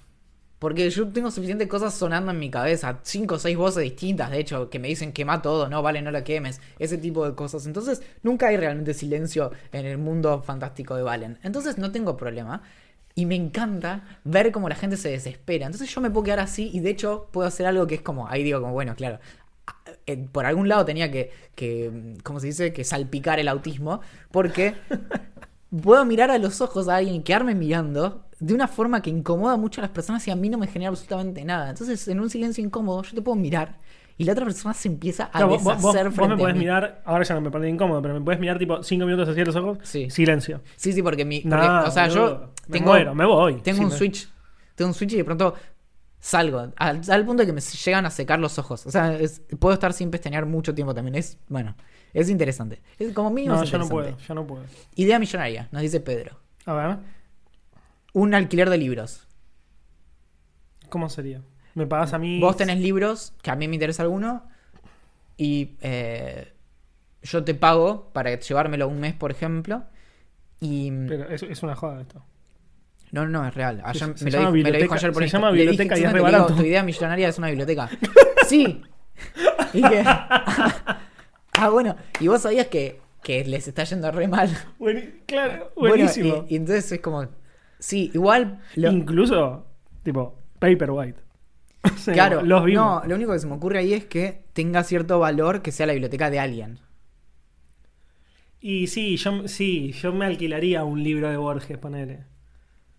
Porque 0.58 0.88
yo 0.90 1.08
tengo 1.08 1.30
suficientes 1.30 1.68
cosas 1.68 1.94
sonando 1.94 2.30
en 2.32 2.38
mi 2.38 2.50
cabeza. 2.50 3.00
Cinco 3.02 3.36
o 3.36 3.38
seis 3.38 3.56
voces 3.56 3.82
distintas, 3.82 4.30
de 4.30 4.38
hecho, 4.40 4.70
que 4.70 4.78
me 4.78 4.88
dicen 4.88 5.12
quema 5.12 5.42
todo, 5.42 5.68
no, 5.68 5.82
vale, 5.82 6.02
no 6.02 6.10
la 6.12 6.24
quemes. 6.24 6.60
Ese 6.78 6.98
tipo 6.98 7.26
de 7.28 7.34
cosas. 7.34 7.66
Entonces, 7.66 8.02
nunca 8.22 8.48
hay 8.48 8.56
realmente 8.56 8.94
silencio 8.94 9.52
en 9.72 9.86
el 9.86 9.98
mundo 9.98 10.42
fantástico 10.42 10.96
de 10.96 11.02
Valen. 11.02 11.38
Entonces, 11.42 11.78
no 11.78 11.92
tengo 11.92 12.16
problema. 12.16 12.62
Y 13.14 13.26
me 13.26 13.34
encanta 13.36 14.20
ver 14.24 14.52
cómo 14.52 14.68
la 14.68 14.76
gente 14.76 14.96
se 14.96 15.10
desespera. 15.10 15.66
Entonces, 15.66 15.92
yo 15.94 16.00
me 16.00 16.10
puedo 16.10 16.24
quedar 16.24 16.40
así 16.40 16.70
y 16.72 16.80
de 16.80 16.90
hecho 16.90 17.28
puedo 17.32 17.48
hacer 17.48 17.66
algo 17.66 17.86
que 17.88 17.96
es 17.96 18.02
como, 18.02 18.28
ahí 18.28 18.44
digo, 18.44 18.60
como, 18.60 18.72
bueno, 18.72 18.94
claro. 18.96 19.18
eh, 20.06 20.16
Por 20.32 20.46
algún 20.46 20.68
lado 20.68 20.84
tenía 20.84 21.10
que, 21.10 21.30
que, 21.54 22.16
¿cómo 22.22 22.40
se 22.40 22.46
dice? 22.48 22.72
Que 22.72 22.84
salpicar 22.84 23.38
el 23.40 23.48
autismo. 23.48 24.00
Porque 24.30 24.74
puedo 25.80 26.04
mirar 26.04 26.30
a 26.30 26.38
los 26.38 26.60
ojos 26.60 26.88
a 26.88 26.96
alguien 26.96 27.16
y 27.16 27.22
quedarme 27.22 27.54
mirando 27.54 28.26
de 28.40 28.54
una 28.54 28.68
forma 28.68 29.00
que 29.02 29.10
incomoda 29.10 29.56
mucho 29.56 29.80
a 29.80 29.82
las 29.82 29.90
personas 29.90 30.26
y 30.28 30.30
a 30.30 30.36
mí 30.36 30.48
no 30.48 30.58
me 30.58 30.66
genera 30.66 30.90
absolutamente 30.90 31.44
nada. 31.44 31.70
Entonces, 31.70 32.06
en 32.08 32.20
un 32.20 32.28
silencio 32.28 32.62
incómodo, 32.64 33.02
yo 33.02 33.14
te 33.14 33.22
puedo 33.22 33.36
mirar 33.36 33.78
y 34.18 34.24
la 34.24 34.32
otra 34.32 34.44
persona 34.44 34.74
se 34.74 34.88
empieza 34.88 35.24
a 35.24 35.30
Claro, 35.30 35.48
vos- 35.48 35.64
deshacer 35.64 36.06
vos 36.06 36.14
frente 36.14 36.28
me 36.28 36.34
a 36.34 36.36
podés 36.36 36.54
mí. 36.54 36.60
mirar, 36.60 37.02
ahora 37.04 37.24
ya 37.24 37.34
no 37.34 37.40
me 37.40 37.50
pone 37.50 37.68
incómodo, 37.68 38.02
pero 38.02 38.14
me 38.14 38.20
podés 38.20 38.40
mirar 38.40 38.58
tipo 38.58 38.82
cinco 38.82 39.06
minutos 39.06 39.28
hacia 39.28 39.44
los 39.44 39.56
ojos. 39.56 39.78
Sí. 39.82 40.10
Silencio. 40.10 40.60
Sí, 40.76 40.92
sí, 40.92 41.02
porque 41.02 41.24
mi. 41.24 41.40
porque, 41.40 41.56
No, 41.56 41.84
o 41.84 41.90
sea, 41.90 42.08
yo 42.08 42.50
Me 42.68 42.78
tengo. 42.78 42.90
muero, 42.90 43.14
me 43.14 43.24
voy. 43.24 43.60
Tengo 43.62 43.78
Sí, 43.78 43.84
un 43.84 43.90
me- 43.90 43.96
switch. 43.96 44.28
Tengo 44.74 44.88
un 44.90 44.94
switch 44.94 45.12
y 45.14 45.16
de 45.18 45.24
pronto 45.24 45.54
salgo. 46.20 46.72
Al, 46.76 47.00
al 47.08 47.24
punto 47.24 47.42
de 47.42 47.46
que 47.46 47.52
me 47.52 47.60
llegan 47.60 48.06
a 48.06 48.10
secar 48.10 48.38
los 48.38 48.58
ojos. 48.58 48.86
O 48.86 48.90
sea, 48.90 49.14
es- 49.14 49.40
puedo 49.58 49.72
estar 49.74 49.92
sin 49.92 50.10
pestañear 50.10 50.46
mucho 50.46 50.74
tiempo 50.74 50.94
también. 50.94 51.14
Es, 51.16 51.38
bueno, 51.48 51.74
es 52.12 52.28
interesante. 52.30 52.80
Es 52.98 53.12
como 53.12 53.30
mínimo 53.30 53.54
No, 53.56 53.62
es 53.62 53.70
yo 53.70 53.78
no 53.78 53.88
puedo, 53.88 54.16
yo 54.18 54.34
no 54.34 54.46
puedo. 54.46 54.64
Idea 54.96 55.18
millonaria, 55.18 55.68
nos 55.72 55.82
dice 55.82 56.00
Pedro. 56.00 56.38
A 56.66 56.74
ver, 56.74 56.96
Un 58.12 58.34
alquiler 58.34 58.68
de 58.70 58.78
libros. 58.78 59.26
¿cómo 60.88 61.08
sería? 61.08 61.40
¿Me 61.74 61.86
pagás 61.86 62.12
a 62.12 62.18
mí? 62.18 62.38
Vos 62.38 62.56
tenés 62.58 62.78
libros, 62.78 63.32
que 63.42 63.50
a 63.50 63.56
mí 63.56 63.66
me 63.66 63.76
interesa 63.76 64.02
alguno, 64.02 64.46
y 65.38 65.70
eh, 65.80 66.52
yo 67.22 67.42
te 67.44 67.54
pago 67.54 68.10
para 68.12 68.38
llevármelo 68.38 68.88
un 68.88 69.00
mes, 69.00 69.14
por 69.14 69.30
ejemplo. 69.30 69.84
Y. 70.60 70.90
Pero 71.08 71.28
es, 71.30 71.42
es 71.42 71.62
una 71.62 71.74
joda 71.74 72.02
esto. 72.02 72.22
No, 73.10 73.26
no, 73.26 73.46
es 73.46 73.54
real. 73.54 73.80
Ayer 73.84 73.96
Se- 74.02 74.06
me, 74.06 74.16
se 74.18 74.24
lo 74.26 74.30
llama 74.30 74.52
dijo, 74.52 74.52
me 74.52 74.58
lo 74.72 74.78
dijo 74.78 74.94
biblioteca- 74.94 74.94
ayer 74.96 75.12
por 75.12 75.22
se 75.22 75.28
llama 75.28 75.50
dije, 75.52 75.58
biblioteca 75.64 75.94
y 75.94 75.98
es 75.98 76.04
"Exactamente, 76.04 76.26
re 76.26 76.30
digo, 76.32 76.42
barato". 76.44 76.60
Tu 76.62 76.66
idea 76.68 76.82
millonaria 76.82 77.28
es 77.28 77.38
una 77.38 77.46
biblioteca. 77.48 77.90
sí. 78.46 78.82
Y 79.72 79.82
que- 79.82 80.04
ah, 81.64 81.68
bueno. 81.70 81.96
Y 82.20 82.28
vos 82.28 82.42
sabías 82.42 82.66
que, 82.68 83.00
que 83.22 83.44
les 83.44 83.68
está 83.68 83.84
yendo 83.84 84.10
re 84.10 84.28
mal. 84.28 84.50
Buen- 84.78 85.20
claro, 85.26 85.72
Bueno, 85.76 85.94
buenísimo. 85.96 86.44
y, 86.48 86.54
y 86.54 86.56
entonces 86.56 86.90
es 86.92 87.00
como. 87.00 87.26
Sí, 87.78 88.10
igual. 88.14 88.60
lo- 88.76 88.90
Incluso, 88.92 89.66
tipo, 90.02 90.36
Paperwhite. 90.58 91.20
O 91.84 91.98
sea, 91.98 92.14
claro, 92.14 92.42
los 92.42 92.64
vimos. 92.64 93.02
no, 93.02 93.08
lo 93.08 93.16
único 93.16 93.32
que 93.32 93.40
se 93.40 93.46
me 93.48 93.54
ocurre 93.54 93.80
ahí 93.80 93.92
es 93.92 94.04
que 94.06 94.44
tenga 94.52 94.84
cierto 94.84 95.18
valor 95.18 95.62
que 95.62 95.72
sea 95.72 95.86
la 95.86 95.92
biblioteca 95.94 96.30
de 96.30 96.38
alguien. 96.38 96.78
Y 98.60 98.86
sí 98.86 99.16
yo, 99.16 99.48
sí, 99.48 99.90
yo 99.92 100.12
me 100.12 100.24
alquilaría 100.26 100.84
un 100.84 101.02
libro 101.02 101.28
de 101.28 101.36
Borges, 101.36 101.78
ponele. 101.78 102.24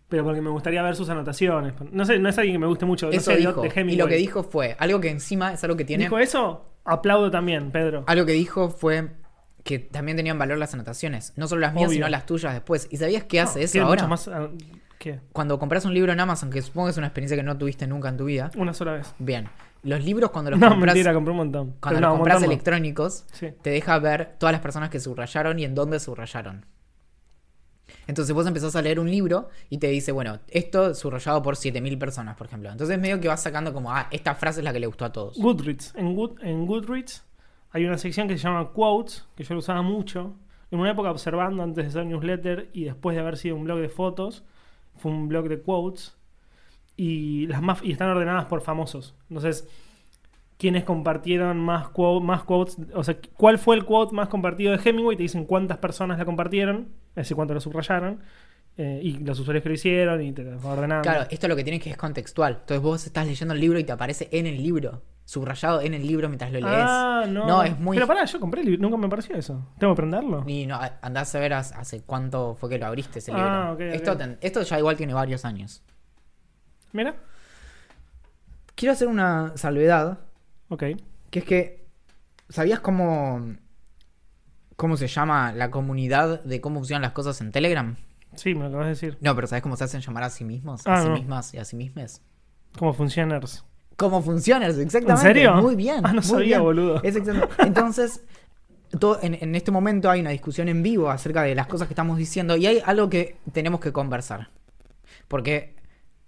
Pero 0.09 0.23
porque 0.23 0.41
me 0.41 0.49
gustaría 0.49 0.81
ver 0.83 0.95
sus 0.95 1.09
anotaciones. 1.09 1.73
No 1.91 2.05
sé, 2.05 2.19
no 2.19 2.29
es 2.29 2.37
alguien 2.37 2.55
que 2.55 2.59
me 2.59 2.67
guste 2.67 2.85
mucho. 2.85 3.09
Eso 3.09 3.31
día 3.31 3.49
dijo. 3.49 3.61
de 3.61 3.81
Y 3.91 3.95
lo 3.95 4.07
que 4.07 4.15
dijo 4.15 4.43
fue 4.43 4.75
algo 4.79 4.99
que 5.01 5.09
encima 5.09 5.53
es 5.53 5.63
algo 5.63 5.75
que 5.75 5.85
tiene. 5.85 6.03
¿Dijo 6.03 6.19
eso? 6.19 6.69
Aplaudo 6.85 7.31
también, 7.31 7.71
Pedro. 7.71 8.03
Algo 8.07 8.25
que 8.25 8.33
dijo 8.33 8.69
fue 8.69 9.09
que 9.63 9.79
también 9.79 10.17
tenían 10.17 10.37
valor 10.37 10.57
las 10.57 10.73
anotaciones. 10.73 11.33
No 11.37 11.47
solo 11.47 11.61
las 11.61 11.73
mías, 11.73 11.87
Obvio. 11.87 11.95
sino 11.95 12.09
las 12.09 12.25
tuyas 12.25 12.53
después. 12.53 12.87
¿Y 12.91 12.97
sabías 12.97 13.23
qué 13.23 13.39
hace 13.39 13.59
No, 13.59 13.65
eso 13.65 13.83
ahora? 13.83 14.07
más, 14.07 14.27
ah, 14.27 14.49
¿Qué? 14.99 15.19
Cuando 15.31 15.57
compras 15.57 15.85
un 15.85 15.93
libro 15.93 16.11
en 16.11 16.19
Amazon, 16.19 16.49
que 16.49 16.61
supongo 16.61 16.87
que 16.87 16.91
es 16.91 16.97
una 16.97 17.07
experiencia 17.07 17.35
que 17.37 17.43
no 17.43 17.57
tuviste 17.57 17.87
nunca 17.87 18.09
en 18.09 18.17
tu 18.17 18.25
vida. 18.25 18.51
Una 18.57 18.73
sola 18.73 18.93
vez. 18.93 19.13
Bien. 19.19 19.47
Los 19.83 20.03
libros 20.03 20.29
cuando 20.31 20.51
los 20.51 20.59
no, 20.59 20.69
compras. 20.69 20.93
mentira, 20.93 21.13
compré 21.13 21.31
un 21.31 21.37
montón. 21.37 21.75
Cuando 21.81 21.99
los 22.01 22.09
no, 22.09 22.15
compras 22.17 22.39
no. 22.41 22.45
electrónicos, 22.45 23.25
Sí. 23.33 23.49
te 23.61 23.69
deja 23.71 23.97
ver 23.99 24.35
todas 24.37 24.53
las 24.53 24.61
personas 24.61 24.89
que 24.89 24.99
subrayaron 24.99 25.59
y 25.59 25.65
en 25.65 25.75
dónde 25.75 25.99
subrayaron. 25.99 26.65
Entonces 28.07 28.33
vos 28.33 28.45
empezás 28.47 28.75
a 28.75 28.81
leer 28.81 28.99
un 28.99 29.09
libro 29.09 29.49
y 29.69 29.77
te 29.77 29.87
dice, 29.87 30.11
bueno, 30.11 30.39
esto 30.49 30.93
subrayado 30.93 31.41
por 31.41 31.55
7000 31.55 31.97
personas, 31.97 32.35
por 32.35 32.47
ejemplo. 32.47 32.71
Entonces 32.71 32.99
medio 32.99 33.19
que 33.19 33.27
vas 33.27 33.41
sacando 33.41 33.73
como, 33.73 33.91
ah, 33.91 34.07
esta 34.11 34.35
frase 34.35 34.59
es 34.59 34.63
la 34.63 34.73
que 34.73 34.79
le 34.79 34.87
gustó 34.87 35.05
a 35.05 35.11
todos. 35.11 35.37
Goodreads. 35.37 35.93
En, 35.95 36.15
Good, 36.15 36.41
en 36.41 36.65
Goodreads 36.65 37.23
hay 37.71 37.85
una 37.85 37.97
sección 37.97 38.27
que 38.27 38.37
se 38.37 38.43
llama 38.43 38.71
Quotes, 38.71 39.25
que 39.35 39.43
yo 39.43 39.55
lo 39.55 39.59
usaba 39.59 39.81
mucho. 39.81 40.35
En 40.69 40.79
una 40.79 40.91
época 40.91 41.11
observando 41.11 41.63
antes 41.63 41.85
de 41.85 41.91
ser 41.91 42.05
newsletter 42.05 42.69
y 42.73 42.85
después 42.85 43.15
de 43.15 43.21
haber 43.21 43.37
sido 43.37 43.55
un 43.55 43.63
blog 43.63 43.79
de 43.79 43.89
fotos, 43.89 44.43
fue 44.97 45.11
un 45.11 45.27
blog 45.27 45.47
de 45.47 45.61
quotes. 45.61 46.15
Y, 46.95 47.47
las 47.47 47.61
más, 47.61 47.81
y 47.83 47.91
están 47.91 48.09
ordenadas 48.09 48.45
por 48.45 48.61
famosos. 48.61 49.15
Entonces, 49.29 49.67
¿quiénes 50.57 50.83
compartieron 50.83 51.57
más, 51.59 51.89
quote, 51.89 52.25
más 52.25 52.43
quotes? 52.43 52.77
O 52.93 53.03
sea, 53.03 53.17
¿cuál 53.37 53.57
fue 53.57 53.75
el 53.75 53.85
quote 53.85 54.15
más 54.15 54.27
compartido 54.29 54.71
de 54.75 54.79
Hemingway? 54.89 55.17
Te 55.17 55.23
dicen 55.23 55.45
cuántas 55.45 55.77
personas 55.77 56.17
la 56.17 56.25
compartieron, 56.25 56.89
es 57.09 57.15
decir, 57.15 57.35
cuánto 57.35 57.53
lo 57.53 57.59
subrayaron. 57.61 58.19
eh, 58.75 58.99
y 59.03 59.17
los 59.19 59.39
usuarios 59.39 59.61
que 59.61 59.69
lo 59.69 59.75
hicieron 59.75 60.19
y 60.23 60.31
te 60.31 60.41
lo 60.43 60.59
va 60.59 60.71
ordenando. 60.73 61.03
Claro, 61.03 61.27
esto 61.29 61.47
lo 61.47 61.55
que 61.55 61.63
tiene 61.63 61.77
es 61.77 61.83
que 61.83 61.91
es 61.91 61.97
contextual. 61.97 62.53
Entonces 62.61 62.81
vos 62.81 63.05
estás 63.05 63.27
leyendo 63.27 63.53
el 63.53 63.59
libro 63.59 63.77
y 63.77 63.83
te 63.83 63.91
aparece 63.91 64.29
en 64.31 64.47
el 64.47 64.63
libro, 64.63 65.03
subrayado 65.25 65.79
en 65.81 65.93
el 65.93 66.01
libro 66.07 66.27
mientras 66.27 66.51
lo 66.51 66.59
lees. 66.59 66.73
Ah, 66.73 67.23
no. 67.29 67.45
No, 67.45 67.61
es 67.63 67.77
muy- 67.79 67.95
Pero 67.95 68.07
pará, 68.07 68.25
yo 68.25 68.39
compré 68.39 68.61
el 68.61 68.65
libro, 68.65 68.81
nunca 68.81 68.97
me 68.97 69.07
pareció 69.09 69.35
eso. 69.35 69.63
¿Tengo 69.77 69.93
que 69.93 69.97
prenderlo? 69.97 70.43
Y 70.47 70.65
no, 70.65 70.79
andás 71.03 71.35
a 71.35 71.39
ver 71.39 71.53
hace 71.53 72.01
cuánto 72.01 72.55
fue 72.55 72.67
que 72.67 72.79
lo 72.79 72.87
abriste 72.87 73.19
ese 73.19 73.31
libro. 73.31 73.45
Ah, 73.47 73.71
ok. 73.73 73.79
Esto, 73.81 74.17
esto 74.41 74.61
ya 74.63 74.79
igual 74.79 74.97
tiene 74.97 75.13
varios 75.13 75.45
años. 75.45 75.83
Mira. 76.93 77.13
Quiero 78.73 78.93
hacer 78.93 79.07
una 79.07 79.53
salvedad, 79.55 80.17
Ok. 80.73 80.83
que 81.29 81.39
es 81.39 81.45
que, 81.45 81.85
¿sabías 82.49 82.79
cómo, 82.79 83.55
cómo 84.75 84.97
se 84.97 85.07
llama 85.07 85.51
la 85.53 85.71
comunidad 85.71 86.43
de 86.43 86.61
cómo 86.61 86.79
funcionan 86.79 87.01
las 87.03 87.11
cosas 87.11 87.39
en 87.41 87.51
Telegram? 87.51 87.95
Sí, 88.35 88.55
me 88.55 88.61
lo 88.61 88.67
acabas 88.67 88.85
de 88.85 88.89
decir. 88.91 89.17
No, 89.21 89.35
pero 89.35 89.47
¿sabes 89.47 89.61
cómo 89.61 89.75
se 89.77 89.83
hacen 89.83 90.01
llamar 90.01 90.23
a 90.23 90.29
sí 90.29 90.43
mismos? 90.43 90.81
Ah, 90.85 90.95
a 90.95 91.01
sí 91.03 91.09
no. 91.09 91.15
mismas 91.15 91.53
y 91.53 91.57
a 91.59 91.65
sí 91.65 91.75
mismas. 91.75 92.21
¿Cómo 92.77 92.93
funciona 92.93 93.35
ERS? 93.35 93.63
¿Cómo 93.95 94.21
funciona? 94.23 94.65
Exactamente. 94.67 95.11
¿En 95.11 95.17
serio? 95.17 95.55
Muy 95.61 95.75
bien. 95.75 96.01
Ah, 96.03 96.13
no 96.13 96.21
sabía, 96.23 96.45
bien. 96.57 96.61
boludo. 96.63 97.03
Es 97.03 97.15
exactamente- 97.15 97.63
Entonces, 97.63 98.21
todo- 98.99 99.19
en, 99.21 99.35
en 99.35 99.53
este 99.53 99.69
momento 99.69 100.09
hay 100.09 100.21
una 100.21 100.31
discusión 100.31 100.67
en 100.67 100.81
vivo 100.81 101.11
acerca 101.11 101.43
de 101.43 101.53
las 101.53 101.67
cosas 101.67 101.87
que 101.87 101.93
estamos 101.93 102.17
diciendo 102.17 102.57
y 102.57 102.65
hay 102.65 102.81
algo 102.83 103.07
que 103.09 103.37
tenemos 103.51 103.79
que 103.79 103.91
conversar. 103.91 104.49
Porque 105.27 105.75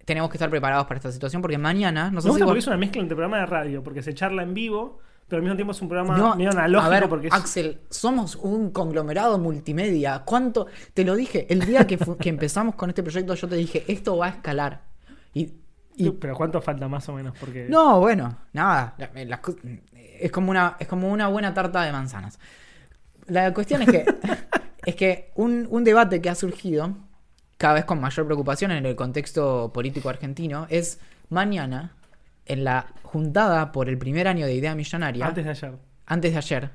tenemos 0.06 0.30
que 0.30 0.38
estar 0.38 0.50
preparados 0.50 0.86
para 0.88 0.98
esta 0.98 1.12
situación 1.12 1.42
porque 1.42 1.58
mañana, 1.58 2.12
no 2.12 2.22
sé 2.22 2.28
Me 2.28 2.34
si 2.36 2.40
gusta 2.40 2.46
vos- 2.46 2.52
porque 2.52 2.60
es 2.60 2.68
una 2.68 2.78
mezcla 2.78 3.02
entre 3.02 3.16
programa 3.16 3.40
de 3.40 3.46
radio, 3.48 3.84
porque 3.84 4.02
se 4.04 4.14
charla 4.14 4.44
en 4.44 4.54
vivo, 4.54 5.00
pero 5.28 5.38
al 5.40 5.44
mismo 5.44 5.56
tiempo 5.56 5.72
es 5.72 5.82
un 5.82 5.90
programa 5.90 6.16
No, 6.18 6.36
medio 6.36 6.52
analógico. 6.52 6.86
a 6.94 7.00
ver, 7.00 7.10
porque 7.10 7.28
es... 7.28 7.34
Axel, 7.34 7.80
somos 7.90 8.36
un 8.36 8.70
conglomerado 8.70 9.40
multimedia. 9.40 10.20
¿Cuánto? 10.24 10.68
Te 10.94 11.04
lo 11.04 11.16
dije, 11.16 11.48
el 11.52 11.66
día 11.66 11.88
que, 11.88 11.98
que 12.20 12.30
empezamos 12.30 12.76
con 12.76 12.90
este 12.90 13.02
proyecto 13.02 13.34
yo 13.34 13.48
te 13.48 13.56
dije, 13.56 13.84
esto 13.88 14.18
va 14.18 14.28
a 14.28 14.30
escalar. 14.30 14.82
Y, 15.34 15.54
y- 15.96 16.10
Pero 16.22 16.36
¿cuánto 16.36 16.62
falta 16.62 16.88
más 16.88 17.10
o 17.10 17.14
menos? 17.14 17.36
Porque... 17.40 17.66
no, 17.68 18.00
bueno, 18.00 18.38
nada. 18.54 18.94
las 19.26 19.40
es, 20.20 20.32
como 20.32 20.52
una, 20.52 20.78
es 20.80 20.88
como 20.88 21.12
una 21.12 21.28
buena 21.30 21.54
tarta 21.56 21.82
de 21.82 21.92
manzanas. 21.92 22.40
La 23.28 23.52
cuestión 23.56 23.82
es 23.82 23.90
que, 23.90 24.06
es 24.86 24.96
que 24.96 25.32
un, 25.36 25.68
un 25.72 25.84
debate 25.84 26.22
que 26.22 26.30
ha 26.30 26.36
surgido, 26.36 26.96
cada 27.58 27.76
vez 27.76 27.86
con 27.86 28.00
mayor 28.02 28.26
preocupación 28.26 28.72
en 28.72 28.86
el 28.86 28.96
contexto 28.96 29.72
político 29.74 30.10
argentino, 30.10 30.68
es 30.70 31.00
mañana, 31.30 31.94
en 32.46 32.64
la 32.64 32.88
juntada 33.04 33.72
por 33.72 33.90
el 33.90 33.98
primer 33.98 34.28
año 34.28 34.46
de 34.46 34.54
Idea 34.54 34.76
Millonaria, 34.76 35.26
Antes 35.26 35.46
de 35.46 35.52
ayer. 35.52 35.74
antes 36.06 36.32
de 36.34 36.38
ayer, 36.38 36.70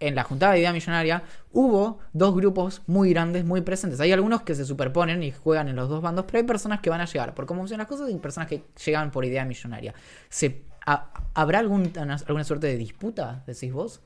en 0.00 0.14
la 0.16 0.24
juntada 0.24 0.54
de 0.54 0.58
Idea 0.58 0.72
Millonaria, 0.72 1.22
hubo 1.52 2.00
dos 2.12 2.34
grupos 2.34 2.82
muy 2.88 3.10
grandes, 3.10 3.44
muy 3.44 3.60
presentes. 3.60 4.00
Hay 4.00 4.10
algunos 4.10 4.42
que 4.42 4.56
se 4.56 4.64
superponen 4.64 5.22
y 5.22 5.30
juegan 5.30 5.68
en 5.68 5.76
los 5.76 5.88
dos 5.88 6.02
bandos, 6.02 6.24
pero 6.26 6.38
hay 6.38 6.44
personas 6.44 6.80
que 6.80 6.90
van 6.90 7.00
a 7.00 7.04
llegar 7.04 7.34
por 7.34 7.46
cómo 7.46 7.60
funcionan 7.60 7.86
las 7.86 7.88
cosas 7.88 8.10
y 8.10 8.16
personas 8.16 8.48
que 8.48 8.64
llegan 8.84 9.12
por 9.12 9.24
Idea 9.24 9.44
Millonaria. 9.44 9.94
¿Se, 10.28 10.64
ha- 10.86 11.10
¿Habrá 11.34 11.60
algún- 11.60 11.92
alguna 11.96 12.42
suerte 12.44 12.66
de 12.66 12.76
disputa, 12.78 13.44
decís 13.46 13.72
vos? 13.72 14.00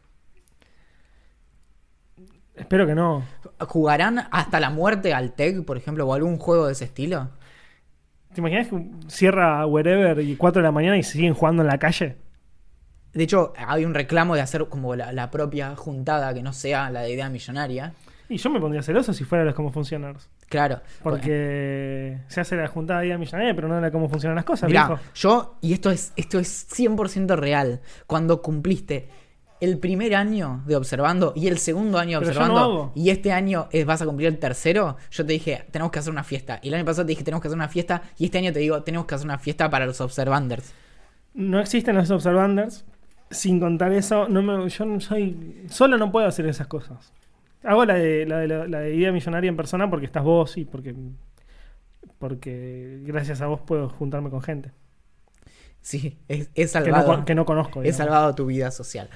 Espero 2.56 2.86
que 2.86 2.94
no. 2.94 3.22
¿Jugarán 3.60 4.26
hasta 4.30 4.60
la 4.60 4.70
muerte 4.70 5.14
al 5.14 5.32
TEG, 5.32 5.64
por 5.64 5.76
ejemplo, 5.76 6.06
o 6.06 6.14
algún 6.14 6.38
juego 6.38 6.66
de 6.66 6.72
ese 6.72 6.84
estilo? 6.84 7.28
¿Te 8.34 8.40
imaginas 8.40 8.68
que 8.68 8.84
cierra 9.08 9.66
wherever 9.66 10.20
y 10.20 10.36
4 10.36 10.60
de 10.60 10.66
la 10.66 10.72
mañana 10.72 10.96
y 10.98 11.02
siguen 11.02 11.34
jugando 11.34 11.62
en 11.62 11.68
la 11.68 11.78
calle? 11.78 12.16
De 13.12 13.24
hecho, 13.24 13.54
hay 13.56 13.84
un 13.84 13.94
reclamo 13.94 14.34
de 14.34 14.42
hacer 14.42 14.66
como 14.68 14.94
la, 14.94 15.12
la 15.12 15.30
propia 15.30 15.74
juntada 15.74 16.34
que 16.34 16.42
no 16.42 16.52
sea 16.52 16.90
la 16.90 17.00
de 17.02 17.12
idea 17.12 17.30
millonaria. 17.30 17.94
Y 18.28 18.36
yo 18.38 18.50
me 18.50 18.60
pondría 18.60 18.82
celoso 18.82 19.12
si 19.12 19.24
fuera 19.24 19.44
los 19.44 19.54
como 19.54 19.70
funcionarios. 19.70 20.28
Claro. 20.48 20.80
Porque 21.02 22.18
se 22.28 22.40
hace 22.40 22.56
la 22.56 22.68
juntada 22.68 23.00
de 23.00 23.16
millonaria, 23.16 23.54
pero 23.54 23.68
no 23.68 23.80
de 23.80 23.90
cómo 23.90 24.08
funcionan 24.08 24.36
las 24.36 24.44
cosas, 24.44 24.68
Mirá, 24.68 24.88
viejo. 24.88 25.02
yo, 25.14 25.58
y 25.60 25.72
esto 25.72 25.90
es, 25.90 26.12
esto 26.16 26.38
es 26.38 26.68
100% 26.70 27.36
real, 27.36 27.80
cuando 28.06 28.42
cumpliste 28.42 29.08
el 29.60 29.78
primer 29.78 30.14
año 30.14 30.62
de 30.66 30.76
observando 30.76 31.32
y 31.36 31.48
el 31.48 31.58
segundo 31.58 31.98
año 31.98 32.20
de 32.20 32.26
Pero 32.26 32.34
yo 32.34 32.40
observando 32.40 32.54
no 32.74 32.80
hago. 32.82 32.92
y 32.94 33.10
este 33.10 33.32
año 33.32 33.68
eh, 33.72 33.84
vas 33.84 34.02
a 34.02 34.06
cumplir 34.06 34.28
el 34.28 34.38
tercero, 34.38 34.96
yo 35.10 35.24
te 35.26 35.32
dije, 35.32 35.64
tenemos 35.70 35.90
que 35.92 35.98
hacer 35.98 36.12
una 36.12 36.24
fiesta. 36.24 36.58
Y 36.62 36.68
el 36.68 36.74
año 36.74 36.84
pasado 36.84 37.06
te 37.06 37.10
dije, 37.10 37.24
tenemos 37.24 37.40
que 37.42 37.48
hacer 37.48 37.56
una 37.56 37.68
fiesta. 37.68 38.02
Y 38.18 38.26
este 38.26 38.38
año 38.38 38.52
te 38.52 38.58
digo, 38.58 38.82
tenemos 38.82 39.06
que 39.06 39.14
hacer 39.14 39.26
una 39.26 39.38
fiesta 39.38 39.70
para 39.70 39.86
los 39.86 40.00
observanders. 40.00 40.72
No 41.34 41.58
existen 41.60 41.96
los 41.96 42.10
observanders. 42.10 42.84
Sin 43.30 43.58
contar 43.58 43.92
eso, 43.92 44.28
no 44.28 44.40
me, 44.42 44.68
yo 44.68 44.84
no 44.84 45.00
soy. 45.00 45.64
Solo 45.68 45.96
no 45.98 46.12
puedo 46.12 46.26
hacer 46.28 46.46
esas 46.46 46.66
cosas. 46.68 47.12
Hago 47.64 47.84
la 47.84 47.94
de, 47.94 48.24
la 48.26 48.38
de, 48.38 48.68
la 48.68 48.78
de 48.80 48.94
idea 48.94 49.10
millonaria 49.10 49.48
en 49.48 49.56
persona 49.56 49.90
porque 49.90 50.06
estás 50.06 50.22
vos 50.22 50.56
y 50.56 50.64
porque. 50.64 50.94
Porque 52.18 53.00
gracias 53.04 53.40
a 53.40 53.46
vos 53.46 53.60
puedo 53.60 53.88
juntarme 53.88 54.30
con 54.30 54.42
gente. 54.42 54.70
Sí, 55.80 56.18
he, 56.28 56.34
he 56.42 56.46
Que 56.54 56.62
no, 56.62 56.68
salvado, 56.68 57.06
con- 57.06 57.24
que 57.24 57.34
no 57.34 57.44
conozco. 57.44 57.80
he 57.80 57.84
digamos. 57.84 57.96
salvado 57.98 58.34
tu 58.34 58.46
vida 58.46 58.70
social. 58.70 59.08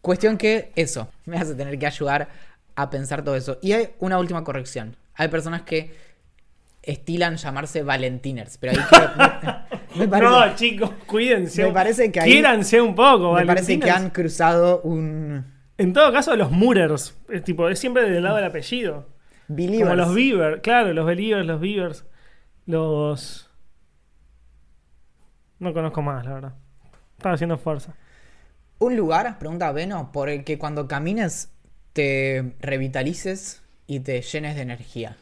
Cuestión 0.00 0.36
que 0.38 0.72
eso, 0.76 1.08
me 1.26 1.36
hace 1.36 1.54
tener 1.54 1.78
que 1.78 1.86
ayudar 1.86 2.28
a 2.74 2.88
pensar 2.90 3.22
todo 3.22 3.36
eso. 3.36 3.58
Y 3.62 3.72
hay 3.72 3.90
una 3.98 4.18
última 4.18 4.42
corrección. 4.44 4.96
Hay 5.14 5.28
personas 5.28 5.62
que 5.62 5.94
estilan 6.82 7.36
llamarse 7.36 7.82
Valentiners, 7.82 8.56
pero 8.58 8.72
ahí 8.72 8.86
creo- 8.88 9.10
me, 9.94 10.00
me 10.06 10.08
parece, 10.08 10.30
No, 10.32 10.54
chicos, 10.56 10.90
cuídense. 11.06 11.64
Me 11.66 11.72
parece 11.72 12.10
que 12.10 12.20
ahí- 12.20 12.32
Quiéranse 12.32 12.80
un 12.80 12.94
poco, 12.94 13.34
me 13.34 13.44
parece 13.44 13.78
que 13.78 13.90
han 13.90 14.08
cruzado 14.10 14.80
un 14.82 15.44
En 15.76 15.92
todo 15.92 16.10
caso, 16.12 16.34
los 16.36 16.50
Murers. 16.50 17.16
Es 17.28 17.44
tipo, 17.44 17.68
es 17.68 17.78
siempre 17.78 18.08
del 18.08 18.22
lado 18.22 18.36
del 18.36 18.46
apellido. 18.46 19.08
Believers. 19.48 19.82
Como 19.90 19.96
los 19.96 20.14
Beaver, 20.14 20.60
claro, 20.62 20.92
los 20.94 21.04
Believers, 21.06 21.44
los 21.46 21.60
Beavers. 21.60 22.04
Los. 22.66 23.50
No 25.58 25.72
conozco 25.74 26.00
más, 26.02 26.24
la 26.24 26.34
verdad. 26.34 26.54
Estaba 27.16 27.34
haciendo 27.34 27.58
fuerza. 27.58 27.94
Un 28.80 28.96
lugar, 28.96 29.38
pregunta 29.38 29.70
Beno, 29.70 30.10
por 30.10 30.28
el 30.28 30.42
que 30.42 30.58
cuando 30.58 30.88
camines 30.88 31.52
te 31.92 32.54
revitalices 32.60 33.62
y 33.86 34.00
te 34.00 34.22
llenes 34.22 34.56
de 34.56 34.62
energía. 34.62 35.16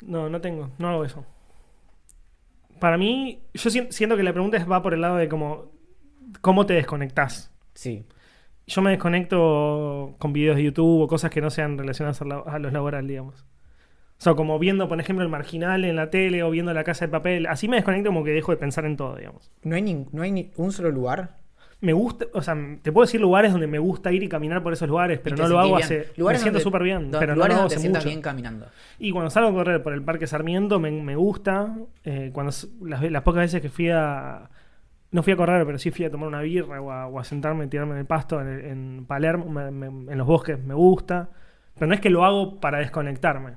No, 0.00 0.28
no 0.28 0.40
tengo, 0.40 0.70
no 0.78 0.88
hago 0.88 1.04
eso. 1.04 1.24
Para 2.80 2.98
mí, 2.98 3.40
yo 3.54 3.70
sien- 3.70 3.90
siento 3.90 4.16
que 4.16 4.22
la 4.22 4.32
pregunta 4.32 4.62
va 4.64 4.82
por 4.82 4.92
el 4.94 5.00
lado 5.00 5.16
de 5.16 5.28
como, 5.28 5.70
¿cómo 6.42 6.66
te 6.66 6.74
desconectás? 6.74 7.50
Sí. 7.74 8.06
Yo 8.66 8.82
me 8.82 8.90
desconecto 8.90 10.16
con 10.18 10.32
videos 10.32 10.56
de 10.56 10.64
YouTube 10.64 11.02
o 11.02 11.08
cosas 11.08 11.30
que 11.30 11.40
no 11.40 11.50
sean 11.50 11.78
relacionadas 11.78 12.22
a, 12.22 12.26
la- 12.26 12.40
a 12.46 12.58
los 12.58 12.72
laborales, 12.72 13.08
digamos. 13.08 13.44
O 14.18 14.22
sea, 14.22 14.34
como 14.34 14.58
viendo, 14.58 14.88
por 14.88 14.98
ejemplo, 15.00 15.22
el 15.24 15.30
marginal 15.30 15.84
en 15.84 15.96
la 15.96 16.08
tele 16.10 16.42
o 16.42 16.50
viendo 16.50 16.72
la 16.72 16.84
casa 16.84 17.04
de 17.06 17.12
papel. 17.12 17.46
Así 17.46 17.68
me 17.68 17.76
desconecto 17.76 18.08
como 18.10 18.24
que 18.24 18.30
dejo 18.30 18.50
de 18.52 18.56
pensar 18.58 18.84
en 18.86 18.96
todo, 18.96 19.16
digamos. 19.16 19.50
¿No 19.62 19.76
hay, 19.76 19.82
ni, 19.82 20.06
no 20.12 20.22
hay 20.22 20.30
ni 20.32 20.50
un 20.56 20.72
solo 20.72 20.90
lugar? 20.90 21.36
Me 21.82 21.92
gusta, 21.92 22.24
o 22.32 22.40
sea, 22.40 22.56
te 22.80 22.90
puedo 22.90 23.04
decir 23.04 23.20
lugares 23.20 23.52
donde 23.52 23.66
me 23.66 23.78
gusta 23.78 24.10
ir 24.10 24.22
y 24.22 24.28
caminar 24.30 24.62
por 24.62 24.72
esos 24.72 24.88
lugares, 24.88 25.20
pero 25.22 25.36
no 25.36 25.46
lo 25.46 25.58
hago 25.58 25.68
bien? 25.76 25.84
hace. 25.84 26.08
Lugares 26.16 26.40
me 26.40 26.44
siento 26.44 26.60
súper 26.60 26.82
bien, 26.82 27.10
pero 27.10 27.32
no 27.32 27.34
lugares 27.34 27.56
lo 27.56 27.60
hago 27.64 27.66
hace 27.74 27.88
mucho. 27.90 28.08
bien 28.08 28.22
caminando. 28.22 28.66
Y 28.98 29.10
cuando 29.12 29.28
salgo 29.28 29.50
a 29.50 29.52
correr 29.52 29.82
por 29.82 29.92
el 29.92 30.02
Parque 30.02 30.26
Sarmiento 30.26 30.80
me, 30.80 30.90
me 30.90 31.14
gusta. 31.16 31.76
eh, 32.04 32.30
cuando 32.32 32.52
las, 32.80 33.02
las 33.10 33.22
pocas 33.22 33.42
veces 33.42 33.60
que 33.60 33.68
fui 33.68 33.90
a. 33.90 34.48
No 35.10 35.22
fui 35.22 35.34
a 35.34 35.36
correr, 35.36 35.66
pero 35.66 35.78
sí 35.78 35.90
fui 35.90 36.06
a 36.06 36.10
tomar 36.10 36.28
una 36.28 36.40
birra 36.40 36.80
o 36.80 36.90
a, 36.90 37.06
o 37.06 37.18
a 37.20 37.24
sentarme 37.24 37.66
y 37.66 37.68
tirarme 37.68 37.92
en 37.92 37.98
el 37.98 38.06
pasto 38.06 38.40
en, 38.40 38.48
en 38.48 39.04
Palermo, 39.06 39.44
me- 39.50 39.70
me- 39.70 40.10
en 40.12 40.16
los 40.18 40.26
bosques, 40.26 40.58
me 40.64 40.72
gusta. 40.74 41.28
Pero 41.74 41.86
no 41.88 41.94
es 41.94 42.00
que 42.00 42.08
lo 42.08 42.24
hago 42.24 42.58
para 42.58 42.78
desconectarme. 42.78 43.52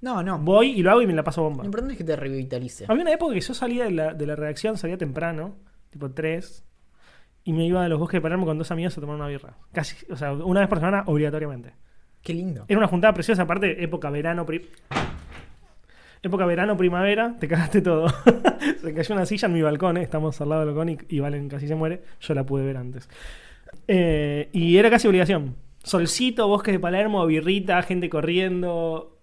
No, 0.00 0.22
no. 0.22 0.38
Voy 0.38 0.70
y 0.70 0.82
lo 0.82 0.90
hago 0.90 1.02
y 1.02 1.06
me 1.06 1.12
la 1.14 1.24
paso 1.24 1.42
bomba. 1.42 1.62
Lo 1.62 1.66
importante 1.66 1.92
es 1.94 1.98
que 1.98 2.04
te 2.04 2.16
revitalice. 2.16 2.84
Había 2.88 3.02
una 3.02 3.12
época 3.12 3.34
que 3.34 3.40
yo 3.40 3.54
salía 3.54 3.84
de 3.84 3.90
la, 3.92 4.14
de 4.14 4.26
la 4.26 4.36
redacción, 4.36 4.76
salía 4.76 4.96
temprano, 4.98 5.56
tipo 5.90 6.10
3, 6.10 6.64
y 7.44 7.52
me 7.52 7.64
iba 7.66 7.84
a 7.84 7.88
los 7.88 7.98
bosques 7.98 8.18
de 8.18 8.22
Palermo 8.22 8.44
con 8.46 8.58
dos 8.58 8.70
amigos 8.70 8.96
a 8.96 9.00
tomar 9.00 9.16
una 9.16 9.26
birra. 9.28 9.56
Casi, 9.72 9.96
o 10.12 10.16
sea, 10.16 10.32
una 10.32 10.60
vez 10.60 10.68
por 10.68 10.78
semana, 10.78 11.04
obligatoriamente. 11.06 11.72
Qué 12.22 12.34
lindo. 12.34 12.64
Era 12.68 12.78
una 12.78 12.88
juntada 12.88 13.14
preciosa, 13.14 13.42
aparte, 13.42 13.82
época 13.82 14.10
verano, 14.10 14.44
pri- 14.44 14.68
época 16.22 16.44
verano, 16.46 16.76
primavera, 16.76 17.36
te 17.38 17.46
cagaste 17.48 17.80
todo. 17.82 18.08
se 18.82 18.92
cayó 18.94 19.14
una 19.14 19.26
silla 19.26 19.46
en 19.46 19.54
mi 19.54 19.62
balcón, 19.62 19.96
eh, 19.96 20.02
estamos 20.02 20.40
al 20.40 20.48
lado 20.48 20.62
del 20.66 20.74
balcón 20.74 20.88
y, 20.90 20.98
y 21.08 21.20
Valen 21.20 21.48
casi 21.48 21.68
se 21.68 21.74
muere. 21.74 22.02
Yo 22.20 22.34
la 22.34 22.44
pude 22.44 22.64
ver 22.64 22.76
antes. 22.76 23.08
Eh, 23.88 24.48
y 24.52 24.76
era 24.76 24.90
casi 24.90 25.06
obligación. 25.08 25.54
Solcito, 25.84 26.48
bosques 26.48 26.74
de 26.74 26.80
Palermo, 26.80 27.24
birrita, 27.26 27.80
gente 27.82 28.10
corriendo. 28.10 29.15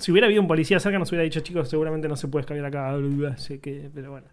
Si 0.00 0.10
hubiera 0.10 0.26
habido 0.26 0.42
un 0.42 0.48
policía 0.48 0.80
cerca, 0.80 0.98
nos 0.98 1.10
hubiera 1.10 1.24
dicho, 1.24 1.40
chicos, 1.40 1.68
seguramente 1.68 2.08
no 2.08 2.16
se 2.16 2.28
puede 2.28 2.42
escabiar 2.42 2.66
acá. 2.66 2.96
Sé 3.36 3.60
que, 3.60 3.90
pero 3.94 4.10
bueno. 4.10 4.26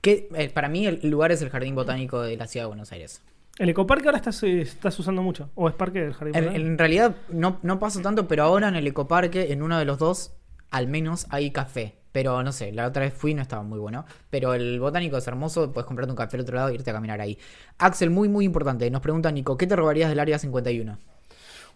Que, 0.00 0.28
eh, 0.34 0.50
para 0.50 0.68
mí 0.68 0.86
el 0.86 1.10
lugar 1.10 1.32
es 1.32 1.42
el 1.42 1.50
Jardín 1.50 1.74
Botánico 1.74 2.22
de 2.22 2.36
la 2.36 2.46
Ciudad 2.46 2.64
de 2.64 2.68
Buenos 2.68 2.92
Aires. 2.92 3.22
El 3.58 3.68
ecoparque 3.68 4.06
ahora 4.06 4.18
estás, 4.18 4.42
eh, 4.42 4.62
estás 4.62 4.98
usando 4.98 5.22
mucho. 5.22 5.50
¿O 5.54 5.68
es 5.68 5.74
parque 5.74 6.00
del 6.00 6.14
jardín? 6.14 6.34
En, 6.34 6.44
Botánico? 6.44 6.66
en 6.70 6.78
realidad 6.78 7.16
no, 7.30 7.58
no 7.62 7.78
paso 7.78 8.00
tanto, 8.00 8.26
pero 8.26 8.44
ahora 8.44 8.68
en 8.68 8.76
el 8.76 8.86
ecoparque, 8.86 9.52
en 9.52 9.62
uno 9.62 9.78
de 9.78 9.84
los 9.84 9.98
dos, 9.98 10.32
al 10.70 10.86
menos 10.86 11.26
hay 11.30 11.50
café. 11.50 11.96
Pero 12.12 12.42
no 12.42 12.52
sé, 12.52 12.72
la 12.72 12.86
otra 12.86 13.02
vez 13.02 13.14
fui 13.14 13.32
y 13.32 13.34
no 13.34 13.42
estaba 13.42 13.62
muy 13.62 13.78
bueno. 13.78 14.04
Pero 14.30 14.54
el 14.54 14.80
botánico 14.80 15.16
es 15.16 15.26
hermoso, 15.26 15.72
puedes 15.72 15.86
comprarte 15.86 16.10
un 16.10 16.16
café 16.16 16.36
al 16.36 16.42
otro 16.42 16.56
lado 16.56 16.68
e 16.70 16.74
irte 16.74 16.90
a 16.90 16.92
caminar 16.92 17.20
ahí. 17.20 17.38
Axel, 17.78 18.10
muy 18.10 18.28
muy 18.28 18.44
importante, 18.44 18.90
nos 18.90 19.00
pregunta 19.00 19.30
Nico, 19.30 19.56
¿qué 19.56 19.66
te 19.66 19.76
robarías 19.76 20.08
del 20.08 20.18
área 20.18 20.38
51? 20.38 20.98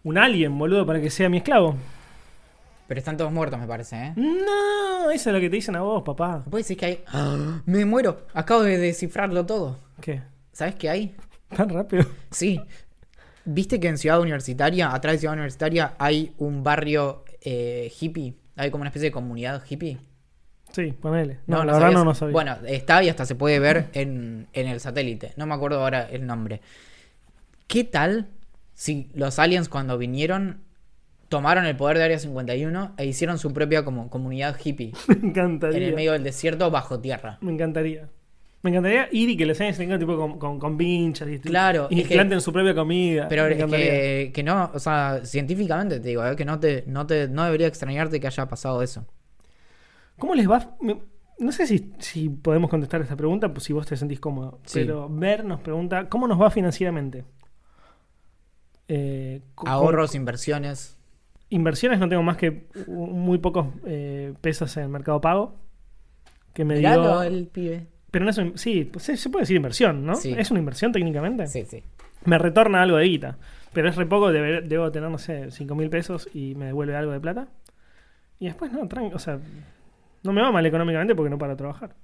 Un 0.05 0.19
alien, 0.19 0.59
boludo, 0.59 0.85
para 0.85 1.01
que 1.01 1.11
sea 1.11 1.29
mi 1.29 1.39
esclavo. 1.39 1.77
Pero 2.87 2.99
están 2.99 3.17
todos 3.17 3.33
muertos, 3.33 3.59
me 3.59 3.67
parece, 3.67 3.97
¿eh? 3.97 4.13
No, 4.17 5.11
esa 5.11 5.31
es 5.31 5.35
la 5.35 5.41
que 5.41 5.49
te 5.49 5.57
dicen 5.57 5.75
a 5.77 5.81
vos, 5.81 6.03
papá. 6.03 6.45
¿Puedes 6.51 6.67
decir 6.67 6.77
que 6.77 6.87
hay...? 6.87 7.05
¡Ah! 7.07 7.63
Me 7.65 7.85
muero, 7.85 8.27
acabo 8.35 8.63
de 8.63 8.77
descifrarlo 8.77 9.47
todo. 9.47 9.79
¿Qué? 10.01 10.21
¿Sabes 10.53 10.75
qué 10.75 10.91
hay? 10.91 11.17
¿Tan 11.57 11.71
rápido? 11.71 12.05
Sí. 12.31 12.61
¿Viste 13.47 13.81
que 13.81 13.89
en 13.89 13.97
Ciudad 13.99 14.21
Universitaria, 14.21 14.93
atrás 14.95 15.15
de 15.15 15.19
Ciudad 15.21 15.35
Universitaria, 15.35 15.95
hay 15.99 16.35
un 16.39 16.63
barrio 16.63 17.25
eh, 17.41 17.91
hippie? 18.01 18.35
Hay 18.57 18.71
como 18.71 18.83
una 18.83 18.89
especie 18.89 19.09
de 19.09 19.13
comunidad 19.13 19.63
hippie. 19.69 19.99
Sí, 20.73 20.93
ponele. 20.93 21.39
No, 21.47 21.59
la 21.59 21.65
¿no 21.65 21.73
verdad 21.73 21.81
sabías? 21.81 21.99
no, 21.99 22.05
no 22.05 22.15
sabía. 22.15 22.33
Bueno, 22.33 22.57
está 22.67 23.03
y 23.03 23.09
hasta 23.09 23.25
se 23.25 23.35
puede 23.35 23.61
ver 23.61 23.91
en, 23.93 24.49
en 24.53 24.67
el 24.67 24.81
satélite. 24.81 25.33
No 25.37 25.47
me 25.47 25.55
acuerdo 25.55 25.81
ahora 25.81 26.09
el 26.11 26.27
nombre. 26.27 26.61
¿Qué 27.67 27.85
tal 27.85 28.29
si 28.75 29.11
los 29.15 29.39
aliens 29.39 29.69
cuando 29.69 29.97
vinieron 29.99 30.64
tomaron 31.29 31.65
el 31.67 31.77
poder 31.77 31.99
de 31.99 32.05
Área 32.05 32.19
51 32.19 32.95
e 32.97 33.07
hicieron 33.07 33.39
su 33.39 33.53
propia 33.53 33.85
como 33.85 34.09
comunidad 34.11 34.57
hippie 34.63 34.93
me 35.09 35.29
encantaría. 35.29 35.79
en 35.79 35.83
el 35.85 35.95
medio 35.95 36.13
del 36.13 36.23
desierto 36.25 36.71
bajo 36.71 37.01
tierra? 37.01 37.39
Me 37.41 37.53
encantaría. 37.53 38.09
Me 38.63 38.71
encantaría 38.71 39.09
ir 39.13 39.29
y 39.29 39.37
que 39.37 39.45
les 39.45 39.61
enseñen 39.61 39.99
tipo 40.01 40.17
con, 40.17 40.39
con, 40.39 40.59
con 40.59 40.77
vinchas 40.79 41.29
y, 41.29 41.39
Claro, 41.39 41.87
y 41.91 42.01
es 42.01 42.09
que- 42.09 42.15
planten 42.15 42.41
su 42.41 42.51
propia 42.53 42.75
comida. 42.75 43.29
Pero 43.29 43.47
es 43.47 43.63
que, 43.65 44.31
que 44.33 44.43
no, 44.43 44.71
o 44.73 44.79
sea, 44.79 45.21
científicamente 45.25 46.01
te 46.01 46.09
digo, 46.09 46.25
eh, 46.25 46.35
que 46.35 46.47
no 46.47 46.59
te, 46.59 46.83
no 46.87 47.07
te, 47.07 47.29
no 47.29 47.45
debería 47.45 47.67
extrañarte 47.67 48.19
que 48.21 48.27
haya 48.27 48.49
pasado 48.49 48.81
eso. 48.83 49.05
¿Cómo 50.19 50.35
les 50.35 50.51
va? 50.51 50.77
Me- 50.81 50.99
No 51.39 51.53
sé 51.53 51.67
si, 51.67 51.93
si 51.99 52.31
podemos 52.31 52.71
contestar 52.71 53.03
esta 53.03 53.17
pregunta, 53.17 53.53
pues 53.53 53.65
si 53.65 53.75
vos 53.75 53.87
te 53.87 53.97
sentís 53.99 54.19
cómodo. 54.21 54.61
Sí. 54.65 54.79
Pero 54.81 55.09
Ver 55.11 55.45
nos 55.45 55.61
pregunta, 55.61 56.09
¿cómo 56.09 56.27
nos 56.27 56.41
va 56.41 56.51
financieramente? 56.51 57.25
Eh, 58.89 59.41
Ahorros, 59.57 60.15
inversiones. 60.15 60.97
Inversiones 61.55 62.01
no 62.01 62.09
tengo 62.09 62.23
más 62.23 62.37
que 62.37 62.67
muy 62.89 63.39
pocos 63.39 63.67
eh, 63.87 64.35
pesos 64.41 64.77
en 64.77 64.91
Mercado 64.91 65.21
Pago. 65.21 65.55
Que 66.53 66.65
me 66.65 66.77
Miralo, 66.77 67.21
dio... 67.21 67.23
el 67.23 67.47
pibe. 67.47 67.87
Pero 68.11 68.25
no 68.25 68.31
es 68.31 68.39
un- 68.39 68.59
sí, 68.59 68.85
pues 68.85 69.05
se, 69.05 69.17
se 69.17 69.29
puede 69.31 69.43
decir 69.43 69.57
inversión, 69.57 70.05
¿no? 70.05 70.15
Sí. 70.17 70.35
¿Es 70.37 70.51
una 70.51 70.61
inversión 70.61 70.93
técnicamente? 70.93 71.47
Sí, 71.47 71.65
sí. 71.65 71.83
Me 72.25 72.39
retorna 72.39 72.83
algo 72.83 72.97
de 72.97 73.05
guita. 73.07 73.39
Pero 73.73 73.89
es 73.89 73.97
re 73.97 74.07
poco, 74.07 74.31
debe- 74.33 74.63
debo 74.63 74.91
tener, 74.93 75.11
no 75.11 75.19
sé, 75.19 75.51
5 75.51 75.75
mil 75.75 75.91
pesos 75.91 76.29
y 76.35 76.55
me 76.55 76.67
devuelve 76.67 76.97
algo 76.97 77.13
de 77.13 77.21
plata. 77.21 77.49
Y 78.39 78.47
después, 78.47 78.73
no, 78.73 78.81
tran- 78.89 79.13
o 79.15 79.19
sea, 79.19 79.39
no 80.23 80.33
me 80.33 80.41
va 80.43 80.51
mal 80.53 80.65
económicamente 80.67 81.15
porque 81.15 81.31
no 81.31 81.39
para 81.39 81.57
trabajar. 81.57 81.95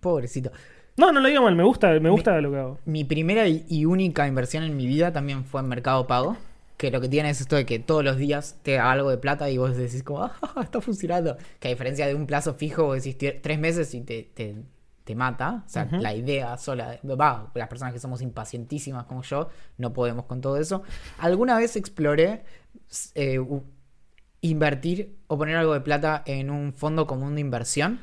Pobrecito. 0.00 0.50
No, 0.96 1.12
no 1.12 1.20
lo 1.20 1.28
digo 1.28 1.42
mal, 1.42 1.54
me 1.56 1.62
gusta, 1.62 1.98
me 2.00 2.10
gusta 2.10 2.40
lo 2.40 2.50
que 2.50 2.56
hago. 2.58 2.78
Mi 2.84 3.04
primera 3.04 3.46
y 3.48 3.64
y 3.68 3.84
única 3.84 4.26
inversión 4.26 4.64
en 4.64 4.76
mi 4.76 4.86
vida 4.86 5.12
también 5.12 5.44
fue 5.44 5.60
en 5.60 5.68
Mercado 5.68 6.06
Pago. 6.06 6.36
Que 6.78 6.90
lo 6.90 7.00
que 7.02 7.08
tiene 7.10 7.28
es 7.30 7.40
esto 7.42 7.56
de 7.56 7.66
que 7.66 7.78
todos 7.80 8.02
los 8.02 8.16
días 8.16 8.56
te 8.62 8.72
da 8.74 8.90
algo 8.90 9.10
de 9.10 9.18
plata 9.18 9.50
y 9.50 9.58
vos 9.58 9.76
decís 9.76 10.02
como, 10.02 10.22
ah, 10.42 10.60
está 10.62 10.80
funcionando. 10.80 11.36
Que 11.60 11.68
a 11.68 11.70
diferencia 11.72 12.06
de 12.06 12.14
un 12.14 12.26
plazo 12.26 12.54
fijo, 12.54 12.84
vos 12.84 13.02
decís 13.02 13.18
"Tie- 13.18 13.40
tres 13.42 13.58
meses 13.58 13.92
y 13.94 14.00
te, 14.02 14.22
te, 14.34 14.54
te 15.04 15.14
mata. 15.14 15.64
O 15.66 15.68
sea, 15.68 15.88
la 16.00 16.14
idea 16.14 16.56
sola, 16.56 16.98
va, 17.04 17.50
las 17.54 17.68
personas 17.68 17.92
que 17.92 18.00
somos 18.00 18.22
impacientísimas 18.22 19.04
como 19.04 19.22
yo, 19.22 19.48
no 19.76 19.92
podemos 19.92 20.24
con 20.26 20.40
todo 20.40 20.56
eso. 20.56 20.82
Alguna 21.18 21.58
vez 21.58 21.76
exploré 21.76 22.44
eh, 23.14 23.40
invertir 24.40 25.16
o 25.26 25.36
poner 25.36 25.56
algo 25.56 25.74
de 25.74 25.80
plata 25.80 26.22
en 26.26 26.50
un 26.50 26.72
fondo 26.72 27.06
común 27.06 27.34
de 27.34 27.40
inversión. 27.40 28.00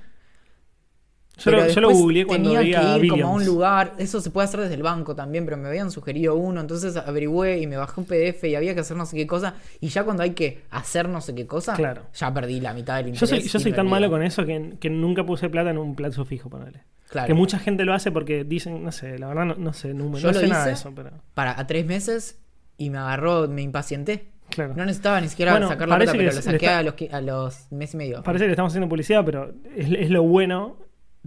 Yo 1.38 1.52
lo, 1.52 1.68
yo 1.68 1.82
lo 1.82 1.90
googleé 1.92 2.26
cuando 2.26 2.52
tenía 2.52 2.60
veía 2.62 2.98
que 3.00 3.06
ir 3.06 3.12
como 3.12 3.28
a 3.28 3.32
un 3.32 3.46
lugar. 3.46 3.94
Eso 3.98 4.22
se 4.22 4.30
puede 4.32 4.46
hacer 4.48 4.62
desde 4.62 4.76
el 4.76 4.84
banco 4.84 5.16
también, 5.16 5.44
pero 5.46 5.58
me 5.58 5.68
habían 5.68 5.92
sugerido 5.92 6.36
uno. 6.36 6.62
Entonces 6.62 6.96
averigüé 6.96 7.60
y 7.60 7.68
me 7.68 7.76
bajé 7.78 8.00
un 8.00 8.06
PDF 8.08 8.44
y 8.46 8.56
había 8.56 8.74
que 8.74 8.80
hacer 8.80 8.96
no 8.96 9.06
sé 9.06 9.18
qué 9.18 9.28
cosa. 9.28 9.56
Y 9.82 9.90
ya 9.90 10.04
cuando 10.06 10.24
hay 10.24 10.32
que 10.32 10.64
hacer 10.72 11.10
no 11.10 11.20
sé 11.22 11.36
qué 11.36 11.46
cosa, 11.46 11.74
Claro. 11.76 12.04
ya 12.14 12.34
perdí 12.34 12.62
la 12.62 12.74
mitad 12.74 12.96
del 12.98 13.08
Yo 13.08 13.26
interés. 13.26 13.30
soy, 13.30 13.42
yo 13.50 13.60
soy 13.60 13.74
tan 13.74 13.88
malo 13.88 14.10
con 14.10 14.24
eso 14.24 14.46
que, 14.46 14.76
que 14.80 14.90
nunca 14.90 15.26
puse 15.26 15.50
plata 15.50 15.72
en 15.72 15.78
un 15.78 15.96
plazo 15.96 16.24
fijo, 16.26 16.50
ponele. 16.50 16.84
Claro. 17.10 17.28
Que 17.28 17.34
mucha 17.34 17.60
gente 17.60 17.86
lo 17.86 17.94
hace 17.94 18.12
porque 18.12 18.44
dicen, 18.46 18.84
no 18.84 18.92
sé, 18.92 19.20
la 19.20 19.28
verdad 19.28 19.46
no, 19.46 19.56
no 19.56 19.74
sé 19.74 19.94
número, 19.94 20.20
Yo 20.20 20.28
no 20.30 20.34
lo 20.34 20.40
sé 20.40 20.48
nada 20.48 20.66
de 20.66 20.72
hice. 20.72 20.80
eso, 20.82 20.94
pero 20.96 21.12
Para 21.34 21.60
a 21.60 21.68
tres 21.68 21.86
meses 21.86 22.40
y 22.78 22.90
me 22.90 22.98
agarró, 22.98 23.48
me 23.48 23.62
impacienté. 23.62 24.30
claro. 24.50 24.74
No 24.76 24.86
necesitaba 24.86 25.20
ni 25.22 25.28
siquiera 25.30 25.52
Bueno, 25.52 25.68
sacar 25.68 25.88
la 25.88 25.98
plata, 25.98 26.12
pero 26.14 26.24
lo 26.32 26.42
saqué 26.42 26.56
está- 26.66 26.80
a, 26.80 26.84
los, 26.84 26.96
a 27.12 27.22
los 27.22 27.72
mes 27.72 27.94
y 27.94 27.98
medio. 27.98 28.24
Parece 28.24 28.44
que 28.46 28.48
le 28.48 28.54
estamos 28.54 28.72
haciendo 28.72 28.88
publicidad, 28.90 29.24
pero 29.26 29.54
es, 29.76 29.88
es 29.92 30.10
lo 30.10 30.24
bueno. 30.24 30.78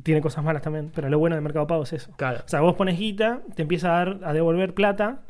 Tiene 0.03 0.21
cosas 0.21 0.45
malas 0.45 0.63
también, 0.63 0.91
pero 0.95 1.09
lo 1.09 1.19
bueno 1.19 1.35
del 1.37 1.43
mercado 1.43 1.67
pago 1.67 1.83
es 1.83 1.93
eso. 1.93 2.13
Claro. 2.17 2.43
O 2.45 2.49
sea, 2.49 2.61
vos 2.61 2.75
pones 2.77 2.99
guita, 2.99 3.41
te 3.55 3.63
empieza 3.63 3.89
a 3.89 4.05
dar 4.05 4.21
a 4.25 4.33
devolver 4.33 4.75
plata 4.75 5.23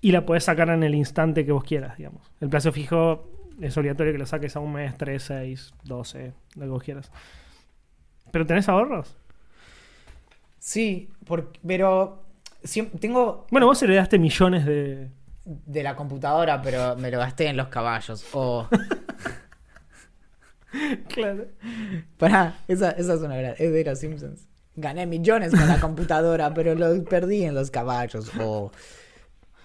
y 0.00 0.12
la 0.12 0.26
podés 0.26 0.44
sacar 0.44 0.68
en 0.70 0.82
el 0.82 0.94
instante 0.94 1.44
que 1.46 1.52
vos 1.52 1.64
quieras, 1.64 1.96
digamos. 1.96 2.22
El 2.40 2.48
plazo 2.48 2.72
fijo 2.72 3.28
es 3.60 3.76
obligatorio 3.76 4.12
que 4.12 4.18
lo 4.18 4.26
saques 4.26 4.56
a 4.56 4.60
un 4.60 4.72
mes, 4.72 4.96
3, 4.98 5.22
6, 5.22 5.74
12, 5.84 6.32
lo 6.56 6.62
que 6.62 6.68
vos 6.68 6.82
quieras. 6.82 7.12
¿Pero 8.32 8.44
tenés 8.46 8.68
ahorros? 8.68 9.16
Sí, 10.58 11.10
porque, 11.26 11.60
pero 11.66 12.24
siem- 12.64 12.90
tengo 12.98 13.46
Bueno, 13.50 13.66
vos 13.66 13.82
heredaste 13.82 14.18
millones 14.18 14.64
de. 14.66 15.08
de 15.44 15.82
la 15.82 15.94
computadora, 15.94 16.60
pero 16.62 16.96
me 16.96 17.10
lo 17.10 17.18
gasté 17.18 17.48
en 17.48 17.56
los 17.56 17.68
caballos. 17.68 18.26
O. 18.32 18.66
Claro. 21.08 21.46
Pará, 22.18 22.58
esa, 22.68 22.90
esa 22.90 23.14
es 23.14 23.20
una 23.20 23.36
gran. 23.36 23.54
Es 23.58 23.72
de 23.72 23.84
los 23.84 23.98
Simpsons. 23.98 24.46
Gané 24.76 25.06
millones 25.06 25.52
con 25.52 25.68
la 25.68 25.78
computadora, 25.80 26.52
pero 26.52 26.74
lo 26.74 27.04
perdí 27.04 27.44
en 27.44 27.54
los 27.54 27.70
caballos. 27.70 28.30
O. 28.40 28.72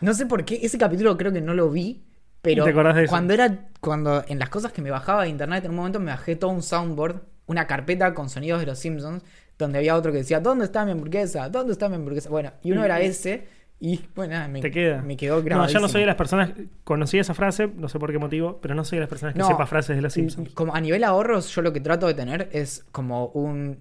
No 0.02 0.14
sé 0.14 0.26
por 0.26 0.46
qué. 0.46 0.60
Ese 0.62 0.78
capítulo 0.78 1.18
creo 1.18 1.32
que 1.32 1.42
no 1.42 1.54
lo 1.54 1.70
vi. 1.70 2.04
Pero 2.42 2.64
¿Te 2.64 2.70
acordás 2.70 2.96
de 2.96 3.04
eso? 3.04 3.10
cuando 3.10 3.34
era. 3.34 3.70
Cuando 3.82 4.24
en 4.28 4.40
las 4.40 4.50
cosas 4.50 4.72
que 4.72 4.82
me 4.82 4.92
bajaba 4.92 5.24
de 5.24 5.30
internet, 5.30 5.66
en 5.66 5.72
un 5.72 5.78
momento 5.78 6.00
me 6.00 6.12
bajé 6.12 6.36
todo 6.36 6.52
un 6.52 6.62
soundboard, 6.64 7.22
una 7.48 7.66
carpeta 7.68 8.14
con 8.14 8.30
sonidos 8.30 8.60
de 8.60 8.68
los 8.68 8.80
Simpsons, 8.80 9.24
donde 9.58 9.80
había 9.80 9.96
otro 9.96 10.12
que 10.12 10.20
decía, 10.20 10.40
¿dónde 10.40 10.66
está 10.66 10.86
mi 10.86 10.92
hamburguesa? 10.92 11.50
¿Dónde 11.50 11.74
está 11.74 11.90
mi 11.90 11.96
hamburguesa? 11.96 12.30
Bueno, 12.30 12.52
y 12.64 12.72
uno 12.72 12.86
era 12.86 13.02
ese. 13.02 13.48
Y 13.82 14.02
bueno, 14.14 14.34
nada, 14.34 14.48
me, 14.50 14.60
Te 14.62 14.72
queda. 14.72 15.02
me 15.02 15.16
quedó 15.16 15.38
No, 15.38 15.44
grabado. 15.44 15.70
yo 15.72 15.80
no 15.80 15.88
soy 15.88 16.02
de 16.02 16.08
las 16.08 16.16
personas. 16.18 16.52
Conocí 16.84 17.18
esa 17.18 17.34
frase, 17.34 17.68
no 17.68 17.88
sé 17.88 17.98
por 17.98 18.12
qué 18.12 18.18
motivo, 18.20 18.60
pero 18.62 18.76
no 18.76 18.84
soy 18.84 18.98
de 18.98 19.02
las 19.02 19.10
personas 19.10 19.34
que 19.34 19.40
No. 19.40 19.48
sepa 19.48 19.66
frases 19.68 19.96
de 19.96 20.02
los 20.02 20.12
Simpsons. 20.12 20.50
Como 20.54 20.76
a 20.76 20.82
nivel 20.82 21.04
ahorros, 21.06 21.50
yo 21.56 21.62
lo 21.62 21.72
que 21.72 21.80
trato 21.80 22.06
de 22.08 22.14
tener 22.14 22.50
es 22.52 22.86
como 22.92 23.28
un. 23.28 23.80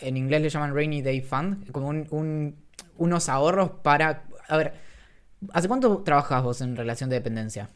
En 0.00 0.16
inglés 0.16 0.40
le 0.42 0.48
llaman 0.48 0.74
Rainy 0.74 1.02
Day 1.02 1.20
Fund. 1.20 1.70
Como 1.72 1.88
un, 1.88 2.06
un- 2.10 2.56
unos 2.96 3.28
ahorros 3.28 3.70
para. 3.82 4.24
A 4.48 4.56
ver, 4.56 4.72
¿hace 5.52 5.68
cuánto 5.68 5.98
trabajas 5.98 6.42
vos 6.42 6.60
en 6.62 6.74
relación 6.74 7.10
de 7.10 7.16
dependencia? 7.16 7.68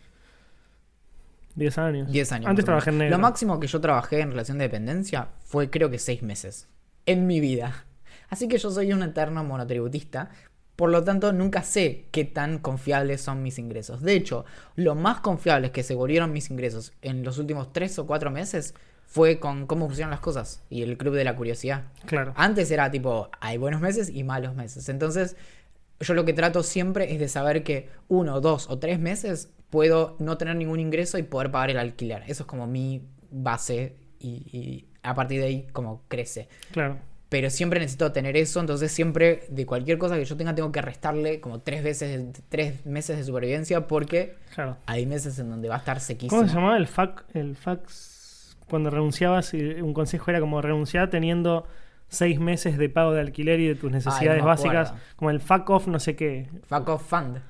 10 1.55 1.77
años. 1.79 2.11
10 2.11 2.33
años. 2.33 2.47
Antes 2.49 2.65
trabajé 2.65 2.91
en 2.91 2.99
negro. 2.99 3.17
Lo 3.17 3.23
máximo 3.23 3.59
que 3.59 3.67
yo 3.67 3.81
trabajé 3.81 4.21
en 4.21 4.31
relación 4.31 4.59
de 4.59 4.65
dependencia 4.65 5.29
fue 5.45 5.71
creo 5.71 5.91
que 5.91 5.99
6 5.99 6.23
meses. 6.23 6.69
En 7.05 7.27
mi 7.27 7.41
vida. 7.41 7.85
Así 8.31 8.47
que 8.49 8.59
yo 8.59 8.71
soy 8.71 8.93
un 8.93 9.03
eterno 9.03 9.43
monotributista. 9.45 10.31
Por 10.79 10.91
lo 10.91 11.03
tanto, 11.03 11.33
nunca 11.33 11.65
sé 11.65 12.05
qué 12.13 12.25
tan 12.25 12.61
confiables 12.61 13.21
son 13.21 13.43
mis 13.43 13.59
ingresos. 13.59 14.01
De 14.01 14.15
hecho, 14.15 14.45
lo 14.77 14.95
más 14.95 15.19
confiables 15.19 15.73
que 15.73 15.83
se 15.83 15.97
volvieron 15.97 16.33
mis 16.33 16.51
ingresos 16.53 16.93
en 17.03 17.25
los 17.25 17.39
últimos 17.39 17.73
3 17.73 17.99
o 17.99 18.07
4 18.07 18.31
meses 18.31 18.75
fue 19.05 19.41
con 19.41 19.67
cómo 19.67 19.87
funcionan 19.87 20.13
las 20.13 20.21
cosas 20.21 20.63
y 20.71 20.83
el 20.83 20.97
club 20.97 21.17
de 21.17 21.25
la 21.25 21.35
curiosidad. 21.35 21.87
Claro. 22.07 22.33
Antes 22.37 22.71
era 22.71 22.93
tipo, 22.93 23.29
hay 23.41 23.59
buenos 23.59 23.81
meses 23.81 24.09
y 24.09 24.23
malos 24.23 24.55
meses. 24.55 24.89
Entonces, 24.89 25.35
yo 25.99 26.15
lo 26.15 26.25
que 26.25 26.33
trato 26.33 26.63
siempre 26.63 27.13
es 27.13 27.19
de 27.19 27.27
saber 27.27 27.65
que 27.65 27.89
uno, 28.07 28.41
dos 28.41 28.71
o 28.71 28.79
tres 28.79 29.01
meses 29.01 29.51
puedo 29.71 30.15
no 30.21 30.39
tener 30.39 30.55
ningún 30.55 30.79
ingreso 30.79 31.19
y 31.19 31.25
poder 31.25 31.51
pagar 31.51 31.71
el 31.71 31.79
alquiler. 31.79 32.23
Eso 32.29 32.45
es 32.45 32.47
como 32.47 32.69
mi 32.69 33.03
base 33.33 33.97
y, 34.21 34.29
y 34.57 34.87
a 35.03 35.17
partir 35.17 35.41
de 35.41 35.47
ahí 35.47 35.67
como 35.73 36.05
crece. 36.07 36.49
Claro. 36.71 37.01
Pero 37.29 37.51
siempre 37.51 37.79
necesito 37.79 38.11
tener 38.11 38.37
eso, 38.39 38.59
entonces 38.61 38.91
siempre 38.91 39.43
de 39.51 39.67
cualquier 39.67 39.99
cosa 39.99 40.17
que 40.17 40.25
yo 40.25 40.37
tenga 40.37 40.55
tengo 40.55 40.73
que 40.73 40.81
restarle 40.81 41.41
como 41.41 41.61
tres 41.61 41.83
veces, 41.83 42.27
tres 42.49 42.87
meses 42.87 43.19
de 43.19 43.25
supervivencia 43.25 43.87
porque 43.87 44.37
Claro. 44.55 44.79
hay 44.87 45.05
meses 45.05 45.39
en 45.39 45.51
donde 45.51 45.69
va 45.69 45.75
a 45.75 45.79
estar 45.79 46.01
sequísimo. 46.01 46.39
¿Cómo 46.41 46.49
se 46.49 46.55
llamaba 46.55 46.79
el 46.79 46.87
fac, 46.87 47.25
el 47.35 47.55
fax? 47.55 48.57
Cuando 48.71 48.89
renunciabas, 48.91 49.53
un 49.53 49.93
consejo 49.93 50.31
era 50.31 50.41
como 50.41 50.63
renunciar 50.63 51.11
teniendo 51.11 51.67
seis 52.09 52.41
meses 52.41 52.79
de 52.79 52.89
pago 52.89 53.13
de 53.13 53.21
alquiler 53.21 53.61
y 53.61 53.69
de 53.69 53.75
tus 53.75 53.91
necesidades 53.91 54.43
básicas, 54.43 54.95
como 55.17 55.31
el 55.31 55.41
fuck 55.41 55.69
off, 55.71 55.87
no 55.87 55.99
sé 55.99 56.17
qué. 56.17 56.49
Fuck 56.67 56.89
off 56.89 57.09
fund. 57.09 57.41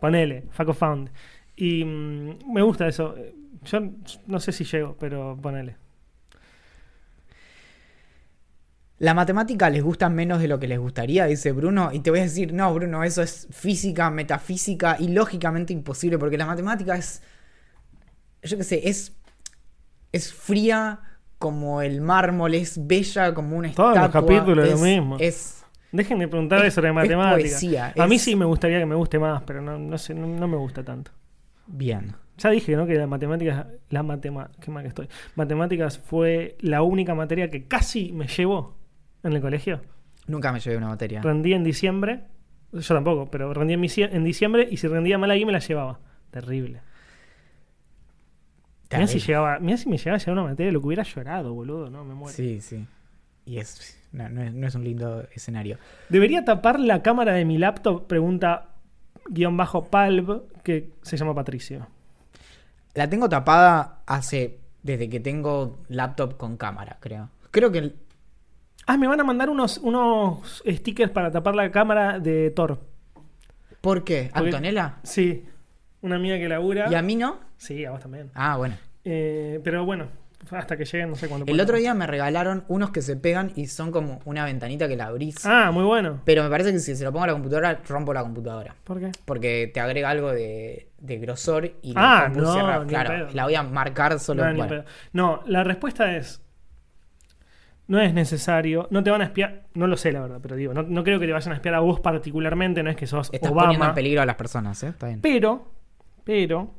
Ponele, 0.00 0.44
fuck 0.50 0.68
off 0.68 0.78
found. 0.78 1.10
Y 1.56 1.84
mm, 1.84 2.52
me 2.52 2.60
gusta 2.62 2.86
eso. 2.86 3.14
Yo 3.64 3.80
no 4.26 4.40
sé 4.40 4.52
si 4.52 4.64
llego, 4.64 4.96
pero 4.98 5.38
ponele. 5.40 5.76
La 9.02 9.14
matemática 9.14 9.68
les 9.68 9.82
gusta 9.82 10.08
menos 10.08 10.40
de 10.40 10.46
lo 10.46 10.60
que 10.60 10.68
les 10.68 10.78
gustaría, 10.78 11.26
dice 11.26 11.50
Bruno. 11.50 11.90
Y 11.92 12.00
te 12.00 12.10
voy 12.10 12.20
a 12.20 12.22
decir, 12.22 12.52
no, 12.52 12.72
Bruno, 12.72 13.02
eso 13.02 13.20
es 13.20 13.48
física, 13.50 14.10
metafísica 14.10 14.96
y 15.00 15.08
lógicamente 15.08 15.72
imposible, 15.72 16.18
porque 16.18 16.38
la 16.38 16.46
matemática 16.46 16.94
es, 16.94 17.20
yo 18.44 18.56
qué 18.56 18.64
sé, 18.64 18.88
es, 18.88 19.12
es 20.12 20.32
fría 20.32 21.00
como 21.38 21.82
el 21.82 22.00
mármol, 22.00 22.54
es 22.54 22.86
bella 22.86 23.34
como 23.34 23.56
una 23.56 23.72
Todos 23.72 23.96
los 23.96 24.06
estatua. 24.06 24.20
capítulos 24.22 24.68
es, 24.68 24.72
lo 24.74 24.78
mismo. 24.86 25.16
Es, 25.18 25.64
Dejen 25.90 26.20
de 26.20 26.28
preguntar 26.28 26.64
Es- 26.64 26.74
sobre 26.74 26.90
es 26.90 26.94
matemáticas. 26.94 27.50
poesía, 27.52 27.92
A 27.98 28.06
mí 28.06 28.20
sí 28.20 28.36
me 28.36 28.44
gustaría 28.44 28.78
que 28.78 28.86
me 28.86 28.94
guste 28.94 29.18
más, 29.18 29.42
pero 29.42 29.60
no, 29.60 29.78
no 29.78 29.98
sé, 29.98 30.14
no, 30.14 30.28
no 30.28 30.46
me 30.46 30.56
gusta 30.56 30.84
tanto. 30.84 31.10
bien. 31.66 32.14
Ya 32.38 32.50
dije, 32.50 32.74
¿no? 32.76 32.86
Que 32.86 32.94
la 32.94 33.06
matemáticas, 33.06 33.66
la 33.90 34.02
matema, 34.02 34.50
qué 34.60 34.70
mal 34.70 34.82
que 34.82 34.88
estoy. 34.88 35.08
Matemáticas 35.34 35.98
fue 35.98 36.56
la 36.60 36.82
única 36.82 37.14
materia 37.14 37.50
que 37.50 37.66
casi 37.66 38.12
me 38.12 38.26
llevó 38.26 38.76
en 39.22 39.32
el 39.32 39.40
colegio. 39.40 39.80
Nunca 40.26 40.52
me 40.52 40.60
llevé 40.60 40.76
una 40.76 40.88
materia. 40.88 41.20
Rendí 41.22 41.52
en 41.52 41.64
diciembre, 41.64 42.24
yo 42.72 42.94
tampoco, 42.94 43.30
pero 43.30 43.52
rendí 43.52 43.74
en, 43.74 44.24
diciembre 44.24 44.68
y 44.70 44.76
si 44.76 44.88
rendía 44.88 45.18
mal 45.18 45.30
ahí 45.30 45.44
me 45.44 45.52
la 45.52 45.58
llevaba. 45.58 45.98
Terrible. 46.30 46.80
Mirá 48.90 49.06
si, 49.06 49.18
llegaba, 49.20 49.58
mirá 49.58 49.76
si 49.78 49.88
me 49.88 49.96
llegaba 49.96 50.16
a 50.16 50.18
llevar 50.18 50.32
una 50.32 50.50
materia, 50.50 50.70
lo 50.70 50.80
que 50.80 50.86
hubiera 50.86 51.02
llorado, 51.02 51.54
boludo, 51.54 51.88
no, 51.88 52.04
me 52.04 52.14
muero. 52.14 52.34
Sí, 52.34 52.60
sí. 52.60 52.86
Y 53.46 53.58
es, 53.58 53.98
no, 54.12 54.28
no 54.28 54.42
es, 54.42 54.52
no 54.52 54.66
es 54.66 54.74
un 54.74 54.84
lindo 54.84 55.26
escenario. 55.34 55.78
¿Debería 56.10 56.44
tapar 56.44 56.78
la 56.78 57.02
cámara 57.02 57.32
de 57.32 57.44
mi 57.44 57.58
laptop? 57.58 58.06
Pregunta 58.06 58.72
guion 59.28 59.56
bajo 59.56 59.84
Palv, 59.84 60.42
que 60.62 60.90
se 61.02 61.16
llama 61.16 61.34
Patricio. 61.34 61.86
La 62.94 63.08
tengo 63.08 63.28
tapada 63.28 64.02
hace. 64.06 64.58
desde 64.82 65.08
que 65.08 65.20
tengo 65.20 65.78
laptop 65.88 66.36
con 66.36 66.56
cámara, 66.56 66.98
creo. 67.00 67.30
Creo 67.50 67.72
que. 67.72 67.94
Ah, 68.86 68.96
me 68.96 69.06
van 69.06 69.20
a 69.20 69.24
mandar 69.24 69.48
unos, 69.50 69.78
unos 69.78 70.62
stickers 70.66 71.10
para 71.12 71.30
tapar 71.30 71.54
la 71.54 71.70
cámara 71.70 72.18
de 72.18 72.50
Thor. 72.50 72.80
¿Por 73.80 74.04
qué? 74.04 74.30
Porque- 74.32 74.48
¿Antonella? 74.48 74.96
Sí, 75.02 75.44
una 76.02 76.16
amiga 76.16 76.36
que 76.38 76.48
labura. 76.48 76.88
¿Y 76.90 76.94
a 76.94 77.02
mí 77.02 77.16
no? 77.16 77.38
Sí, 77.56 77.84
a 77.84 77.90
vos 77.92 78.00
también. 78.00 78.30
Ah, 78.34 78.56
bueno. 78.56 78.76
Eh, 79.04 79.60
pero 79.64 79.84
bueno, 79.84 80.06
hasta 80.50 80.76
que 80.76 80.84
lleguen, 80.84 81.10
no 81.10 81.16
sé 81.16 81.28
cuándo. 81.28 81.46
El 81.50 81.60
otro 81.60 81.76
día 81.76 81.94
me 81.94 82.06
regalaron 82.06 82.64
unos 82.68 82.90
que 82.90 83.02
se 83.02 83.16
pegan 83.16 83.52
y 83.56 83.66
son 83.66 83.90
como 83.92 84.20
una 84.24 84.44
ventanita 84.44 84.86
que 84.88 84.96
la 84.96 85.06
abrís. 85.06 85.44
Ah, 85.46 85.70
muy 85.72 85.84
bueno. 85.84 86.20
Pero 86.24 86.42
me 86.44 86.50
parece 86.50 86.72
que 86.72 86.78
si 86.80 86.94
se 86.96 87.04
lo 87.04 87.12
pongo 87.12 87.24
a 87.24 87.28
la 87.28 87.32
computadora, 87.32 87.80
rompo 87.88 88.12
la 88.12 88.22
computadora. 88.22 88.74
¿Por 88.84 89.00
qué? 89.00 89.10
Porque 89.24 89.70
te 89.72 89.80
agrega 89.80 90.10
algo 90.10 90.30
de, 90.32 90.88
de 90.98 91.18
grosor 91.18 91.66
y 91.82 91.92
Ah, 91.96 92.20
la 92.20 92.24
compu 92.26 92.40
no, 92.40 92.52
cierra. 92.52 92.78
ni 92.84 92.88
Claro, 92.88 93.10
pedo. 93.10 93.28
la 93.32 93.44
voy 93.44 93.54
a 93.54 93.62
marcar 93.62 94.18
solo. 94.20 94.44
No, 94.44 94.50
ni 94.52 94.56
bueno. 94.58 94.70
pedo. 94.70 94.84
No, 95.12 95.40
la 95.46 95.64
respuesta 95.64 96.16
es. 96.16 96.40
No 97.88 98.00
es 98.00 98.14
necesario. 98.14 98.86
No 98.90 99.02
te 99.02 99.10
van 99.10 99.20
a 99.20 99.24
espiar. 99.24 99.64
No 99.74 99.86
lo 99.86 99.96
sé, 99.96 100.12
la 100.12 100.20
verdad, 100.20 100.38
pero 100.40 100.56
digo, 100.56 100.72
no, 100.72 100.82
no 100.82 101.02
creo 101.04 101.18
que 101.20 101.26
te 101.26 101.32
vayan 101.32 101.52
a 101.52 101.56
espiar 101.56 101.74
a 101.74 101.80
vos 101.80 102.00
particularmente. 102.00 102.82
No 102.82 102.90
es 102.90 102.96
que 102.96 103.06
sos 103.06 103.28
Estás 103.32 103.50
poniendo 103.50 103.74
en 103.74 103.80
Obama. 103.80 103.94
peligro 103.94 104.22
a 104.22 104.26
las 104.26 104.36
personas, 104.36 104.82
¿eh? 104.82 104.88
Está 104.88 105.08
bien. 105.08 105.20
Pero, 105.20 105.68
pero, 106.24 106.70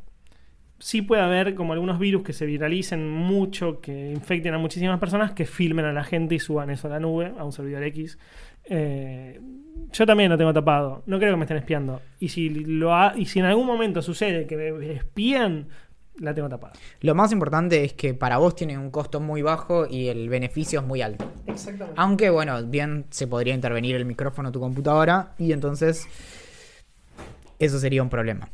sí 0.79 1.01
puede 1.01 1.21
haber 1.21 1.55
como 1.55 1.73
algunos 1.73 1.99
virus 1.99 2.23
que 2.23 2.33
se 2.33 2.45
viralicen 2.45 3.09
mucho, 3.09 3.79
que 3.81 4.11
infecten 4.11 4.53
a 4.53 4.57
muchísimas 4.57 4.99
personas, 4.99 5.33
que 5.33 5.45
filmen 5.45 5.85
a 5.85 5.93
la 5.93 6.03
gente 6.03 6.35
y 6.35 6.39
suban 6.39 6.69
eso 6.69 6.87
a 6.87 6.91
la 6.91 6.99
nube, 6.99 7.33
a 7.37 7.43
un 7.43 7.51
servidor 7.51 7.83
X. 7.83 8.17
Eh, 8.65 9.39
yo 9.91 10.05
también 10.05 10.29
lo 10.31 10.37
tengo 10.37 10.53
tapado. 10.53 11.03
No 11.05 11.19
creo 11.19 11.31
que 11.33 11.37
me 11.37 11.43
estén 11.43 11.57
espiando. 11.57 12.01
Y 12.19 12.29
si, 12.29 12.49
lo 12.49 12.95
ha- 12.95 13.13
y 13.15 13.25
si 13.25 13.39
en 13.39 13.45
algún 13.45 13.67
momento 13.67 14.01
sucede 14.01 14.47
que 14.47 14.55
me 14.55 14.93
espían, 14.93 15.67
la 16.19 16.33
tengo 16.33 16.49
tapada. 16.49 16.73
Lo 17.01 17.15
más 17.15 17.31
importante 17.31 17.83
es 17.83 17.93
que 17.93 18.13
para 18.13 18.37
vos 18.37 18.55
tiene 18.55 18.77
un 18.77 18.91
costo 18.91 19.19
muy 19.19 19.41
bajo 19.41 19.87
y 19.87 20.07
el 20.09 20.29
beneficio 20.29 20.79
es 20.79 20.85
muy 20.85 21.01
alto. 21.01 21.31
Exactamente. 21.47 21.99
Aunque, 21.99 22.29
bueno, 22.29 22.63
bien 22.63 23.05
se 23.09 23.27
podría 23.27 23.53
intervenir 23.53 23.95
el 23.95 24.05
micrófono 24.05 24.49
de 24.49 24.53
tu 24.53 24.59
computadora 24.59 25.33
y 25.37 25.51
entonces 25.51 26.07
eso 27.59 27.79
sería 27.79 28.03
un 28.03 28.09
problema. 28.09 28.49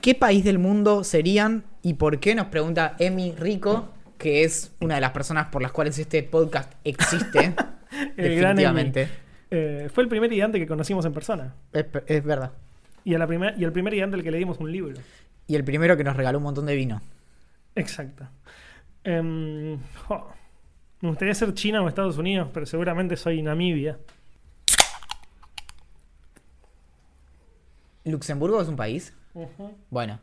¿Qué 0.00 0.14
país 0.14 0.44
del 0.44 0.58
mundo 0.58 1.04
serían 1.04 1.64
y 1.82 1.94
por 1.94 2.20
qué? 2.20 2.34
Nos 2.34 2.46
pregunta 2.46 2.96
Emi 2.98 3.32
Rico, 3.32 3.88
que 4.16 4.44
es 4.44 4.72
una 4.80 4.96
de 4.96 5.00
las 5.00 5.10
personas 5.10 5.48
por 5.48 5.60
las 5.60 5.72
cuales 5.72 5.98
este 5.98 6.22
podcast 6.22 6.72
existe. 6.84 7.54
El 8.16 8.36
gran 8.36 8.56
definitivamente. 8.56 9.08
Eh, 9.50 9.88
fue 9.92 10.04
el 10.04 10.10
primer 10.10 10.30
ideante 10.30 10.58
que 10.58 10.66
conocimos 10.66 11.06
en 11.06 11.12
persona. 11.14 11.54
Es, 11.72 11.86
es 12.06 12.22
verdad. 12.22 12.52
Y, 13.08 13.14
a 13.14 13.18
la 13.18 13.26
primer- 13.26 13.54
y 13.58 13.64
el 13.64 13.72
primer 13.72 13.94
ideante 13.94 14.16
al 14.16 14.22
que 14.22 14.30
le 14.30 14.36
dimos 14.36 14.58
un 14.58 14.70
libro. 14.70 14.94
Y 15.46 15.54
el 15.56 15.64
primero 15.64 15.96
que 15.96 16.04
nos 16.04 16.14
regaló 16.14 16.36
un 16.36 16.44
montón 16.44 16.66
de 16.66 16.74
vino. 16.76 17.00
Exacto. 17.74 18.28
Em, 19.02 19.78
jo, 20.06 20.30
me 21.00 21.08
gustaría 21.08 21.34
ser 21.34 21.54
China 21.54 21.80
o 21.80 21.88
Estados 21.88 22.18
Unidos, 22.18 22.50
pero 22.52 22.66
seguramente 22.66 23.16
soy 23.16 23.40
Namibia. 23.40 23.96
¿Luxemburgo 28.04 28.60
es 28.60 28.68
un 28.68 28.76
país? 28.76 29.14
Bueno. 29.88 30.18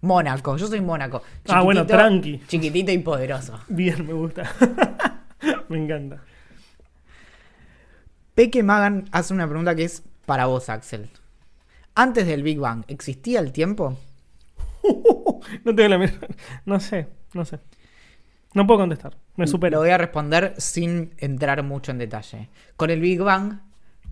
Mónaco, 0.00 0.56
yo 0.56 0.66
soy 0.68 0.80
Mónaco. 0.80 1.22
Ah, 1.48 1.60
bueno, 1.60 1.84
tranqui. 1.84 2.40
Chiquitito 2.46 2.92
y 2.92 2.98
poderoso. 3.00 3.60
Bien, 3.68 4.06
me 4.06 4.14
gusta. 4.14 4.50
me 5.68 5.76
encanta. 5.76 6.22
Peque 8.34 8.62
Magan 8.62 9.10
hace 9.12 9.34
una 9.34 9.46
pregunta 9.46 9.74
que 9.74 9.84
es 9.84 10.02
para 10.24 10.46
vos, 10.46 10.70
Axel. 10.70 11.10
Antes 11.96 12.26
del 12.26 12.42
Big 12.42 12.58
Bang, 12.60 12.84
¿existía 12.88 13.40
el 13.40 13.50
tiempo? 13.52 13.96
no 15.64 15.74
tengo 15.74 15.88
la 15.88 15.98
menor- 15.98 16.28
No 16.64 16.78
sé, 16.78 17.08
no 17.34 17.44
sé. 17.44 17.58
No 18.54 18.66
puedo 18.66 18.80
contestar. 18.80 19.16
Me 19.36 19.44
Lo 19.44 19.50
supero. 19.50 19.80
voy 19.80 19.90
a 19.90 19.98
responder 19.98 20.54
sin 20.58 21.14
entrar 21.18 21.62
mucho 21.62 21.90
en 21.90 21.98
detalle. 21.98 22.48
Con 22.76 22.90
el 22.90 23.00
Big 23.00 23.20
Bang 23.20 23.60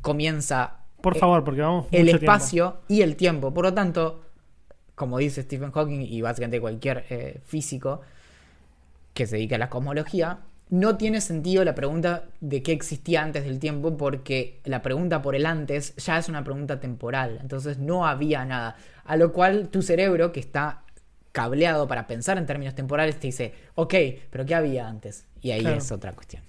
comienza 0.03 0.79
Por 1.01 1.17
eh, 1.17 1.21
favor, 1.21 1.45
porque 1.45 1.61
vamos. 1.63 1.87
el 1.93 2.07
mucho 2.07 2.19
tiempo. 2.19 2.33
espacio 2.33 2.77
y 2.89 3.03
el 3.03 3.17
tiempo. 3.17 3.55
Por 3.55 3.65
lo 3.65 3.73
tanto, 3.75 4.23
como 4.95 5.19
dice 5.19 5.43
Stephen 5.43 5.71
Hawking 5.73 6.01
y 6.03 6.21
básicamente 6.23 6.61
cualquier 6.61 7.07
eh, 7.11 7.41
físico 7.47 8.01
que 9.15 9.27
se 9.27 9.37
dedique 9.37 9.55
a 9.55 9.59
la 9.59 9.71
cosmología, 9.71 10.41
no 10.71 10.97
tiene 10.97 11.21
sentido 11.21 11.65
la 11.65 11.75
pregunta 11.75 12.25
de 12.41 12.63
qué 12.63 12.73
existía 12.73 13.23
antes 13.23 13.45
del 13.45 13.59
tiempo 13.59 13.97
porque 13.97 14.61
la 14.65 14.83
pregunta 14.83 15.23
por 15.23 15.35
el 15.35 15.47
antes 15.47 15.95
ya 15.97 16.19
es 16.19 16.29
una 16.29 16.43
pregunta 16.43 16.81
temporal. 16.81 17.39
Entonces 17.41 17.79
no 17.79 18.07
había 18.07 18.45
nada. 18.45 18.77
A 19.05 19.17
lo 19.17 19.33
cual 19.33 19.69
tu 19.69 19.83
cerebro, 19.83 20.33
que 20.33 20.41
está 20.41 20.83
cableado 21.33 21.87
para 21.89 22.07
pensar 22.07 22.39
en 22.39 22.47
términos 22.47 22.75
temporales, 22.75 23.19
te 23.21 23.27
dice, 23.29 23.55
ok, 23.75 23.95
pero 24.31 24.47
¿qué 24.47 24.55
había 24.55 24.89
antes? 24.89 25.27
Y 25.43 25.51
ahí 25.51 25.61
Claro. 25.61 25.77
es 25.77 25.93
otra 25.93 26.13
cuestión. 26.13 26.43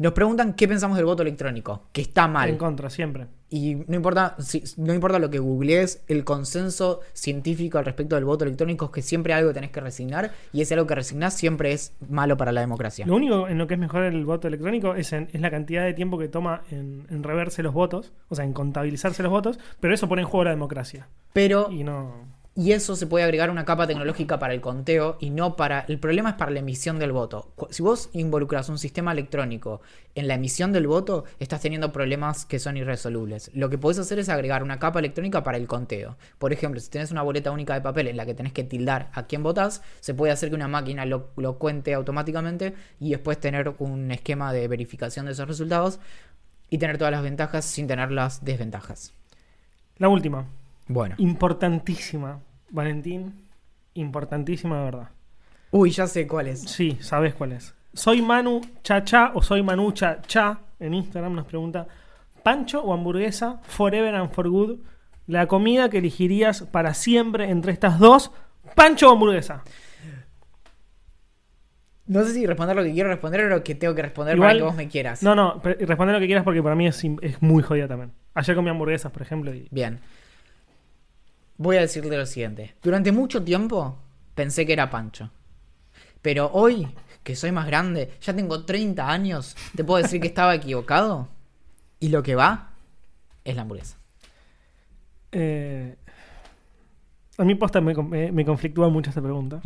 Nos 0.00 0.14
preguntan 0.14 0.54
qué 0.54 0.66
pensamos 0.66 0.96
del 0.96 1.04
voto 1.04 1.20
electrónico, 1.22 1.82
que 1.92 2.00
está 2.00 2.26
mal. 2.26 2.48
En 2.48 2.56
contra, 2.56 2.88
siempre. 2.88 3.26
Y 3.50 3.74
no 3.86 3.96
importa, 3.96 4.34
si- 4.38 4.62
no 4.78 4.94
importa 4.94 5.18
lo 5.18 5.28
que 5.28 5.38
googlees, 5.40 6.02
el 6.08 6.24
consenso 6.24 7.00
científico 7.12 7.76
al 7.76 7.84
respecto 7.84 8.14
del 8.14 8.24
voto 8.24 8.44
electrónico 8.46 8.86
es 8.86 8.90
que 8.92 9.02
siempre 9.02 9.34
algo 9.34 9.52
tenés 9.52 9.70
que 9.72 9.80
resignar 9.80 10.30
y 10.54 10.62
ese 10.62 10.72
algo 10.72 10.86
que 10.86 10.94
resignás 10.94 11.34
siempre 11.34 11.72
es 11.72 11.92
malo 12.08 12.36
para 12.38 12.50
la 12.50 12.62
democracia. 12.62 13.04
Lo 13.06 13.14
único 13.16 13.46
en 13.46 13.58
lo 13.58 13.66
que 13.66 13.74
es 13.74 13.80
mejor 13.80 14.04
el 14.04 14.24
voto 14.24 14.48
electrónico 14.48 14.94
es, 14.94 15.12
en- 15.12 15.28
es 15.32 15.40
la 15.42 15.50
cantidad 15.50 15.84
de 15.84 15.92
tiempo 15.92 16.16
que 16.16 16.28
toma 16.28 16.62
en, 16.70 17.06
en 17.10 17.22
reverse 17.22 17.62
los 17.62 17.74
votos, 17.74 18.12
o 18.30 18.34
sea, 18.34 18.46
en 18.46 18.54
contabilizarse 18.54 19.22
los 19.22 19.30
votos, 19.30 19.58
pero 19.80 19.92
eso 19.92 20.08
pone 20.08 20.22
en 20.22 20.28
juego 20.28 20.44
la 20.44 20.50
democracia. 20.50 21.08
Pero, 21.34 21.70
Y 21.70 21.84
no. 21.84 22.29
Y 22.60 22.72
eso 22.72 22.94
se 22.94 23.06
puede 23.06 23.24
agregar 23.24 23.48
una 23.48 23.64
capa 23.64 23.86
tecnológica 23.86 24.38
para 24.38 24.52
el 24.52 24.60
conteo 24.60 25.16
y 25.18 25.30
no 25.30 25.56
para... 25.56 25.86
El 25.88 25.98
problema 25.98 26.28
es 26.28 26.34
para 26.34 26.50
la 26.50 26.58
emisión 26.58 26.98
del 26.98 27.10
voto. 27.10 27.54
Si 27.70 27.82
vos 27.82 28.10
involucras 28.12 28.68
un 28.68 28.78
sistema 28.78 29.12
electrónico 29.12 29.80
en 30.14 30.28
la 30.28 30.34
emisión 30.34 30.70
del 30.70 30.86
voto, 30.86 31.24
estás 31.38 31.62
teniendo 31.62 31.90
problemas 31.90 32.44
que 32.44 32.58
son 32.58 32.76
irresolubles. 32.76 33.50
Lo 33.54 33.70
que 33.70 33.78
podés 33.78 33.98
hacer 33.98 34.18
es 34.18 34.28
agregar 34.28 34.62
una 34.62 34.78
capa 34.78 34.98
electrónica 34.98 35.42
para 35.42 35.56
el 35.56 35.66
conteo. 35.66 36.18
Por 36.36 36.52
ejemplo, 36.52 36.78
si 36.80 36.90
tenés 36.90 37.10
una 37.10 37.22
boleta 37.22 37.50
única 37.50 37.72
de 37.72 37.80
papel 37.80 38.08
en 38.08 38.18
la 38.18 38.26
que 38.26 38.34
tenés 38.34 38.52
que 38.52 38.62
tildar 38.62 39.10
a 39.14 39.22
quién 39.22 39.42
votás, 39.42 39.80
se 40.00 40.12
puede 40.12 40.30
hacer 40.34 40.50
que 40.50 40.54
una 40.54 40.68
máquina 40.68 41.06
lo, 41.06 41.30
lo 41.36 41.56
cuente 41.56 41.94
automáticamente 41.94 42.74
y 43.00 43.08
después 43.08 43.40
tener 43.40 43.74
un 43.78 44.10
esquema 44.10 44.52
de 44.52 44.68
verificación 44.68 45.24
de 45.24 45.32
esos 45.32 45.48
resultados 45.48 45.98
y 46.68 46.76
tener 46.76 46.98
todas 46.98 47.12
las 47.12 47.22
ventajas 47.22 47.64
sin 47.64 47.86
tener 47.86 48.10
las 48.12 48.44
desventajas. 48.44 49.14
La 49.96 50.10
última, 50.10 50.44
Bueno. 50.88 51.14
importantísima, 51.16 52.40
Valentín, 52.70 53.46
importantísima 53.94 54.78
de 54.78 54.84
verdad. 54.84 55.08
Uy, 55.70 55.90
ya 55.90 56.06
sé 56.06 56.26
cuál 56.26 56.48
es. 56.48 56.60
Sí, 56.62 56.98
sabes 57.00 57.34
cuál 57.34 57.52
es. 57.52 57.74
Soy 57.92 58.22
Manu 58.22 58.60
Chacha 58.82 59.32
o 59.34 59.42
soy 59.42 59.62
Manu 59.62 59.92
Chacha 59.92 60.58
en 60.78 60.94
Instagram 60.94 61.34
nos 61.34 61.46
pregunta 61.46 61.86
pancho 62.42 62.80
o 62.82 62.94
hamburguesa 62.94 63.58
forever 63.64 64.14
and 64.14 64.30
for 64.32 64.48
good 64.48 64.78
la 65.26 65.46
comida 65.46 65.90
que 65.90 65.98
elegirías 65.98 66.62
para 66.62 66.94
siempre 66.94 67.50
entre 67.50 67.72
estas 67.72 67.98
dos 67.98 68.30
pancho 68.74 69.10
o 69.10 69.12
hamburguesa 69.12 69.62
No 72.06 72.24
sé 72.24 72.32
si 72.34 72.46
responder 72.46 72.74
lo 72.76 72.82
que 72.82 72.92
quiero 72.92 73.08
responder 73.10 73.42
o 73.42 73.48
lo 73.48 73.62
que 73.62 73.74
tengo 73.74 73.94
que 73.94 74.02
responder 74.02 74.36
Igual- 74.36 74.48
para 74.48 74.58
que 74.58 74.64
vos 74.64 74.74
me 74.76 74.88
quieras. 74.88 75.22
no 75.22 75.34
no 75.34 75.60
pero 75.62 75.76
responde 75.86 76.12
lo 76.14 76.20
que 76.20 76.26
quieras 76.26 76.44
porque 76.44 76.62
para 76.62 76.74
mí 76.74 76.86
es, 76.86 77.04
muy 77.40 77.62
jodida 77.62 77.86
también 77.88 78.12
ayer 78.34 78.56
comí 78.56 78.70
hamburguesas 78.70 79.12
por 79.12 79.22
ejemplo 79.22 79.54
y 79.54 79.68
Bien. 79.70 80.00
Voy 81.60 81.76
a 81.76 81.80
decirte 81.82 82.16
lo 82.16 82.24
siguiente. 82.24 82.74
Durante 82.82 83.12
mucho 83.12 83.44
tiempo 83.44 83.98
pensé 84.34 84.64
que 84.64 84.72
era 84.72 84.88
Pancho. 84.88 85.30
Pero 86.22 86.50
hoy, 86.54 86.88
que 87.22 87.36
soy 87.36 87.52
más 87.52 87.66
grande, 87.66 88.12
ya 88.22 88.34
tengo 88.34 88.64
30 88.64 89.06
años, 89.10 89.54
te 89.76 89.84
puedo 89.84 90.02
decir 90.02 90.22
que 90.22 90.28
estaba 90.28 90.54
equivocado. 90.54 91.28
Y 91.98 92.08
lo 92.08 92.22
que 92.22 92.34
va 92.34 92.70
es 93.44 93.54
la 93.56 93.62
hamburguesa. 93.62 93.98
eh, 95.32 95.96
a 97.38 97.44
mí 97.44 97.54
posta 97.54 97.80
me, 97.80 97.94
me, 97.94 98.32
me 98.32 98.44
conflictúa 98.44 98.88
mucho 98.88 99.10
esta 99.10 99.22
pregunta 99.22 99.60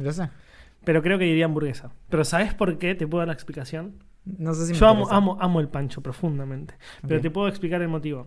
pero 0.84 1.02
creo 1.02 1.18
que 1.18 1.24
diría 1.24 1.46
hamburguesa 1.46 1.90
pero 2.08 2.24
¿sabes 2.24 2.54
por 2.54 2.78
qué? 2.78 2.94
¿te 2.94 3.06
puedo 3.06 3.20
dar 3.20 3.28
la 3.28 3.34
explicación? 3.34 4.02
No 4.24 4.54
sé 4.54 4.66
si 4.66 4.72
me 4.72 4.78
Yo 4.78 4.86
amo, 4.86 5.00
interesa. 5.02 5.16
amo, 5.16 5.36
amo 5.40 5.60
el 5.60 5.68
pancho 5.68 6.00
profundamente. 6.00 6.74
Pero 7.06 7.20
te 7.20 7.30
puedo 7.30 7.46
explicar 7.46 7.82
el 7.82 7.88
motivo. 7.88 8.26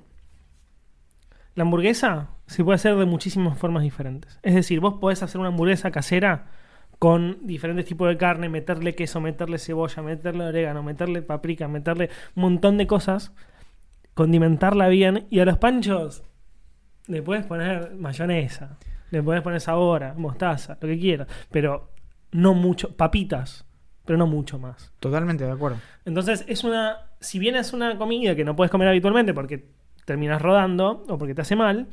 La 1.58 1.64
hamburguesa 1.64 2.30
se 2.46 2.64
puede 2.64 2.76
hacer 2.76 2.96
de 2.96 3.06
muchísimas 3.08 3.58
formas 3.58 3.82
diferentes. 3.82 4.40
Es 4.44 4.54
decir, 4.54 4.80
vos 4.80 5.00
podés 5.02 5.24
hacer 5.24 5.40
una 5.40 5.48
hamburguesa 5.48 5.90
casera 5.90 6.46
con 7.00 7.40
diferentes 7.48 7.86
tipos 7.86 8.08
de 8.08 8.16
carne, 8.16 8.48
meterle 8.48 8.94
queso, 8.94 9.22
meterle 9.22 9.58
cebolla, 9.58 10.04
meterle 10.04 10.46
orégano, 10.46 10.84
meterle 10.84 11.24
paprika, 11.24 11.68
meterle 11.68 12.12
un 12.36 12.44
montón 12.44 12.78
de 12.78 12.86
cosas, 12.86 13.34
condimentarla 14.14 14.88
bien 14.88 15.26
y 15.32 15.40
a 15.40 15.46
los 15.46 15.58
panchos 15.58 16.22
le 17.08 17.24
puedes 17.24 17.44
poner 17.44 17.96
mayonesa, 17.96 18.78
le 19.10 19.24
puedes 19.24 19.42
poner 19.42 19.60
sabor, 19.60 20.14
mostaza, 20.16 20.78
lo 20.80 20.88
que 20.88 21.00
quieras, 21.00 21.28
pero 21.50 21.90
no 22.34 22.54
mucho, 22.54 22.96
papitas, 22.96 23.66
pero 24.06 24.20
no 24.20 24.28
mucho 24.28 24.60
más. 24.60 24.94
Totalmente 25.00 25.44
de 25.44 25.54
acuerdo. 25.54 25.80
Entonces, 26.06 26.46
es 26.48 26.64
una. 26.64 27.08
Si 27.20 27.40
bien 27.40 27.56
es 27.56 27.74
una 27.74 27.98
comida 27.98 28.36
que 28.36 28.46
no 28.46 28.56
puedes 28.56 28.70
comer 28.70 28.90
habitualmente 28.90 29.34
porque 29.34 29.72
terminas 30.08 30.42
rodando 30.42 31.04
o 31.10 31.18
porque 31.18 31.36
te 31.36 31.42
hace 31.42 31.58
mal, 31.58 31.90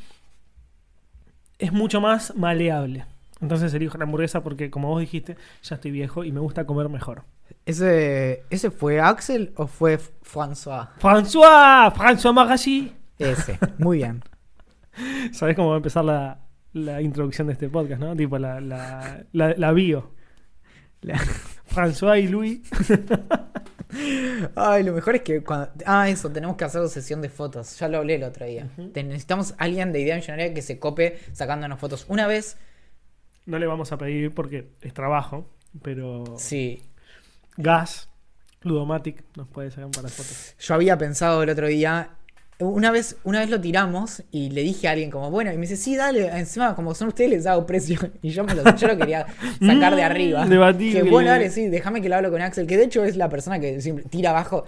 es 1.58 1.72
mucho 1.72 2.00
más 2.00 2.36
maleable. 2.36 3.06
Entonces 3.40 3.74
elijo 3.74 3.98
la 3.98 4.04
hamburguesa 4.04 4.44
porque, 4.44 4.70
como 4.70 4.88
vos 4.88 5.00
dijiste, 5.00 5.36
ya 5.62 5.74
estoy 5.74 5.90
viejo 5.90 6.22
y 6.22 6.30
me 6.30 6.38
gusta 6.38 6.64
comer 6.64 6.88
mejor. 6.88 7.24
¿Ese, 7.66 8.44
¿Ese 8.50 8.70
fue 8.70 9.00
Axel 9.00 9.52
o 9.56 9.66
fue 9.66 9.98
François? 9.98 10.90
François, 11.00 11.92
François 11.92 12.32
Magassi. 12.32 12.94
Ese. 13.18 13.58
Muy 13.78 13.98
bien. 13.98 14.22
¿Sabés 15.32 15.56
cómo 15.56 15.70
va 15.70 15.74
a 15.74 15.78
empezar 15.78 16.04
la, 16.04 16.38
la 16.72 17.02
introducción 17.02 17.48
de 17.48 17.54
este 17.54 17.68
podcast, 17.68 18.00
no? 18.00 18.14
Tipo 18.14 18.38
la, 18.38 18.60
la, 18.60 19.24
la, 19.32 19.54
la 19.56 19.72
bio. 19.72 20.12
La- 21.04 21.18
François 21.66 22.18
y 22.22 22.28
Louis. 22.28 22.60
Ay, 24.56 24.82
lo 24.82 24.92
mejor 24.92 25.16
es 25.16 25.22
que 25.22 25.42
cuando... 25.44 25.70
Ah, 25.86 26.08
eso, 26.08 26.30
tenemos 26.30 26.56
que 26.56 26.64
hacer 26.64 26.86
sesión 26.88 27.20
de 27.22 27.28
fotos. 27.28 27.78
Ya 27.78 27.88
lo 27.88 27.98
hablé 27.98 28.16
el 28.16 28.24
otro 28.24 28.44
día. 28.46 28.68
Te- 28.92 29.04
Necesitamos 29.04 29.54
alguien 29.58 29.92
de 29.92 30.00
idea 30.00 30.16
millonaria 30.16 30.52
que 30.52 30.62
se 30.62 30.78
cope 30.78 31.18
sacándonos 31.32 31.78
fotos. 31.78 32.06
Una 32.08 32.26
vez, 32.26 32.56
No 33.46 33.58
le 33.58 33.66
vamos 33.66 33.92
a 33.92 33.98
pedir 33.98 34.32
porque 34.34 34.70
es 34.82 34.94
trabajo, 34.94 35.48
pero 35.82 36.24
sí, 36.38 36.82
Gas, 37.56 38.08
Ludomatic 38.62 39.22
nos 39.36 39.46
puede 39.48 39.70
sacar 39.70 39.84
un 39.84 39.90
par 39.92 40.04
de 40.04 40.10
fotos. 40.10 40.54
yo 40.58 40.74
había 40.74 40.96
pensado 40.98 41.42
el 41.42 41.50
otro 41.50 41.66
día... 41.68 42.10
Una 42.60 42.92
vez, 42.92 43.16
una 43.24 43.40
vez 43.40 43.50
lo 43.50 43.60
tiramos 43.60 44.22
y 44.30 44.50
le 44.50 44.62
dije 44.62 44.86
a 44.86 44.92
alguien 44.92 45.10
como, 45.10 45.30
bueno, 45.30 45.52
y 45.52 45.56
me 45.56 45.62
dice, 45.62 45.76
sí, 45.76 45.96
dale, 45.96 46.28
encima 46.38 46.76
como 46.76 46.94
son 46.94 47.08
ustedes 47.08 47.30
les 47.30 47.46
hago 47.46 47.66
precio. 47.66 47.98
Y 48.22 48.30
yo, 48.30 48.44
me 48.44 48.54
lo, 48.54 48.76
yo 48.76 48.86
lo 48.88 48.96
quería 48.96 49.26
sacar 49.60 49.96
de 49.96 50.02
arriba. 50.02 50.46
debatible. 50.46 51.02
Que 51.02 51.10
bueno, 51.10 51.30
dale, 51.30 51.50
sí, 51.50 51.68
déjame 51.68 52.00
que 52.00 52.08
lo 52.08 52.16
hablo 52.16 52.30
con 52.30 52.40
Axel, 52.40 52.66
que 52.66 52.76
de 52.76 52.84
hecho 52.84 53.04
es 53.04 53.16
la 53.16 53.28
persona 53.28 53.58
que 53.58 53.80
siempre 53.80 54.04
tira 54.04 54.30
abajo. 54.30 54.64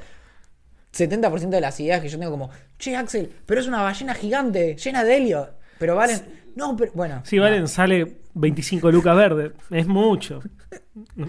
70% 0.92 1.50
de 1.50 1.60
las 1.60 1.78
ideas 1.78 2.00
que 2.00 2.08
yo 2.08 2.18
tengo 2.18 2.30
como, 2.30 2.50
che, 2.78 2.96
Axel, 2.96 3.30
pero 3.44 3.60
es 3.60 3.66
una 3.68 3.82
ballena 3.82 4.14
gigante, 4.14 4.76
llena 4.76 5.04
de 5.04 5.16
helio. 5.16 5.50
Pero 5.78 5.94
valen. 5.94 6.20
No, 6.56 6.74
pero. 6.76 6.90
Bueno. 6.94 7.20
Si 7.24 7.38
Valen 7.38 7.68
sale 7.68 8.16
25 8.34 8.90
lucas 8.90 9.14
verde, 9.14 9.52
es 9.70 9.86
mucho. 9.86 10.42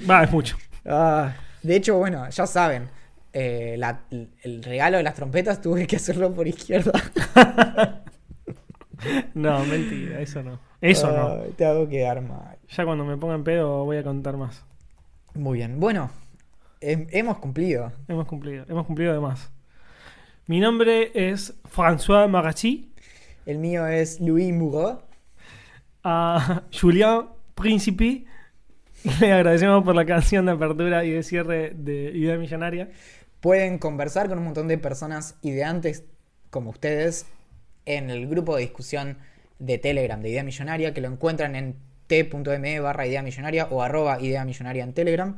Va, 0.09 0.23
es 0.23 0.31
mucho. 0.31 0.57
Ah, 0.85 1.33
de 1.61 1.75
hecho, 1.75 1.97
bueno, 1.97 2.29
ya 2.29 2.47
saben. 2.47 2.89
Eh, 3.33 3.75
la- 3.77 4.01
el 4.43 4.63
regalo 4.63 4.97
de 4.97 5.03
las 5.03 5.15
trompetas 5.15 5.61
tuve 5.61 5.85
que 5.87 5.95
hacerlo 5.97 6.33
por 6.33 6.47
izquierda. 6.47 6.91
No, 9.35 9.63
mentira, 9.65 10.19
eso 10.21 10.41
no. 10.41 10.59
Eso 10.81 11.11
no. 11.11 11.41
Te 11.55 11.65
hago 11.65 11.87
quedar 11.87 12.21
mal. 12.21 12.57
Ya 12.69 12.83
cuando 12.83 13.05
me 13.05 13.15
ponga 13.15 13.35
en 13.35 13.43
pedo 13.43 13.85
voy 13.85 13.97
a 13.97 14.03
contar 14.03 14.37
más. 14.37 14.65
Muy 15.35 15.59
bien. 15.59 15.79
Bueno, 15.79 16.09
hem- 16.81 17.07
hemos 17.11 17.37
cumplido. 17.37 17.91
Hemos 18.07 18.25
cumplido, 18.25 18.65
hemos 18.67 18.85
cumplido 18.87 19.13
de 19.13 19.19
más. 19.19 19.51
Mi 20.47 20.59
nombre 20.59 21.11
es 21.13 21.53
François 21.73 22.27
Marachi. 22.27 22.91
El 23.45 23.59
mío 23.59 23.85
es 23.87 24.19
Louis 24.19 24.51
Moureau. 24.53 25.01
A 26.03 26.63
Julien 26.71 27.25
Príncipe 27.53 28.25
le 29.21 29.31
agradecemos 29.31 29.83
por 29.83 29.95
la 29.95 30.05
canción 30.05 30.45
de 30.47 30.53
apertura 30.53 31.05
y 31.05 31.11
de 31.11 31.21
cierre 31.23 31.71
de 31.75 32.11
Idea 32.15 32.37
Millonaria. 32.37 32.89
Pueden 33.47 33.77
conversar 33.77 34.27
con 34.27 34.39
un 34.39 34.43
montón 34.43 34.67
de 34.67 34.77
personas 34.77 35.37
ideantes 35.41 36.03
como 36.49 36.71
ustedes 36.71 37.27
en 37.85 38.09
el 38.09 38.27
grupo 38.27 38.57
de 38.57 38.63
discusión 38.63 39.19
de 39.57 39.77
Telegram 39.77 40.21
de 40.21 40.31
Idea 40.31 40.43
Millonaria, 40.43 40.93
que 40.93 40.99
lo 40.99 41.07
encuentran 41.07 41.55
en 41.55 41.77
t.me 42.07 42.79
barra 42.81 43.07
Idea 43.07 43.23
Millonaria 43.23 43.67
o 43.71 43.81
arroba 43.81 44.17
en 44.19 44.93
Telegram. 44.93 45.37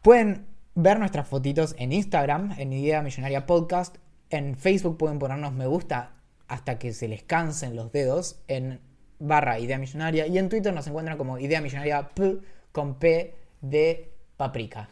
Pueden 0.00 0.46
ver 0.76 1.00
nuestras 1.00 1.26
fotitos 1.26 1.74
en 1.76 1.90
Instagram, 1.90 2.54
en 2.56 2.72
Idea 2.72 3.02
Millonaria 3.02 3.46
Podcast. 3.46 3.96
En 4.30 4.56
Facebook 4.56 4.96
pueden 4.96 5.18
ponernos 5.18 5.52
me 5.52 5.66
gusta 5.66 6.12
hasta 6.46 6.78
que 6.78 6.92
se 6.92 7.08
les 7.08 7.24
cansen 7.24 7.74
los 7.74 7.90
dedos 7.90 8.44
en 8.46 8.78
barra 9.18 9.58
Idea 9.58 9.76
Millonaria. 9.76 10.28
Y 10.28 10.38
en 10.38 10.48
Twitter 10.48 10.72
nos 10.72 10.86
encuentran 10.86 11.18
como 11.18 11.36
Idea 11.40 11.60
Millonaria 11.60 12.10
P 12.10 12.38
con 12.70 13.00
P 13.00 13.34
de 13.60 14.12
paprika. 14.36 14.88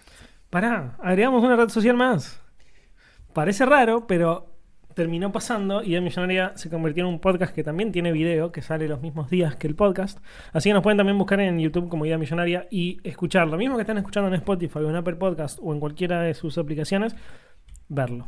Pará, 0.50 0.96
agregamos 1.00 1.44
una 1.44 1.54
red 1.54 1.68
social 1.68 1.96
más. 1.96 2.40
Parece 3.32 3.64
raro, 3.64 4.08
pero 4.08 4.50
terminó 4.94 5.30
pasando. 5.30 5.80
Idea 5.80 6.00
Millonaria 6.00 6.52
se 6.56 6.68
convirtió 6.68 7.04
en 7.04 7.08
un 7.08 7.20
podcast 7.20 7.54
que 7.54 7.62
también 7.62 7.92
tiene 7.92 8.10
video, 8.10 8.50
que 8.50 8.60
sale 8.60 8.88
los 8.88 9.00
mismos 9.00 9.30
días 9.30 9.54
que 9.54 9.68
el 9.68 9.76
podcast. 9.76 10.18
Así 10.52 10.68
que 10.68 10.74
nos 10.74 10.82
pueden 10.82 10.96
también 10.96 11.16
buscar 11.16 11.38
en 11.38 11.60
YouTube 11.60 11.88
como 11.88 12.04
Idea 12.04 12.18
Millonaria 12.18 12.66
y 12.68 12.98
escuchar 13.04 13.46
lo 13.46 13.56
mismo 13.56 13.76
que 13.76 13.82
están 13.82 13.98
escuchando 13.98 14.26
en 14.26 14.34
Spotify 14.34 14.80
o 14.80 14.90
en 14.90 14.96
Apple 14.96 15.14
Podcast 15.14 15.60
o 15.62 15.72
en 15.72 15.78
cualquiera 15.78 16.20
de 16.22 16.34
sus 16.34 16.58
aplicaciones, 16.58 17.14
verlo. 17.88 18.26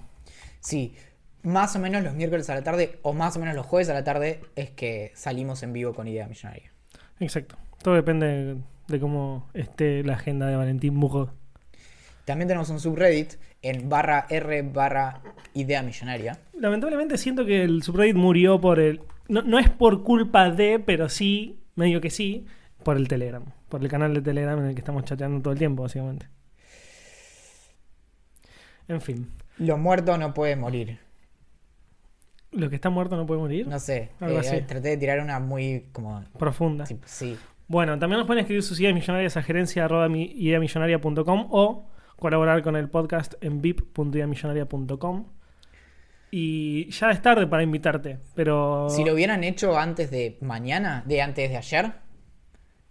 Sí, 0.61 0.95
más 1.43 1.75
o 1.75 1.81
menos 1.81 2.05
los 2.05 2.15
miércoles 2.15 2.49
a 2.51 2.55
la 2.55 2.63
tarde 2.63 3.01
o 3.03 3.13
más 3.13 3.37
o 3.37 3.41
menos 3.41 3.57
los 3.57 3.67
jueves 3.67 3.89
a 3.89 3.95
la 3.95 4.05
tarde 4.05 4.43
es 4.55 4.71
que 4.71 5.11
salimos 5.17 5.65
en 5.65 5.73
vivo 5.73 5.93
con 5.93 6.07
Idea 6.07 6.29
Millonaria. 6.29 6.73
Exacto. 7.19 7.57
Todo 7.83 7.95
depende 7.95 8.59
de 8.87 9.01
cómo 9.01 9.49
esté 9.55 10.05
la 10.05 10.15
agenda 10.15 10.47
de 10.47 10.55
Valentín 10.55 10.95
Mujo. 10.95 11.33
También 12.25 12.49
tenemos 12.49 12.71
un 12.71 12.79
subreddit 12.81 13.35
en 13.63 13.89
barra 13.89 14.27
R 14.31 14.63
barra 14.63 15.21
Idea 15.55 15.83
Millonaria. 15.83 16.39
Lamentablemente 16.59 17.19
siento 17.19 17.45
que 17.45 17.63
el 17.63 17.83
subreddit 17.83 18.17
murió 18.17 18.61
por 18.61 18.79
el. 18.81 19.01
No, 19.29 19.43
no 19.43 19.59
es 19.59 19.69
por 19.71 20.03
culpa 20.03 20.51
de, 20.51 20.79
pero 20.79 21.09
sí, 21.09 21.59
medio 21.75 22.01
que 22.01 22.11
sí, 22.11 22.47
por 22.85 22.97
el 22.97 23.09
Telegram. 23.09 23.45
Por 23.69 23.83
el 23.83 23.89
canal 23.89 24.13
de 24.15 24.21
Telegram 24.23 24.59
en 24.59 24.67
el 24.67 24.75
que 24.75 24.81
estamos 24.81 25.05
chateando 25.05 25.41
todo 25.41 25.53
el 25.53 25.59
tiempo, 25.59 25.83
básicamente. 25.83 26.27
En 28.89 29.01
fin. 29.01 29.29
Lo 29.59 29.77
muerto 29.79 30.17
no 30.19 30.35
puede 30.35 30.57
morir. 30.57 30.99
Lo 32.51 32.69
que 32.69 32.75
está 32.77 32.91
muerto 32.91 33.17
no 33.17 33.25
puede 33.27 33.41
morir. 33.41 33.67
No 33.67 33.79
sé, 33.79 34.11
Algo 34.21 34.37
eh, 34.37 34.41
así. 34.41 34.61
traté 34.63 34.89
de 34.91 34.97
tirar 34.99 35.21
una 35.21 35.39
muy 35.41 35.87
como... 35.93 36.23
Profunda. 36.39 36.85
Sí, 36.85 36.99
sí. 37.07 37.37
Bueno, 37.69 37.99
también 37.99 38.19
nos 38.19 38.27
pueden 38.27 38.41
escribir 38.43 38.63
sus 38.63 38.79
ideas 38.81 38.93
millonarias 38.95 39.37
a 39.39 39.43
gerencia 39.43 39.85
arroba 39.87 40.09
mi- 40.09 40.31
ideamillonaria.com 40.37 41.47
o 41.51 41.87
colaborar 42.23 42.63
con 42.63 42.77
el 42.77 42.89
podcast 42.89 43.35
en 43.41 43.61
vip.ideamillonaria.com. 43.61 45.27
Y 46.31 46.89
ya 46.91 47.11
es 47.11 47.21
tarde 47.21 47.49
para 47.49 47.65
invitarte, 47.65 48.21
pero 48.37 48.87
Si 48.89 49.05
lo 49.05 49.13
hubieran 49.13 49.43
hecho 49.43 49.77
antes 49.77 50.11
de 50.13 50.39
mañana, 50.41 51.03
de 51.05 51.21
antes 51.21 51.51
de 51.51 51.57
ayer, 51.57 51.93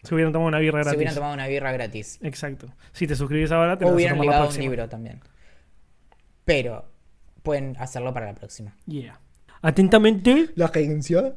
se 0.04 0.14
hubieran 0.14 0.34
tomado 0.34 0.50
una 0.50 0.60
birra 0.60 0.80
se 0.80 0.84
gratis. 0.84 0.98
hubieran 0.98 1.16
tomado 1.16 1.34
una 1.34 1.48
birra 1.48 1.72
gratis. 1.72 2.20
Exacto. 2.22 2.68
Si 2.92 3.08
te 3.08 3.16
suscribís 3.16 3.52
ahora, 3.52 3.78
te 3.78 3.86
O 3.86 3.90
a 3.90 3.94
hubieran 3.94 4.18
tomar 4.18 4.26
la 4.28 4.42
ligado 4.42 4.56
un 4.56 4.62
libro 4.62 4.90
también. 4.90 5.22
Pero 6.44 6.86
pueden 7.42 7.78
hacerlo 7.80 8.14
para 8.14 8.26
la 8.28 8.36
próxima. 8.36 8.76
Yeah. 8.86 9.18
Atentamente. 9.62 10.50
La 10.56 10.66
agencia 10.66 11.36